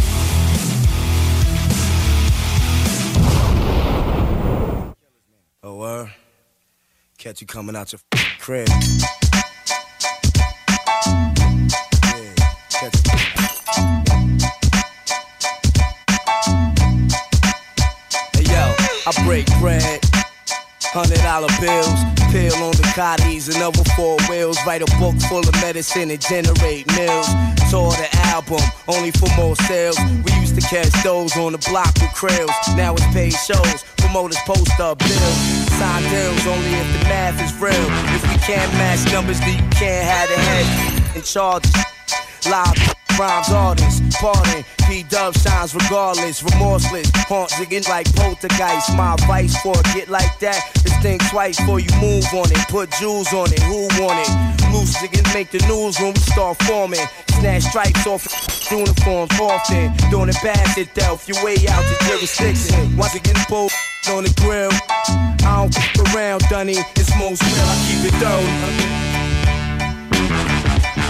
Oh? 5.64 6.08
Catch 7.18 7.42
you 7.42 7.48
coming 7.48 7.76
out 7.76 7.92
your 7.92 8.00
crib. 8.40 8.68
Yeah, 8.70 8.76
catch 12.70 12.94
Hey, 18.36 18.44
yo, 18.44 18.76
I 19.08 19.12
break 19.26 19.48
bread. 19.60 20.00
Hundred 20.94 21.22
dollar 21.22 21.50
bills, 21.60 22.19
pill 22.32 22.56
on 22.64 22.72
the 22.78 22.88
cotties 22.96 23.54
and 23.54 23.62
other 23.62 23.84
four 23.96 24.18
wheels. 24.30 24.58
Write 24.66 24.82
a 24.82 24.90
book 24.98 25.16
full 25.30 25.40
of 25.40 25.54
medicine 25.62 26.10
and 26.10 26.22
generate 26.22 26.88
mills. 26.96 27.28
Tour 27.70 27.92
the 27.92 28.10
album, 28.34 28.62
only 28.88 29.12
for 29.12 29.30
more 29.36 29.56
sales. 29.68 29.98
We 30.26 30.32
used 30.40 30.56
to 30.56 30.62
catch 30.62 30.92
those 31.04 31.36
on 31.38 31.54
the 31.54 31.58
block 31.70 31.94
with 32.02 32.14
krills. 32.14 32.54
Now 32.76 32.94
it's 32.94 33.06
paid 33.14 33.34
shows, 33.34 33.84
promoters 33.98 34.40
post 34.46 34.80
up 34.80 35.00
bills. 35.00 35.38
Sign 35.78 36.04
deals 36.10 36.48
only 36.48 36.74
if 36.74 36.88
the 36.94 37.04
math 37.10 37.42
is 37.42 37.54
real. 37.62 37.74
If 38.16 38.24
we 38.24 38.38
can't 38.46 38.72
match 38.74 39.12
numbers, 39.12 39.40
then 39.40 39.64
you 39.64 39.70
can't 39.72 40.06
have 40.06 40.30
the 40.30 40.38
head 40.38 41.16
in 41.16 41.22
charge. 41.24 41.66
Loud 42.50 42.78
rhymes 43.20 43.50
artists. 43.52 44.02
Pardon, 44.16 44.64
P 44.88 45.04
Dub 45.04 45.36
shines 45.36 45.76
regardless, 45.76 46.42
remorseless. 46.42 47.12
Haunt 47.28 47.52
zigging 47.52 47.88
like 47.90 48.08
poltergeist. 48.16 48.96
My 48.96 49.14
advice 49.14 49.56
for 49.62 49.78
a 49.78 49.84
get 49.94 50.08
like 50.08 50.40
that 50.40 50.64
is 50.86 50.96
think 51.04 51.22
twice 51.30 51.60
before 51.60 51.82
you 51.82 51.92
move 52.00 52.26
on 52.34 52.50
it. 52.50 52.68
Put 52.70 52.90
jewels 52.92 53.32
on 53.34 53.52
it, 53.52 53.62
who 53.64 53.88
want 54.02 54.20
it? 54.24 54.32
Loose 54.72 54.96
zigging 54.96 55.28
make 55.34 55.52
the 55.52 55.60
news 55.68 56.00
when 56.00 56.14
we 56.14 56.20
start 56.20 56.58
forming. 56.64 57.06
Snatch 57.40 57.64
stripes 57.64 58.08
off 58.08 58.24
uniforms 58.72 59.38
often. 59.40 59.94
Doing 60.10 60.30
it 60.30 60.38
bad 60.42 60.66
to 60.76 60.86
death, 60.96 61.28
your 61.28 61.44
way 61.44 61.58
out 61.68 61.84
to 61.84 62.06
jurisdiction. 62.08 62.96
Once 62.98 63.16
again, 63.16 63.36
pulled 63.48 63.72
on 64.10 64.24
the 64.24 64.34
grill. 64.42 64.72
I 65.44 65.68
don't 65.68 65.78
f 65.78 66.16
around, 66.16 66.42
Dunny. 66.50 66.78
It's 66.96 67.12
most 67.20 67.44
real, 67.44 67.68
I 67.68 67.76
keep 67.86 68.14
it 68.14 68.20
down. 68.22 69.09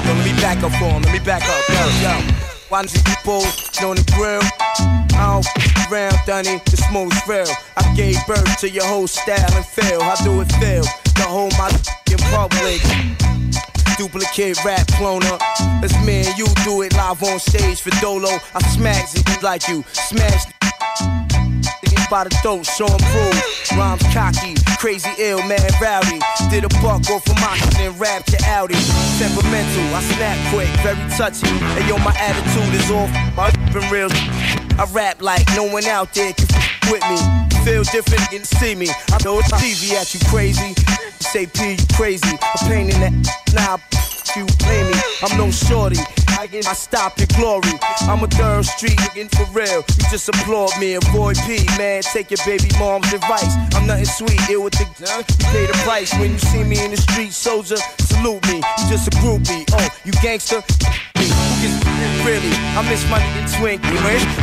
Yo, 0.10 0.16
let 0.16 0.26
me 0.26 0.42
back 0.42 0.64
up 0.64 0.72
for 0.72 0.86
him, 0.86 1.04
let 1.04 1.14
me 1.14 1.20
back 1.20 1.44
up, 1.44 1.70
yo, 1.70 1.86
yo. 2.02 2.34
Why 2.70 2.82
you 2.82 3.16
pull 3.24 3.46
on 3.86 3.96
the 3.96 4.12
grill? 4.18 4.42
I 5.14 5.34
don't 5.34 5.46
f 5.46 5.92
around, 5.92 6.18
Dunny. 6.26 6.60
It's 6.66 6.92
most 6.92 7.28
real. 7.28 7.46
I 7.78 7.94
gave 7.96 8.18
birth 8.26 8.58
to 8.62 8.70
your 8.72 8.86
whole 8.86 9.06
style 9.06 9.54
and 9.54 9.64
feel. 9.64 10.02
I 10.02 10.16
do 10.24 10.42
it 10.42 10.52
feel? 10.54 10.82
To 10.82 11.22
hold 11.30 11.54
my 11.60 11.70
in 12.10 12.18
public 12.34 12.82
duplicate 13.98 14.58
rap 14.66 14.88
cloner. 14.98 15.38
It's 15.84 15.94
me 16.04 16.26
and 16.26 16.36
you 16.40 16.48
do 16.64 16.82
it 16.82 16.94
live 16.94 17.22
on 17.22 17.38
stage 17.38 17.82
for 17.82 17.92
Dolo. 18.02 18.40
I 18.56 18.62
smacks 18.70 19.14
it 19.14 19.44
like 19.44 19.68
you 19.68 19.84
smash 19.94 20.46
by 22.10 22.24
the 22.24 22.32
throat, 22.42 22.66
show 22.66 22.88
'em 22.88 22.98
prove. 23.14 23.78
Rhymes 23.78 24.02
cocky, 24.12 24.56
crazy 24.80 25.12
ill, 25.18 25.44
mad 25.44 25.70
rowdy. 25.82 26.20
Did 26.50 26.64
a 26.64 26.70
buck 26.80 27.04
off 27.12 27.28
of 27.28 27.36
my 27.36 27.60
and 27.80 28.00
rap 28.00 28.24
to 28.26 28.38
Audi. 28.48 28.80
Temperamental, 29.20 29.84
I 29.94 30.02
snap 30.16 30.54
quick, 30.54 30.70
very 30.80 31.10
touchy. 31.12 31.48
And 31.78 31.88
yo, 31.88 31.98
my 31.98 32.16
attitude 32.16 32.74
is 32.74 32.90
off, 32.90 33.12
my 33.36 33.52
been 33.74 33.84
real. 33.92 34.10
I 34.80 34.88
rap 34.92 35.22
like 35.22 35.46
no 35.56 35.66
one 35.66 35.84
out 35.86 36.14
there 36.14 36.32
can 36.32 36.48
f- 36.50 36.92
with 36.92 37.04
me. 37.12 37.20
Feel 37.66 37.84
different 37.84 38.32
and 38.32 38.46
see 38.48 38.74
me. 38.74 38.88
I 39.12 39.22
know 39.24 39.40
it's 39.40 39.52
TV 39.52 39.94
at 40.00 40.14
you 40.14 40.22
crazy. 40.30 40.74
Say 41.20 41.46
P, 41.46 41.72
you 41.72 41.88
crazy. 41.94 42.36
A 42.38 42.58
pain 42.60 42.90
in 42.90 43.00
the 43.02 43.12
nah, 43.54 43.78
you 44.36 44.46
play 44.60 44.84
me. 44.84 44.98
I'm 45.24 45.38
no 45.38 45.52
shorty. 45.52 45.98
I, 46.40 46.48
stop 46.74 47.18
your 47.18 47.28
glory. 47.36 47.74
I'm 48.02 48.24
a 48.24 48.28
third 48.28 48.66
street 48.66 49.00
looking 49.02 49.28
for 49.30 49.46
real. 49.52 49.84
You 49.98 50.06
just 50.10 50.30
applaud 50.30 50.72
me. 50.80 50.94
Avoid 50.96 51.38
P, 51.46 51.66
man. 51.78 52.02
Take 52.02 52.32
your 52.32 52.40
baby 52.46 52.70
mom's 52.80 53.12
advice. 53.12 53.56
I'm 53.76 53.86
nothing 53.88 54.06
sweet. 54.06 54.40
Ill 54.50 54.64
with 54.64 54.74
the 54.74 54.86
you 54.88 55.46
pay 55.52 55.66
the 55.66 55.78
price 55.84 56.14
when 56.14 56.32
you 56.32 56.40
see 56.40 56.64
me 56.64 56.84
in 56.84 56.92
the 56.92 56.98
street. 56.98 57.34
Soldier, 57.34 57.78
salute 58.00 58.46
me. 58.48 58.58
You 58.58 58.84
just 58.90 59.08
a 59.08 59.12
groupie. 59.20 59.66
Oh, 59.74 59.90
you 60.06 60.14
gangster? 60.24 60.64
Really? 62.24 62.54
I 62.78 62.86
miss 62.90 63.04
my 63.10 63.20
nigga 63.20 63.60
twink, 63.60 63.84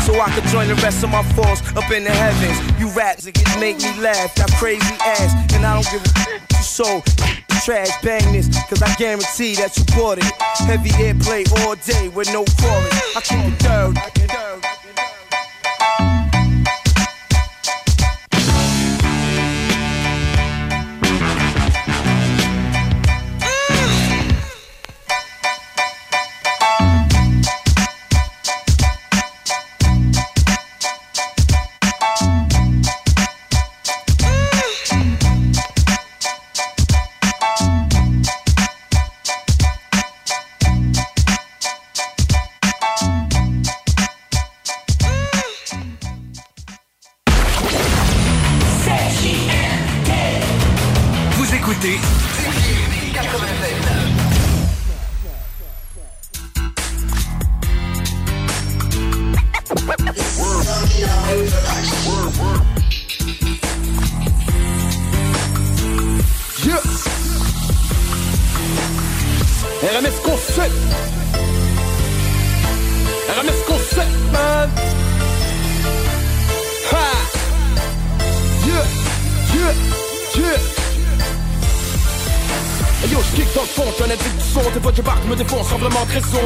so 0.03 0.21
I 0.21 0.31
could 0.35 0.45
join 0.49 0.69
the 0.69 0.75
rest 0.77 1.03
of 1.03 1.11
my 1.11 1.23
foes 1.33 1.61
up 1.77 1.91
in 1.91 2.05
the 2.05 2.11
heavens. 2.11 2.81
You 2.81 2.89
raps 2.91 3.25
niggas 3.25 3.61
make 3.61 3.79
me 3.79 4.01
laugh. 4.01 4.35
Got 4.37 4.53
crazy 4.53 4.95
ass, 5.01 5.33
and 5.55 5.65
I 5.65 5.75
don't 5.75 5.91
give 5.91 6.03
a 6.05 6.37
so 6.63 7.03
trash 7.67 7.91
bang 8.01 8.33
this, 8.33 8.47
cause 8.69 8.81
I 8.81 8.95
guarantee 8.95 9.57
that 9.57 9.77
you 9.77 9.85
bought 9.97 10.19
it. 10.19 10.25
Heavy 10.69 10.91
airplay 10.91 11.43
all 11.67 11.75
day 11.75 12.09
with 12.11 12.33
no 12.33 12.45
chorus. 12.63 13.17
I 13.17 13.21
keep 13.21 13.45
it 13.45 13.59
third. 13.61 14.17
Écoutez 51.69 51.99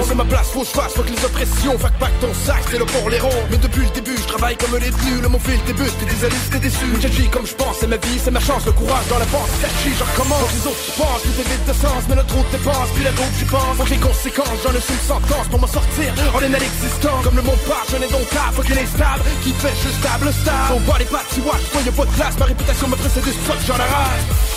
C'est 0.06 0.14
ma 0.14 0.24
place, 0.24 0.48
faut 0.50 0.60
que 0.60 0.66
je 0.66 0.72
fasse, 0.72 0.92
faut 0.94 1.02
que 1.02 1.10
les 1.10 1.24
oppressions 1.24 1.76
que 1.76 1.82
pas 1.98 2.06
que 2.06 2.20
ton 2.26 2.34
sac, 2.34 2.62
c'est 2.70 2.78
le 2.78 2.84
pour 2.84 3.10
les 3.10 3.18
ronds. 3.18 3.42
Mais 3.50 3.58
depuis 3.58 3.82
le 3.82 3.90
début, 3.90 4.16
je 4.16 4.26
travaille 4.26 4.56
comme 4.56 4.78
les 4.78 4.90
nuls, 4.90 5.26
mon 5.28 5.38
fil 5.38 5.58
débute, 5.66 5.92
t'es 5.98 6.06
désolé, 6.06 6.36
t'es 6.50 6.58
déçu. 6.58 6.86
J'agis 7.00 7.28
comme 7.28 7.46
je 7.46 7.54
pense, 7.54 7.78
c'est 7.80 7.86
ma 7.86 7.96
vie, 7.96 8.18
c'est 8.22 8.30
ma 8.30 8.40
chance, 8.40 8.64
le 8.66 8.72
courage 8.72 9.06
dans 9.08 9.18
la 9.18 9.26
pensée, 9.26 9.70
chie, 9.82 9.94
je 9.98 10.04
recommence. 10.04 10.46
Que 10.50 10.56
les 10.58 10.66
autres 10.66 10.94
pensent, 10.96 11.22
tout 11.22 11.40
est 11.40 11.48
vide 11.50 11.66
de 11.66 11.72
sens, 11.74 12.02
mais 12.08 12.14
notre 12.14 12.34
route 12.34 12.50
dépense, 12.50 12.88
puis 12.94 13.04
la 13.04 13.10
route 13.10 13.34
j'y 13.38 13.44
pense. 13.44 13.76
Faut 13.76 13.84
que 13.84 13.90
les 13.90 14.02
conséquences, 14.02 14.58
j'en 14.62 14.72
ai 14.72 14.82
une 14.82 15.06
sentence 15.06 15.46
pour 15.50 15.60
m'en 15.60 15.70
sortir. 15.70 16.14
On 16.34 16.40
est 16.40 16.54
à 16.54 16.58
l'existant, 16.58 17.16
comme 17.22 17.36
le 17.36 17.42
monde 17.42 17.62
part, 17.66 17.86
je 17.90 17.96
n'ai 17.98 18.08
donc 18.08 18.26
pas, 18.30 18.50
faut 18.54 18.62
qu'il 18.62 18.78
est 18.78 18.86
stable 18.86 19.22
Qui 19.42 19.52
fait 19.54 19.74
juste 19.82 19.98
stable, 19.98 20.30
stable. 20.32 20.78
On 20.78 20.80
bat 20.86 20.98
les 20.98 21.10
pattes, 21.10 21.30
tu 21.34 21.40
vois, 21.40 21.58
y'a 21.58 21.92
pas 21.92 22.06
de 22.06 22.14
place, 22.14 22.38
ma 22.38 22.46
réputation 22.46 22.88
me 22.88 22.96
précède 22.96 23.24
du 23.24 23.32
spot, 23.32 23.58
j'en 23.66 23.74
arrache 23.74 24.49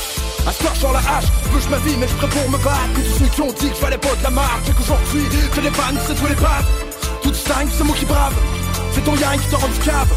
ce 0.52 0.80
soir, 0.80 0.94
la 0.94 1.00
hache, 1.00 1.30
bouge 1.52 1.70
ma 1.70 1.78
vie, 1.78 1.96
mais 1.98 2.08
je 2.08 2.14
pour 2.16 2.50
me 2.50 2.58
battre. 2.58 2.90
Puis 2.96 3.04
tous 3.04 3.20
ceux 3.20 3.30
qui 3.30 3.42
ont 3.42 3.54
dit 3.54 3.70
que 3.70 3.76
je 3.76 3.82
valais 3.82 3.98
pas 3.98 4.16
de 4.16 4.24
la 4.24 4.30
marque, 4.30 4.62
c'est 4.66 4.76
qu'aujourd'hui, 4.76 5.24
je 5.56 5.62
les 5.62 5.72
pannes, 5.72 5.98
c'est 6.08 6.16
tous 6.16 6.28
les 6.28 6.36
pattes. 6.36 6.68
Tout 7.22 7.32
dingue, 7.32 7.70
c'est 7.76 7.84
moi 7.84 7.96
qui 7.96 8.06
brave. 8.06 8.34
C'est 8.94 9.04
ton 9.04 9.16
yang 9.16 9.40
qui 9.40 9.48
te 9.48 9.56
rend 9.56 9.68
du 9.68 9.80
cave. 9.80 10.12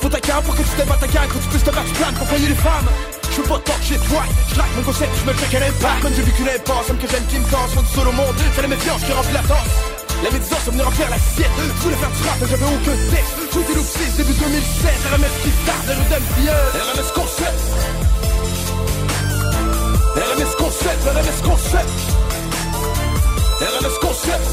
Faut 0.00 0.08
ta 0.08 0.20
cave 0.20 0.42
pour 0.44 0.54
que 0.54 0.62
tu 0.62 0.68
t'aimes 0.76 0.88
ta 0.88 1.06
faut 1.06 1.38
que 1.38 1.44
tu 1.44 1.48
puisses 1.50 1.64
te 1.64 1.70
battre 1.70 1.92
plainte 1.92 2.14
pour 2.14 2.26
payer 2.26 2.48
les 2.48 2.54
femmes. 2.54 2.88
Je 3.30 3.42
veux 3.42 3.48
pas 3.48 3.58
de 3.58 3.84
chez 3.84 3.98
toi, 3.98 4.22
je 4.50 4.76
mon 4.76 4.82
concept, 4.82 5.12
je 5.20 5.24
me 5.26 5.32
fais 5.32 5.46
qu'elle 5.46 5.62
impact. 5.62 6.02
Comme 6.02 6.14
j'ai 6.14 6.22
vu 6.22 6.32
qu'une 6.32 6.48
impasse, 6.48 6.86
comme 6.88 6.98
que 6.98 7.08
j'aime 7.08 7.26
qui 7.26 7.38
me 7.38 7.50
danse, 7.50 7.70
faut 7.74 7.82
du 7.82 7.88
seul 7.94 8.08
au 8.08 8.12
monde, 8.12 8.34
c'est 8.54 8.62
la 8.62 8.68
méfiance 8.68 9.02
qui 9.04 9.12
remplit 9.12 9.34
la 9.34 9.42
tasse. 9.42 9.98
La 10.24 10.30
médisance 10.32 10.64
va 10.64 10.70
venir 10.72 10.84
remplir 10.84 11.10
l'assiette 11.10 11.50
Je 11.56 11.82
voulais 11.82 11.94
faire 11.94 12.10
du 12.10 12.22
rap 12.26 12.36
mais 12.40 12.48
j'avais 12.48 12.64
aucun 12.64 12.96
texte 13.14 13.34
Tout 13.52 13.62
est 13.70 13.74
loupé 13.76 14.04
début 14.16 14.34
2007 14.34 14.90
RMS 15.14 15.34
qui 15.44 15.50
start, 15.62 15.84
RMS 15.86 16.26
RMS 16.74 17.12
concept 17.14 17.97
RMS 20.18 20.56
Concept, 20.58 21.04
RMS 21.06 21.40
Concept. 21.44 21.90
RMS 23.60 23.98
Concept. 24.00 24.48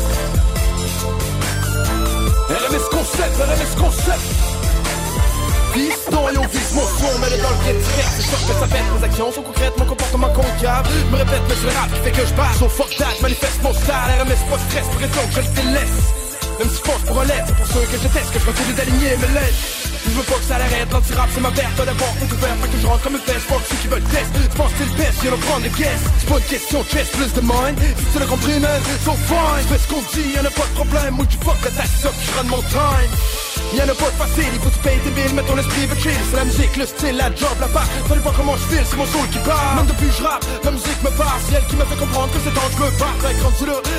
RMS 2.50 2.90
Concept, 2.92 3.34
RMS 3.40 3.76
Concept 3.76 4.22
Piston 5.74 6.30
et 6.30 6.38
on 6.38 6.46
vise 6.46 6.72
mon 6.76 6.82
son, 6.82 7.18
mais 7.20 7.32
le 7.32 7.42
dans 7.42 7.50
le 7.50 7.56
direct 7.64 7.84
C'est 8.16 8.22
sûr 8.22 8.38
que 8.48 8.54
ça 8.60 8.68
pète, 8.68 8.84
mes 8.96 9.04
actions 9.06 9.32
sont 9.32 9.42
concrètes, 9.42 9.74
mon 9.80 9.86
comportement 9.86 10.30
concave 10.30 10.88
Je 10.88 11.12
me 11.12 11.18
répète, 11.18 11.42
mais 11.50 11.56
le 11.56 11.76
rap 11.76 11.92
qui 11.92 12.00
fait 12.02 12.12
que 12.12 12.28
je 12.28 12.34
parle 12.36 12.56
So 12.60 12.70
fuck 12.70 12.96
that, 12.98 13.16
manifeste 13.24 13.64
mon 13.64 13.74
style. 13.74 13.92
RMS 14.22 14.50
pas 14.52 14.60
stress, 14.70 14.86
pour 14.86 15.02
raison 15.02 15.28
que 15.34 15.42
je 15.42 15.48
le 15.48 15.56
délaisse 15.56 16.00
Même 16.60 16.70
si 16.70 16.78
je 16.78 16.82
pense 16.82 17.02
pour 17.08 17.22
un 17.22 17.26
lettre, 17.26 17.46
c'est 17.48 17.56
pour 17.56 17.66
ceux 17.66 17.86
que 17.90 17.98
je 17.98 18.08
teste 18.08 18.32
Que 18.32 18.40
je 18.40 18.46
continue 18.46 18.74
d'aligner 18.74 19.18
mes 19.18 19.34
lettres 19.34 19.85
je 20.06 20.18
veux 20.18 20.24
pas 20.24 20.40
que 20.40 20.48
ça 20.48 20.58
l'arrête, 20.58 20.92
l'anti-rap 20.92 21.30
c'est 21.34 21.42
ma 21.42 21.50
verte 21.50 21.78
D'abord 21.78 22.14
faut 22.20 22.26
tout 22.26 22.38
faire, 22.38 22.56
pas 22.56 22.68
que 22.68 22.78
je 22.82 22.88
rentre 22.88 23.04
comme 23.04 23.16
une 23.16 23.28
peste 23.28 23.48
que 23.48 23.68
ceux 23.70 23.80
qui 23.82 23.88
veulent 23.88 24.10
test, 24.14 24.30
penses 24.56 24.72
que 24.74 24.78
c'est 24.80 24.92
le 24.92 24.98
best 24.98 25.16
Viens 25.22 25.38
prendre 25.38 25.64
les 25.64 25.70
guests, 25.70 26.08
c'est 26.20 26.30
pas 26.30 26.38
une 26.38 26.50
question 26.50 26.80
de 26.82 26.88
chest 26.88 27.12
Plus 27.12 27.34
de 27.34 27.42
mind, 27.42 27.78
si 27.80 28.06
tu 28.14 28.20
l'as 28.20 28.26
compris 28.26 28.60
man, 28.60 28.82
so 29.04 29.14
fine. 29.28 29.66
Fais 29.70 29.80
ce 29.80 29.88
qu'on 29.88 30.04
dit, 30.14 30.30
y'en 30.36 30.46
a 30.46 30.52
pas 30.52 30.68
de 30.70 30.76
problème. 30.76 31.14
Moi 31.16 31.26
tu 31.30 31.38
fuck 31.44 31.60
tax 31.62 32.06
up, 32.06 32.14
je 32.22 32.32
run 32.38 32.48
mon 32.50 32.62
time. 32.70 33.12
Y'en 33.74 33.90
a 33.90 33.96
pas 33.96 34.12
de 34.12 34.18
facile, 34.22 34.52
il 34.54 34.60
faut 34.62 34.70
que 34.70 34.76
tu 34.76 34.82
payes 34.82 35.00
billes, 35.16 35.34
mais 35.36 35.44
ton 35.44 35.58
esprit 35.58 35.86
veut 35.88 35.98
C'est 35.98 36.38
la 36.38 36.46
musique, 36.46 36.76
le 36.78 36.86
style, 36.86 37.18
la 37.18 37.30
job, 37.36 37.56
la 37.60 37.68
part. 37.68 37.88
Savez 38.08 38.22
pas 38.22 38.34
comment 38.36 38.56
je 38.58 38.76
file, 38.76 38.86
c'est 38.86 38.98
mon 38.98 39.06
soul 39.08 39.28
qui 39.32 39.40
part. 39.40 39.76
Même 39.76 39.88
depuis 39.88 40.12
je 40.12 40.24
rappe, 40.24 40.46
la 40.64 40.72
musique 40.72 41.02
me 41.04 41.12
part 41.12 41.38
C'est 41.48 41.56
elle 41.56 41.66
qui 41.66 41.76
m'a 41.76 41.86
fait 41.86 41.98
comprendre 41.98 42.32
que 42.32 42.40
c'est 42.44 42.54
temps 42.54 42.70
que 42.70 42.78
je 42.78 42.84
me 42.86 43.00
parte 43.00 43.16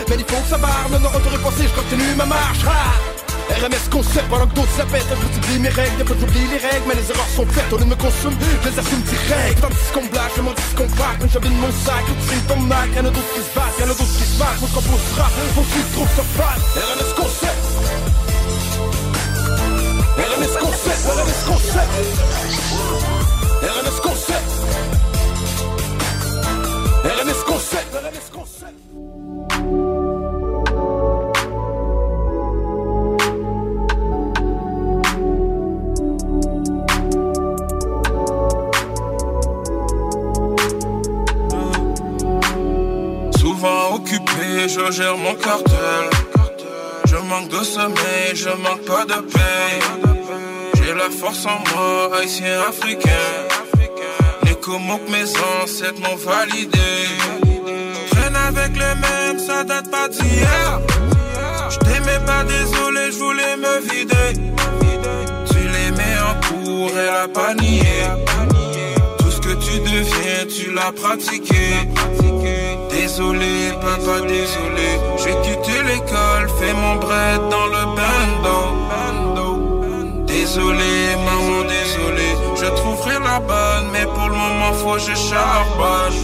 mais 0.08 0.16
il 0.18 0.24
faut 0.24 0.40
que 0.42 0.48
ça 0.48 0.58
barre 0.58 0.86
Non, 0.90 1.00
non, 1.00 1.10
t'aurais 1.10 1.42
pensé, 1.42 1.64
je 1.64 1.74
continue 1.74 2.14
ma 2.16 2.26
marche. 2.26 2.64
Ha 2.64 3.15
RMS 3.50 3.88
concept 3.90 4.28
pendant 4.28 4.46
que 4.46 4.54
d'autres 4.54 4.76
s'appellent 4.76 5.06
j'oublie 5.32 5.58
mes 5.60 5.68
règles, 5.68 6.04
fois 6.04 6.16
j'oublie 6.18 6.46
les 6.50 6.58
règles 6.58 6.86
Mais 6.88 6.94
les 6.94 7.10
erreurs 7.10 7.30
sont 7.34 7.46
faites, 7.46 7.70
lieu 7.70 7.78
de 7.78 7.84
me 7.84 7.94
consume 7.96 8.34
Je 8.62 8.68
les 8.68 8.78
assume 8.78 9.02
direct. 9.02 9.60
Tandis 9.60 9.90
qu'on 9.94 10.06
blague, 10.06 10.32
je 10.36 10.42
m'en 10.42 10.52
dis 10.52 10.74
qu'on 10.76 10.88
craque 10.96 11.20
j'avine 11.32 11.56
mon 11.58 11.72
sac, 11.84 12.04
tout 12.06 12.20
signe 12.28 12.44
ton 12.48 12.60
Mac 12.66 12.88
Y'en 12.96 13.06
a 13.06 13.10
d'autres 13.10 13.32
qui 13.34 13.40
se 13.40 13.54
battent, 13.54 13.78
y'en 13.78 13.86
a 13.86 13.94
d'autres 13.94 14.16
qui 14.18 14.26
se 14.26 14.38
battent 14.38 14.58
Faut 14.60 14.66
se 14.66 14.76
reposera, 14.76 15.30
que 15.30 15.62
tu 15.72 15.80
trouves 15.94 16.14
ça 16.16 16.24
fat 16.36 16.58
RMS 16.74 17.12
RMS 20.16 20.56
concept, 20.58 21.00
RMS 21.06 21.42
concept 21.46 21.90
RMS 23.62 24.00
concept. 24.02 24.46
RMS 27.04 27.42
concept, 27.44 27.94
RMS 27.94 28.30
concept 28.32 30.05
je 44.68 44.92
gère 44.92 45.16
mon 45.16 45.34
cartel. 45.34 46.10
Je 47.06 47.16
manque 47.16 47.48
de 47.48 47.62
sommeil, 47.62 48.34
je 48.34 48.48
manque 48.48 48.84
pas 48.84 49.04
de 49.04 49.20
paix. 49.20 49.80
J'ai 50.74 50.94
la 50.94 51.10
force 51.10 51.46
en 51.46 51.58
moi, 51.74 52.10
haïtien 52.18 52.60
africain. 52.68 53.10
Les 54.44 54.54
comos 54.54 54.98
que 54.98 55.10
mes 55.10 55.28
ancêtres 55.62 56.00
m'ont 56.00 56.16
validé. 56.16 56.78
Traîne 58.10 58.36
avec 58.36 58.72
les 58.72 58.94
mêmes, 59.04 59.38
ça 59.38 59.64
date 59.64 59.90
pas 59.90 60.08
d'hier. 60.08 60.80
Je 61.70 61.78
t'aimais 61.78 62.20
pas, 62.24 62.44
désolé, 62.44 63.12
je 63.12 63.18
voulais 63.18 63.56
me 63.56 63.80
vider. 63.80 64.40
Tu 65.50 65.58
les 65.58 65.90
mets 65.92 66.18
en 66.30 66.34
cours, 66.46 66.90
elle 66.98 67.08
a 67.08 67.28
pas 67.28 67.54
tu 69.76 69.90
deviens, 69.90 70.46
tu 70.48 70.72
l'as 70.72 70.92
pratiqué. 70.92 71.66
Désolé, 72.90 73.72
papa, 73.80 74.20
désolé. 74.22 74.88
J'ai 75.18 75.36
quitté 75.44 75.74
l'école, 75.88 76.48
fait 76.58 76.74
mon 76.74 76.96
bread 76.96 77.40
dans 77.50 77.66
le 77.66 77.84
bando. 77.96 78.58
Désolé, 80.26 81.16
maman, 81.24 81.62
désolé. 81.62 82.28
Je 82.60 82.66
trouverai 82.76 83.18
la 83.24 83.38
bonne, 83.40 83.90
mais 83.92 84.06
pour 84.06 84.28
le 84.28 84.36
moment, 84.36 84.72
faut 84.74 84.94
que 84.94 85.00
je 85.00 85.14
charbonne. 85.14 86.14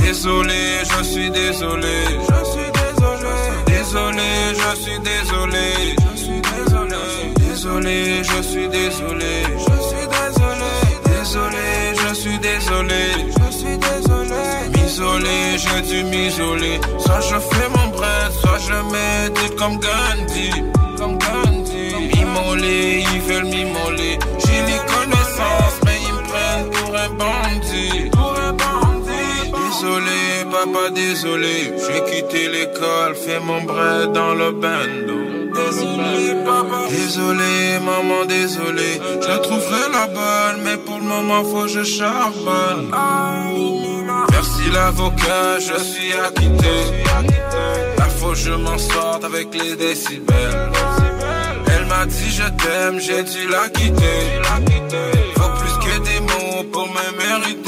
Désolé, 0.00 0.82
je 0.84 1.02
suis 1.04 1.30
désolé. 1.30 1.96
Je 2.28 2.40
suis 2.52 2.70
désolé. 2.80 3.34
Désolé, 3.66 4.30
je 4.54 4.70
suis 4.82 4.98
désolé. 5.00 5.66
Je 6.12 6.16
suis 6.16 6.40
désolé. 6.40 6.96
Désolé, 7.36 8.22
je 8.22 8.42
suis 8.42 8.68
désolé. 8.68 9.34
Je 9.64 9.76
suis 9.88 10.06
désolé. 10.16 10.72
Désolé, 11.18 11.67
suis 12.38 12.58
désolé. 12.58 12.94
Je 13.40 13.52
suis 13.52 13.78
désolé. 13.78 14.34
M'isoler, 14.74 15.58
j'ai 15.58 15.82
dû 15.82 16.04
m'isoler. 16.04 16.80
Soit 16.98 17.20
je 17.20 17.38
fais 17.38 17.68
mon 17.76 17.88
bread, 17.88 18.32
soit 18.40 18.58
je 18.58 18.74
médite 18.92 19.56
comme 19.56 19.78
Gandhi. 19.78 20.50
Comme 20.96 21.18
Gandhi. 21.18 21.94
M'immoler, 22.14 23.04
ils 23.14 23.20
veulent 23.20 23.44
m'immoler. 23.44 24.18
J'ai 24.44 24.62
les 24.70 24.80
connaissances, 24.92 25.78
mais 25.84 25.98
ils 26.06 26.14
me 26.14 26.22
prennent 26.30 26.70
pour 26.70 26.96
un 26.96 27.10
bandit. 27.10 28.10
Pour 28.10 28.34
un 28.38 28.52
bandit. 28.52 29.52
Désolé, 29.70 30.44
papa, 30.50 30.90
désolé. 30.90 31.72
J'ai 31.86 32.04
quitté 32.10 32.48
l'école, 32.48 33.14
fait 33.14 33.40
mon 33.40 33.62
bread 33.62 34.12
dans 34.12 34.34
le 34.34 34.52
bando. 34.52 35.47
Désolé, 36.90 37.78
maman, 37.84 38.24
désolé. 38.26 39.00
Je 39.20 39.38
trouverai 39.38 39.90
la 39.92 40.06
bonne, 40.06 40.62
mais 40.64 40.76
pour 40.78 40.98
le 40.98 41.04
moment, 41.04 41.44
faut 41.44 41.62
que 41.62 41.68
je 41.68 41.84
charbonne. 41.84 42.90
Merci 44.30 44.70
l'avocat, 44.72 45.58
je 45.58 45.78
suis 45.82 46.12
acquitté. 46.14 47.04
La 47.98 48.04
faut 48.04 48.34
je 48.34 48.52
m'en 48.52 48.78
sorte 48.78 49.24
avec 49.24 49.48
les 49.54 49.76
décibels. 49.76 50.70
Elle 51.66 51.86
m'a 51.86 52.06
dit 52.06 52.30
je 52.30 52.44
t'aime, 52.44 52.98
j'ai 52.98 53.22
dû 53.22 53.48
la 53.48 53.68
quitter. 53.68 54.20
Faut 55.36 55.50
plus 55.60 55.76
que 55.84 55.98
des 56.08 56.20
mots 56.20 56.64
pour 56.72 56.86
me 56.86 57.06
mériter. 57.18 57.67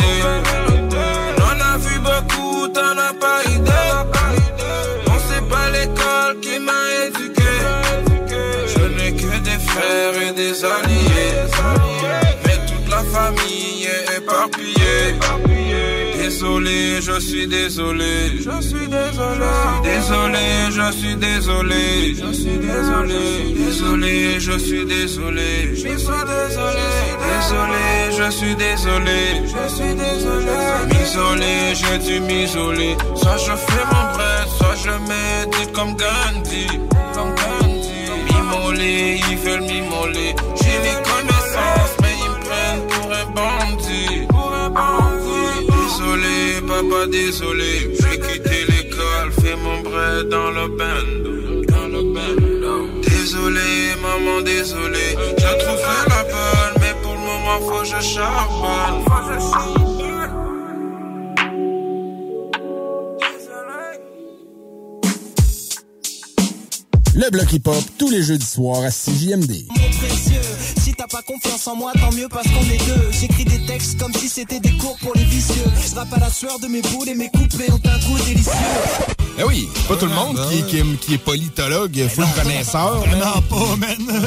Désolé, 16.41 17.03
je 17.03 17.21
suis 17.21 17.47
désolé. 17.47 18.39
Je 18.39 18.63
suis 18.67 18.89
désolé. 18.89 19.51
Désolé, 19.83 20.71
je 20.71 20.91
suis 20.91 21.17
désolé. 21.17 22.15
Je 22.15 22.33
suis 22.33 22.57
désolé. 22.57 23.55
Désolé, 23.55 24.41
je 24.41 24.59
suis 24.59 24.87
désolé. 24.87 25.75
Je 25.75 25.77
suis 25.77 25.91
désolé. 25.91 26.87
Désolé, 27.29 27.85
je 28.17 28.31
suis 28.31 28.55
désolé. 28.57 29.21
Je 29.45 29.69
suis 29.69 29.95
désolé. 29.95 30.61
M'isoler, 30.89 31.75
j'ai 31.75 31.99
dû 31.99 32.21
m'isoler. 32.21 32.97
Soit 33.17 33.37
je 33.37 33.53
fais 33.53 33.85
mon 33.93 34.05
bread, 34.15 34.49
soit 34.57 34.77
je 34.83 34.93
médite 35.11 35.73
comme 35.75 35.95
Gandhi. 35.95 36.67
Comme 37.13 37.35
Gandhi. 37.35 37.91
M'immoler, 38.33 39.21
ils 39.31 39.37
veulent 39.37 39.61
m'immoler. 39.61 40.35
Désolé, 46.21 46.61
papa, 46.67 47.07
désolé. 47.07 47.97
J'ai 47.99 48.19
quitté 48.21 48.67
l'école, 48.69 49.33
fait 49.41 49.57
mon 49.57 49.81
bread 49.81 50.29
dans 50.29 50.51
le 50.51 50.69
bando. 50.69 51.65
Dans 51.67 51.89
le 51.89 52.03
bando. 52.13 53.01
Désolé, 53.01 53.95
maman, 54.03 54.43
désolé. 54.43 55.17
Je 55.39 55.65
trouverai 55.65 56.09
la 56.09 56.23
bonne, 56.25 56.75
mais 56.81 56.95
pour 57.03 57.13
le 57.13 57.21
moment, 57.21 57.61
faut 57.61 57.81
que 57.81 57.87
je 57.87 58.01
charbonne. 58.07 59.05
Faut 59.05 59.11
que 59.11 59.35
je 59.35 59.41
charbonne. 59.41 59.91
Le 67.15 67.31
bloc 67.31 67.53
hip-hop, 67.53 67.85
tous 67.99 68.11
les 68.11 68.23
jeudis 68.23 68.47
soirs 68.47 68.83
à 68.83 68.91
CJMD. 68.91 69.67
Mon 69.69 69.91
précieux, 69.91 70.41
si 70.43 70.50
t'as 71.01 71.07
pas 71.07 71.23
confiance 71.23 71.67
en 71.67 71.77
moi, 71.77 71.93
tant 71.99 72.13
mieux 72.15 72.29
parce 72.29 72.47
qu'on 72.49 72.61
est 72.71 72.85
deux. 72.87 73.11
J'écris 73.19 73.45
des 73.47 73.65
textes 73.65 73.99
comme 73.99 74.13
si 74.13 74.29
c'était 74.29 74.61
des 74.61 74.73
cours 74.73 74.99
pour 74.99 75.15
les 75.15 75.25
vicieux. 75.25 75.65
Je 75.89 75.95
rappe 75.95 76.13
à 76.13 76.19
la 76.19 76.29
sueur 76.31 76.59
de 76.59 76.67
mes 76.67 76.83
boules 76.83 77.09
et 77.09 77.15
mes 77.15 77.31
couplets 77.31 77.71
ont 77.73 77.81
un 77.85 77.99
goût 78.07 78.19
délicieux. 78.19 78.53
Eh 79.39 79.45
oui, 79.45 79.67
pas 79.89 79.97
tout 79.97 80.05
le 80.05 80.13
monde 80.15 80.39
qui, 80.51 80.63
qui, 80.65 80.79
est- 80.79 80.97
qui 81.01 81.15
est 81.15 81.19
politologue, 81.19 82.07
full 82.09 82.27
connaisseur. 82.37 83.03
Non, 83.13 83.41
pas, 83.49 83.77
man. 83.77 84.23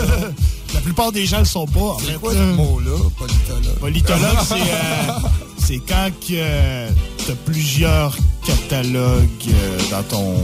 La 0.73 0.79
plupart 0.81 1.11
des 1.11 1.27
gens 1.27 1.37
le 1.39 1.45
sont 1.45 1.67
pas. 1.67 1.79
en 1.79 1.99
C'est 1.99 2.05
fait. 2.13 2.17
quoi 2.19 2.33
ce 2.33 2.37
mot-là, 2.39 2.97
politologue? 3.19 3.79
Politologue, 3.79 4.37
c'est 4.47 4.55
euh, 4.55 5.29
c'est 5.59 5.77
quand 5.87 6.09
que 6.21 6.33
euh, 6.33 6.89
t'as 7.27 7.33
plusieurs 7.45 8.17
catalogues 8.47 9.27
euh, 9.49 9.79
dans 9.91 10.03
ton 10.03 10.35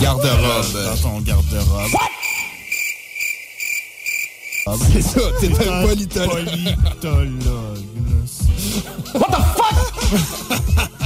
Garde-robe. 0.00 0.72
Dans 0.72 0.96
ton 1.10 1.20
garde-robe. 1.20 1.90
C'est 4.92 5.02
ça, 5.02 5.20
t'es 5.40 5.48
C'est 5.54 5.68
un 5.68 5.86
politologue. 5.86 6.44
politologue. 6.44 7.84
What 9.14 9.28
the 9.30 9.42
fuck? 9.56 10.96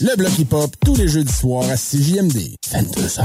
Le 0.00 0.16
bloc 0.16 0.38
hip-hop, 0.38 0.74
tous 0.84 0.94
les 0.96 1.08
jeudis 1.08 1.32
soirs 1.32 1.68
à 1.68 1.76
CJMD. 1.76 2.54
22h. 2.70 3.24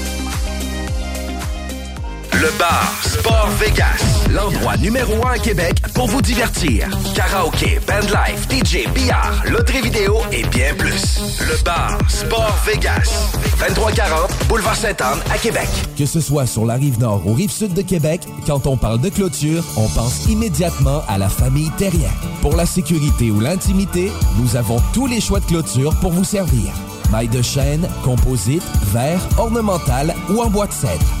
Le 2.33 2.57
bar 2.57 2.91
Sport 3.03 3.49
Vegas. 3.59 4.27
L'endroit 4.29 4.77
numéro 4.77 5.13
un 5.27 5.31
à 5.31 5.37
Québec 5.37 5.81
pour 5.93 6.07
vous 6.07 6.21
divertir. 6.21 6.87
Karaoke, 7.13 7.79
bandlife, 7.85 8.47
DJ, 8.49 8.87
billard, 8.93 9.43
loterie 9.49 9.81
vidéo 9.81 10.17
et 10.31 10.43
bien 10.45 10.73
plus. 10.77 11.19
Le 11.41 11.61
bar 11.63 11.97
Sport 12.07 12.57
Vegas. 12.65 13.37
2340 13.59 14.47
Boulevard 14.47 14.75
Sainte-Anne 14.75 15.19
à 15.31 15.37
Québec. 15.37 15.67
Que 15.97 16.05
ce 16.05 16.19
soit 16.19 16.45
sur 16.45 16.65
la 16.65 16.75
rive 16.75 16.99
nord 16.99 17.21
ou 17.27 17.33
rive 17.33 17.51
sud 17.51 17.73
de 17.73 17.81
Québec, 17.81 18.21
quand 18.47 18.65
on 18.65 18.77
parle 18.77 19.01
de 19.01 19.09
clôture, 19.09 19.63
on 19.77 19.87
pense 19.89 20.25
immédiatement 20.27 21.03
à 21.07 21.17
la 21.17 21.29
famille 21.29 21.69
Terrien. 21.77 22.11
Pour 22.41 22.55
la 22.55 22.65
sécurité 22.65 23.29
ou 23.29 23.39
l'intimité, 23.39 24.11
nous 24.39 24.55
avons 24.55 24.81
tous 24.93 25.05
les 25.05 25.21
choix 25.21 25.39
de 25.39 25.45
clôture 25.45 25.93
pour 25.99 26.11
vous 26.11 26.23
servir. 26.23 26.71
Maille 27.11 27.27
de 27.27 27.41
chêne, 27.41 27.87
composite, 28.03 28.63
verre, 28.93 29.21
ornemental 29.37 30.15
ou 30.29 30.41
en 30.41 30.49
bois 30.49 30.67
de 30.67 30.73
cèdre. 30.73 31.20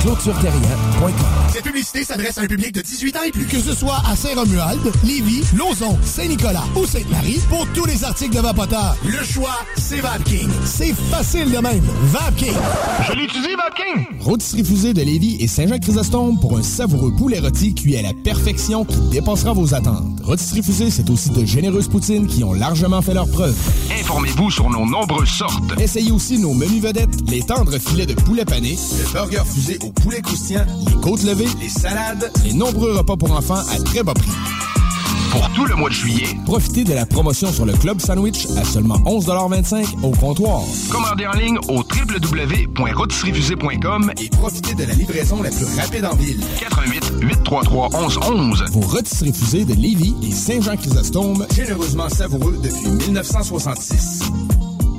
ClôtureTerrien.com. 0.00 1.12
Cette 1.52 1.64
publicité 1.64 2.04
s'adresse 2.04 2.38
à 2.38 2.42
un 2.42 2.46
public 2.46 2.72
de 2.72 2.82
18 2.82 3.16
ans 3.16 3.22
et 3.26 3.30
plus. 3.30 3.46
Que 3.46 3.60
ce 3.60 3.74
soit 3.74 4.02
à 4.06 4.16
Saint-Romuald, 4.16 4.80
Lévis, 5.04 5.44
Lauson, 5.56 5.96
Saint-Nicolas 6.04 6.64
ou 6.76 6.86
Sainte-Marie, 6.86 7.40
pour 7.48 7.66
tous 7.74 7.84
les 7.86 8.04
articles 8.04 8.34
de 8.34 8.40
Vapoteur, 8.40 8.96
le 9.04 9.24
choix, 9.24 9.58
c'est 9.76 10.00
VapKing. 10.00 10.48
C'est 10.64 10.94
facile 11.10 11.50
de 11.50 11.58
même. 11.58 11.84
VapKing. 12.04 12.52
Je 13.08 13.12
l'utilise, 13.12 13.56
VapKing. 13.56 14.20
Rôtisserie 14.20 14.64
Fusée 14.64 14.94
de 14.94 15.02
Lévis 15.02 15.36
et 15.40 15.48
Saint-Jean-Chrysostome 15.48 16.38
pour 16.40 16.58
un 16.58 16.62
savoureux 16.62 17.14
poulet 17.14 17.38
rôti 17.38 17.74
cuit 17.74 17.96
à 17.96 18.02
la 18.02 18.12
perfection 18.12 18.84
qui 18.84 18.98
dépassera 19.10 19.52
vos 19.52 19.74
attentes. 19.74 20.20
Rôtisserie 20.22 20.62
Fusée, 20.62 20.90
c'est 20.90 21.08
aussi 21.10 21.30
de 21.30 21.44
généreuses 21.44 21.88
poutines 21.88 22.26
qui 22.26 22.44
ont 22.44 22.52
largement 22.52 23.02
fait 23.02 23.14
leur 23.14 23.28
preuve. 23.30 23.56
Informez-vous 24.00 24.50
sur 24.50 24.68
nos 24.68 24.84
nombreuses 24.86 25.30
sortes. 25.30 25.80
Essayez 25.80 26.10
aussi 26.10 26.38
nos 26.38 26.52
menus 26.54 26.82
vedettes, 26.82 27.28
les 27.28 27.40
tendres 27.40 27.78
filets 27.78 28.06
de 28.06 28.14
poulet 28.14 28.44
pané, 28.44 28.76
le 28.98 29.12
burger 29.12 29.42
fusé 29.46 29.78
au 29.86 29.90
poulet 29.92 30.20
croustillant, 30.20 30.66
les 30.86 30.94
côtes 31.00 31.22
levées, 31.22 31.46
les 31.60 31.68
salades, 31.68 32.30
les 32.44 32.52
nombreux 32.52 32.96
repas 32.96 33.16
pour 33.16 33.30
enfants 33.32 33.62
à 33.72 33.78
très 33.84 34.02
bas 34.02 34.14
prix. 34.14 34.30
Pour 35.30 35.48
tout 35.50 35.66
le 35.66 35.74
mois 35.74 35.90
de 35.90 35.94
juillet, 35.94 36.26
Profitez 36.46 36.84
de 36.84 36.94
la 36.94 37.04
promotion 37.04 37.52
sur 37.52 37.66
le 37.66 37.74
Club 37.74 38.00
Sandwich 38.00 38.46
à 38.56 38.64
seulement 38.64 38.96
11,25 39.00 40.00
au 40.02 40.10
comptoir. 40.12 40.62
commandez 40.90 41.26
en 41.26 41.32
ligne 41.32 41.58
au 41.68 41.82
www.rotisseriefusée.com 41.82 44.12
Et 44.20 44.28
profitez 44.30 44.74
de 44.74 44.84
la 44.84 44.94
livraison 44.94 45.42
la 45.42 45.50
plus 45.50 45.66
rapide 45.78 46.04
en 46.06 46.14
ville. 46.14 46.40
88 46.60 47.12
833 47.20 47.88
1111. 47.90 48.64
Vos 48.72 48.80
rôtisseries 48.80 49.32
fusées 49.32 49.64
de 49.64 49.74
Lévis 49.74 50.14
et 50.22 50.30
Saint-Jean-Chrysostome, 50.32 51.46
généreusement 51.54 52.08
savoureux 52.08 52.58
depuis 52.62 52.88
1966. 52.88 54.22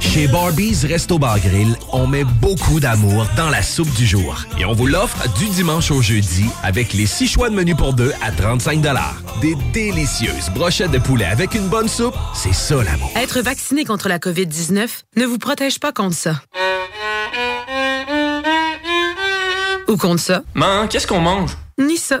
Chez 0.00 0.26
Barbies 0.26 0.86
Resto 0.86 1.18
Bar 1.18 1.38
Grill, 1.40 1.76
on 1.92 2.06
met 2.06 2.24
beaucoup 2.24 2.80
d'amour 2.80 3.26
dans 3.36 3.50
la 3.50 3.62
soupe 3.62 3.92
du 3.94 4.06
jour. 4.06 4.36
Et 4.58 4.64
on 4.64 4.72
vous 4.72 4.86
l'offre 4.86 5.28
du 5.38 5.48
dimanche 5.48 5.90
au 5.90 6.02
jeudi 6.02 6.46
avec 6.62 6.92
les 6.92 7.06
six 7.06 7.28
choix 7.28 7.50
de 7.50 7.54
menu 7.54 7.74
pour 7.74 7.92
deux 7.92 8.12
à 8.22 8.32
35 8.32 8.80
Des 9.40 9.54
délicieuses 9.72 10.50
brochettes 10.54 10.90
de 10.90 10.98
poulet 10.98 11.26
avec 11.26 11.54
une 11.54 11.68
bonne 11.68 11.88
soupe, 11.88 12.14
c'est 12.34 12.54
ça 12.54 12.82
l'amour. 12.82 13.10
Être 13.16 13.40
vacciné 13.40 13.84
contre 13.84 14.08
la 14.08 14.18
COVID-19 14.18 14.88
ne 15.16 15.24
vous 15.24 15.38
protège 15.38 15.78
pas 15.78 15.92
contre 15.92 16.16
ça. 16.16 16.40
Ou 19.88 19.96
contre 19.96 20.20
ça. 20.20 20.42
Man, 20.54 20.88
qu'est-ce 20.88 21.06
qu'on 21.06 21.20
mange? 21.20 21.56
Ni 21.78 21.96
ça. 21.96 22.20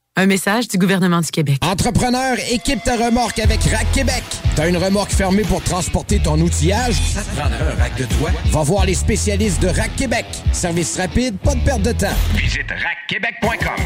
Un 0.17 0.25
message 0.25 0.67
du 0.67 0.77
gouvernement 0.77 1.21
du 1.21 1.31
Québec. 1.31 1.57
Entrepreneur, 1.63 2.35
équipe 2.51 2.83
ta 2.83 2.97
remorque 2.97 3.39
avec 3.39 3.63
Rack 3.63 3.89
Québec. 3.93 4.21
T'as 4.57 4.67
une 4.67 4.75
remorque 4.75 5.11
fermée 5.13 5.43
pour 5.43 5.63
transporter 5.63 6.19
ton 6.19 6.37
outillage? 6.41 6.95
Ça 7.13 7.21
prendra 7.33 7.55
un 7.55 7.75
rack 7.81 7.95
de 7.95 8.03
toi? 8.17 8.29
Va 8.47 8.61
voir 8.61 8.85
les 8.85 8.93
spécialistes 8.93 9.61
de 9.61 9.69
Rack 9.69 9.95
Québec. 9.95 10.25
Service 10.51 10.97
rapide, 10.97 11.37
pas 11.37 11.55
de 11.55 11.61
perte 11.61 11.83
de 11.83 11.93
temps. 11.93 12.07
Visite 12.35 12.67
rackquebec.com. 12.69 13.85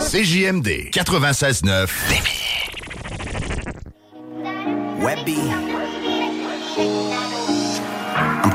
CJMD 0.00 0.90
96.9 0.92 1.88
Webby. 5.02 5.91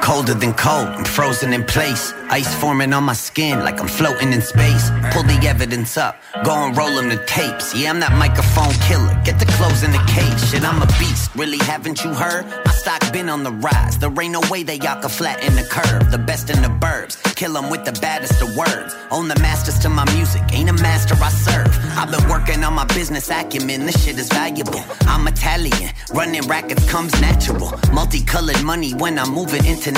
Colder 0.08 0.36
than 0.36 0.54
cold, 0.54 0.88
I'm 0.88 1.04
frozen 1.04 1.52
in 1.52 1.66
place. 1.66 2.14
Ice 2.30 2.56
forming 2.62 2.94
on 2.94 3.04
my 3.04 3.12
skin 3.12 3.60
like 3.66 3.82
I'm 3.82 3.90
floating 3.90 4.32
in 4.32 4.42
space. 4.42 4.90
Pull 5.12 5.24
the 5.24 5.38
evidence 5.46 5.98
up, 5.98 6.16
go 6.46 6.54
and 6.54 6.78
roll 6.78 6.96
them 6.96 7.10
the 7.10 7.18
tapes. 7.26 7.76
Yeah, 7.76 7.90
I'm 7.90 8.00
that 8.00 8.14
microphone 8.14 8.74
killer. 8.88 9.14
Get 9.26 9.38
the 9.38 9.46
clothes 9.58 9.84
in 9.84 9.92
the 9.92 10.02
cage. 10.08 10.40
Shit, 10.50 10.64
I'm 10.64 10.82
a 10.82 10.86
beast. 10.98 11.36
Really, 11.36 11.58
haven't 11.58 12.06
you 12.06 12.14
heard? 12.14 12.46
My 12.66 12.72
stock 12.72 13.02
been 13.12 13.28
on 13.28 13.44
the 13.44 13.52
rise. 13.52 13.98
There 14.00 14.10
ain't 14.22 14.32
no 14.32 14.42
way 14.50 14.64
that 14.64 14.82
y'all 14.82 15.02
can 15.02 15.10
flatten 15.10 15.58
the 15.58 15.64
curve. 15.64 16.10
The 16.10 16.18
best 16.18 16.50
in 16.50 16.62
the 16.62 16.70
burbs. 16.70 17.18
Kill 17.36 17.58
'em 17.58 17.70
with 17.70 17.84
the 17.84 17.92
baddest 18.00 18.42
of 18.42 18.56
words. 18.56 18.96
Own 19.12 19.28
the 19.28 19.38
masters 19.42 19.78
to 19.80 19.90
my 19.90 20.06
music. 20.14 20.42
Ain't 20.54 20.70
a 20.70 20.78
master 20.88 21.18
I 21.22 21.32
serve. 21.32 21.68
I've 21.98 22.12
been 22.12 22.30
working 22.30 22.64
on 22.64 22.74
my 22.74 22.86
business 22.86 23.30
acumen. 23.30 23.86
This 23.86 24.02
shit 24.06 24.18
is 24.18 24.30
valuable. 24.30 24.86
I'm 25.06 25.28
Italian. 25.28 25.92
Running 26.14 26.48
rackets 26.48 26.86
comes 26.90 27.12
natural. 27.20 27.74
Multicolored 27.92 28.64
money 28.64 28.94
when 28.94 29.20
I'm 29.20 29.32
moving 29.34 29.66
international. 29.66 29.97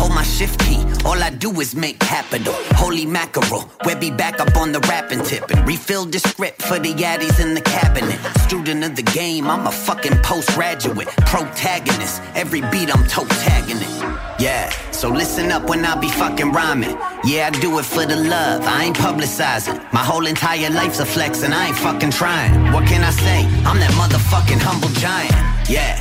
Hold 0.00 0.14
my 0.14 0.22
shift 0.22 0.60
key. 0.60 0.82
All 1.04 1.22
I 1.22 1.30
do 1.30 1.60
is 1.60 1.74
make 1.74 1.98
capital. 1.98 2.54
Holy 2.74 3.06
mackerel. 3.06 3.70
Webby 3.84 4.10
back 4.10 4.40
up 4.40 4.56
on 4.56 4.72
the 4.72 4.80
rapping 4.80 5.22
tip 5.22 5.50
and 5.50 5.66
refill 5.66 6.06
the 6.06 6.18
script 6.18 6.62
for 6.62 6.78
the 6.78 6.92
addies 6.94 7.38
in 7.38 7.54
the 7.54 7.60
cabinet. 7.60 8.18
Student 8.40 8.84
of 8.84 8.96
the 8.96 9.02
game. 9.02 9.46
I'm 9.46 9.66
a 9.66 9.70
fucking 9.70 10.16
postgraduate. 10.22 11.08
Protagonist. 11.32 12.22
Every 12.34 12.60
beat 12.72 12.94
I'm 12.94 13.06
toe 13.06 13.26
tagging 13.26 13.76
it. 13.76 14.20
Yeah, 14.40 14.70
so 14.90 15.10
listen 15.10 15.52
up 15.52 15.68
when 15.68 15.84
I 15.84 15.94
be 16.00 16.08
fucking 16.08 16.52
rhyming. 16.52 16.96
Yeah, 17.24 17.50
I 17.52 17.60
do 17.60 17.78
it 17.78 17.84
for 17.84 18.06
the 18.06 18.16
love, 18.16 18.62
I 18.64 18.84
ain't 18.84 18.96
publicizing. 18.96 19.76
My 19.92 20.02
whole 20.02 20.26
entire 20.26 20.70
life's 20.70 20.98
a 20.98 21.04
flex 21.04 21.42
and 21.42 21.52
I 21.52 21.68
ain't 21.68 21.76
fucking 21.76 22.12
trying. 22.12 22.72
What 22.72 22.86
can 22.86 23.04
I 23.04 23.10
say? 23.10 23.44
I'm 23.66 23.78
that 23.80 23.92
motherfucking 24.00 24.60
humble 24.60 24.88
giant. 24.98 25.68
Yeah. 25.68 25.98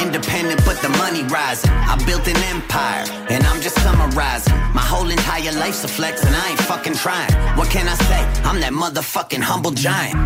Independent, 0.00 0.64
but 0.64 0.80
the 0.80 0.88
money 0.90 1.22
rising. 1.24 1.70
I 1.70 2.02
built 2.06 2.26
an 2.28 2.36
empire, 2.54 3.04
and 3.28 3.44
I'm 3.44 3.60
just 3.60 3.76
summarizing. 3.80 4.54
My 4.74 4.80
whole 4.80 5.10
entire 5.10 5.52
life's 5.52 5.84
a 5.84 5.88
flex, 5.88 6.24
and 6.24 6.34
I 6.34 6.50
ain't 6.50 6.60
fucking 6.60 6.94
trying. 6.94 7.32
What 7.56 7.68
can 7.68 7.88
I 7.88 7.94
say? 7.94 8.22
I'm 8.48 8.60
that 8.60 8.72
motherfucking 8.72 9.40
humble 9.40 9.72
giant. 9.72 10.16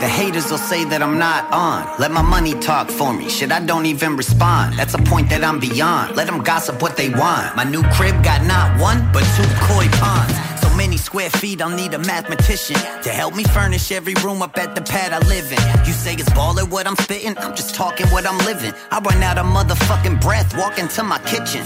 The 0.00 0.08
haters 0.08 0.50
will 0.50 0.58
say 0.58 0.84
that 0.84 1.02
I'm 1.02 1.18
not 1.18 1.50
on. 1.52 1.88
Let 1.98 2.10
my 2.10 2.20
money 2.20 2.54
talk 2.54 2.90
for 2.90 3.14
me. 3.14 3.28
Shit, 3.30 3.52
I 3.52 3.60
don't 3.64 3.86
even 3.86 4.16
respond. 4.16 4.76
That's 4.76 4.94
a 4.94 4.98
point 4.98 5.30
that 5.30 5.44
I'm 5.44 5.60
beyond. 5.60 6.16
Let 6.16 6.26
them 6.26 6.42
gossip 6.42 6.82
what 6.82 6.96
they 6.96 7.08
want. 7.08 7.56
My 7.56 7.64
new 7.64 7.82
crib 7.94 8.22
got 8.24 8.44
not 8.44 8.78
one, 8.80 8.98
but 9.12 9.22
two 9.36 9.48
koi 9.64 9.86
ponds. 10.02 10.34
Many 10.76 10.96
square 10.96 11.30
feet, 11.30 11.62
I'll 11.62 11.74
need 11.74 11.94
a 11.94 11.98
mathematician 11.98 12.76
to 13.02 13.10
help 13.10 13.36
me 13.36 13.44
furnish 13.44 13.92
every 13.92 14.14
room 14.24 14.42
up 14.42 14.58
at 14.58 14.74
the 14.74 14.82
pad 14.82 15.12
I 15.12 15.20
live 15.28 15.50
in. 15.52 15.86
You 15.86 15.92
say 15.92 16.14
it's 16.14 16.28
baller 16.30 16.68
what 16.68 16.86
I'm 16.86 16.96
spitting, 16.96 17.38
I'm 17.38 17.54
just 17.54 17.74
talking 17.74 18.06
what 18.08 18.26
I'm 18.26 18.38
living. 18.38 18.72
I 18.90 18.98
run 18.98 19.22
out 19.22 19.38
of 19.38 19.46
motherfucking 19.46 20.20
breath 20.20 20.56
walking 20.58 20.88
to 20.88 21.02
my 21.04 21.18
kitchen. 21.20 21.64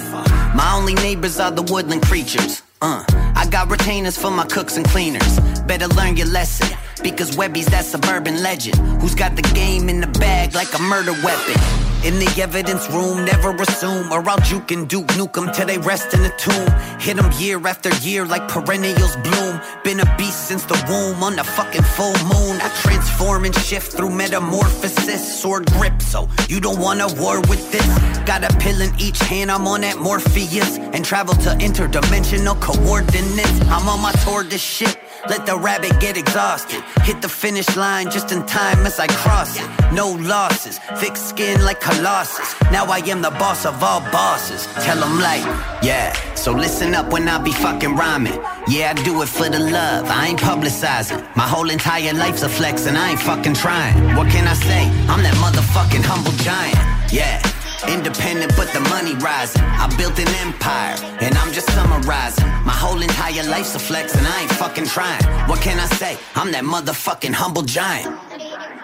My 0.54 0.72
only 0.74 0.94
neighbors 0.94 1.40
are 1.40 1.50
the 1.50 1.62
woodland 1.62 2.02
creatures. 2.02 2.62
Uh, 2.82 3.02
I 3.34 3.46
got 3.50 3.70
retainers 3.70 4.18
for 4.18 4.30
my 4.30 4.44
cooks 4.46 4.76
and 4.76 4.86
cleaners. 4.86 5.40
Better 5.66 5.88
learn 5.88 6.16
your 6.16 6.28
lesson. 6.28 6.68
Because 7.02 7.36
Webby's 7.36 7.66
that 7.66 7.84
suburban 7.84 8.42
legend 8.42 8.76
who's 9.00 9.14
got 9.14 9.36
the 9.36 9.42
game 9.54 9.88
in 9.88 10.00
the 10.00 10.06
bag 10.18 10.54
like 10.54 10.72
a 10.78 10.82
murder 10.82 11.12
weapon. 11.24 11.87
In 12.04 12.18
the 12.20 12.30
evidence 12.40 12.88
room, 12.90 13.24
never 13.24 13.50
assume, 13.56 14.12
or 14.12 14.26
I'll 14.28 14.38
juke 14.38 14.70
and 14.70 14.88
duke 14.88 15.08
nuke 15.18 15.36
'em 15.36 15.52
till 15.52 15.66
they 15.66 15.78
rest 15.78 16.14
in 16.14 16.22
the 16.22 16.30
tomb. 16.38 16.68
Hit 17.00 17.18
'em 17.18 17.30
year 17.38 17.58
after 17.66 17.90
year 18.06 18.24
like 18.24 18.46
perennials 18.48 19.16
bloom. 19.24 19.60
Been 19.82 20.00
a 20.00 20.06
beast 20.16 20.46
since 20.48 20.62
the 20.64 20.78
womb 20.88 21.22
on 21.22 21.34
the 21.36 21.44
fucking 21.44 21.82
full 21.96 22.16
moon. 22.32 22.60
I 22.62 22.70
transform 22.82 23.44
and 23.44 23.54
shift 23.66 23.92
through 23.96 24.10
metamorphosis, 24.10 25.40
sword 25.40 25.70
grip, 25.72 26.00
so 26.00 26.28
you 26.48 26.60
don't 26.60 26.78
wanna 26.78 27.08
war 27.08 27.40
with 27.50 27.72
this. 27.72 27.88
Got 28.24 28.44
a 28.44 28.52
pill 28.58 28.80
in 28.80 28.92
each 28.98 29.18
hand, 29.18 29.50
I'm 29.50 29.66
on 29.66 29.80
that 29.80 29.98
Morpheus, 29.98 30.78
and 30.94 31.04
travel 31.04 31.34
to 31.44 31.50
interdimensional 31.58 32.56
coordinates. 32.60 33.60
I'm 33.68 33.88
on 33.88 34.00
my 34.00 34.12
tour 34.24 34.44
to 34.44 34.58
shit. 34.58 34.96
Let 35.26 35.46
the 35.46 35.56
rabbit 35.56 35.98
get 36.00 36.16
exhausted. 36.16 36.82
Hit 37.02 37.20
the 37.20 37.28
finish 37.28 37.76
line 37.76 38.10
just 38.10 38.30
in 38.30 38.46
time 38.46 38.86
as 38.86 39.00
I 39.00 39.06
cross 39.08 39.58
it. 39.58 39.68
No 39.92 40.10
losses, 40.12 40.78
thick 40.96 41.16
skin 41.16 41.64
like 41.64 41.80
Colossus. 41.80 42.54
Now 42.70 42.84
I 42.86 42.98
am 42.98 43.20
the 43.22 43.30
boss 43.30 43.66
of 43.66 43.82
all 43.82 44.00
bosses. 44.12 44.66
Tell 44.84 44.98
them 45.00 45.18
like, 45.18 45.42
yeah. 45.82 46.12
So 46.34 46.52
listen 46.52 46.94
up 46.94 47.12
when 47.12 47.28
I 47.28 47.38
be 47.38 47.52
fucking 47.52 47.96
rhyming. 47.96 48.38
Yeah, 48.68 48.94
I 48.96 49.02
do 49.02 49.20
it 49.22 49.28
for 49.28 49.48
the 49.48 49.58
love. 49.58 50.06
I 50.08 50.28
ain't 50.28 50.40
publicizing. 50.40 51.20
My 51.36 51.48
whole 51.48 51.70
entire 51.70 52.12
life's 52.14 52.42
a 52.42 52.48
flex 52.48 52.86
and 52.86 52.96
I 52.96 53.10
ain't 53.10 53.20
fucking 53.20 53.54
trying. 53.54 54.16
What 54.16 54.30
can 54.30 54.46
I 54.46 54.54
say? 54.54 54.84
I'm 55.08 55.22
that 55.22 55.34
motherfucking 55.34 56.04
humble 56.04 56.32
giant. 56.42 56.78
Yeah. 57.12 57.42
Independent, 57.86 58.56
but 58.56 58.72
the 58.72 58.80
money 58.90 59.14
rising. 59.22 59.62
I 59.62 59.86
built 59.96 60.18
an 60.18 60.26
empire, 60.42 60.96
and 61.20 61.38
I'm 61.38 61.52
just 61.52 61.70
summarizing. 61.70 62.44
My 62.66 62.72
whole 62.74 63.00
entire 63.00 63.44
life's 63.44 63.74
a 63.76 63.78
flex, 63.78 64.16
and 64.16 64.26
I 64.26 64.42
ain't 64.42 64.50
fucking 64.52 64.86
trying. 64.86 65.22
What 65.48 65.60
can 65.60 65.78
I 65.78 65.86
say? 65.86 66.18
I'm 66.34 66.50
that 66.52 66.64
motherfucking 66.64 67.32
humble 67.32 67.62
giant. 67.62 68.18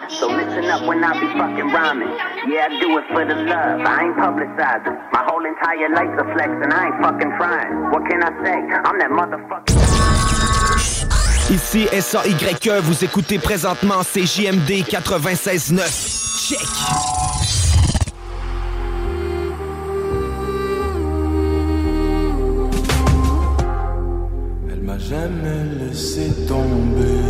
So 0.08 0.28
listen 0.28 0.66
up 0.66 0.86
when 0.86 1.02
I 1.02 1.18
be 1.18 1.26
fucking 1.26 1.72
rhyming. 1.74 2.08
Yeah, 2.46 2.68
I 2.70 2.80
do 2.80 2.96
it 2.98 3.04
for 3.10 3.24
the 3.24 3.34
love. 3.34 3.80
I 3.80 4.04
ain't 4.04 4.16
publicizing. 4.16 4.94
My 5.12 5.24
whole 5.26 5.44
entire 5.44 5.90
life's 5.90 6.20
a 6.22 6.24
flex, 6.32 6.50
and 6.62 6.72
I 6.72 6.86
ain't 6.86 7.02
fucking 7.02 7.32
trying. 7.36 7.90
What 7.90 8.06
can 8.08 8.22
I 8.22 8.30
say? 8.44 8.62
I'm 8.84 8.98
that 9.00 9.10
motherfucking. 9.10 9.74
Ici 11.50 11.88
SAYE, 12.00 12.80
vous 12.80 13.04
écoutez 13.04 13.38
présentement 13.38 14.02
CJMD 14.02 14.84
96.9. 14.88 16.48
Check! 16.48 17.43
Jamais 25.14 25.64
laissé 25.78 26.28
tomber. 26.48 27.22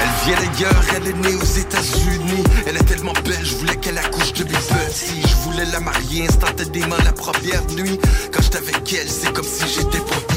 Elle 0.00 0.14
vient 0.24 0.36
d'ailleurs, 0.36 0.84
elle 0.96 1.08
est 1.08 1.18
née 1.28 1.36
aux 1.36 1.58
États-Unis. 1.64 2.44
Elle 2.66 2.76
est 2.76 2.84
tellement 2.84 3.12
belle, 3.24 3.44
je 3.44 3.54
voulais 3.56 3.76
qu'elle 3.76 3.98
accouche 3.98 4.32
de 4.32 4.44
mes 4.44 4.50
petits. 4.50 5.22
Je 5.22 5.36
voulais 5.44 5.66
la 5.66 5.80
marier 5.80 6.26
instantanément 6.26 6.96
la 7.04 7.12
première 7.12 7.64
nuit. 7.76 7.98
Quand 8.32 8.42
j'étais 8.42 8.58
avec 8.58 8.92
elle, 8.92 9.08
c'est 9.08 9.32
comme 9.32 9.44
si 9.44 9.64
j'étais 9.74 9.98
ici. 9.98 10.31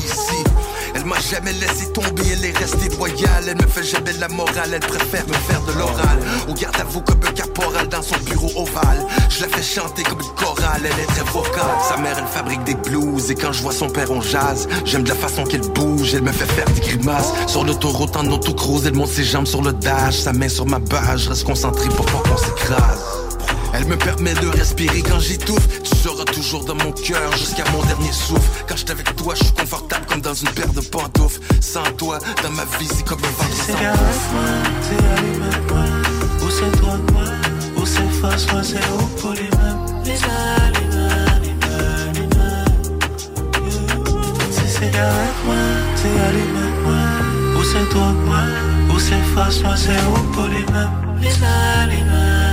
Elle 1.05 1.11
m'a 1.11 1.19
jamais 1.19 1.53
laissé 1.53 1.91
tomber, 1.93 2.23
elle 2.31 2.43
est 2.45 2.57
restée 2.57 2.89
loyale. 2.97 3.45
Elle 3.47 3.57
me 3.57 3.67
fait 3.67 3.83
jamais 3.83 4.13
la 4.13 4.27
morale, 4.27 4.71
elle 4.73 4.79
préfère 4.79 5.23
me 5.27 5.33
faire 5.33 5.61
de 5.61 5.73
l'oral. 5.73 6.17
Au 6.49 6.53
garde 6.55 6.81
à 6.81 6.83
vous 6.83 6.99
comme 7.01 7.19
un 7.27 7.31
caporal 7.31 7.87
dans 7.89 8.01
son 8.01 8.15
bureau 8.25 8.49
ovale. 8.55 9.05
Je 9.29 9.41
la 9.41 9.49
fais 9.49 9.61
chanter 9.61 10.01
comme 10.01 10.19
une 10.19 10.33
chorale, 10.33 10.81
elle 10.83 10.99
est 10.99 11.05
très 11.05 11.23
vocale. 11.31 11.77
Sa 11.87 11.97
mère, 11.97 12.17
elle 12.17 12.25
fabrique 12.25 12.63
des 12.63 12.73
blues. 12.73 13.29
Et 13.29 13.35
quand 13.35 13.51
je 13.51 13.61
vois 13.61 13.71
son 13.71 13.87
père, 13.87 14.09
on 14.09 14.19
jazz. 14.19 14.67
J'aime 14.83 15.03
de 15.03 15.09
la 15.09 15.15
façon 15.15 15.43
qu'elle 15.43 15.61
bouge, 15.61 16.15
elle 16.15 16.23
me 16.23 16.31
fait 16.31 16.51
faire 16.51 16.65
des 16.71 16.81
grimaces. 16.81 17.31
Sur 17.45 17.63
l'autoroute 17.63 18.15
en 18.15 18.25
autocruise, 18.31 18.87
elle 18.87 18.95
monte 18.95 19.09
ses 19.09 19.25
jambes 19.25 19.45
sur 19.45 19.61
le 19.61 19.73
dash. 19.73 20.15
Sa 20.15 20.33
main 20.33 20.49
sur 20.49 20.65
ma 20.65 20.79
base, 20.79 21.25
je 21.25 21.29
reste 21.29 21.43
concentré 21.43 21.87
pour 21.89 22.07
pas 22.07 22.27
qu'on 22.27 22.37
s'écrase. 22.37 23.14
Elle 23.77 23.85
me 23.87 23.97
permet 23.97 24.33
de 24.35 24.47
respirer 24.47 25.01
quand 25.01 25.19
j'étouffe. 25.19 25.81
Tu 25.83 25.95
seras 25.97 26.23
toujours 26.23 26.63
dans 26.63 26.75
mon 26.75 26.93
cœur 26.93 27.35
jusqu'à 27.35 27.65
mon 27.71 27.83
dernier 27.83 28.11
souffle. 28.13 28.63
Quand 28.69 28.77
je 28.77 28.89
avec 28.89 29.13
toi, 29.17 29.33
je 29.35 29.43
suis 29.43 29.53
confortable 29.53 30.05
comme 30.05 30.21
dans 30.21 30.33
une 30.33 30.47
paire 30.49 30.71
de 30.71 30.79
pantoufles. 30.79 31.41
Sans 31.59 31.83
toi, 31.97 32.19
dans 32.41 32.51
ma 32.51 32.63
vie, 32.79 32.87
c'est 32.87 33.05
comme 33.05 33.19
un 33.19 33.27
ventre 33.27 33.51
C'est 33.53 33.73
sans 33.73 33.77
avec 33.77 33.97
moi, 34.31 34.47
c'est 34.81 35.03
allumé 35.17 35.51
moi. 35.69 35.83
Ou 36.41 36.49
c'est 36.49 36.79
toi 36.79 36.97
moi, 37.11 37.23
ou 37.75 37.85
c'est 37.85 38.09
face 38.21 38.51
moi, 38.51 38.61
c'est 38.63 38.77
où 38.77 39.07
pour 39.19 39.31
les 39.31 39.41
mêmes. 39.41 40.03
Les 40.05 40.15
Si 44.51 44.67
c'est 44.67 44.97
avec 44.97 45.35
moi, 45.45 45.55
c'est 45.95 46.17
allumé 46.27 46.67
moi. 46.85 47.59
Ou 47.59 47.63
c'est 47.63 47.89
toi 47.89 48.13
moi, 48.25 48.43
ou 48.93 48.99
c'est 48.99 49.23
face 49.35 49.59
moi, 49.63 49.75
c'est 49.75 50.01
où 50.07 50.31
pour 50.31 50.47
les 50.47 50.65
mêmes. 50.71 50.91
Les 51.21 52.44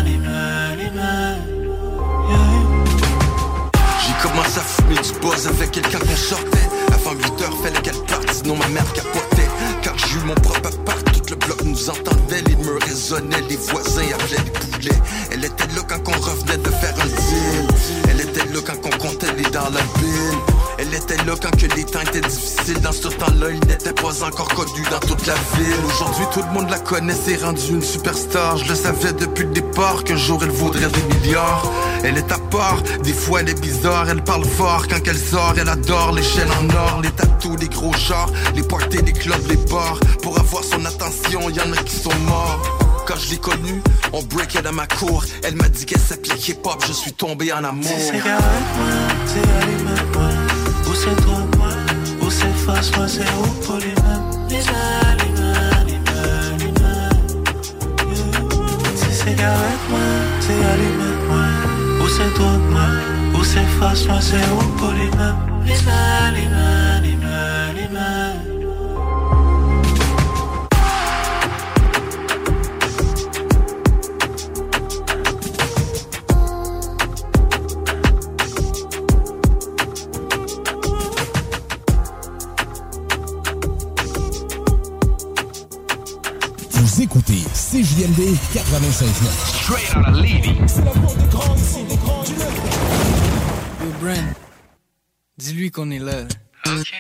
du 4.95 5.13
buzz 5.21 5.47
avec 5.47 5.71
quelqu'un 5.71 5.99
qu'on 5.99 6.17
sortait. 6.17 6.69
Avant 6.93 7.13
8 7.13 7.43
heures, 7.43 7.57
fallait 7.63 7.81
qu'elle 7.83 8.03
parte, 8.07 8.31
sinon 8.33 8.57
ma 8.57 8.69
mère 8.69 8.93
capotait. 8.93 9.49
Quand 9.83 9.97
j'ai 9.97 10.17
eu 10.17 10.25
mon 10.25 10.35
propre 10.35 10.69
appart, 10.69 11.05
tout 11.13 11.23
le 11.31 11.37
bloc 11.37 11.63
nous 11.65 11.91
entendait. 11.91 12.43
Les 12.47 12.57
murs 12.57 12.81
résonnaient, 12.83 13.43
les 13.49 13.57
voisins 13.57 14.03
appelaient 14.15 14.45
les 14.45 14.51
poulets. 14.51 15.03
Elle 15.31 15.45
était 15.45 15.67
là 15.75 15.83
quand 15.89 16.09
on 16.09 16.21
revenait 16.21 16.59
de 16.59 16.71
faire 16.71 16.95
un 17.01 17.07
deal. 17.07 17.67
Elle 18.11 18.21
était 18.21 18.53
là 18.53 18.61
quand 18.65 18.87
on 18.87 18.99
comptait 18.99 19.33
les 19.37 19.51
dans 19.51 19.71
la 19.71 19.83
bille. 19.99 20.52
Elle 20.93 20.99
était 20.99 21.17
là 21.25 21.35
quand 21.41 21.57
que 21.57 21.75
les 21.75 21.85
temps 21.85 22.03
étaient 22.03 22.21
difficiles. 22.21 22.79
Dans 22.83 22.93
ce 22.93 23.09
temps-là, 23.09 23.47
il 23.51 23.67
n'était 23.67 23.95
pas 23.95 24.23
encore 24.25 24.49
connu 24.49 24.83
dans 24.91 24.99
toute 24.99 25.27
la 25.27 25.33
ville. 25.57 25.81
Aujourd'hui, 25.87 26.27
tout 26.35 26.43
le 26.47 26.53
monde 26.53 26.69
la 26.69 26.79
connaît, 26.79 27.15
c'est 27.15 27.43
rendu 27.43 27.71
une 27.71 27.83
superstar. 27.83 28.59
Je 28.59 28.69
le 28.69 28.75
savais 28.75 29.15
depuis 29.15 29.45
le 29.45 29.53
départ 29.53 30.05
qu'un 30.05 30.19
jour 30.19 30.41
elle 30.43 30.51
vaudrait 30.51 30.91
des 30.91 31.15
milliards. 31.15 31.65
Elle 32.05 32.19
est 32.19 32.31
à 32.31 32.37
part, 32.39 32.83
des 33.05 33.15
fois 33.15 33.41
elle 33.41 33.49
est 33.49 33.59
bizarre, 33.59 34.11
elle 34.11 34.23
parle 34.23 34.45
fort 34.45 34.87
quand 34.87 35.01
elle 35.07 35.19
sort, 35.19 35.55
elle 35.57 35.69
adore 35.71 36.13
les 36.13 36.23
chaînes 36.23 36.51
en 36.51 36.69
or, 36.75 37.01
les 37.03 37.11
tatous, 37.11 37.57
les 37.59 37.69
gros 37.69 37.95
chars, 37.95 38.29
les 38.55 38.63
parties, 38.63 39.01
les 39.01 39.15
clubs, 39.15 39.47
les 39.49 39.57
bars. 39.57 39.99
Pour 40.21 40.39
avoir 40.39 40.63
son 40.63 40.85
attention, 40.85 41.49
y 41.49 41.61
en 41.61 41.73
a 41.73 41.77
qui 41.85 41.97
sont 41.97 42.15
morts. 42.27 42.61
Quand 43.07 43.17
je 43.17 43.31
l'ai 43.31 43.39
connue, 43.39 43.83
on 44.13 44.23
breakait 44.23 44.61
dans 44.61 44.73
ma 44.73 44.87
cour. 44.87 45.25
Elle 45.43 45.57
m'a 45.57 45.69
dit 45.69 45.87
qu'elle 45.87 46.03
s'appelait 46.03 46.37
hip-hop, 46.37 46.85
je 46.87 46.93
suis 46.93 47.15
tombé 47.15 47.51
en 47.51 47.65
amour. 47.65 47.89
C'est 51.03 51.17
c'est 51.17 51.21
allumé 51.25 51.45
moi. 51.59 51.75
Ou 52.21 52.31
c'est 52.31 52.57
face 52.65 52.97
moi, 52.97 53.09
c'est 53.09 53.23
où 53.41 53.47
pour 53.67 53.79
les 53.79 53.97
mêmes. 54.05 54.27
Les 54.49 54.65
aliments, 54.69 55.83
les 55.89 56.01
aliments. 56.31 57.19
Si 58.95 59.11
c'est 59.11 59.31
avec 59.31 59.83
moi, 59.91 60.09
c'est 60.39 60.63
allumé 60.73 61.11
moi. 61.29 61.47
Ou 62.05 62.09
c'est 62.09 62.33
toi 62.37 62.53
moi, 62.71 62.89
ou 63.35 63.43
c'est 63.43 63.69
face 63.81 64.07
moi, 64.07 64.21
c'est 64.21 64.47
où 64.55 64.63
pour 64.79 64.93
les 64.93 65.11
mêmes. 65.19 65.41
Les 65.67 65.81
aliments, 65.89 66.31
les 66.37 66.82
CJMD 88.03 88.37
96.9. 88.53 89.31
Straight 89.63 89.97
out 89.97 90.09
of 90.09 90.17
Levy. 90.17 90.57
C'est 90.67 90.85
la 90.85 90.91
porte 90.91 91.19
d'écran 91.19 91.55
ici, 91.55 91.79
l'écran 91.89 92.23
du 92.25 92.33
Yo, 92.33 93.93
Brent, 94.01 94.35
dis-lui 95.39 95.71
qu'on 95.71 95.91
est 95.91 96.01
là. 96.01 96.25
Ok. 96.67 96.99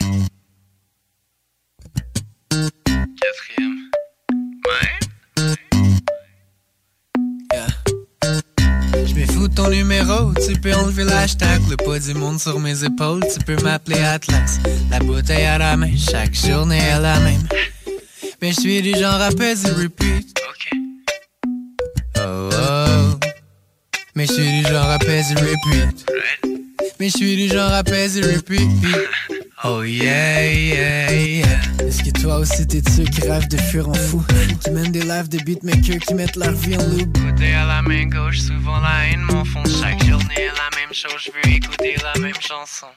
Quatrième. 2.50 3.90
Je 8.94 9.14
me 9.14 9.26
fous 9.26 9.48
de 9.48 9.54
ton 9.54 9.70
numéro, 9.70 10.32
tu 10.34 10.52
peux 10.60 10.74
enlever 10.74 11.04
l'hashtag, 11.04 11.62
le 11.68 11.76
poids 11.76 11.98
du 11.98 12.14
monde 12.14 12.38
sur 12.38 12.60
mes 12.60 12.84
épaules, 12.84 13.24
tu 13.32 13.40
peux 13.44 13.60
m'appeler 13.62 13.98
Atlas. 13.98 14.60
La 14.90 15.00
bouteille 15.00 15.46
à 15.46 15.58
la 15.58 15.76
main, 15.76 15.96
chaque 15.96 16.34
journée 16.34 16.78
est 16.78 17.00
la 17.00 17.18
même. 17.20 17.48
Mais 18.40 18.52
je 18.52 18.60
suis 18.60 18.82
du 18.82 18.92
genre 18.92 19.20
à 19.20 19.30
peser 19.30 19.70
repeat. 19.70 20.41
Mais 24.14 24.26
je 24.26 24.32
suis 24.32 24.62
du 24.62 24.68
genre 24.68 24.90
à 24.90 24.98
peser 24.98 25.34
repeat. 25.34 26.06
Mais 27.00 27.08
je 27.08 27.16
suis 27.16 27.36
du 27.36 27.48
genre 27.48 27.72
à 27.72 27.82
peser 27.82 28.20
repeat. 28.20 28.68
Oh 29.64 29.82
yeah, 29.82 30.52
yeah, 30.52 31.12
yeah. 31.12 31.60
Est-ce 31.86 32.02
que 32.02 32.10
toi 32.20 32.36
aussi 32.36 32.66
t'es 32.66 32.82
de 32.82 32.90
ceux 32.90 33.04
qui 33.04 33.22
rêvent 33.22 33.48
de 33.48 33.56
fuir 33.56 33.88
en 33.88 33.94
fou? 33.94 34.22
Qui 34.62 34.70
mènent 34.70 34.92
des 34.92 35.02
lives 35.02 35.28
de 35.28 35.38
beatmakers 35.38 36.00
qui 36.00 36.14
mettent 36.14 36.36
leur 36.36 36.52
vie 36.52 36.76
en 36.76 36.86
loup? 36.88 37.06
Côté 37.06 37.54
à 37.54 37.64
la 37.64 37.80
main 37.80 38.04
gauche, 38.04 38.40
souvent 38.40 38.80
la 38.80 39.06
haine 39.08 39.20
m'enfonce. 39.20 39.80
Chaque 39.80 40.04
journée 40.04 40.46
la 40.46 40.76
même 40.78 40.92
chose, 40.92 41.16
je 41.18 41.30
veux 41.30 41.54
écouter 41.54 41.96
la 42.02 42.20
même 42.20 42.40
chanson. 42.40 42.88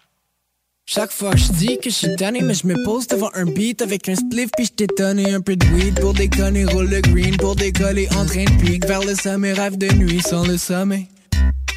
Chaque 0.87 1.11
fois 1.11 1.31
que 1.31 1.39
je 1.39 1.51
dis 1.53 1.79
que 1.79 1.89
je 1.89 1.95
suis 1.95 2.15
tanné, 2.15 2.41
mais 2.41 2.53
je 2.53 2.67
me 2.67 2.75
pose 2.83 3.07
devant 3.07 3.31
un 3.33 3.45
beat 3.45 3.81
avec 3.81 4.07
un 4.07 4.15
spliff 4.15 4.51
puis 4.55 4.69
je 4.79 4.85
donné 4.95 5.33
un 5.33 5.41
peu 5.41 5.55
de 5.55 5.65
weed 5.73 5.99
pour 5.99 6.13
déconner, 6.13 6.63
roule 6.65 6.87
le 6.87 7.01
green 7.01 7.35
pour 7.37 7.55
décoller 7.55 8.07
en 8.15 8.23
train 8.23 8.43
de 8.43 8.63
pique 8.63 8.85
vers 8.85 9.01
le 9.01 9.15
sommet, 9.15 9.53
rêve 9.53 9.79
de 9.79 9.91
nuit 9.95 10.21
sans 10.21 10.45
le 10.45 10.59
sommet. 10.59 11.07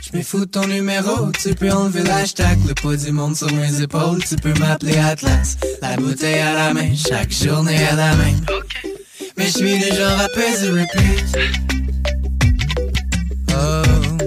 Je 0.04 0.18
me 0.18 0.22
fous 0.22 0.40
de 0.40 0.44
ton 0.44 0.66
numéro, 0.66 1.32
tu 1.42 1.54
peux 1.54 1.70
enlever 1.70 2.02
l'hashtag, 2.02 2.58
le 2.68 2.74
poids 2.74 2.98
du 2.98 3.10
monde 3.10 3.34
sur 3.34 3.50
mes 3.50 3.80
épaules, 3.80 4.22
tu 4.22 4.36
peux 4.36 4.52
m'appeler 4.60 4.98
Atlas. 4.98 5.56
La 5.80 5.96
bouteille 5.96 6.40
à 6.40 6.52
la 6.52 6.74
main, 6.74 6.94
chaque 6.94 7.32
journée 7.32 7.82
à 7.86 7.94
la 7.94 8.14
même. 8.14 8.44
Mais 9.38 9.46
je 9.46 9.52
suis 9.52 9.78
le 9.78 9.96
genre 9.96 10.20
à 10.20 10.28
peser 10.28 10.68
repeat. 10.68 11.38
Oh, 13.52 14.26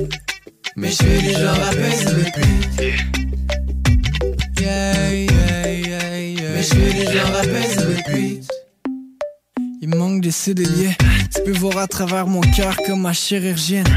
mais 0.75 0.89
je 0.89 0.95
suis 0.95 1.21
le 1.21 1.33
genre 1.33 1.67
à 1.67 1.69
peser 1.69 2.07
repeat. 2.07 2.81
Yeah, 2.81 3.30
yeah, 4.61 5.11
yeah, 5.11 6.19
yeah. 6.19 6.49
Mais 6.53 6.61
je 6.61 6.67
suis 6.67 7.05
le 7.05 7.11
genre 7.11 7.35
à 7.35 7.41
peser 7.41 7.83
repeat. 7.83 8.47
Il 9.81 9.89
manque 9.89 10.21
des 10.21 10.31
cédéliers. 10.31 10.95
Tu 11.33 11.41
peux 11.43 11.57
voir 11.57 11.77
à 11.79 11.87
travers 11.87 12.27
mon 12.27 12.41
cœur 12.41 12.75
comme 12.85 13.01
ma 13.01 13.13
chirurgienne. 13.13 13.87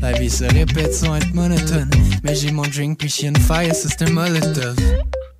La 0.00 0.12
vie 0.12 0.30
se 0.30 0.44
répète 0.44 0.94
sans 0.94 1.16
être 1.16 1.34
monotone. 1.34 1.90
Mais 2.22 2.34
j'ai 2.34 2.52
mon 2.52 2.62
drink 2.62 2.98
puis 2.98 3.08
j'ai 3.08 3.26
une 3.26 3.36
fire, 3.36 3.74
c'est 3.74 4.02
un 4.02 4.10
molotov. 4.10 4.76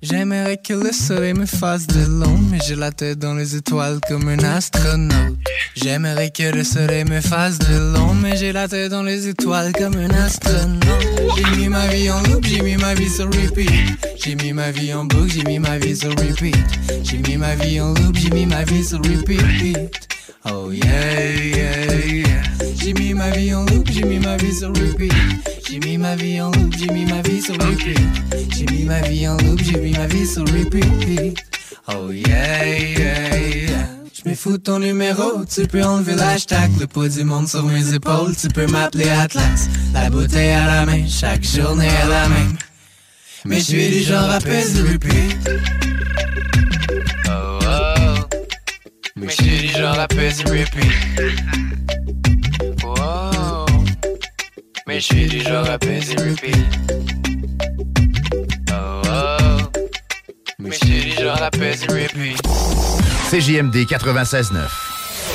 J'aimerais 0.03 0.57
que 0.57 0.73
le 0.73 0.91
soleil 0.91 1.33
me 1.33 1.45
fasse 1.45 1.87
de 1.87 2.05
l'ombre, 2.05 2.43
mais 2.51 2.57
j'ai 2.67 2.75
la 2.75 2.91
tête 2.91 3.19
dans 3.19 3.35
les 3.35 3.55
étoiles 3.55 4.01
comme 4.05 4.27
un 4.27 4.37
astronaute. 4.39 5.37
J'aimerais 5.75 6.29
que 6.29 6.43
le 6.43 6.65
soleil 6.65 7.05
me 7.05 7.21
fasse 7.21 7.57
de 7.57 7.93
l'ombre, 7.93 8.15
mais 8.21 8.35
j'ai 8.35 8.51
la 8.51 8.67
tête 8.67 8.91
dans 8.91 9.03
les 9.03 9.29
étoiles 9.29 9.71
comme 9.71 9.95
un 9.95 10.09
astronaute. 10.09 10.83
J'ai 11.37 11.55
mis 11.55 11.69
ma 11.69 11.87
vie 11.87 12.11
en 12.11 12.21
loop, 12.23 12.43
j'ai 12.45 12.61
mis 12.61 12.75
ma 12.75 12.93
vie 12.95 13.09
sur 13.09 13.27
repeat. 13.27 13.71
J'ai 14.21 14.35
mis 14.35 14.51
ma 14.51 14.71
vie 14.71 14.93
en 14.93 15.05
boucle, 15.05 15.31
j'ai 15.31 15.43
mis 15.43 15.59
ma 15.59 15.77
vie 15.77 15.95
sur 15.95 16.09
repeat. 16.09 16.57
J'ai 17.03 17.19
mis 17.19 17.37
ma 17.37 17.55
vie 17.55 17.79
en 17.79 17.93
loop, 17.93 18.17
j'ai 18.17 18.29
mis 18.29 18.45
ma 18.45 18.65
vie 18.65 18.83
sur 18.83 18.97
repeat. 18.97 20.12
Oh 20.45 20.71
yeah, 20.71 21.35
yeah, 21.35 22.05
yeah. 22.05 22.43
J'ai 22.75 22.93
mis 22.93 23.13
ma 23.13 23.29
vie 23.29 23.53
en 23.53 23.65
loop, 23.65 23.87
j'ai 23.89 24.03
mis 24.03 24.19
ma 24.19 24.35
vie 24.35 24.53
sur 24.53 24.69
repeat. 24.69 25.13
J'ai 25.69 25.79
mis 25.79 25.97
ma 25.97 26.15
vie 26.15 26.41
en 26.41 26.51
loop, 26.51 26.73
j'ai 26.77 26.91
mis 26.91 27.05
ma 27.05 27.21
vie 27.21 27.41
sur 27.41 27.53
repeat. 27.55 27.97
J'ai 28.55 28.65
mis 28.65 28.83
ma 28.83 28.99
vie 29.01 29.27
en 29.27 29.37
loop, 29.37 29.61
j'ai 29.63 29.79
mis 29.79 29.91
ma 29.91 30.05
vie 30.07 30.27
sur 30.27 30.41
repeat. 30.41 31.39
Oh 31.87 32.11
yeah, 32.11 32.65
yeah, 32.65 33.37
yeah. 33.37 33.87
Me 34.25 34.35
fous 34.35 34.57
ton 34.57 34.79
numéro, 34.79 35.45
tu 35.45 35.65
peux 35.67 35.83
enlever 35.83 36.15
l'hashtag, 36.15 36.71
le 36.79 36.87
poids 36.87 37.09
du 37.09 37.23
monde 37.23 37.47
sur 37.47 37.63
mes 37.63 37.93
épaules, 37.93 38.35
tu 38.35 38.47
peux 38.49 38.67
m'appeler 38.67 39.09
Atlas. 39.09 39.69
La 39.93 40.09
bouteille 40.09 40.51
à 40.51 40.65
la 40.65 40.85
main, 40.85 41.07
chaque 41.07 41.43
journée 41.43 41.87
est 41.87 42.09
la 42.09 42.27
même. 42.27 42.57
Mais 43.45 43.59
je 43.59 43.63
suis 43.63 43.89
du 43.89 43.99
genre 43.99 44.29
à 44.29 44.39
peser 44.39 44.81
repeat. 44.81 45.37
Mais 49.15 49.29
je 49.29 49.33
suis 49.43 49.57
du 49.59 49.67
genre 49.67 49.99
à 49.99 50.07
peser 50.07 50.43
repeat. 50.43 50.91
Oh. 52.83 53.65
Mais 54.87 54.99
je 54.99 55.05
suis 55.05 55.27
du 55.27 55.39
genre 55.41 55.69
à 55.69 55.77
peser 55.77 56.15
repeat. 56.15 56.55
Oh 58.71 59.01
oh. 59.05 59.81
Mais 60.57 60.71
je 60.71 60.77
suis 60.77 61.01
du 61.01 61.11
genre 61.11 61.41
à 61.41 61.51
peser 61.51 61.85
repeat. 61.87 62.41
CJMD 63.29 63.75
96.9. 63.85 64.57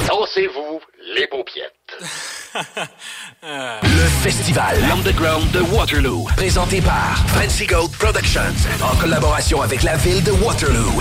Dansez-vous 0.09 0.81
les 1.15 1.27
paupiètes. 1.29 1.73
Le 3.43 4.09
festival 4.23 4.81
L'Underground 4.89 5.51
de 5.53 5.61
Waterloo, 5.61 6.25
présenté 6.37 6.81
par 6.81 7.25
Fancy 7.29 7.67
Gold 7.67 7.93
Productions, 7.93 8.41
en 8.83 8.97
collaboration 8.97 9.63
avec 9.63 9.85
la 9.85 9.97
ville 9.97 10.25
de 10.25 10.33
Waterloo. 10.33 11.01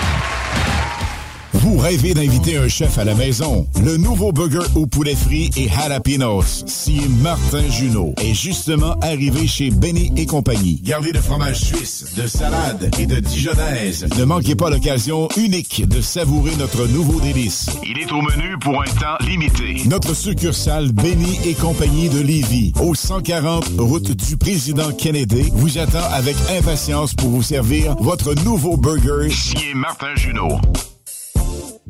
Vous 1.61 1.77
rêvez 1.77 2.15
d'inviter 2.15 2.57
un 2.57 2.67
chef 2.67 2.97
à 2.97 3.03
la 3.03 3.13
maison? 3.13 3.67
Le 3.83 3.95
nouveau 3.95 4.31
burger 4.31 4.65
au 4.73 4.87
poulet 4.87 5.13
frit 5.13 5.51
et 5.55 5.69
jalapenos, 5.69 6.63
si 6.65 7.01
Martin 7.21 7.69
Junot, 7.69 8.15
est 8.19 8.33
justement 8.33 8.95
arrivé 9.01 9.45
chez 9.45 9.69
Benny 9.69 10.11
et 10.17 10.25
compagnie. 10.25 10.81
Gardé 10.83 11.11
de 11.11 11.19
fromage 11.19 11.59
suisse, 11.59 12.15
de 12.17 12.25
salade 12.25 12.89
et 12.97 13.05
de 13.05 13.19
dijonnaise. 13.19 14.07
Ne 14.17 14.23
manquez 14.25 14.55
pas 14.55 14.71
l'occasion 14.71 15.29
unique 15.37 15.87
de 15.87 16.01
savourer 16.01 16.55
notre 16.57 16.87
nouveau 16.87 17.21
délice. 17.21 17.69
Il 17.83 17.99
est 17.99 18.11
au 18.11 18.23
menu 18.23 18.57
pour 18.59 18.81
un 18.81 18.85
temps 18.85 19.23
limité. 19.23 19.87
Notre 19.87 20.15
succursale 20.15 20.91
Benny 20.91 21.41
et 21.45 21.53
compagnie 21.53 22.09
de 22.09 22.21
Lévis, 22.21 22.73
au 22.81 22.95
140 22.95 23.65
route 23.77 24.11
du 24.11 24.35
président 24.35 24.91
Kennedy, 24.93 25.51
vous 25.53 25.77
attend 25.77 26.09
avec 26.11 26.35
impatience 26.57 27.13
pour 27.13 27.29
vous 27.29 27.43
servir 27.43 27.95
votre 27.99 28.33
nouveau 28.45 28.77
burger. 28.77 29.29
Signé 29.29 29.75
Martin 29.75 30.15
Junot. 30.15 30.59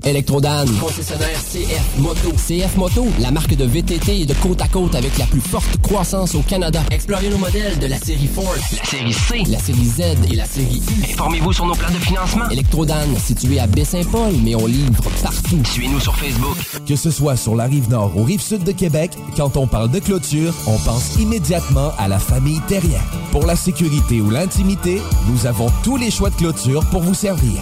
Électrodan, 0.04 0.66
concessionnaire 0.80 1.40
CF 1.40 1.98
Moto. 2.00 2.32
CF 2.32 2.76
Moto, 2.76 3.06
la 3.20 3.30
marque 3.30 3.56
de 3.56 3.66
VTT 3.66 4.22
et 4.22 4.26
de 4.26 4.34
côte 4.34 4.60
à 4.62 4.68
côte 4.68 4.96
avec 4.96 5.16
la 5.20 5.26
plus 5.28 5.42
forte 5.42 5.78
croissance 5.82 6.34
au 6.34 6.42
Canada. 6.42 6.82
Explorez 6.90 7.30
nos 7.30 7.38
modèles 7.38 7.78
de 7.78 7.86
la 7.86 7.98
série 7.98 8.28
Force, 8.28 8.72
la 8.78 8.84
série 8.84 9.14
C, 9.14 9.44
la 9.48 9.60
série 9.60 9.86
Z 9.86 10.02
et 10.32 10.36
la 10.36 10.46
série 10.46 10.82
U. 10.90 11.12
Informez-vous 11.12 11.54
sur 11.54 11.66
nos 11.68 11.76
plans 11.76 11.92
de 11.92 12.00
financement. 12.00 12.50
Électrodan, 12.50 13.06
situé 13.24 13.60
à 13.60 13.68
Baie-Saint-Paul, 13.68 14.34
mais 14.44 14.56
on 14.56 14.66
livre 14.66 15.04
partout. 15.22 15.62
Suivez-nous 15.66 16.00
sur 16.00 16.16
Facebook. 16.16 16.58
Que 16.88 16.96
ce 16.96 17.12
soit 17.12 17.36
sur 17.36 17.56
la 17.56 17.66
rive 17.66 17.90
nord 17.90 18.18
ou 18.18 18.24
rive 18.24 18.42
sud 18.42 18.64
de 18.64 18.72
Québec, 18.72 19.12
quand 19.38 19.56
on 19.56 19.68
parle 19.68 19.92
de 19.92 20.00
clôture, 20.00 20.54
on 20.66 20.78
pense 20.80 21.16
immédiatement 21.20 21.92
à 22.00 22.08
la 22.08 22.18
famille 22.18 22.60
Terrien. 22.68 23.02
Pour 23.32 23.46
la 23.46 23.56
sécurité 23.56 24.20
ou 24.20 24.32
l'intimité, 24.32 25.00
nous 25.30 25.46
avons 25.46 25.68
tous 25.84 25.98
les 25.98 26.10
choix 26.10 26.32
de 26.32 26.36
clôture 26.36 26.84
pour 26.90 27.02
vous 27.02 27.14
servir. 27.14 27.62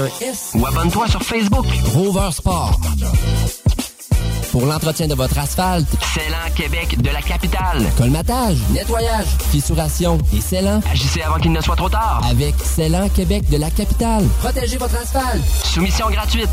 un 0.00 0.24
S. 0.24 0.52
Ou 0.54 0.66
abonne-toi 0.66 1.08
sur 1.08 1.22
Facebook. 1.22 1.66
Rover 1.92 2.30
Sport. 2.32 2.80
Pour 4.50 4.66
l'entretien 4.66 5.06
de 5.06 5.14
votre 5.14 5.38
asphalte, 5.38 5.86
Célan 6.14 6.36
Québec 6.56 7.00
de 7.00 7.10
la 7.10 7.22
capitale. 7.22 7.84
colmatage, 7.96 8.56
nettoyage, 8.70 9.26
fissuration 9.50 10.18
et 10.34 10.40
scellant. 10.40 10.80
Agissez 10.90 11.22
avant 11.22 11.38
qu'il 11.38 11.52
ne 11.52 11.60
soit 11.60 11.76
trop 11.76 11.88
tard. 11.88 12.20
Avec 12.28 12.54
Célan 12.64 13.08
Québec 13.10 13.48
de 13.48 13.58
la 13.58 13.70
capitale. 13.70 14.24
Protégez 14.40 14.76
votre 14.78 14.96
asphalte. 14.96 15.44
Soumission 15.64 16.10
gratuite. 16.10 16.50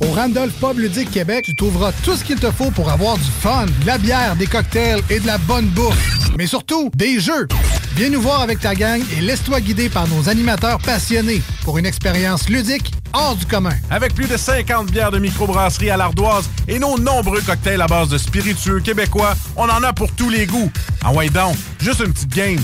Au 0.00 0.12
Randolph 0.12 0.54
Pub 0.54 0.78
Ludique 0.78 1.10
Québec, 1.10 1.44
tu 1.44 1.54
trouveras 1.54 1.92
tout 2.04 2.16
ce 2.16 2.24
qu'il 2.24 2.38
te 2.38 2.50
faut 2.50 2.70
pour 2.70 2.90
avoir 2.90 3.16
du 3.16 3.30
fun, 3.40 3.66
de 3.66 3.86
la 3.86 3.98
bière, 3.98 4.36
des 4.36 4.46
cocktails 4.46 5.02
et 5.10 5.20
de 5.20 5.26
la 5.26 5.38
bonne 5.38 5.66
bouffe. 5.66 6.18
Mais 6.36 6.46
surtout, 6.46 6.90
des 6.94 7.20
jeux. 7.20 7.48
Viens 7.96 8.10
nous 8.10 8.20
voir 8.20 8.42
avec 8.42 8.60
ta 8.60 8.74
gang 8.74 9.02
et 9.16 9.20
laisse-toi 9.20 9.60
guider 9.60 9.88
par 9.88 10.06
nos 10.08 10.28
animateurs 10.28 10.78
passionnés 10.78 11.42
pour 11.64 11.78
une 11.78 11.86
expérience 11.86 12.48
ludique 12.48 12.92
hors 13.12 13.34
du 13.34 13.46
commun. 13.46 13.74
Avec 13.90 14.14
plus 14.14 14.28
de 14.28 14.36
50 14.36 14.90
bières 14.90 15.10
de 15.10 15.18
microbrasserie 15.18 15.90
à 15.90 15.96
l'ardoise 15.96 16.48
et 16.68 16.78
nos 16.78 16.96
nombreux 16.98 17.40
cocktails 17.40 17.80
à 17.80 17.86
base 17.86 18.08
de 18.08 18.18
spiritueux 18.18 18.80
québécois, 18.80 19.34
on 19.56 19.68
en 19.68 19.82
a 19.82 19.92
pour 19.92 20.12
tous 20.12 20.30
les 20.30 20.46
goûts. 20.46 20.70
En 21.04 21.14
ouais 21.14 21.28
donc, 21.28 21.56
Juste 21.80 22.00
une 22.00 22.12
petite 22.12 22.34
game. 22.34 22.60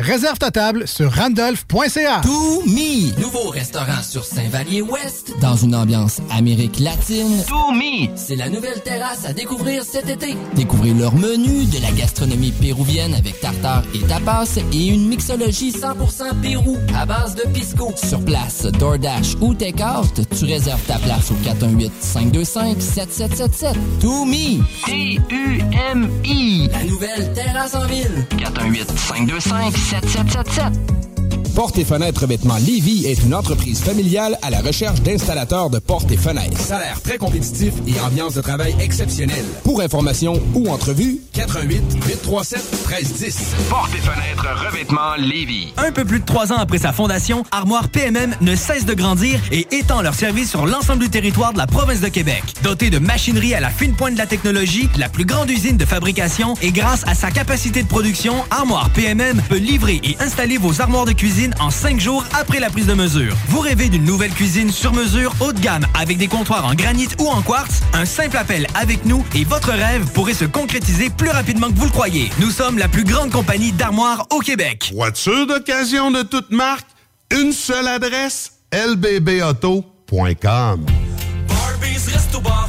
Réserve 0.00 0.38
ta 0.38 0.50
table 0.50 0.88
sur 0.88 1.12
randolph.ca. 1.14 2.20
To 2.22 2.62
Me, 2.66 3.20
nouveau 3.20 3.50
restaurant 3.50 4.02
sur 4.02 4.24
Saint-Vallier-Ouest, 4.24 5.34
dans 5.40 5.56
une 5.56 5.74
ambiance 5.74 6.20
Amérique 6.54 6.78
latine. 6.78 7.42
To 7.48 7.72
Me, 7.72 8.06
c'est 8.14 8.36
la 8.36 8.48
nouvelle 8.48 8.80
terrasse 8.80 9.24
à 9.24 9.32
découvrir 9.32 9.82
cet 9.82 10.08
été. 10.08 10.36
Découvrez 10.54 10.92
leur 10.92 11.16
menu, 11.16 11.64
de 11.64 11.82
la 11.82 11.90
gastronomie 11.90 12.52
péruvienne 12.52 13.12
avec 13.12 13.40
tartare 13.40 13.82
et 13.92 13.98
tapas 14.06 14.60
et 14.72 14.86
une 14.86 15.08
mixologie 15.08 15.72
100% 15.72 16.40
Pérou 16.42 16.76
à 16.94 17.06
base 17.06 17.34
de 17.34 17.42
pisco. 17.48 17.92
Sur 17.96 18.24
place, 18.24 18.66
DoorDash 18.66 19.34
ou 19.40 19.52
Takeout, 19.52 20.22
tu 20.38 20.44
réserves 20.44 20.84
ta 20.86 21.00
place 21.00 21.32
au 21.32 21.34
418-525-7777. 21.42 23.74
To 24.00 24.24
Me. 24.24 24.62
T-U-M-I. 24.86 26.68
La 26.70 26.84
nouvelle 26.84 27.32
terrasse 27.32 27.74
en 27.74 27.84
ville. 27.86 28.24
418-525-7777. 28.36 31.13
Portes 31.54 31.78
et 31.78 31.84
fenêtres 31.84 32.22
revêtement 32.22 32.56
Lévis 32.56 33.06
est 33.06 33.22
une 33.22 33.32
entreprise 33.32 33.80
familiale 33.80 34.36
à 34.42 34.50
la 34.50 34.60
recherche 34.60 35.00
d'installateurs 35.02 35.70
de 35.70 35.78
portes 35.78 36.10
et 36.10 36.16
fenêtres. 36.16 36.58
Salaire 36.58 37.00
très 37.00 37.16
compétitif 37.16 37.74
et 37.86 38.00
ambiance 38.00 38.34
de 38.34 38.40
travail 38.40 38.74
exceptionnelle. 38.80 39.44
Pour 39.62 39.80
information 39.80 40.42
ou 40.54 40.68
entrevue, 40.68 41.20
88 41.32 41.80
837 42.06 42.58
1310. 42.88 43.54
Portes 43.70 43.90
et 43.94 44.00
fenêtres 44.00 44.48
revêtement 44.66 45.14
Lévis. 45.16 45.72
Un 45.76 45.92
peu 45.92 46.04
plus 46.04 46.18
de 46.18 46.24
trois 46.24 46.52
ans 46.52 46.58
après 46.58 46.78
sa 46.78 46.92
fondation, 46.92 47.44
Armoire 47.52 47.88
PMM 47.88 48.34
ne 48.40 48.56
cesse 48.56 48.84
de 48.84 48.94
grandir 48.94 49.38
et 49.52 49.68
étend 49.70 50.02
leur 50.02 50.14
service 50.14 50.50
sur 50.50 50.66
l'ensemble 50.66 51.04
du 51.04 51.08
territoire 51.08 51.52
de 51.52 51.58
la 51.58 51.68
province 51.68 52.00
de 52.00 52.08
Québec. 52.08 52.42
Dotée 52.64 52.90
de 52.90 52.98
machinerie 52.98 53.54
à 53.54 53.60
la 53.60 53.70
fine 53.70 53.94
pointe 53.94 54.14
de 54.14 54.18
la 54.18 54.26
technologie, 54.26 54.88
la 54.98 55.08
plus 55.08 55.24
grande 55.24 55.50
usine 55.50 55.76
de 55.76 55.84
fabrication 55.84 56.54
et 56.62 56.72
grâce 56.72 57.04
à 57.06 57.14
sa 57.14 57.30
capacité 57.30 57.84
de 57.84 57.88
production, 57.88 58.34
Armoire 58.50 58.90
PMM 58.90 59.40
peut 59.48 59.58
livrer 59.58 60.00
et 60.02 60.16
installer 60.18 60.58
vos 60.58 60.80
armoires 60.80 61.04
de 61.04 61.12
cuisine 61.12 61.43
en 61.60 61.70
cinq 61.70 62.00
jours 62.00 62.24
après 62.32 62.60
la 62.60 62.70
prise 62.70 62.86
de 62.86 62.94
mesure. 62.94 63.36
Vous 63.48 63.60
rêvez 63.60 63.88
d'une 63.88 64.04
nouvelle 64.04 64.32
cuisine 64.32 64.70
sur 64.70 64.92
mesure 64.92 65.34
haut 65.40 65.52
de 65.52 65.60
gamme 65.60 65.86
avec 65.98 66.16
des 66.18 66.28
comptoirs 66.28 66.64
en 66.64 66.74
granit 66.74 67.08
ou 67.18 67.28
en 67.28 67.42
quartz? 67.42 67.82
Un 67.92 68.04
simple 68.04 68.36
appel 68.36 68.66
avec 68.74 69.04
nous 69.04 69.24
et 69.34 69.44
votre 69.44 69.70
rêve 69.70 70.10
pourrait 70.12 70.34
se 70.34 70.44
concrétiser 70.44 71.10
plus 71.10 71.30
rapidement 71.30 71.68
que 71.68 71.74
vous 71.76 71.86
le 71.86 71.90
croyez. 71.90 72.30
Nous 72.38 72.50
sommes 72.50 72.78
la 72.78 72.88
plus 72.88 73.04
grande 73.04 73.30
compagnie 73.30 73.72
d'armoires 73.72 74.26
au 74.30 74.38
Québec. 74.38 74.92
Voiture 74.94 75.46
d'occasion 75.46 76.10
de 76.10 76.22
toute 76.22 76.50
marque, 76.50 76.86
une 77.30 77.52
seule 77.52 77.88
adresse, 77.88 78.52
lbbauto.com. 78.72 79.84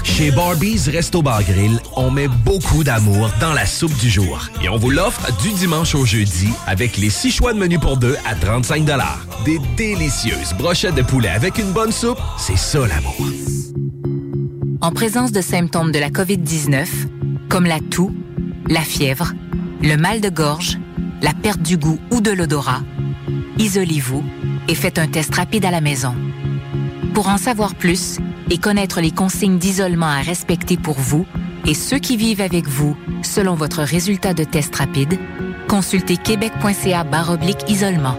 Chez 0.06 0.32
Barbies 0.32 0.88
Resto 0.88 1.22
Bar 1.22 1.44
Grill, 1.44 1.78
on 1.96 2.10
met 2.10 2.30
beaucoup 2.30 2.84
d'amour 2.86 3.30
dans 3.42 3.52
la 3.54 3.66
soupe 3.66 3.98
du 3.98 4.10
jour. 4.10 4.48
Et 4.64 4.70
on 4.70 4.78
vous 4.78 4.92
l'offre 4.92 5.36
du 5.42 5.52
dimanche 5.52 5.94
au 5.96 6.06
jeudi 6.06 6.50
avec 6.68 6.96
les 6.96 7.10
six 7.10 7.32
choix 7.32 7.52
de 7.52 7.58
menu 7.58 7.80
pour 7.80 7.98
deux 7.98 8.16
à 8.26 8.36
35 8.36 8.86
Des 9.44 9.60
délicieuses 9.76 10.54
brochettes 10.58 10.96
de 10.96 11.02
poulet 11.02 11.30
avec 11.30 11.58
une 11.58 11.72
bonne 11.74 11.92
soupe, 11.92 12.20
c'est 12.38 12.56
ça 12.56 12.80
l'amour. 12.88 13.16
En 14.80 14.92
présence 14.92 15.34
de 15.34 15.42
symptômes 15.42 15.92
de 15.92 16.00
la 16.00 16.10
COVID-19, 16.10 16.86
comme 17.50 17.66
la 17.66 17.80
toux, 17.80 18.16
la 18.70 18.82
fièvre, 18.82 19.34
le 19.82 19.98
mal 19.98 20.22
de 20.22 20.30
gorge, 20.30 20.78
la 21.22 21.34
perte 21.34 21.62
du 21.62 21.78
goût 21.78 22.00
ou 22.12 22.22
de 22.22 22.32
l'odorat, 22.32 22.84
isolez-vous 23.58 24.24
et 24.70 24.76
faites 24.76 25.00
un 25.00 25.08
test 25.08 25.36
rapide 25.36 25.66
à 25.66 25.72
la 25.72 25.82
maison. 25.82 26.16
Pour 27.14 27.28
en 27.28 27.38
savoir 27.38 27.76
plus 27.76 28.20
et 28.50 28.58
connaître 28.58 29.02
les 29.02 29.12
consignes 29.12 29.58
d'isolement 29.58 30.08
à 30.08 30.22
respecter 30.22 30.78
pour 30.78 30.96
vous 30.96 31.26
et 31.66 31.74
ceux 31.74 31.98
qui 32.00 32.18
vivent 32.18 32.42
avec 32.42 32.68
vous 32.68 32.96
selon 33.24 33.56
votre 33.56 33.82
résultat 33.82 34.34
de 34.34 34.44
test 34.44 34.76
rapide, 34.76 35.18
consultez 35.68 36.18
québec.ca 36.18 37.06
isolement. 37.68 38.18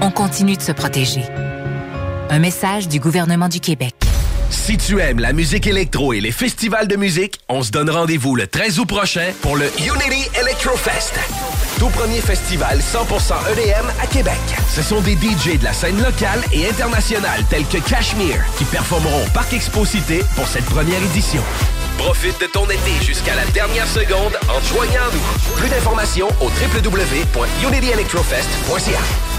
On 0.00 0.10
continue 0.10 0.56
de 0.56 0.62
se 0.62 0.72
protéger. 0.72 1.22
Un 2.30 2.38
message 2.38 2.88
du 2.88 2.98
gouvernement 2.98 3.48
du 3.48 3.60
Québec. 3.60 3.94
Si 4.50 4.76
tu 4.76 5.00
aimes 5.00 5.20
la 5.20 5.32
musique 5.32 5.66
électro 5.66 6.12
et 6.12 6.20
les 6.20 6.32
festivals 6.32 6.88
de 6.88 6.96
musique, 6.96 7.40
on 7.48 7.62
se 7.62 7.70
donne 7.70 7.90
rendez-vous 7.90 8.36
le 8.36 8.46
13 8.46 8.80
août 8.80 8.86
prochain 8.86 9.32
pour 9.40 9.56
le 9.56 9.66
Unity 9.78 10.28
Electrofest. 10.40 11.18
Tout 11.82 11.88
premier 11.88 12.20
festival 12.20 12.78
100% 12.78 13.34
EDM 13.50 13.90
à 14.00 14.06
Québec. 14.06 14.38
Ce 14.70 14.82
sont 14.82 15.00
des 15.00 15.14
DJ 15.14 15.58
de 15.58 15.64
la 15.64 15.72
scène 15.72 16.00
locale 16.00 16.40
et 16.52 16.68
internationale 16.68 17.42
tels 17.50 17.66
que 17.66 17.78
Cashmere 17.78 18.38
qui 18.56 18.64
performeront 18.64 19.26
au 19.26 19.30
Parc 19.30 19.52
Exposité 19.52 20.22
pour 20.36 20.46
cette 20.46 20.66
première 20.66 21.02
édition. 21.02 21.42
Profite 21.98 22.40
de 22.40 22.46
ton 22.46 22.66
été 22.66 23.04
jusqu'à 23.04 23.34
la 23.34 23.44
dernière 23.46 23.88
seconde 23.88 24.38
en 24.48 24.60
joignant 24.60 25.10
nous. 25.12 25.56
Plus 25.56 25.70
d'informations 25.70 26.28
au 26.40 26.50
www.unityelectrofest.ca. 26.50 29.31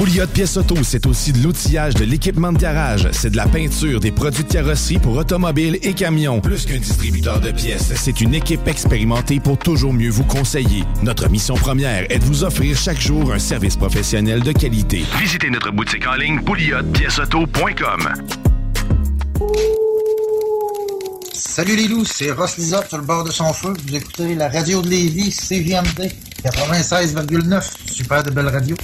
Pouliot 0.00 0.26
Pièces 0.28 0.56
Auto, 0.56 0.76
c'est 0.82 1.04
aussi 1.04 1.30
de 1.30 1.42
l'outillage, 1.42 1.92
de 1.92 2.06
l'équipement 2.06 2.52
de 2.52 2.58
garage. 2.58 3.06
C'est 3.12 3.28
de 3.28 3.36
la 3.36 3.46
peinture, 3.46 4.00
des 4.00 4.10
produits 4.10 4.44
de 4.44 4.48
carrosserie 4.50 4.98
pour 4.98 5.14
automobiles 5.14 5.78
et 5.82 5.92
camions. 5.92 6.40
Plus 6.40 6.64
qu'un 6.64 6.78
distributeur 6.78 7.38
de 7.38 7.50
pièces, 7.50 7.92
c'est 7.96 8.22
une 8.22 8.32
équipe 8.32 8.66
expérimentée 8.66 9.40
pour 9.40 9.58
toujours 9.58 9.92
mieux 9.92 10.08
vous 10.08 10.24
conseiller. 10.24 10.84
Notre 11.02 11.28
mission 11.28 11.54
première 11.54 12.10
est 12.10 12.18
de 12.18 12.24
vous 12.24 12.44
offrir 12.44 12.78
chaque 12.78 12.98
jour 12.98 13.30
un 13.30 13.38
service 13.38 13.76
professionnel 13.76 14.42
de 14.42 14.52
qualité. 14.52 15.04
Visitez 15.18 15.50
notre 15.50 15.70
boutique 15.70 16.06
en 16.06 16.14
ligne 16.14 16.40
pouliotpièceauto.com. 16.44 18.08
Salut 21.34 21.76
les 21.76 21.88
loups, 21.88 22.06
c'est 22.06 22.30
Ross 22.30 22.56
Lizard 22.56 22.86
sur 22.88 22.96
le 22.96 23.04
bord 23.04 23.24
de 23.24 23.30
son 23.30 23.52
feu. 23.52 23.74
Vous 23.86 23.94
écoutez 23.94 24.34
la 24.34 24.48
radio 24.48 24.80
de 24.80 24.88
Lévis, 24.88 25.32
CVMD 25.32 26.10
96,9. 26.42 27.92
Super 27.92 28.22
de 28.22 28.30
belle 28.30 28.48
radio. 28.48 28.74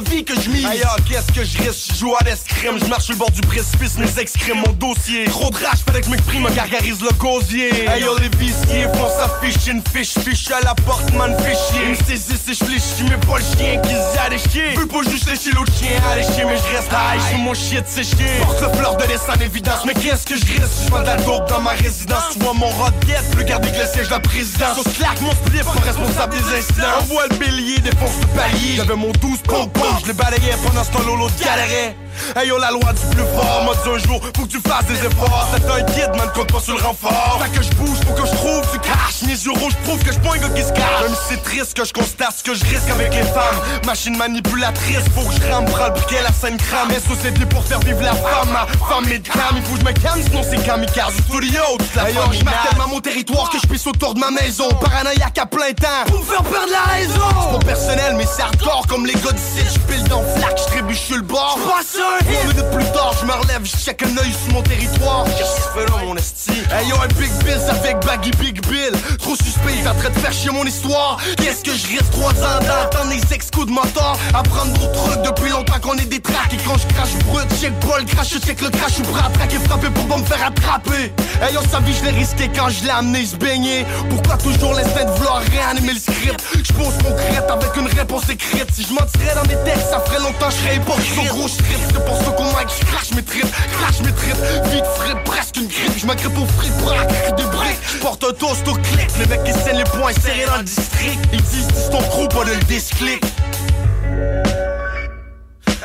Vie 0.00 0.24
que 0.24 0.34
je 0.34 0.50
yo, 0.50 0.88
qu'est-ce 1.08 1.32
que 1.32 1.44
je 1.44 1.58
risque, 1.58 1.92
je 1.92 1.98
joue 1.98 2.14
à 2.18 2.24
l'escrime, 2.24 2.78
je 2.80 2.86
marche 2.86 3.08
le 3.08 3.16
bord 3.16 3.30
du 3.30 3.40
précipice, 3.42 3.96
mes 3.98 4.18
excrimes 4.18 4.62
mon 4.66 4.72
dossier. 4.72 5.24
Trop 5.26 5.50
de 5.50 5.56
rage, 5.56 5.80
fallait 5.86 6.00
que 6.00 6.06
je 6.06 6.10
m'exprime, 6.10 6.42
me 6.42 6.50
gargarise 6.50 7.00
le 7.00 7.10
gosier. 7.18 7.88
Hey 7.88 8.02
yo, 8.02 8.16
les 8.18 8.28
viciers 8.36 8.86
font 8.94 9.08
s'afficher 9.08 9.72
une 9.72 9.82
fiche, 9.92 10.14
fiche 10.24 10.50
à 10.50 10.60
la 10.60 10.74
porte, 10.74 11.12
man, 11.14 11.36
fichier. 11.38 11.88
Me 11.88 11.94
saisis 11.94 12.50
et 12.50 12.54
je 12.54 12.64
fléchis, 12.64 13.04
mais 13.04 13.16
pas 13.26 13.38
le 13.38 13.44
chien 13.56 13.80
qui 13.82 13.90
se 13.90 14.30
des 14.30 14.50
chiens. 14.50 14.74
Veux 14.76 14.86
pas 14.86 15.02
juste 15.10 15.28
lécher 15.28 15.52
l'autre 15.52 15.72
chien, 15.72 15.90
aller 16.10 16.22
chier, 16.22 16.44
mais 16.44 16.56
je 16.56 16.76
reste 16.76 16.92
high, 16.92 17.20
je 17.30 17.36
mon 17.38 17.54
shit, 17.54 17.84
chier. 17.94 18.38
Porte 18.40 18.60
le 18.62 18.76
fleur 18.76 18.96
de 18.96 19.04
laisse 19.04 19.28
en 19.28 19.40
évidence, 19.40 19.84
mais 19.86 19.94
qu'est-ce 19.94 20.24
que 20.24 20.36
je 20.36 20.44
risque, 20.44 20.86
je 20.86 20.90
de 20.90 21.06
la 21.06 21.16
dope 21.16 21.48
dans 21.48 21.60
ma 21.60 21.70
résidence. 21.70 22.24
Tu 22.32 22.38
vois 22.40 22.54
mon 22.54 22.68
rodette, 22.68 23.30
plus 23.32 23.44
garder 23.44 23.70
que 23.70 23.78
le 23.78 23.86
siège 23.86 24.10
la 24.10 24.20
présidence. 24.20 24.82
Sur 24.82 24.92
claque 24.92 25.20
mon 25.20 25.32
slip, 25.46 25.66
responsable 25.84 26.34
des 26.34 26.58
incidents. 26.58 27.00
Envoie 27.00 27.26
le 27.30 27.36
bélier, 27.36 27.78
défonce 27.78 28.12
le 28.20 28.26
palier. 28.28 28.76
J'avais 28.76 28.96
mon 28.96 29.10
12 29.12 29.38
pom 29.44 29.70
pom, 29.70 29.83
je 30.00 30.06
les 30.06 30.12
balayais 30.12 30.56
pendant 30.64 30.84
ce 30.84 30.90
temps 30.90 31.02
lolo 31.02 31.26
galérait. 31.42 31.96
Hey 32.36 32.48
yo, 32.48 32.58
la 32.58 32.70
loi 32.70 32.92
du 32.92 33.06
plus 33.14 33.24
fort, 33.34 33.74
dit 33.84 33.90
un 33.90 33.98
jour, 33.98 34.20
faut 34.36 34.46
que 34.46 34.50
tu 34.50 34.60
fasses 34.60 34.86
des 34.86 34.98
efforts. 35.06 35.48
C'est 35.54 35.70
un 35.70 35.82
kid, 35.84 36.10
man, 36.16 36.28
compte 36.34 36.52
pas 36.52 36.60
sur 36.60 36.76
le 36.76 36.82
renfort. 36.82 37.40
Fait 37.42 37.58
que 37.58 37.64
je 37.64 37.70
bouge, 37.74 37.98
faut 38.06 38.14
que 38.14 38.26
je 38.26 38.34
trouve 38.34 38.72
du 38.72 38.78
cash. 38.80 39.22
Mes 39.22 39.32
yeux 39.32 39.52
rouges 39.52 39.76
prouvent 39.84 40.02
que 40.02 40.12
je 40.12 40.18
pas 40.18 40.34
un 40.34 40.38
gars 40.38 40.48
qui 40.54 40.62
se 40.62 40.72
cache. 40.72 41.02
Même 41.02 41.14
si 41.14 41.34
c'est 41.34 41.42
triste 41.42 41.74
que 41.74 41.84
je 41.84 41.92
constate 41.92 42.34
ce 42.38 42.42
que 42.42 42.54
je 42.54 42.64
risque 42.64 42.90
avec 42.90 43.14
les 43.14 43.22
femmes. 43.22 43.60
Machine 43.86 44.16
manipulatrice, 44.16 45.04
faut 45.14 45.28
que 45.28 45.34
je 45.34 45.52
rame, 45.52 45.64
prends 45.66 45.86
le 45.86 45.92
briquet, 45.92 46.22
la 46.22 46.32
scène 46.32 46.56
crame. 46.56 46.90
Et 46.90 47.00
société 47.00 47.46
pour 47.46 47.64
faire 47.64 47.80
vivre 47.80 48.02
la 48.02 48.14
femme, 48.14 48.50
ma 48.52 48.66
femme 48.86 49.10
est 49.12 49.18
de 49.18 49.28
cam. 49.28 49.56
Il 49.56 49.62
faut 49.62 49.74
que 49.74 49.80
je 49.80 49.84
me 49.84 49.92
calme, 49.92 50.22
sinon 50.22 50.42
c'est 50.48 50.64
kamikaze. 50.64 51.14
Studio, 51.28 51.62
toute 51.78 51.94
la 51.94 52.08
hey 52.08 52.14
yo, 52.14 52.22
je 52.32 52.44
marque 52.44 52.68
tellement 52.68 52.88
mon 52.88 53.00
territoire 53.00 53.50
que 53.50 53.58
je 53.58 53.66
pisse 53.66 53.86
autour 53.86 54.14
de 54.14 54.20
ma 54.20 54.30
maison. 54.30 54.68
Paranoïaque 54.80 55.38
à 55.38 55.46
plein 55.46 55.72
temps. 55.72 56.04
Pour 56.06 56.20
me 56.20 56.24
faire 56.24 56.42
perdre 56.42 56.72
la 56.72 56.92
raison. 56.92 57.50
C'est 57.50 57.58
pas 57.58 57.64
personnel, 57.64 58.14
mais 58.16 58.26
c'est 58.26 58.42
hardcore 58.42 58.86
comme 58.88 59.06
les 59.06 59.14
gars 59.14 59.32
d'ici. 59.32 59.64
Je 59.74 59.78
pile 59.92 60.04
dans 60.08 60.20
le 60.22 60.28
flac, 60.36 60.58
je 60.58 60.64
trébuche 60.64 61.00
sur 61.00 61.16
le 61.16 61.22
bord. 61.22 61.58
Trois 62.04 62.44
minutes 62.44 62.70
plus 62.70 62.84
tard, 62.92 63.14
je 63.20 63.26
me 63.26 63.32
relève, 63.32 63.64
je 63.64 63.76
check 63.76 64.02
un 64.02 64.18
œil 64.18 64.32
sur 64.32 64.52
mon 64.52 64.62
territoire. 64.62 65.24
Qu'est-ce 65.24 65.56
que 65.56 65.62
tu 65.62 65.68
fais 65.74 65.86
là, 65.86 66.04
mon 66.04 66.16
esti? 66.16 66.52
Hey 66.70 66.88
yo, 66.88 66.96
un 66.96 67.08
Big 67.18 67.32
Bill 67.44 67.58
avec 67.70 68.04
Baggy 68.04 68.30
Big 68.32 68.60
Bill. 68.68 68.92
Trop 69.18 69.36
suspect, 69.36 69.76
il 69.80 69.88
en 69.88 69.94
train 69.94 70.10
de 70.10 70.18
faire 70.18 70.32
chier 70.32 70.50
mon 70.50 70.64
histoire. 70.64 71.18
Qu'est-ce 71.36 71.62
que 71.62 71.72
je 71.72 71.96
reste 71.96 72.10
trois 72.10 72.32
ans 72.32 72.60
d'entendre 72.60 73.10
les 73.10 73.34
ex 73.34 73.50
coups 73.50 73.66
de 73.66 73.72
moteur? 73.72 74.18
À 74.34 74.42
prendre 74.42 74.72
vos 74.78 74.86
trucs 74.92 75.22
depuis 75.22 75.50
longtemps 75.50 75.80
qu'on 75.80 75.96
est 75.96 76.06
des 76.06 76.20
tracks 76.20 76.52
et 76.52 76.58
quand 76.66 76.76
je 76.76 76.86
crache 76.94 77.14
brut, 77.26 77.48
check 77.60 77.72
bol, 77.80 78.04
crache, 78.04 78.38
check 78.44 78.60
le 78.60 78.70
crash, 78.70 78.90
je 78.90 78.94
suis 78.94 79.02
prêt 79.04 79.22
à 79.24 79.30
traquer, 79.30 79.58
frapper 79.66 79.90
pour 79.90 80.06
pas 80.06 80.16
me 80.18 80.24
faire 80.24 80.46
attraper. 80.46 81.12
Ayant 81.42 81.62
sa 81.70 81.80
vie, 81.80 81.94
je 81.98 82.04
l'ai 82.04 82.16
risqué 82.18 82.50
quand 82.54 82.68
je 82.68 82.84
l'ai 82.84 82.90
amené 82.90 83.24
se 83.24 83.36
baigner. 83.36 83.86
Pourquoi 84.10 84.36
toujours 84.36 84.74
l'espèce 84.74 85.06
de 85.06 85.10
vouloir 85.12 85.40
réanimer 85.50 85.94
le 85.94 86.00
script? 86.00 86.42
Je 86.54 86.72
pense 86.72 86.94
concrète 87.02 87.50
avec 87.50 87.76
une 87.76 87.88
réponse 87.98 88.28
écrite. 88.28 88.66
Si 88.74 88.86
je 88.88 88.92
mentirais 88.92 89.34
dans 89.34 89.48
mes 89.48 89.62
textes, 89.64 89.90
ça 89.90 90.00
ferait 90.00 90.20
longtemps, 90.20 90.50
je 90.50 90.56
serais 90.56 90.76
hypocrite. 90.76 91.28
Gros 91.28 91.48
strip, 91.48 91.93
c'est 91.94 92.04
pour 92.04 92.34
qu'on 92.34 92.52
m'a 92.52 92.64
je 92.66 92.84
crache 92.86 93.12
mes 93.14 93.22
tripes, 93.22 93.46
crache 93.72 94.00
mes 94.00 94.12
tripes. 94.12 94.36
Vite 94.72 94.84
frais, 94.96 95.14
presque 95.24 95.56
une 95.56 95.68
grippe. 95.68 95.92
Je 95.96 96.06
m'agrippe 96.06 96.36
au 96.38 96.46
fric 96.46 96.72
la 96.86 97.32
des 97.32 97.42
briques. 97.44 98.00
Porte 98.00 98.24
un 98.24 98.32
toast 98.32 98.66
au 98.68 98.74
clic. 98.74 99.08
Les 99.18 99.26
mecs 99.26 99.44
qui 99.44 99.52
scènent 99.52 99.78
les 99.78 99.84
points 99.84 100.12
serrés 100.12 100.46
dans 100.46 100.56
le 100.56 100.64
district. 100.64 101.20
Ils 101.32 101.42
disent, 101.42 101.68
dis 101.68 101.90
ton 101.90 102.02
crew, 102.02 102.28
pas 102.28 102.44
de 102.44 102.50
le 102.50 102.64
disclic. 102.64 103.24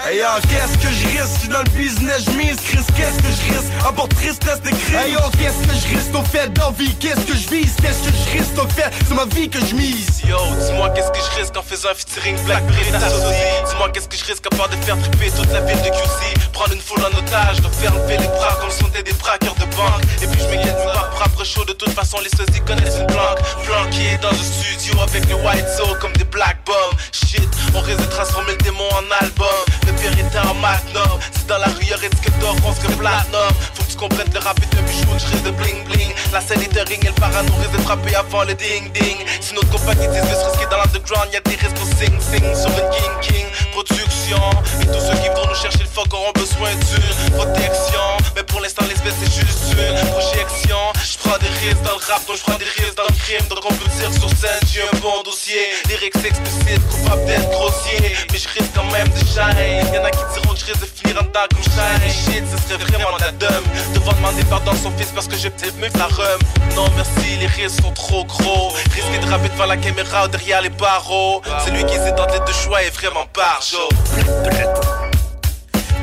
Hey 0.10 0.18
yo, 0.18 0.26
qu'est-ce 0.50 0.76
que 0.80 0.92
je 0.92 1.06
risque? 1.06 1.38
J'suis 1.38 1.50
dans 1.50 1.62
le 1.62 1.70
business, 1.78 2.26
j'mise, 2.34 2.56
Chris, 2.56 2.84
qu'est-ce 2.98 3.22
que 3.22 3.30
je 3.30 3.54
risque? 3.54 3.94
Bord 3.96 4.10
tristesse 4.10 4.60
de 4.62 4.70
crise. 4.70 4.96
Hey 4.96 5.12
yo, 5.14 5.20
qu'est-ce 5.38 5.62
que 5.68 5.76
je 5.76 5.96
risque? 5.96 6.16
Au 6.16 6.24
fait 6.24 6.52
d'envie? 6.52 6.96
Qu'est-ce 6.96 7.22
que 7.30 7.36
je 7.38 7.48
vise? 7.48 7.76
Qu'est-ce 7.80 8.02
que 8.02 8.10
je 8.10 8.38
risque 8.40 8.58
au 8.58 8.68
fait? 8.70 8.90
C'est 9.08 9.14
ma 9.14 9.26
vie 9.26 9.48
que 9.48 9.60
je 9.60 9.76
mise? 9.76 10.22
Yo, 10.26 10.38
dis-moi 10.66 10.90
qu'est-ce 10.96 11.12
que 11.12 11.20
je 11.20 11.40
risque 11.40 11.56
en 11.56 11.62
faisant 11.62 11.90
un 11.90 11.94
featuring 11.94 12.36
Black 12.46 12.64
associé 12.96 13.46
Dis-moi 13.70 13.90
qu'est-ce 13.94 14.10
que 14.10 14.18
je 14.18 14.26
risque 14.26 14.46
à 14.52 14.56
part 14.56 14.70
de 14.70 14.78
faire 14.78 14.98
triper 14.98 15.30
toute 15.30 15.52
la 15.54 15.62
ville 15.62 15.78
de 15.78 15.90
QC 15.90 16.50
Prendre 16.54 16.74
une 16.74 16.82
foule 16.82 17.06
en 17.06 17.16
otage, 17.16 17.62
de 17.62 17.68
faire 17.68 17.94
lever 17.94 18.18
les 18.18 18.28
bras 18.28 18.58
comme 18.62 18.72
si 18.72 18.84
on 18.84 18.88
était 18.88 19.04
des 19.04 19.14
braqueurs 19.14 19.56
de 19.56 19.66
banque 19.78 20.02
Et 20.24 20.28
puis 20.28 20.40
je 20.42 20.48
m'inquiète 20.50 20.78
pas 20.86 21.10
propre 21.14 21.46
chaud, 21.46 21.66
de 21.66 21.74
toute 21.74 21.94
façon 21.94 22.18
les 22.24 22.30
sosies 22.30 22.62
connaissent 22.66 22.98
une 22.98 23.08
planque 23.08 23.42
Planqué 23.64 24.18
dans 24.22 24.30
un 24.30 24.44
studio 24.44 25.02
avec 25.02 25.26
les 25.28 25.36
white 25.36 25.70
soul 25.78 25.98
comme 26.00 26.14
des 26.14 26.26
black 26.26 26.58
bombs 26.66 26.98
Shit, 27.12 27.50
on 27.76 27.82
risque 27.82 28.02
de 28.02 28.06
transformer 28.06 28.52
le 28.52 28.64
démon 28.64 28.90
en 28.90 29.24
album 29.24 29.70
Est 30.00 30.36
un 30.38 30.54
magnum. 30.54 31.20
C'est 31.34 31.48
dans 31.48 31.58
la 31.58 31.68
rue 31.68 31.84
y'a 31.84 31.98
risque 31.98 32.30
d'or, 32.40 32.56
on 32.66 32.74
se 32.74 32.88
platinum. 32.96 33.52
Faut 33.74 33.84
que 33.84 33.90
tu 33.90 33.98
comprennes 33.98 34.32
le 34.34 34.40
rap 34.40 34.58
est 34.60 34.80
un 34.80 34.82
bijou, 34.84 35.12
je 35.18 35.44
de 35.44 35.52
bling 35.52 35.84
bling. 35.84 36.14
La 36.32 36.40
scène 36.40 36.62
est 36.62 36.78
un 36.80 36.86
ring 36.86 37.04
et 37.04 37.08
le 37.08 37.14
parano 37.14 37.52
risque 37.60 37.72
de 37.74 37.82
frapper 37.82 38.16
avant 38.16 38.44
le 38.46 38.54
ding 38.54 38.90
ding. 38.94 39.18
Si 39.42 39.54
notre 39.54 39.70
compagnie 39.70 40.08
de 40.08 40.14
se 40.14 40.46
risquer 40.46 40.68
dans 40.72 40.78
l'underground 40.78 41.28
Y'a 41.34 41.42
des 41.42 41.56
risques 41.56 41.76
pour 41.76 41.86
sing 41.86 42.16
sing. 42.20 42.56
Sur 42.56 42.72
une 42.72 42.90
king 42.92 43.12
king 43.22 43.46
Production. 43.72 44.40
Et 44.82 44.86
tous 44.86 45.00
ceux 45.00 45.18
qui 45.22 45.30
vont 45.30 45.48
nous 45.48 45.56
chercher 45.56 45.80
le 45.80 45.90
fuck 45.90 46.14
auront 46.14 46.32
besoin 46.36 46.70
d'une 46.76 47.32
protection. 47.36 48.02
Mais 48.36 48.44
pour 48.44 48.62
l'instant 48.62 48.86
l'espèce 48.88 49.14
c'est 49.22 49.32
juste 49.32 49.72
une 49.72 50.10
projection. 50.12 50.78
Je 50.96 51.18
prends 51.20 51.38
des 51.38 51.48
risques 51.66 51.82
dans 51.84 51.98
le 51.98 52.04
rap 52.06 52.26
donc 52.28 52.38
je 52.38 52.44
prends 52.44 52.58
des 52.58 52.66
risques 52.66 52.96
dans 52.98 53.04
le 53.04 53.16
crime. 53.16 53.48
Donc 53.50 53.64
on 53.66 53.74
peut 53.74 53.90
dire 53.98 54.12
sur 54.14 54.30
scène 54.30 54.60
j'ai 54.72 54.82
un 54.82 55.00
bon 55.00 55.22
dossier. 55.24 55.62
Lyrics 55.88 56.16
explicites, 56.26 56.88
coupable 56.90 57.26
d'être 57.26 57.50
grossier 57.50 58.16
Mais 58.32 58.38
je 58.38 58.48
risque 58.50 58.72
quand 58.76 58.90
même 58.92 59.08
de 59.10 59.20
shine 59.20 59.94
Y'en 59.94 60.04
a 60.04 60.12
qui 60.12 60.24
diront 60.34 60.54
que 60.54 60.60
je 60.60 60.66
risque 60.66 60.82
de 60.82 60.86
finir 60.86 61.22
en 61.22 61.26
dedans 61.26 61.48
comme 61.50 61.64
shine 61.64 62.10
Shit 62.10 62.44
ce 62.52 62.58
serait 62.64 62.84
vraiment 62.84 63.18
la 63.20 63.32
dame 63.32 63.64
Devoir 63.94 64.16
demander 64.16 64.44
pardon 64.46 64.72
à 64.72 64.76
son 64.76 64.92
fils 64.98 65.12
parce 65.14 65.28
que 65.28 65.36
j'ai 65.38 65.50
peut-être 65.50 65.78
mieux 65.78 65.90
la 65.98 66.08
rhum. 66.08 66.40
Non 66.76 66.88
merci 66.96 67.38
les 67.40 67.48
risques 67.48 67.82
sont 67.82 67.92
trop 67.92 68.26
gros. 68.26 68.70
Risquer 68.94 69.20
de 69.20 69.30
rapper 69.30 69.50
devant 69.50 69.66
la 69.66 69.78
caméra 69.78 70.26
ou 70.26 70.28
derrière 70.28 70.62
les 70.62 70.70
barreaux. 70.70 71.42
Celui 71.66 71.86
qui 71.86 71.96
hésite 71.96 72.20
entre 72.20 72.34
les 72.34 72.40
deux 72.46 72.54
choix 72.54 72.82
est 72.84 72.90
vraiment 72.90 73.26
show. 73.70 74.99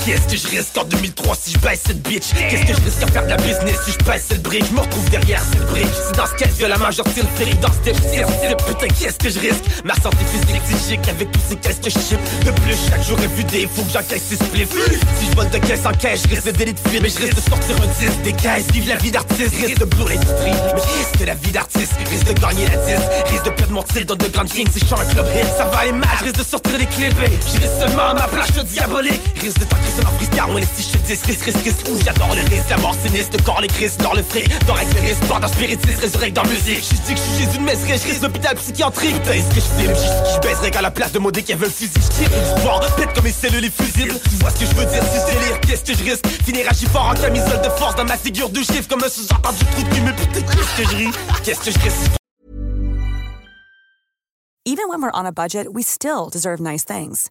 Qu'est-ce 0.06 0.28
que 0.28 0.36
je 0.36 0.56
risque 0.56 0.78
en 0.78 0.84
2003 0.84 1.34
si 1.34 1.50
je 1.50 1.58
baisse 1.58 1.80
cette 1.84 2.00
bitch? 2.02 2.26
Qu'est-ce 2.48 2.62
que 2.62 2.74
je 2.78 2.84
risque 2.84 3.02
à 3.02 3.06
faire 3.08 3.24
de 3.24 3.30
la 3.30 3.36
business 3.38 3.76
si 3.84 3.90
je 3.90 4.04
baisse 4.04 4.26
cette 4.28 4.42
brique 4.42 4.64
Je 4.68 4.72
me 4.72 4.78
retrouve 4.78 5.10
derrière 5.10 5.42
cette 5.42 5.66
brique 5.66 5.88
C'est 6.06 6.16
dans 6.16 6.26
ce 6.26 6.34
cas 6.34 6.46
via 6.46 6.68
la 6.68 6.78
majeure 6.78 7.08
style 7.08 7.26
féerique 7.34 7.58
dans 7.58 7.72
ce 7.72 7.92
step 7.92 8.62
Putain 8.68 8.86
qu'est-ce 8.86 9.18
que 9.18 9.28
je 9.30 9.40
risque? 9.40 9.64
Ma 9.84 9.94
santé 9.94 10.18
physique 10.30 10.62
psychique 10.62 11.08
avec 11.08 11.32
tous 11.32 11.40
ces 11.48 11.56
caisses 11.56 11.80
que 11.82 11.90
je 11.90 11.98
chip 11.98 12.20
De 12.44 12.52
plus 12.52 12.76
chaque 12.88 13.02
jour 13.02 13.18
est 13.18 13.34
vu 13.34 13.42
des 13.42 13.66
fous 13.66 13.82
que 13.82 13.92
j'encaisse 13.94 14.22
ces 14.28 14.36
spliffs 14.36 14.70
Si 15.18 15.26
je 15.28 15.34
vole 15.34 15.50
de 15.50 15.58
caisse 15.58 15.84
en 15.84 15.90
caisse 15.90 16.22
je 16.22 16.28
risque 16.28 16.46
de 16.46 16.50
délit 16.52 16.74
de 16.74 16.88
film 16.88 17.02
Mais 17.02 17.08
je 17.08 17.18
risque 17.18 17.34
de 17.34 17.50
sortir 17.50 17.74
un 17.82 17.86
disque 17.98 18.22
des 18.22 18.32
caisses. 18.32 18.66
Vive 18.72 18.88
la 18.88 18.96
vie 18.96 19.10
d'artiste 19.10 19.56
Risque 19.56 19.80
de 19.80 19.84
brûler 19.86 20.14
l'industrie 20.14 20.52
Mais 20.52 20.82
je 20.86 20.98
risque 20.98 21.26
la 21.26 21.34
vie 21.34 21.50
d'artiste 21.50 21.94
Risque 22.08 22.32
de 22.32 22.40
gagner 22.40 22.66
la 22.66 22.76
10 22.76 22.94
Risque 23.32 23.44
de 23.44 23.50
perdre 23.50 23.72
mon 23.72 23.82
style 23.82 24.06
dans 24.06 24.14
de 24.14 24.28
grandes 24.28 24.50
kings. 24.50 24.70
Si 24.72 24.78
je 24.78 24.94
un 24.94 25.04
club 25.04 25.26
hit 25.34 25.48
ça 25.58 25.64
va 25.64 25.78
aller 25.78 25.90
mal. 25.90 26.08
Risque 26.22 26.38
de 26.38 26.44
sortir 26.44 26.78
des 26.78 26.86
clips. 26.86 27.18
Risque 27.18 27.66
seulement 27.80 28.14
ma 28.14 28.28
plage 28.28 28.52
diabolique. 28.64 29.20
Risque 29.42 29.58
de 29.58 29.64
sur 29.96 30.04
ma 30.04 30.10
freestyle 30.10 30.54
Ouais 30.54 30.62
si 30.74 30.82
je 30.82 30.92
te 30.92 30.98
dis 30.98 31.12
risque 31.12 31.42
risque 31.42 31.62
risque 31.64 31.88
Ouh 31.90 31.98
j'adore 32.04 32.34
le 32.34 32.42
risque 32.42 32.68
La 32.70 32.76
mort 32.78 32.94
sinistre 33.02 33.36
Le 33.36 33.42
corps 33.42 33.60
les 33.60 33.68
crises 33.68 33.96
Dans 33.98 34.12
le 34.12 34.22
frais 34.22 34.44
Dans 34.66 34.74
les 34.76 35.00
risques 35.00 35.26
Dans 35.28 35.48
spiritisme 35.48 36.00
Résurrecte 36.00 36.36
dans 36.36 36.44
musique. 36.44 36.84
Je 36.84 36.94
dis 37.06 37.14
que 37.14 37.20
je 37.20 37.48
suis 37.48 37.58
de 37.58 37.64
messerie 37.64 37.98
Je 37.98 38.06
risque 38.08 38.22
l'hôpital 38.22 38.54
psychiatrique. 38.56 39.14
Putain 39.22 39.32
est-ce 39.32 39.48
que 39.48 39.54
je 39.54 39.82
filme 39.82 39.94
Je 40.34 40.40
baiserais 40.48 40.70
qu'à 40.70 40.82
la 40.82 40.90
place 40.90 41.12
de 41.12 41.18
modé 41.18 41.42
qui 41.42 41.52
avait 41.52 41.66
le 41.66 41.72
fusil 41.72 41.92
Je 41.94 42.08
tire 42.24 42.30
une 42.36 42.56
histoire 42.56 42.80
Pète 42.96 43.12
comme 43.14 43.24
mes 43.24 43.32
cellules 43.32 43.64
et 43.64 43.70
fusibles 43.70 44.14
Tu 44.22 44.36
vois 44.36 44.50
ce 44.50 44.60
que 44.60 44.66
je 44.66 44.74
veux 44.74 44.86
dire 44.86 45.02
Si 45.02 45.20
je 45.20 45.38
délire 45.38 45.60
Qu'est-ce 45.60 45.84
que 45.84 45.94
je 45.98 46.04
risque? 46.04 46.26
Finir 46.44 46.66
agir 46.70 46.88
fort 46.90 47.08
en 47.08 47.14
camisole 47.14 47.62
de 47.62 47.70
force 47.70 47.94
Dans 47.96 48.04
ma 48.04 48.16
figure 48.16 48.50
de 48.50 48.60
chiffre 48.60 48.88
Comme 48.88 49.02
un 49.02 49.08
sous-entendu 49.08 49.64
trou 49.72 49.82
de 49.82 49.88
cul 49.94 50.00
Mais 50.02 50.12
putain 50.12 50.40
qu'est-ce 50.42 50.82
que 50.82 50.90
je 50.90 50.96
ris? 50.96 51.10
Qu'est-ce 51.44 51.60
que 51.60 51.70
je 51.70 51.78
risque? 51.78 52.10
Even 54.68 54.88
when 54.88 55.00
we're 55.00 55.12
on 55.14 55.24
a 55.24 55.30
budget, 55.30 55.72
we 55.74 55.84
still 55.84 56.28
deserve 56.28 56.58
nice 56.58 56.82
things. 56.82 57.30